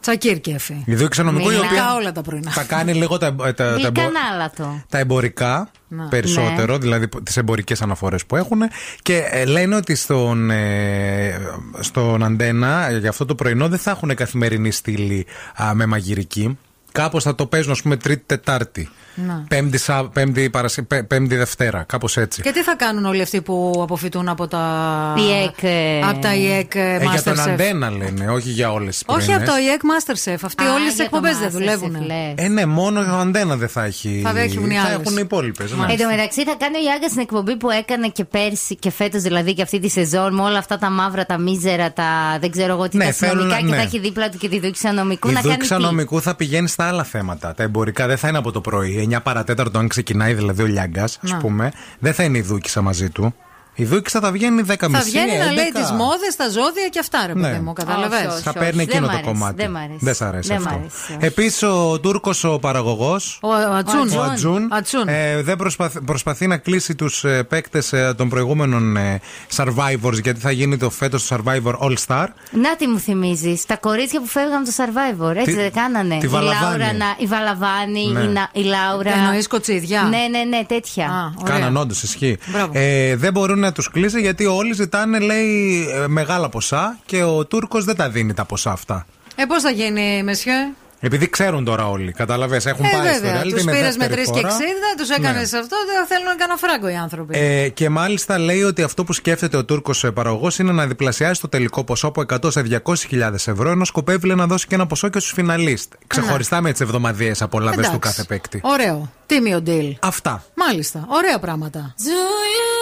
Τσακίρ 0.00 0.40
κέφι. 0.40 0.82
Η 0.86 0.94
Δούκησα 0.94 1.22
νομικού 1.22 1.50
η 1.50 1.54
Γλυκά 1.54 1.66
οποία 1.68 1.94
όλα 1.94 2.12
τα 2.12 2.22
πρωινά. 2.22 2.50
θα 2.50 2.62
κάνει 2.64 2.92
λίγο 2.94 3.18
τα, 3.18 3.34
τα, 3.34 3.54
τα, 3.54 3.64
εμπο- 3.64 3.76
Γλυκανάλατο. 3.78 4.82
τα 4.88 4.98
εμπορικά 4.98 5.70
Να. 5.88 6.04
περισσότερο, 6.08 6.72
Ναι. 6.72 6.78
δηλαδή 6.78 7.08
τις 7.22 7.36
εμπορικές 7.36 7.82
αναφορές 7.82 8.26
που 8.26 8.36
έχουν. 8.36 8.60
Και 9.02 9.22
ε, 9.30 9.44
λένε 9.44 9.76
ότι 9.76 9.94
στον, 9.94 10.50
ε, 10.50 11.40
στον 11.80 12.22
Αντένα 12.24 12.88
ε, 12.88 12.98
για 12.98 13.08
αυτό 13.08 13.24
το 13.24 13.34
πρωινό 13.34 13.68
δεν 13.68 13.78
θα 13.78 13.90
έχουν 13.90 14.14
καθημερινή 14.14 14.70
στήλη 14.70 15.26
α, 15.62 15.74
με 15.74 15.86
μαγειρική. 15.86 16.58
Κάπως 16.92 17.22
θα 17.22 17.34
το 17.34 17.46
παίζουν, 17.46 17.72
ας 17.72 17.82
πούμε, 17.82 17.96
Τρίτη-Τετάρτη. 17.96 18.88
Να. 19.14 19.44
Πέμπτη, 19.48 19.78
Σα- 19.78 20.04
πέμπτη, 20.08 20.50
Παρασύ- 20.50 20.82
πέ- 20.82 21.04
πέμπτη 21.06 21.36
Δευτέρα, 21.36 21.82
κάπως 21.88 22.16
έτσι. 22.16 22.42
Και 22.42 22.50
τι 22.50 22.62
θα 22.62 22.74
κάνουν 22.76 23.04
όλοι 23.04 23.22
αυτοί 23.22 23.42
που 23.42 23.78
αποφυτούν 23.82 24.28
από 24.28 24.46
τα. 24.48 25.14
ΙΕΚ, 25.18 25.62
ε, 25.62 26.00
Από 26.08 26.18
τα 26.20 26.34
ΙΕΚ 26.34 26.74
ε, 26.74 26.80
Ε, 26.80 26.98
για 27.10 27.22
τον 27.22 27.34
Masterchef. 27.36 27.48
Αντένα 27.50 27.90
λένε, 27.90 28.30
όχι 28.30 28.50
για 28.50 28.72
όλες 28.72 28.94
τις 28.98 29.04
Όχι 29.16 29.32
από 29.34 29.44
το 29.44 29.52
ΙΕΚ 29.56 29.80
Masterchef. 29.82 30.36
Αυτοί 30.42 30.64
Α, 30.64 30.72
όλε 30.72 30.78
τι 30.78 30.94
για 30.94 30.96
το 30.96 31.02
εκπομπές 31.02 31.38
δεν 31.38 31.48
Masterchef, 31.48 31.52
δουλεύουν. 31.52 32.06
λες. 32.06 32.34
Ε, 32.34 32.48
ναι, 32.48 32.66
μόνο 32.66 33.00
ο 33.00 33.18
Αντένα 33.18 33.56
δεν 33.56 33.68
θα 33.68 33.84
έχει. 33.84 34.20
Θα 34.24 34.40
έχουν 34.40 34.70
οι 34.70 34.74
θα 34.74 34.80
άλλες. 34.82 34.98
έχουν 35.00 35.12
οι 35.16 35.20
υπόλοιπες. 35.24 35.70
Εν 35.70 35.78
τω 35.98 36.06
μεταξύ 36.10 36.44
θα 36.44 36.54
κάνει 36.58 36.76
ο 36.76 36.80
Ιάγκα 36.90 37.08
στην 37.08 37.20
εκπομπή 37.20 37.56
που 37.56 37.70
έκανε 37.70 38.08
και 38.08 38.24
πέρσι 38.24 38.76
και 38.76 38.90
φέτος 38.90 39.22
δηλαδή 39.22 39.54
και 39.54 39.62
αυτή 39.62 39.78
τη 39.80 39.88
σεζόν 39.88 40.34
με 40.34 40.42
όλα 40.42 40.58
αυτά 40.58 40.78
τα 40.78 40.90
μαύρα, 40.90 41.26
τα 41.26 41.38
μίζερα, 41.38 41.92
τα 41.92 42.38
δεν 42.40 42.50
ξέρω 42.50 42.72
εγώ 42.72 42.88
τι, 42.88 42.96
Ναι, 42.96 43.04
τα 43.04 43.12
θέλουν 43.12 43.32
αστυνομικά 43.34 43.54
να- 43.54 43.66
και 43.66 43.70
ναι. 43.70 43.76
θα 43.76 43.82
έχει 43.82 43.98
δίπλα 43.98 44.28
του 44.28 44.38
και 44.38 44.48
τη 44.48 44.58
δόξα 44.60 44.92
νομικού 44.92 45.28
Η 45.28 45.32
να 45.32 45.40
κάνει. 45.40 45.52
δόξα 45.54 45.76
τι; 45.76 45.82
νομικού 45.82 46.20
θα 46.22 46.34
πηγαίνει 46.34 46.68
στα 46.68 46.84
άλλα 46.84 47.04
θέματα. 47.04 47.54
Τα 47.54 47.62
εμπορικά 47.62 48.06
δεν 48.06 48.16
θα 48.16 48.28
είναι 48.28 48.38
από 48.38 48.52
το 48.52 48.60
πρωί. 48.60 48.98
9 49.08 49.22
παρατέταρτο, 49.22 49.78
αν 49.78 49.88
ξεκινάει 49.88 50.34
δηλαδή 50.34 50.62
ο 50.62 50.66
Λιάγκας, 50.66 51.18
Να. 51.22 51.36
α 51.36 51.38
πούμε. 51.38 51.72
Δεν 51.98 52.14
θα 52.14 52.22
είναι 52.24 52.38
η 52.38 52.42
Δούκησα 52.42 52.80
μαζί 52.82 53.10
του. 53.10 53.34
Η 53.80 53.84
Δούκησα 53.84 54.20
θα 54.20 54.30
βγαίνει 54.32 54.62
10 54.66 54.74
Θα 54.78 54.88
μισή. 54.88 55.02
βγαίνει 55.10 55.38
να 55.38 55.50
λέει 55.52 55.64
11. 55.74 55.80
τις 55.80 55.90
μόδες, 55.90 56.36
τα 56.36 56.48
ζώδια 56.48 56.88
και 56.90 56.98
αυτά, 56.98 57.18
ρε 57.26 57.32
παιδί 57.32 57.46
Ναι. 57.46 57.60
μου. 57.60 57.72
Καταλαβες. 57.72 58.18
Όχι, 58.18 58.26
όχι. 58.26 58.42
Θα 58.42 58.52
παίρνει 58.52 58.82
εκείνο 58.82 59.06
Δεν 59.06 59.10
το 59.10 59.12
μ' 59.12 59.14
αρέσει, 59.16 59.32
κομμάτι. 59.32 59.54
δεν 59.62 59.70
μ' 59.70 59.76
αρέσει. 59.76 59.98
Δεν 60.00 60.14
σ' 60.14 60.20
αρέσει 60.22 60.48
Δεν 60.48 60.60
μ' 60.60 60.66
αυτό. 60.66 60.78
αρέσει, 60.78 60.94
όχι. 61.16 61.16
Επίσης, 61.26 61.62
ο 61.62 62.00
Τούρκος 62.00 62.44
ο 62.44 62.58
παραγωγός. 62.58 63.38
Ο 63.42 63.48
Ατζούν. 63.52 64.18
Ο 64.18 64.22
Ατζούν, 64.22 64.68
Ατζούν. 64.72 65.08
ε, 65.08 65.42
δεν 65.42 65.56
προσπαθ- 65.56 65.98
προσπαθεί 66.04 66.46
να 66.46 66.56
κλείσει 66.56 66.94
τους 66.94 67.24
ε, 67.24 67.42
παίκτες 67.42 67.94
των 68.16 68.28
προηγούμενων 68.28 68.96
ε, 68.96 69.20
Survivors 69.56 70.22
γιατί 70.22 70.40
θα 70.40 70.50
γίνει 70.50 70.76
το 70.76 70.90
φέτος 70.90 71.26
το 71.26 71.36
Survivor 71.36 71.72
All 71.86 71.94
Star. 72.06 72.26
Να 72.50 72.76
τι 72.76 72.86
μου 72.86 72.98
θυμίζεις. 72.98 73.66
Τα 73.66 73.76
κορίτσια 73.76 74.20
που 74.20 74.26
φεύγαν 74.26 74.62
από 74.62 74.64
το 74.64 74.72
survivor. 74.76 75.36
Έτσι 75.36 75.44
Τι- 75.54 75.60
δεν 75.60 75.72
κάνανε; 75.72 76.18
τη 76.18 76.26
η 76.26 76.28
Βαλαβάνη. 76.28 76.78
Λάουρα, 76.78 76.92
να- 76.92 77.14
η 77.18 77.26
Βαλαβάνη, 77.26 78.06
Ναι. 78.12 78.20
η, 78.20 78.26
Να- 78.26 78.48
η 78.52 78.62
Λάουρα. 78.62 79.12
Εννοείς 79.12 79.46
κοτσίδια; 79.46 80.02
Ναι, 80.02 80.38
ναι, 80.38 80.44
ναι, 80.56 80.64
τέτοια. 80.64 81.34
Κάναν 81.44 81.76
όντως, 81.76 82.02
ισχύει. 82.02 82.38
Μπράβο. 82.46 82.72
Ε, 82.74 83.16
δεν 83.16 83.32
μπορούν 83.32 83.69
να 83.70 83.76
τους 83.76 83.90
κλείσει 83.90 84.20
γιατί 84.20 84.46
όλοι 84.46 84.72
ζητάνε, 84.74 85.18
λέει, 85.18 85.86
ε, 86.02 86.06
μεγάλα 86.08 86.48
ποσά 86.48 86.98
και 87.06 87.22
ο 87.22 87.44
Τούρκος 87.46 87.84
δεν 87.84 87.96
τα 87.96 88.08
δίνει 88.10 88.34
τα 88.34 88.44
ποσά 88.44 88.70
αυτά. 88.70 89.06
Ε, 89.36 89.44
πώς 89.44 89.62
θα 89.62 89.70
γίνει, 89.70 90.22
Μεσιέ. 90.22 90.54
Επειδή 91.02 91.28
ξέρουν 91.28 91.64
τώρα 91.64 91.88
όλοι, 91.88 92.12
καταλαβες, 92.12 92.66
έχουν 92.66 92.84
Ε, 92.84 92.88
πάει 92.92 93.12
στο 93.12 93.20
βέβαια. 93.22 93.42
reality, 93.42 93.48
Τους 93.50 93.62
είναι 93.62 93.72
πήρες 93.72 93.96
με 93.96 94.08
δεύτερη 94.08 94.26
3 94.28 94.32
και 94.32 94.40
60, 94.40 94.50
φορά. 94.50 94.94
τους 94.96 95.10
έκανες 95.10 95.52
Ναι. 95.52 95.58
αυτό, 95.58 95.76
δεν 95.86 96.06
θέλουν 96.06 96.24
να 96.24 96.34
κάνουν 96.34 96.58
φράγκο 96.58 96.88
οι 96.88 96.94
άνθρωποι. 96.96 97.38
Ε, 97.38 97.68
και 97.68 97.88
μάλιστα 97.88 98.38
λέει 98.38 98.62
ότι 98.62 98.82
αυτό 98.82 99.04
που 99.04 99.12
σκέφτεται 99.12 99.56
ο 99.56 99.64
Τούρκος 99.64 100.06
παραγωγός 100.14 100.58
είναι 100.58 100.72
να 100.72 100.86
διπλασιάσει 100.86 101.40
το 101.40 101.48
τελικό 101.48 101.84
ποσό 101.84 102.06
από 102.06 102.20
100 102.20 102.50
σε 102.50 102.60
200.000 102.60 103.46
ευρώ, 103.46 103.70
ενώ 103.70 103.84
σκοπεύει 103.84 104.26
λέει, 104.26 104.36
να 104.36 104.46
δώσει 104.46 104.66
και 104.66 104.74
ένα 104.74 104.86
ποσό 104.86 105.08
και 105.08 105.18
στους 105.18 105.32
φιναλίστ. 105.32 105.92
Ξεχωριστά 106.06 106.60
με 106.60 106.70
τις 106.72 106.80
εβδομαδιαίες 106.80 107.42
απολαυέ 107.42 107.74
του 107.74 107.80
Εντάξει. 107.80 107.98
κάθε 107.98 108.24
παίκτη. 108.24 108.60
Ωραίο. 108.62 109.10
Τίμιο 109.26 109.62
deal. 109.66 109.92
Αυτά. 110.00 110.44
Μάλιστα. 110.54 111.04
Ωραία 111.08 111.38
πράγματα. 111.38 111.94
Do 111.98 112.02
you 112.02 112.79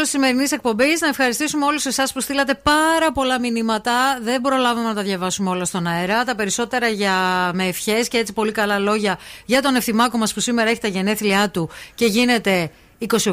τέλος 0.00 0.14
της 0.14 0.20
σημερινής 0.20 0.52
εκπομπής 0.52 1.00
να 1.00 1.08
ευχαριστήσουμε 1.08 1.64
όλους 1.64 1.86
εσάς 1.86 2.12
που 2.12 2.20
στείλατε 2.20 2.54
πάρα 2.62 3.12
πολλά 3.12 3.40
μηνύματα. 3.40 3.92
Δεν 4.22 4.40
προλάβαμε 4.40 4.88
να 4.88 4.94
τα 4.94 5.02
διαβάσουμε 5.02 5.50
όλα 5.50 5.64
στον 5.64 5.86
αέρα. 5.86 6.24
Τα 6.24 6.34
περισσότερα 6.34 6.88
για, 6.88 7.12
με 7.54 7.66
ευχές 7.66 8.08
και 8.08 8.16
έτσι 8.18 8.32
πολύ 8.32 8.52
καλά 8.52 8.78
λόγια 8.78 9.18
για 9.46 9.62
τον 9.62 9.74
ευθυμάκο 9.74 10.18
μας 10.18 10.34
που 10.34 10.40
σήμερα 10.40 10.70
έχει 10.70 10.80
τα 10.80 10.88
γενέθλιά 10.88 11.50
του 11.50 11.70
και 11.94 12.04
γίνεται 12.06 12.70
28. 13.08 13.26
20, 13.26 13.32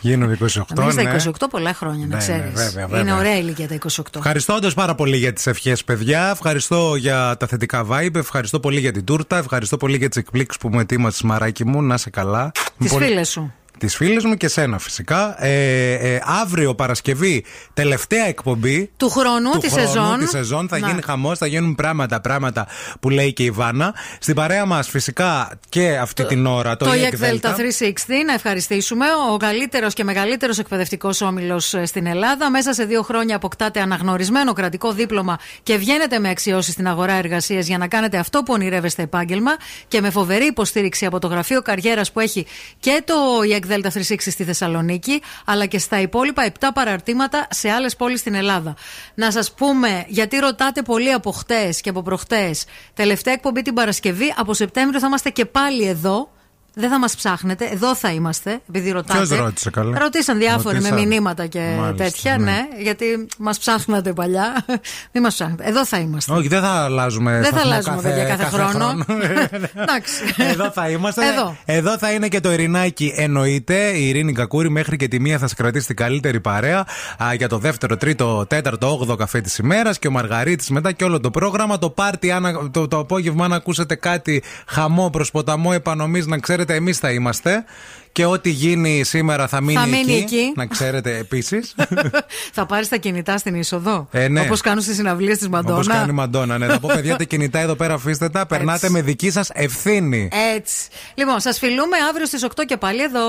γίνονται 0.00 0.36
28. 0.40 0.46
Νομίζω 0.74 1.02
ναι. 1.02 1.18
τα 1.18 1.30
28 1.46 1.46
πολλά 1.50 1.74
χρόνια, 1.74 2.06
να 2.06 2.06
Ναι, 2.06 2.14
ναι, 2.14 2.18
ξέρεις. 2.20 2.52
βέβαια, 2.52 2.86
βέβαια. 2.86 3.00
Είναι 3.00 3.12
ωραία 3.12 3.36
ηλικία 3.36 3.68
τα 3.68 3.74
28. 3.74 4.02
Ευχαριστώ 4.16 4.54
όντω 4.54 4.70
πάρα 4.72 4.94
πολύ 4.94 5.16
για 5.16 5.32
τις 5.32 5.46
ευχές, 5.46 5.84
παιδιά. 5.84 6.28
Ευχαριστώ 6.32 6.94
για 6.96 7.36
τα 7.38 7.46
θετικά 7.46 7.86
vibe. 7.90 8.14
Ευχαριστώ 8.14 8.60
πολύ 8.60 8.80
για 8.80 8.92
την 8.92 9.04
τούρτα. 9.04 9.36
Ευχαριστώ 9.38 9.76
πολύ 9.76 9.96
για 9.96 10.08
τις 10.08 10.16
εκπλήξεις 10.16 10.60
που 10.60 10.68
μου 10.68 10.80
ετοίμασες, 10.80 11.22
μαράκι 11.22 11.64
μου. 11.64 11.82
Να 11.82 11.94
είσαι 11.94 12.10
καλά. 12.10 12.52
Τις 12.78 12.90
Πολύ- 12.92 13.04
φίλες 13.06 13.28
σου. 13.30 13.52
Τις 13.78 13.96
φίλες 13.96 14.24
μου 14.24 14.34
και 14.34 14.48
σένα 14.48 14.78
φυσικά. 14.78 15.44
Ε, 15.44 15.92
ε, 15.92 16.20
αύριο 16.42 16.74
Παρασκευή, 16.74 17.44
τελευταία 17.74 18.26
εκπομπή. 18.26 18.90
Του 18.96 19.10
χρόνου, 19.10 19.50
του 19.50 19.58
τη 19.58 19.70
χρόνου, 19.70 19.86
σεζόν. 19.86 20.18
Τη 20.18 20.28
σεζόν 20.28 20.68
θα 20.68 20.78
Να. 20.78 20.88
γίνει 20.88 21.02
χαμός, 21.02 21.38
θα 21.38 21.46
γίνουν 21.46 21.74
πράγματα, 21.74 22.20
πράγματα 22.20 22.66
που 23.00 23.10
λέει 23.10 23.32
και 23.32 23.42
η 23.42 23.50
Βάνα. 23.50 23.94
Στην 24.18 24.34
παρέα 24.34 24.66
μας 24.66 24.88
φυσικά 24.88 25.58
και 25.68 25.98
αυτή 25.98 26.26
την 26.26 26.46
ώρα 26.46 26.76
το, 26.76 26.84
Το 26.84 26.90
EEC 26.90 27.14
EEC 27.14 27.24
Delta 27.24 27.48
360, 27.48 28.24
να 28.26 28.32
ευχαριστήσουμε. 28.32 29.06
Ο 29.32 29.36
καλύτερος 29.36 29.94
και 29.94 30.04
μεγαλύτερος 30.04 30.58
εκπαιδευτικός 30.58 31.20
όμιλος 31.20 31.74
στην 31.84 32.06
Ελλάδα. 32.06 32.50
Μέσα 32.50 32.72
σε 32.72 32.84
δύο 32.84 33.02
χρόνια 33.02 33.36
αποκτάτε 33.36 33.80
αναγνωρισμένο 33.80 34.52
κρατικό 34.52 34.92
δίπλωμα 34.92 35.38
και 35.62 35.76
βγαίνετε 35.76 36.18
με 36.18 36.28
αξιώσεις 36.28 36.72
στην 36.72 36.88
αγορά 36.88 37.12
εργασίας 37.12 37.66
για 37.66 37.78
να 37.78 37.88
κάνετε 37.88 38.18
αυτό 38.18 38.42
που 38.42 38.52
ονειρεύεστε 38.52 39.02
επάγγελμα. 39.02 39.52
Και 39.88 40.00
με 40.00 40.10
φοβερή 40.10 40.46
υποστήριξη 40.46 41.06
από 41.06 41.18
το 41.18 41.26
γραφείο 41.26 41.62
καριέρας 41.62 42.12
που 42.12 42.20
έχει 42.20 42.46
και 42.80 43.02
το 43.04 43.14
EEC 43.50 43.63
Delta 43.68 43.88
360 43.92 44.00
στη 44.18 44.44
Θεσσαλονίκη, 44.44 45.22
αλλά 45.44 45.66
και 45.66 45.78
στα 45.78 46.00
υπόλοιπα 46.00 46.52
7 46.60 46.68
παραρτήματα 46.74 47.46
σε 47.50 47.70
άλλες 47.70 47.96
πόλεις 47.96 48.20
στην 48.20 48.34
Ελλάδα. 48.34 48.74
Να 49.14 49.30
σας 49.30 49.52
πούμε, 49.52 50.04
γιατί 50.08 50.38
ρωτάτε 50.38 50.82
πολύ 50.82 51.12
από 51.12 51.30
χτες 51.30 51.80
και 51.80 51.88
από 51.88 52.02
προχτές, 52.02 52.64
τελευταία 52.94 53.34
εκπομπή 53.34 53.62
την 53.62 53.74
Παρασκευή. 53.74 54.34
Από 54.36 54.54
Σεπτέμβριο 54.54 55.00
θα 55.00 55.06
είμαστε 55.06 55.30
και 55.30 55.44
πάλι 55.44 55.86
εδώ. 55.86 56.33
Δεν 56.74 56.90
θα 56.90 56.98
μας 56.98 57.16
ψάχνετε, 57.16 57.68
εδώ 57.72 57.94
θα 57.94 58.10
είμαστε, 58.12 58.60
επειδή 58.68 58.90
ρωτάτε. 58.90 59.26
Ποιος 59.26 59.38
ρώτησε, 59.38 59.70
καλέ; 59.70 59.98
Ρωτήσαν 59.98 60.38
διάφοροι 60.38 60.76
Ρωτήσαν. 60.76 60.98
με 60.98 61.06
μηνύματα 61.06 61.46
και 61.46 61.74
Μάλιστα, 61.78 62.04
τέτοια, 62.04 62.38
ναι. 62.38 62.44
ναι. 62.44 62.66
γιατί 62.82 63.04
μας 63.38 63.58
ψάχνατε 63.58 64.12
παλιά. 64.12 64.64
Μην 65.12 65.22
μας 65.22 65.34
ψάχνετε. 65.34 65.64
Εδώ 65.68 65.86
θα 65.86 65.98
είμαστε. 65.98 66.32
Όχι, 66.32 66.48
δεν 66.48 66.60
θα 66.60 66.68
αλλάζουμε. 66.68 67.32
Δεν 67.32 67.42
θα 67.42 67.48
σταθμό 67.48 67.72
αλλάζουμε, 67.72 68.02
παιδιά, 68.02 68.24
κάθε 68.24 68.44
χρόνο. 68.44 69.04
Εντάξει. 69.82 70.14
Εδώ 70.52 70.70
θα 70.70 70.88
είμαστε. 70.88 71.26
Εδώ. 71.26 71.56
Εδώ 71.64 71.98
θα 71.98 72.12
είναι 72.12 72.28
και 72.28 72.40
το 72.40 72.52
Ειρηνάκι 72.52 73.12
εννοείται. 73.16 73.90
Η 73.90 74.08
Ειρήνη 74.08 74.32
Κακούρη 74.32 74.70
μέχρι 74.70 74.96
και 74.96 75.08
τη 75.08 75.20
μία 75.20 75.38
θα 75.38 75.46
σας 75.46 75.56
κρατήσει 75.56 75.86
την 75.86 75.96
καλύτερη 75.96 76.40
παρέα 76.40 76.86
α, 77.22 77.34
για 77.34 77.48
το 77.48 77.58
δεύτερο, 77.58 77.96
τρίτο, 77.96 78.46
τέταρτο, 78.46 78.86
όγδοο 78.86 79.16
καφέ 79.16 79.40
της 79.40 79.58
ημέρας 79.58 79.98
και 79.98 80.08
ο 80.08 80.10
Μαργαρίτης 80.10 80.70
μετά 80.70 80.92
και 80.92 81.04
όλο 81.04 81.20
το 81.20 81.30
πρόγραμμα. 81.30 81.78
Το 81.78 81.90
πάρτι, 81.90 82.30
αν, 82.30 82.70
το, 82.70 82.88
το 82.88 82.98
απόγευμα, 82.98 83.44
αν 83.44 83.52
ακούσετε 83.52 83.94
κάτι 83.94 84.42
χαμό 84.66 85.10
προς 85.10 85.30
ποταμό 85.30 85.70
επανομής, 85.74 86.26
να 86.26 86.38
ξέρετε, 86.38 86.63
εμείς 86.72 86.98
θα 86.98 87.10
είμαστε. 87.10 87.64
Και 88.12 88.24
ό,τι 88.24 88.50
γίνει 88.50 89.04
σήμερα 89.04 89.48
θα 89.48 89.60
μείνει, 89.60 89.78
Θα 89.78 89.86
μείνει 89.86 90.16
εκεί. 90.16 90.52
Να 90.56 90.66
ξέρετε 90.66 91.16
επίσης. 91.16 91.74
θα 92.56 92.66
πάρεις 92.66 92.88
τα 92.88 92.96
κινητά 92.96 93.38
στην 93.38 93.54
είσοδο. 93.54 94.08
Ε, 94.10 94.28
ναι. 94.28 94.40
Όπως 94.40 94.60
κάνουν 94.60 94.82
στις 94.82 94.96
συναυλίες 94.96 95.38
της 95.38 95.48
Μαντόνα. 95.48 95.74
Όπως 95.74 95.86
κάνει 95.86 96.10
η 96.10 96.12
Μαντόνα, 96.12 96.58
ναι. 96.58 96.66
Θα 96.66 96.78
πω, 96.80 96.90
παιδιά, 96.94 97.16
τα 97.16 97.24
κινητά 97.24 97.58
εδώ 97.58 97.74
πέρα 97.74 97.94
αφήστε 97.94 98.28
τα. 98.28 98.46
Περνάτε 98.46 98.90
με 98.90 99.02
δική 99.02 99.30
σας 99.30 99.50
ευθύνη. 99.52 100.28
Έτσι. 100.56 100.88
Λοιπόν, 101.14 101.40
σας 101.40 101.58
φιλούμε 101.58 101.96
αύριο 102.10 102.26
στις 102.26 102.44
8 102.44 102.64
και 102.66 102.76
πάλι 102.76 103.02
εδώ. 103.02 103.22